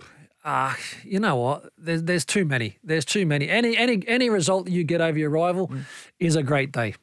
Ah, 0.46 0.78
you 1.06 1.22
know 1.22 1.38
what? 1.38 1.72
There's 1.78 2.04
there's 2.04 2.26
too 2.26 2.44
many. 2.44 2.78
There's 2.84 3.06
too 3.06 3.26
many. 3.26 3.48
Any 3.48 3.78
any 3.78 4.04
any 4.10 4.30
result 4.30 4.66
that 4.66 4.72
you 4.72 4.84
get 4.84 5.00
over 5.00 5.18
your 5.18 5.30
rival 5.30 5.72
is 6.20 6.36
a 6.36 6.44
great 6.44 6.74
day. 6.74 6.96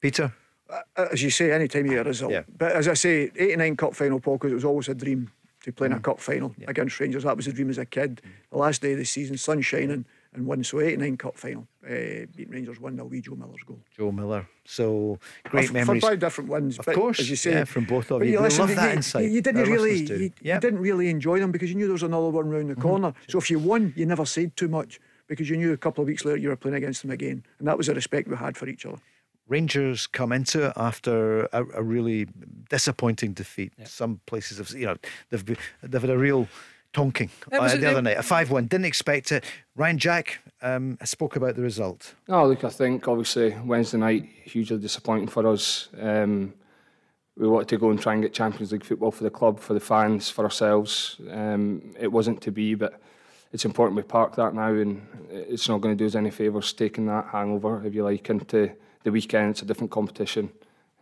Peter? 0.00 0.32
Uh, 0.68 1.06
As 1.12 1.22
you 1.22 1.30
say, 1.30 1.52
any 1.52 1.68
time 1.68 1.86
you 1.86 1.92
get 1.92 2.06
a 2.06 2.08
result. 2.08 2.32
Yeah. 2.32 2.42
But 2.58 2.72
as 2.72 2.88
I 2.88 2.94
say, 2.94 3.30
89 3.36 3.76
cup 3.76 3.94
final, 3.94 4.18
Paul, 4.20 4.36
because 4.38 4.52
it 4.52 4.56
was 4.56 4.64
always 4.64 4.88
a 4.88 4.94
dream 4.94 5.30
to 5.62 5.72
play 5.72 5.86
in 5.86 5.92
Mm. 5.92 5.98
a 5.98 6.00
cup 6.00 6.20
final 6.20 6.54
against 6.66 6.98
Rangers. 7.00 7.22
That 7.24 7.36
was 7.36 7.46
a 7.46 7.52
dream 7.52 7.70
as 7.70 7.78
a 7.78 7.84
kid. 7.86 8.20
The 8.50 8.58
last 8.58 8.82
day 8.82 8.92
of 8.92 8.98
the 8.98 9.04
season, 9.04 9.36
sun 9.36 9.60
shining, 9.62 10.04
and 10.34 10.46
won. 10.46 10.62
So 10.64 10.80
89 10.80 11.16
cup 11.16 11.36
final. 11.36 11.66
Uh, 11.84 12.26
beat 12.36 12.48
Rangers 12.50 12.80
1 12.80 12.94
0 12.96 13.06
wee 13.06 13.20
Joe 13.20 13.36
Miller's 13.36 13.62
goal. 13.64 13.78
Joe 13.96 14.10
Miller. 14.12 14.46
So 14.64 15.18
great 15.44 15.68
for, 15.68 15.72
memories. 15.74 16.02
For 16.02 16.08
five 16.10 16.18
different 16.18 16.50
wins. 16.50 16.78
Of 16.78 16.86
course, 16.86 17.20
as 17.20 17.30
you 17.30 17.36
say, 17.36 17.52
yeah, 17.52 17.64
from 17.64 17.84
both 17.84 18.10
of 18.10 18.18
but 18.20 18.26
you. 18.28 18.38
We 18.38 18.38
listen, 18.44 18.66
love 18.66 18.76
that 18.76 18.90
you, 18.90 18.96
insight. 18.96 19.24
You, 19.24 19.30
you 19.30 19.40
didn't 19.42 19.70
really, 19.70 19.96
you, 20.02 20.16
you 20.16 20.30
Yep. 20.42 20.60
didn't 20.60 20.80
really 20.80 21.08
enjoy 21.10 21.38
them 21.38 21.52
because 21.52 21.68
you 21.70 21.76
knew 21.76 21.86
there 21.86 21.92
was 21.92 22.02
another 22.02 22.28
one 22.30 22.48
round 22.50 22.70
the 22.70 22.74
Mm-hmm. 22.74 22.82
corner. 22.82 23.12
So 23.28 23.38
if 23.38 23.50
you 23.50 23.58
won, 23.60 23.92
you 23.96 24.04
never 24.06 24.26
said 24.26 24.56
too 24.56 24.68
much. 24.68 24.98
because 25.28 25.50
you 25.50 25.56
knew 25.56 25.72
a 25.72 25.76
couple 25.76 26.02
of 26.02 26.06
weeks 26.06 26.24
later 26.24 26.36
you 26.38 26.48
were 26.50 26.54
playing 26.56 26.76
against 26.76 27.02
them 27.02 27.10
again. 27.10 27.42
And 27.58 27.66
that 27.66 27.76
was 27.76 27.88
the 27.88 27.94
respect 27.94 28.28
we 28.28 28.36
had 28.36 28.56
for 28.56 28.68
each 28.68 28.86
other. 28.86 28.98
Rangers 29.48 30.06
come 30.06 30.32
into 30.32 30.66
it 30.66 30.72
after 30.76 31.44
a, 31.52 31.64
a 31.74 31.82
really 31.82 32.26
disappointing 32.68 33.32
defeat. 33.32 33.72
Yeah. 33.78 33.84
Some 33.86 34.20
places 34.26 34.58
have, 34.58 34.70
you 34.70 34.86
know, 34.86 34.96
they've 35.30 35.44
been, 35.44 35.56
they've 35.82 36.00
had 36.00 36.10
a 36.10 36.18
real 36.18 36.48
tonking 36.92 37.30
uh, 37.52 37.76
the 37.76 37.90
other 37.90 38.02
night. 38.02 38.16
A 38.16 38.22
five-one. 38.22 38.66
Didn't 38.66 38.86
expect 38.86 39.30
it. 39.30 39.44
Ryan 39.76 39.98
Jack 39.98 40.40
um, 40.62 40.98
spoke 41.04 41.36
about 41.36 41.54
the 41.54 41.62
result. 41.62 42.14
Oh, 42.28 42.46
look, 42.46 42.64
I 42.64 42.70
think 42.70 43.06
obviously 43.06 43.54
Wednesday 43.64 43.98
night 43.98 44.28
hugely 44.44 44.78
disappointing 44.78 45.28
for 45.28 45.46
us. 45.46 45.88
Um, 46.00 46.54
we 47.36 47.46
wanted 47.46 47.68
to 47.68 47.76
go 47.76 47.90
and 47.90 48.00
try 48.00 48.14
and 48.14 48.22
get 48.22 48.32
Champions 48.32 48.72
League 48.72 48.84
football 48.84 49.10
for 49.10 49.24
the 49.24 49.30
club, 49.30 49.60
for 49.60 49.74
the 49.74 49.80
fans, 49.80 50.30
for 50.30 50.44
ourselves. 50.44 51.20
Um, 51.30 51.94
it 52.00 52.10
wasn't 52.10 52.40
to 52.42 52.50
be, 52.50 52.74
but 52.74 52.98
it's 53.52 53.66
important 53.66 53.96
we 53.96 54.02
park 54.02 54.34
that 54.36 54.54
now, 54.54 54.72
and 54.72 55.06
it's 55.30 55.68
not 55.68 55.82
going 55.82 55.96
to 55.96 56.02
do 56.02 56.06
us 56.06 56.14
any 56.14 56.30
favours 56.30 56.72
taking 56.72 57.06
that 57.06 57.26
hangover, 57.26 57.84
if 57.84 57.94
you 57.94 58.04
like, 58.04 58.30
into 58.30 58.72
the 59.06 59.12
weekend. 59.12 59.52
It's 59.52 59.62
a 59.62 59.64
different 59.64 59.92
competition. 59.92 60.50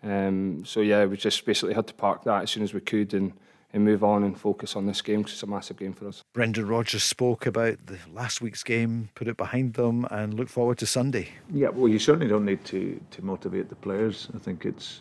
Um, 0.02 0.62
so 0.66 0.80
yeah, 0.80 1.06
we 1.06 1.16
just 1.16 1.44
basically 1.46 1.74
had 1.74 1.86
to 1.86 1.94
park 1.94 2.22
that 2.24 2.42
as 2.42 2.50
soon 2.50 2.62
as 2.62 2.74
we 2.74 2.80
could 2.80 3.14
and, 3.14 3.32
and 3.72 3.82
move 3.82 4.04
on 4.04 4.22
and 4.22 4.38
focus 4.38 4.76
on 4.76 4.84
this 4.84 5.00
game 5.00 5.20
because 5.20 5.32
it's 5.32 5.42
a 5.42 5.46
massive 5.46 5.78
game 5.78 5.94
for 5.94 6.06
us. 6.06 6.22
Brendan 6.34 6.68
Rodgers 6.68 7.02
spoke 7.02 7.46
about 7.46 7.78
the 7.86 7.98
last 8.12 8.42
week's 8.42 8.62
game, 8.62 9.08
put 9.14 9.26
it 9.26 9.38
behind 9.38 9.72
them, 9.72 10.06
and 10.10 10.34
look 10.34 10.50
forward 10.50 10.76
to 10.78 10.86
Sunday. 10.86 11.30
Yeah, 11.50 11.70
well, 11.70 11.88
you 11.88 11.98
certainly 11.98 12.28
don't 12.28 12.44
need 12.44 12.62
to 12.66 13.00
to 13.12 13.24
motivate 13.24 13.70
the 13.70 13.76
players. 13.76 14.28
I 14.34 14.38
think 14.38 14.66
it's, 14.66 15.00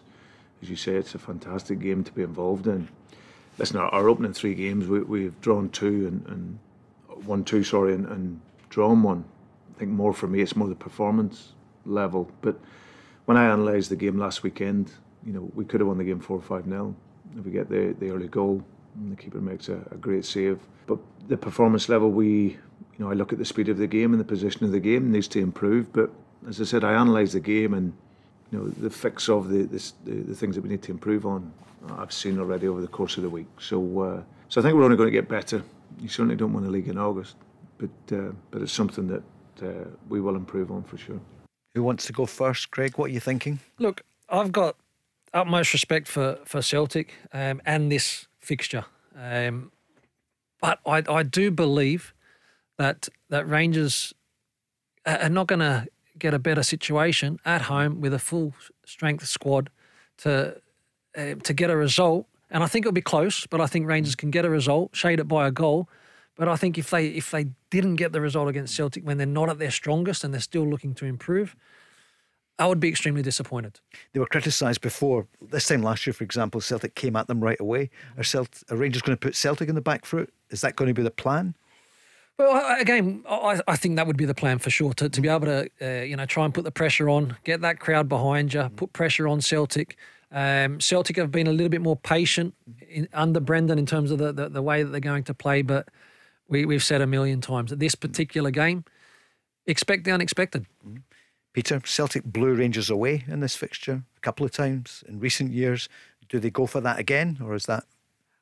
as 0.61 0.69
you 0.69 0.77
say, 0.77 0.93
it's 0.93 1.13
a 1.13 1.19
fantastic 1.19 1.79
game 1.79 2.05
to 2.05 2.11
be 2.13 2.23
involved 2.23 2.67
in. 2.67 2.87
Listen, 3.57 3.77
our, 3.77 3.89
our 3.89 4.07
opening 4.07 4.31
three 4.31 4.55
games, 4.55 4.87
we, 4.87 5.01
we've 5.01 5.39
drawn 5.41 5.69
two 5.69 6.07
and, 6.07 6.25
and 6.27 6.59
won 7.25 7.43
two, 7.43 7.65
sorry, 7.65 7.93
and, 7.95 8.07
and 8.07 8.39
drawn 8.69 9.03
one. 9.03 9.25
I 9.75 9.79
think 9.79 9.91
more 9.91 10.13
for 10.13 10.27
me, 10.27 10.39
it's 10.39 10.55
more 10.55 10.69
the 10.69 10.75
performance 10.75 11.51
level, 11.85 12.31
but 12.41 12.57
when 13.25 13.37
I 13.37 13.45
analysed 13.45 13.89
the 13.89 13.95
game 13.95 14.17
last 14.17 14.43
weekend, 14.43 14.91
you 15.25 15.33
know, 15.33 15.49
we 15.53 15.65
could 15.65 15.79
have 15.79 15.87
won 15.87 15.97
the 15.97 16.03
game 16.03 16.19
4 16.19 16.41
5 16.41 16.65
0 16.65 16.95
if 17.37 17.45
we 17.45 17.51
get 17.51 17.69
the, 17.69 17.95
the 17.99 18.09
early 18.09 18.27
goal 18.27 18.63
and 18.95 19.11
the 19.11 19.21
keeper 19.21 19.39
makes 19.39 19.69
a, 19.69 19.77
a, 19.91 19.95
great 19.95 20.25
save. 20.25 20.59
But 20.85 20.99
the 21.27 21.37
performance 21.37 21.89
level, 21.89 22.11
we, 22.11 22.27
you 22.27 22.99
know, 22.99 23.09
I 23.09 23.13
look 23.13 23.33
at 23.33 23.39
the 23.39 23.45
speed 23.45 23.69
of 23.69 23.77
the 23.77 23.87
game 23.87 24.11
and 24.11 24.19
the 24.19 24.25
position 24.25 24.65
of 24.65 24.71
the 24.71 24.79
game 24.79 25.11
needs 25.11 25.27
to 25.29 25.39
improve. 25.39 25.91
But 25.93 26.11
as 26.47 26.61
I 26.61 26.65
said, 26.65 26.83
I 26.83 26.91
analysed 26.91 27.33
the 27.33 27.39
game 27.39 27.73
and, 27.73 27.93
you 28.51 28.59
know, 28.59 28.67
the 28.67 28.89
fix 28.89 29.29
of 29.29 29.49
the, 29.49 29.63
the, 29.63 29.91
the 30.05 30.35
things 30.35 30.55
that 30.55 30.61
we 30.61 30.69
need 30.69 30.83
to 30.83 30.91
improve 30.91 31.25
on, 31.25 31.51
I've 31.97 32.13
seen 32.13 32.39
already 32.39 32.67
over 32.67 32.81
the 32.81 32.87
course 32.87 33.17
of 33.17 33.23
the 33.23 33.29
week. 33.29 33.47
So, 33.59 34.01
uh, 34.01 34.21
so 34.49 34.61
I 34.61 34.63
think 34.63 34.75
we're 34.75 34.83
only 34.83 34.97
going 34.97 35.07
to 35.07 35.11
get 35.11 35.27
better. 35.27 35.63
You 35.99 36.07
certainly 36.07 36.35
don't 36.35 36.53
win 36.53 36.63
the 36.63 36.69
league 36.69 36.87
in 36.87 36.97
August, 36.97 37.35
but 37.77 38.15
uh, 38.15 38.31
but 38.51 38.61
it's 38.61 38.71
something 38.71 39.07
that 39.07 39.23
uh, 39.61 39.87
we 40.09 40.21
will 40.21 40.35
improve 40.35 40.71
on 40.71 40.83
for 40.83 40.97
sure. 40.97 41.19
Who 41.73 41.83
wants 41.83 42.05
to 42.05 42.13
go 42.13 42.25
first, 42.25 42.71
Craig? 42.71 42.97
What 42.97 43.05
are 43.05 43.13
you 43.13 43.19
thinking? 43.19 43.59
Look, 43.79 44.01
I've 44.29 44.51
got 44.51 44.75
utmost 45.33 45.73
respect 45.73 46.07
for 46.07 46.37
for 46.45 46.61
Celtic 46.61 47.13
um, 47.33 47.61
and 47.65 47.91
this 47.91 48.27
fixture, 48.39 48.85
um, 49.17 49.71
but 50.61 50.79
I 50.85 51.03
I 51.09 51.23
do 51.23 51.51
believe 51.51 52.13
that 52.77 53.09
that 53.29 53.47
Rangers 53.47 54.13
are 55.05 55.29
not 55.29 55.47
going 55.47 55.59
to 55.59 55.87
get 56.17 56.33
a 56.33 56.39
better 56.39 56.63
situation 56.63 57.39
at 57.45 57.63
home 57.63 58.01
with 58.01 58.13
a 58.13 58.19
full 58.19 58.53
strength 58.85 59.27
squad 59.27 59.69
to 60.17 60.61
uh, 61.17 61.35
to 61.43 61.53
get 61.53 61.69
a 61.69 61.75
result. 61.75 62.27
And 62.49 62.63
I 62.63 62.67
think 62.67 62.85
it'll 62.85 62.93
be 62.93 63.01
close, 63.01 63.47
but 63.47 63.59
I 63.59 63.65
think 63.65 63.87
Rangers 63.87 64.15
can 64.15 64.29
get 64.29 64.45
a 64.45 64.49
result, 64.49 64.95
shade 64.95 65.19
it 65.19 65.27
by 65.27 65.47
a 65.47 65.51
goal. 65.51 65.89
But 66.35 66.47
I 66.47 66.55
think 66.55 66.77
if 66.77 66.89
they 66.89 67.07
if 67.07 67.31
they 67.31 67.47
didn't 67.69 67.95
get 67.95 68.11
the 68.11 68.21
result 68.21 68.49
against 68.49 68.75
Celtic 68.75 69.03
when 69.03 69.17
they're 69.17 69.27
not 69.27 69.49
at 69.49 69.59
their 69.59 69.71
strongest 69.71 70.23
and 70.23 70.33
they're 70.33 70.41
still 70.41 70.67
looking 70.67 70.95
to 70.95 71.05
improve, 71.05 71.55
I 72.57 72.67
would 72.67 72.79
be 72.79 72.89
extremely 72.89 73.21
disappointed. 73.21 73.79
They 74.13 74.19
were 74.19 74.27
criticised 74.27 74.81
before. 74.81 75.27
This 75.41 75.67
time 75.67 75.83
last 75.83 76.05
year, 76.05 76.13
for 76.13 76.23
example, 76.23 76.61
Celtic 76.61 76.95
came 76.95 77.15
at 77.15 77.27
them 77.27 77.43
right 77.43 77.59
away. 77.59 77.89
Are, 78.17 78.23
Celt- 78.23 78.63
are 78.69 78.77
Rangers 78.77 79.01
going 79.01 79.17
to 79.17 79.19
put 79.19 79.35
Celtic 79.35 79.69
in 79.69 79.75
the 79.75 79.81
back 79.81 80.05
foot? 80.05 80.33
Is 80.49 80.61
that 80.61 80.75
going 80.75 80.87
to 80.87 80.93
be 80.93 81.03
the 81.03 81.11
plan? 81.11 81.55
Well, 82.37 82.79
again, 82.79 83.23
I, 83.29 83.59
I 83.67 83.75
think 83.75 83.95
that 83.97 84.07
would 84.07 84.17
be 84.17 84.25
the 84.25 84.33
plan 84.33 84.57
for 84.57 84.71
sure. 84.71 84.93
To, 84.95 85.07
to 85.07 85.21
be 85.21 85.29
able 85.29 85.45
to, 85.45 85.69
uh, 85.81 86.03
you 86.03 86.15
know, 86.15 86.25
try 86.25 86.45
and 86.45 86.53
put 86.53 86.63
the 86.63 86.71
pressure 86.71 87.09
on, 87.09 87.37
get 87.43 87.61
that 87.61 87.79
crowd 87.79 88.09
behind 88.09 88.53
you, 88.53 88.69
put 88.75 88.91
pressure 88.93 89.27
on 89.27 89.39
Celtic. 89.41 89.97
Um, 90.31 90.79
Celtic 90.79 91.17
have 91.17 91.31
been 91.31 91.45
a 91.45 91.51
little 91.51 91.69
bit 91.69 91.81
more 91.81 91.95
patient 91.95 92.55
in, 92.89 93.07
under 93.13 93.39
Brendan 93.39 93.77
in 93.77 93.85
terms 93.85 94.09
of 94.09 94.17
the, 94.17 94.31
the, 94.31 94.49
the 94.49 94.61
way 94.63 94.81
that 94.81 94.89
they're 94.89 94.99
going 94.99 95.23
to 95.25 95.33
play, 95.35 95.61
but 95.61 95.89
we, 96.47 96.65
we've 96.65 96.83
said 96.83 97.01
a 97.01 97.07
million 97.07 97.41
times 97.41 97.69
that 97.69 97.79
this 97.79 97.95
particular 97.95 98.51
game, 98.51 98.85
expect 99.65 100.03
the 100.03 100.11
unexpected. 100.11 100.65
Mm-hmm. 100.85 100.97
Peter, 101.53 101.79
Celtic 101.85 102.23
blew 102.23 102.53
Rangers 102.55 102.89
away 102.89 103.23
in 103.27 103.39
this 103.39 103.55
fixture 103.55 104.03
a 104.17 104.19
couple 104.21 104.45
of 104.45 104.51
times 104.51 105.03
in 105.07 105.19
recent 105.19 105.51
years. 105.51 105.87
Do 106.27 106.39
they 106.39 106.49
go 106.49 106.65
for 106.65 106.81
that 106.81 106.99
again, 106.99 107.37
or 107.43 107.53
is 107.53 107.65
that? 107.65 107.85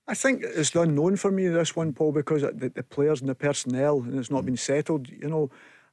I 0.07 0.13
think 0.13 0.43
it's 0.43 0.73
unknown 0.75 1.17
for 1.17 1.29
me 1.31 1.47
this 1.47 1.75
one, 1.75 1.93
Paul, 1.93 2.13
because 2.13 2.41
the, 2.41 2.71
the 2.73 2.83
players 2.83 3.19
and 3.19 3.29
the 3.29 3.35
personnel, 3.35 3.99
and 3.99 4.17
it's 4.17 4.31
not 4.31 4.45
been 4.45 4.57
settled. 4.57 5.09
You 5.09 5.29
know, 5.29 5.49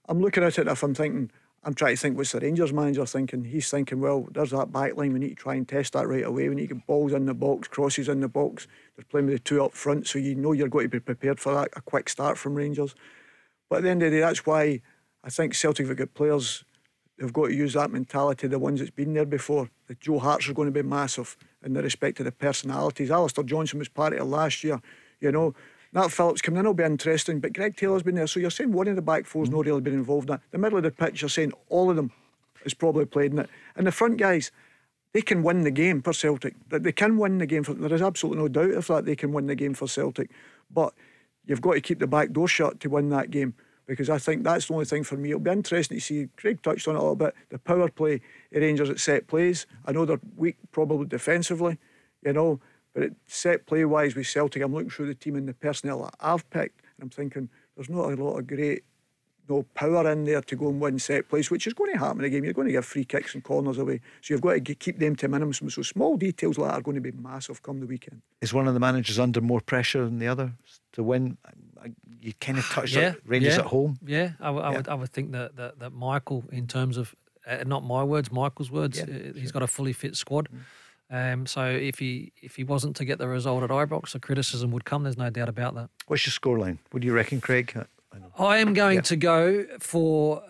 I'm 0.09 0.21
looking 0.21 0.45
at 0.45 0.59
it 0.59 0.69
if 0.69 0.83
I'm 0.83 0.95
thinking, 0.95 1.31
I'm 1.65 1.75
trying 1.75 1.97
to 1.97 2.01
think 2.01 2.17
what's 2.17 2.33
the 2.33 2.41
Rangers 2.41 2.73
manager 2.73 3.05
thinking. 3.05 3.45
He's 3.45 3.71
thinking, 3.71 4.01
well, 4.01 4.29
there's 4.31 4.51
that 4.51 4.73
back 4.73 4.97
line. 4.97 5.13
We 5.13 5.19
need 5.19 5.31
to 5.31 5.35
try 5.35 5.55
and 5.55 5.69
test 5.69 5.93
that 5.95 6.07
right 6.07 6.25
away. 6.25 6.49
We 6.49 6.55
need 6.55 6.69
to 6.69 6.75
get 6.75 6.87
balls 6.87 7.13
in 7.13 7.27
the 7.27 7.35
box, 7.35 7.69
crosses 7.69 8.09
in 8.09 8.21
the 8.21 8.29
box. 8.29 8.69
They're 8.97 9.05
playing 9.05 9.27
with 9.27 9.35
the 9.35 9.41
two 9.41 9.63
up 9.63 9.75
front, 9.75 10.07
so 10.07 10.19
you 10.19 10.35
know 10.35 10.53
you're 10.53 10.69
going 10.69 10.87
to 10.87 10.89
be 10.89 11.01
prepared 11.01 11.41
for 11.41 11.55
that, 11.55 11.71
a 11.75 11.81
quick 11.81 12.09
start 12.09 12.39
from 12.39 12.55
Rangers. 12.55 12.95
But 13.69 13.79
at 13.79 13.83
the 13.83 13.91
end 13.91 14.03
of 14.03 14.11
the 14.11 14.17
day, 14.17 14.21
that's 14.21 14.47
why 14.47 14.83
I 15.25 15.31
think 15.31 15.55
Celtic 15.55 15.89
have 15.89 15.97
got 15.97 16.15
players 16.15 16.65
they've 17.19 17.33
got 17.33 17.47
to 17.47 17.55
use 17.55 17.75
that 17.75 17.91
mentality, 17.91 18.47
the 18.47 18.59
ones 18.59 18.81
that's 18.81 18.91
been 18.91 19.13
there 19.15 19.27
before. 19.27 19.69
The 19.87 19.95
Joe 19.95 20.19
Harts 20.19 20.49
are 20.49 20.55
going 20.55 20.73
to 20.73 20.83
be 20.83 20.89
massive 20.89 21.37
in 21.65 21.73
the 21.73 21.83
respect 21.83 22.21
of 22.21 22.27
the 22.27 22.33
personalities. 22.33 23.11
Alistair 23.11 23.45
Johnston 23.45 23.79
was 23.79 23.89
part 23.89 24.13
of 24.13 24.21
it 24.21 24.25
last 24.25 24.63
year, 24.65 24.81
you 25.21 25.33
know. 25.33 25.55
Nat 25.93 26.09
Phillips 26.09 26.43
coming 26.43 26.60
in 26.60 26.66
will 26.66 26.74
be 26.74 26.85
interesting, 26.85 27.40
but 27.40 27.52
Greg 27.52 27.77
Taylor's 27.77 28.02
been 28.02 28.15
there. 28.15 28.27
So 28.27 28.40
you're 28.40 28.51
saying 28.51 28.73
one 28.73 28.89
of 28.89 28.97
the 28.97 29.02
back 29.02 29.27
four's 29.27 29.48
mm. 29.48 29.52
not 29.52 29.66
really 29.66 29.81
been 29.81 29.94
involved 29.94 30.28
in 30.28 30.35
that. 30.35 30.43
The 30.51 30.59
middle 30.59 30.78
of 30.78 30.85
the 30.85 30.90
pitch, 30.90 31.23
you're 31.23 31.28
saying 31.28 31.52
all 31.69 31.90
of 31.90 31.97
them 31.97 32.12
is 32.65 32.74
probably 32.74 33.06
played 33.06 33.32
in 33.32 33.39
it. 33.39 33.51
And 33.77 33.86
the 33.86 33.93
front 33.93 34.19
guys, 34.19 34.51
they 35.12 35.23
can 35.23 35.43
win 35.43 35.62
the 35.62 35.70
game 35.70 36.02
for 36.02 36.12
Celtic. 36.12 36.55
They 36.69 36.93
can 36.93 37.16
win 37.16 37.39
the 37.39 37.47
game 37.47 37.65
for 37.65 37.74
there 37.74 37.93
is 37.93 38.02
absolutely 38.02 38.43
no 38.43 38.48
doubt 38.48 38.73
of 38.73 38.86
that 38.89 39.06
they 39.06 39.16
can 39.16 39.32
win 39.32 39.47
the 39.47 39.55
game 39.55 39.74
for 39.74 39.89
Celtic. 39.89 40.31
But 40.70 40.93
you've 41.47 41.62
got 41.62 41.74
to 41.74 41.81
keep 41.81 41.98
the 41.98 42.06
back 42.06 42.32
door 42.32 42.48
shut 42.48 42.81
to 42.81 42.90
win 42.90 43.09
that 43.10 43.31
game 43.31 43.55
because 43.86 44.10
I 44.10 44.19
think 44.19 44.44
that's 44.44 44.66
the 44.66 44.74
only 44.74 44.85
thing 44.85 45.02
for 45.02 45.16
me. 45.16 45.31
It'll 45.31 45.40
be 45.40 45.51
interesting 45.51 45.97
to 45.97 46.05
see. 46.05 46.28
Craig 46.36 46.62
touched 46.62 46.86
on 46.89 46.94
it 46.94 46.98
a 46.98 47.01
little 47.01 47.16
bit. 47.16 47.35
The 47.48 47.59
power 47.59 47.89
play 47.89 48.20
Rangers 48.52 48.90
at 48.90 49.01
set 49.01 49.27
plays. 49.27 49.66
I 49.86 49.93
know 49.93 50.05
they're 50.05 50.20
weak, 50.36 50.56
probably 50.70 51.06
defensively, 51.06 51.78
you 52.23 52.35
know, 52.35 52.60
but 52.99 53.07
at 53.07 53.12
set 53.29 53.65
play 53.66 53.85
wise 53.85 54.16
with 54.16 54.27
Celtic, 54.27 54.61
I'm 54.61 54.75
looking 54.75 54.91
through 54.91 55.07
the 55.07 55.15
team 55.15 55.37
and 55.37 55.49
the 55.49 55.55
personnel 55.55 56.03
that 56.03 56.15
I've 56.20 56.49
picked, 56.51 56.81
and 56.81 57.05
I'm 57.05 57.11
thinking 57.11 57.49
there's 57.77 57.89
not 57.89 58.11
a 58.12 58.16
lot 58.16 58.39
of 58.39 58.47
great 58.49 58.83
no 59.49 59.62
power 59.75 60.11
in 60.11 60.25
there 60.25 60.43
to 60.43 60.57
go 60.57 60.69
and 60.69 60.81
win 60.81 60.99
set 60.99 61.29
plays, 61.29 61.51
which 61.51 61.66
is 61.66 61.73
going 61.73 61.93
to 61.93 61.99
happen 61.99 62.19
in 62.19 62.25
a 62.27 62.29
game. 62.29 62.45
You're 62.45 62.53
going 62.53 62.66
to 62.66 62.73
give 62.73 62.85
free 62.85 63.05
kicks 63.05 63.35
and 63.35 63.43
corners 63.43 63.79
away. 63.79 64.01
So 64.20 64.35
you've 64.35 64.43
got 64.43 64.65
to 64.65 64.75
keep 64.75 64.99
them 64.99 65.16
to 65.16 65.29
minimum. 65.29 65.55
So 65.55 65.81
small 65.81 66.16
details 66.16 66.59
like 66.59 66.70
that 66.70 66.79
are 66.81 66.83
going 66.83 66.97
to 66.97 67.01
be 67.01 67.12
massive 67.12 67.62
come 67.62 67.81
the 67.81 67.87
weekend. 67.87 68.20
Is 68.43 68.53
one 68.53 68.66
of 68.66 68.75
the 68.75 68.81
managers 68.81 69.19
under 69.19 69.41
more 69.41 69.61
pressure 69.61 70.05
than 70.05 70.19
the 70.19 70.27
other 70.27 70.53
to 70.93 71.03
win? 71.03 71.39
You 72.20 72.35
kind 72.41 72.59
of 72.59 72.66
touched 72.66 72.97
yeah, 72.97 73.15
Rangers 73.25 73.55
yeah, 73.55 73.61
at 73.61 73.66
home. 73.66 73.97
Yeah, 74.05 74.33
I, 74.41 74.51
I 74.51 74.70
yeah. 74.70 74.77
would. 74.77 74.89
I 74.89 74.95
would 74.95 75.11
think 75.11 75.33
that, 75.33 75.57
that, 75.57 75.79
that 75.79 75.93
Michael, 75.93 76.45
in 76.51 76.66
terms 76.66 76.97
of 76.97 77.15
uh, 77.47 77.62
not 77.65 77.85
my 77.85 78.03
words, 78.03 78.33
Michael's 78.33 78.70
words, 78.70 78.99
yeah, 78.99 79.05
uh, 79.05 79.33
he's 79.33 79.45
sure. 79.45 79.53
got 79.53 79.62
a 79.62 79.69
fully 79.69 79.93
fit 79.93 80.16
squad. 80.16 80.49
Mm. 80.51 80.59
Um, 81.11 81.47
so 81.47 81.65
if 81.65 81.99
he 81.99 82.33
if 82.43 82.57
he 82.57 82.65
wasn't 82.65 82.97
to 82.97 83.05
get 83.05 83.19
the 83.19 83.29
result 83.29 83.63
at 83.63 83.71
Ibrox, 83.71 84.13
the 84.13 84.21
criticism 84.21 84.71
would 84.73 84.85
come. 84.85 85.05
There's 85.05 85.17
no 85.17 85.31
doubt 85.31 85.49
about 85.49 85.75
that. 85.75 85.89
What's 86.07 86.27
your 86.27 86.33
scoreline? 86.33 86.79
What 86.91 87.01
do 87.01 87.07
you 87.07 87.15
reckon, 87.15 87.41
Craig? 87.41 87.75
I, 88.39 88.43
I 88.43 88.59
am 88.59 88.75
going 88.75 88.97
yeah. 88.97 89.03
to 89.03 89.17
go 89.17 89.65
for 89.81 90.43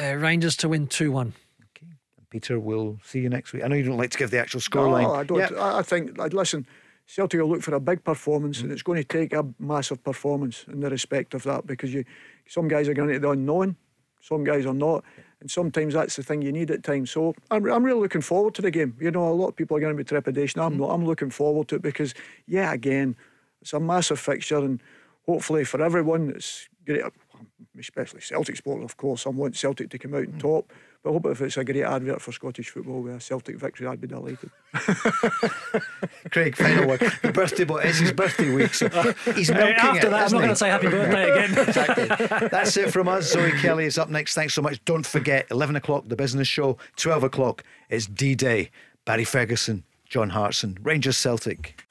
uh, 0.00 0.14
Rangers 0.14 0.56
to 0.58 0.68
win 0.68 0.86
two 0.86 1.10
one. 1.10 1.32
Okay, 1.76 1.92
Peter, 2.30 2.60
we'll 2.60 2.98
see 3.04 3.20
you 3.20 3.28
next 3.28 3.52
week. 3.52 3.64
I 3.64 3.68
know 3.68 3.74
you 3.74 3.82
don't 3.82 3.96
like 3.96 4.10
to 4.10 4.18
give 4.18 4.30
the 4.30 4.38
actual 4.38 4.60
scoreline. 4.60 5.02
No, 5.02 5.14
I 5.14 5.24
don't. 5.24 5.38
Yeah. 5.38 5.76
I 5.76 5.82
think. 5.82 6.16
Listen, 6.18 6.66
Celtic 7.06 7.40
will 7.40 7.48
look 7.48 7.62
for 7.62 7.74
a 7.74 7.80
big 7.80 8.04
performance, 8.04 8.58
mm 8.58 8.64
and 8.64 8.72
it's 8.72 8.82
going 8.82 9.02
to 9.02 9.04
take 9.04 9.32
a 9.32 9.44
massive 9.58 10.02
performance 10.04 10.64
in 10.68 10.80
the 10.80 10.90
respect 10.90 11.34
of 11.34 11.42
that 11.42 11.66
because 11.66 11.92
you, 11.92 12.04
some 12.46 12.68
guys 12.68 12.88
are 12.88 12.94
going 12.94 13.08
to 13.08 13.18
the 13.18 13.30
unknown, 13.30 13.76
some 14.20 14.44
guys 14.44 14.66
are 14.66 14.74
not. 14.74 15.04
And 15.44 15.50
sometimes 15.50 15.92
that's 15.92 16.16
the 16.16 16.22
thing 16.22 16.40
you 16.40 16.52
need 16.52 16.70
at 16.70 16.82
times. 16.82 17.10
So 17.10 17.34
I'm, 17.50 17.70
I'm 17.70 17.84
really 17.84 18.00
looking 18.00 18.22
forward 18.22 18.54
to 18.54 18.62
the 18.62 18.70
game. 18.70 18.96
You 18.98 19.10
know, 19.10 19.28
a 19.28 19.36
lot 19.36 19.48
of 19.48 19.56
people 19.56 19.76
are 19.76 19.80
going 19.80 19.94
to 19.94 20.02
be 20.02 20.02
trepidation. 20.02 20.58
I'm 20.58 20.72
mm 20.72 20.78
not. 20.78 20.88
I'm 20.88 21.04
looking 21.04 21.28
forward 21.28 21.68
to 21.68 21.74
it 21.74 21.82
because, 21.82 22.14
yeah, 22.46 22.72
again, 22.72 23.14
it's 23.60 23.74
a 23.74 23.78
massive 23.78 24.18
fixture 24.18 24.56
and 24.56 24.82
hopefully 25.26 25.64
for 25.64 25.82
everyone, 25.82 26.30
it's 26.30 26.66
great. 26.86 27.02
especially 27.78 28.22
Celtic 28.22 28.56
supporters, 28.56 28.86
of 28.86 28.96
course. 28.96 29.26
I 29.26 29.28
want 29.28 29.54
Celtic 29.54 29.90
to 29.90 29.98
come 29.98 30.14
out 30.14 30.28
on 30.28 30.38
top. 30.38 30.72
But 31.04 31.10
I 31.10 31.12
hope 31.12 31.26
if 31.26 31.42
it's 31.42 31.56
a 31.58 31.64
great 31.64 31.82
advert 31.84 32.22
for 32.22 32.32
Scottish 32.32 32.70
football 32.70 33.02
with 33.02 33.14
a 33.16 33.20
Celtic 33.20 33.56
victory, 33.58 33.86
I'd 33.86 34.00
be 34.00 34.06
delighted. 34.08 34.50
Craig, 36.32 36.56
final 36.56 36.88
one. 36.88 36.98
The 37.22 37.30
birthday 37.34 37.64
boy, 37.64 37.82
it's 37.84 37.98
his 37.98 38.12
birthday 38.12 38.54
week, 38.54 38.72
so 38.72 38.88
he's 39.34 39.50
milking 39.50 39.74
After 39.76 40.06
it. 40.06 40.10
that, 40.10 40.26
I'm 40.26 40.32
not 40.32 40.38
going 40.38 40.48
to 40.48 40.56
say 40.56 40.70
happy 40.70 40.88
birthday 40.88 41.30
again. 41.30 41.68
exactly. 41.68 42.48
That's 42.48 42.74
it 42.78 42.90
from 42.90 43.08
us. 43.08 43.30
Zoe 43.30 43.52
Kelly 43.60 43.84
is 43.84 43.98
up 43.98 44.08
next. 44.08 44.34
Thanks 44.34 44.54
so 44.54 44.62
much. 44.62 44.82
Don't 44.86 45.04
forget, 45.04 45.46
11 45.50 45.76
o'clock, 45.76 46.04
the 46.08 46.16
business 46.16 46.48
show. 46.48 46.78
12 46.96 47.22
o'clock, 47.24 47.62
it's 47.90 48.06
D 48.06 48.34
Day. 48.34 48.70
Barry 49.04 49.24
Ferguson, 49.24 49.84
John 50.14 50.30
Hartson, 50.30 50.78
Rangers 50.84 51.16
Celtic. 51.16 51.82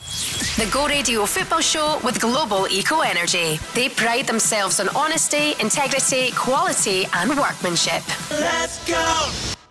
The 0.55 0.69
Go 0.71 0.87
Radio 0.87 1.25
Football 1.25 1.59
Show 1.59 1.99
with 2.05 2.21
Global 2.21 2.69
Eco 2.69 3.01
Energy. 3.01 3.59
They 3.75 3.89
pride 3.89 4.27
themselves 4.27 4.79
on 4.79 4.87
honesty, 4.95 5.55
integrity, 5.59 6.31
quality, 6.31 7.05
and 7.11 7.37
workmanship. 7.37 8.01
Let's 8.31 8.79
go! 8.87 9.62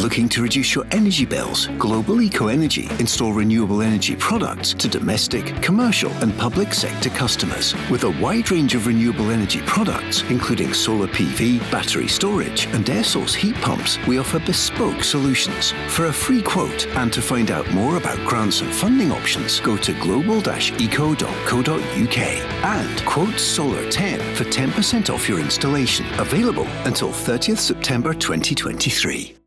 Looking 0.00 0.28
to 0.30 0.42
reduce 0.42 0.74
your 0.74 0.86
energy 0.92 1.26
bills? 1.26 1.66
Global 1.76 2.22
Eco 2.22 2.46
Energy 2.46 2.88
install 2.98 3.34
renewable 3.34 3.82
energy 3.82 4.16
products 4.16 4.72
to 4.72 4.88
domestic, 4.88 5.60
commercial, 5.60 6.10
and 6.22 6.34
public 6.38 6.72
sector 6.72 7.10
customers. 7.10 7.74
With 7.90 8.04
a 8.04 8.18
wide 8.18 8.50
range 8.50 8.74
of 8.74 8.86
renewable 8.86 9.30
energy 9.30 9.60
products, 9.66 10.22
including 10.30 10.72
solar 10.72 11.06
PV, 11.06 11.60
battery 11.70 12.08
storage, 12.08 12.64
and 12.68 12.88
air 12.88 13.04
source 13.04 13.34
heat 13.34 13.54
pumps, 13.56 13.98
we 14.06 14.18
offer 14.18 14.38
bespoke 14.38 15.04
solutions. 15.04 15.74
For 15.88 16.06
a 16.06 16.12
free 16.12 16.40
quote 16.40 16.86
and 16.96 17.12
to 17.12 17.20
find 17.20 17.50
out 17.50 17.70
more 17.70 17.98
about 17.98 18.26
grants 18.26 18.62
and 18.62 18.72
funding 18.72 19.12
options, 19.12 19.60
go 19.60 19.76
to 19.76 19.92
global-eco.co.uk 20.00 22.18
and 22.64 23.04
quote 23.04 23.38
Solar 23.38 23.90
10 23.90 24.34
for 24.34 24.44
10% 24.44 25.12
off 25.12 25.28
your 25.28 25.40
installation. 25.40 26.06
Available 26.18 26.66
until 26.86 27.10
30th 27.10 27.58
September 27.58 28.14
2023. 28.14 29.39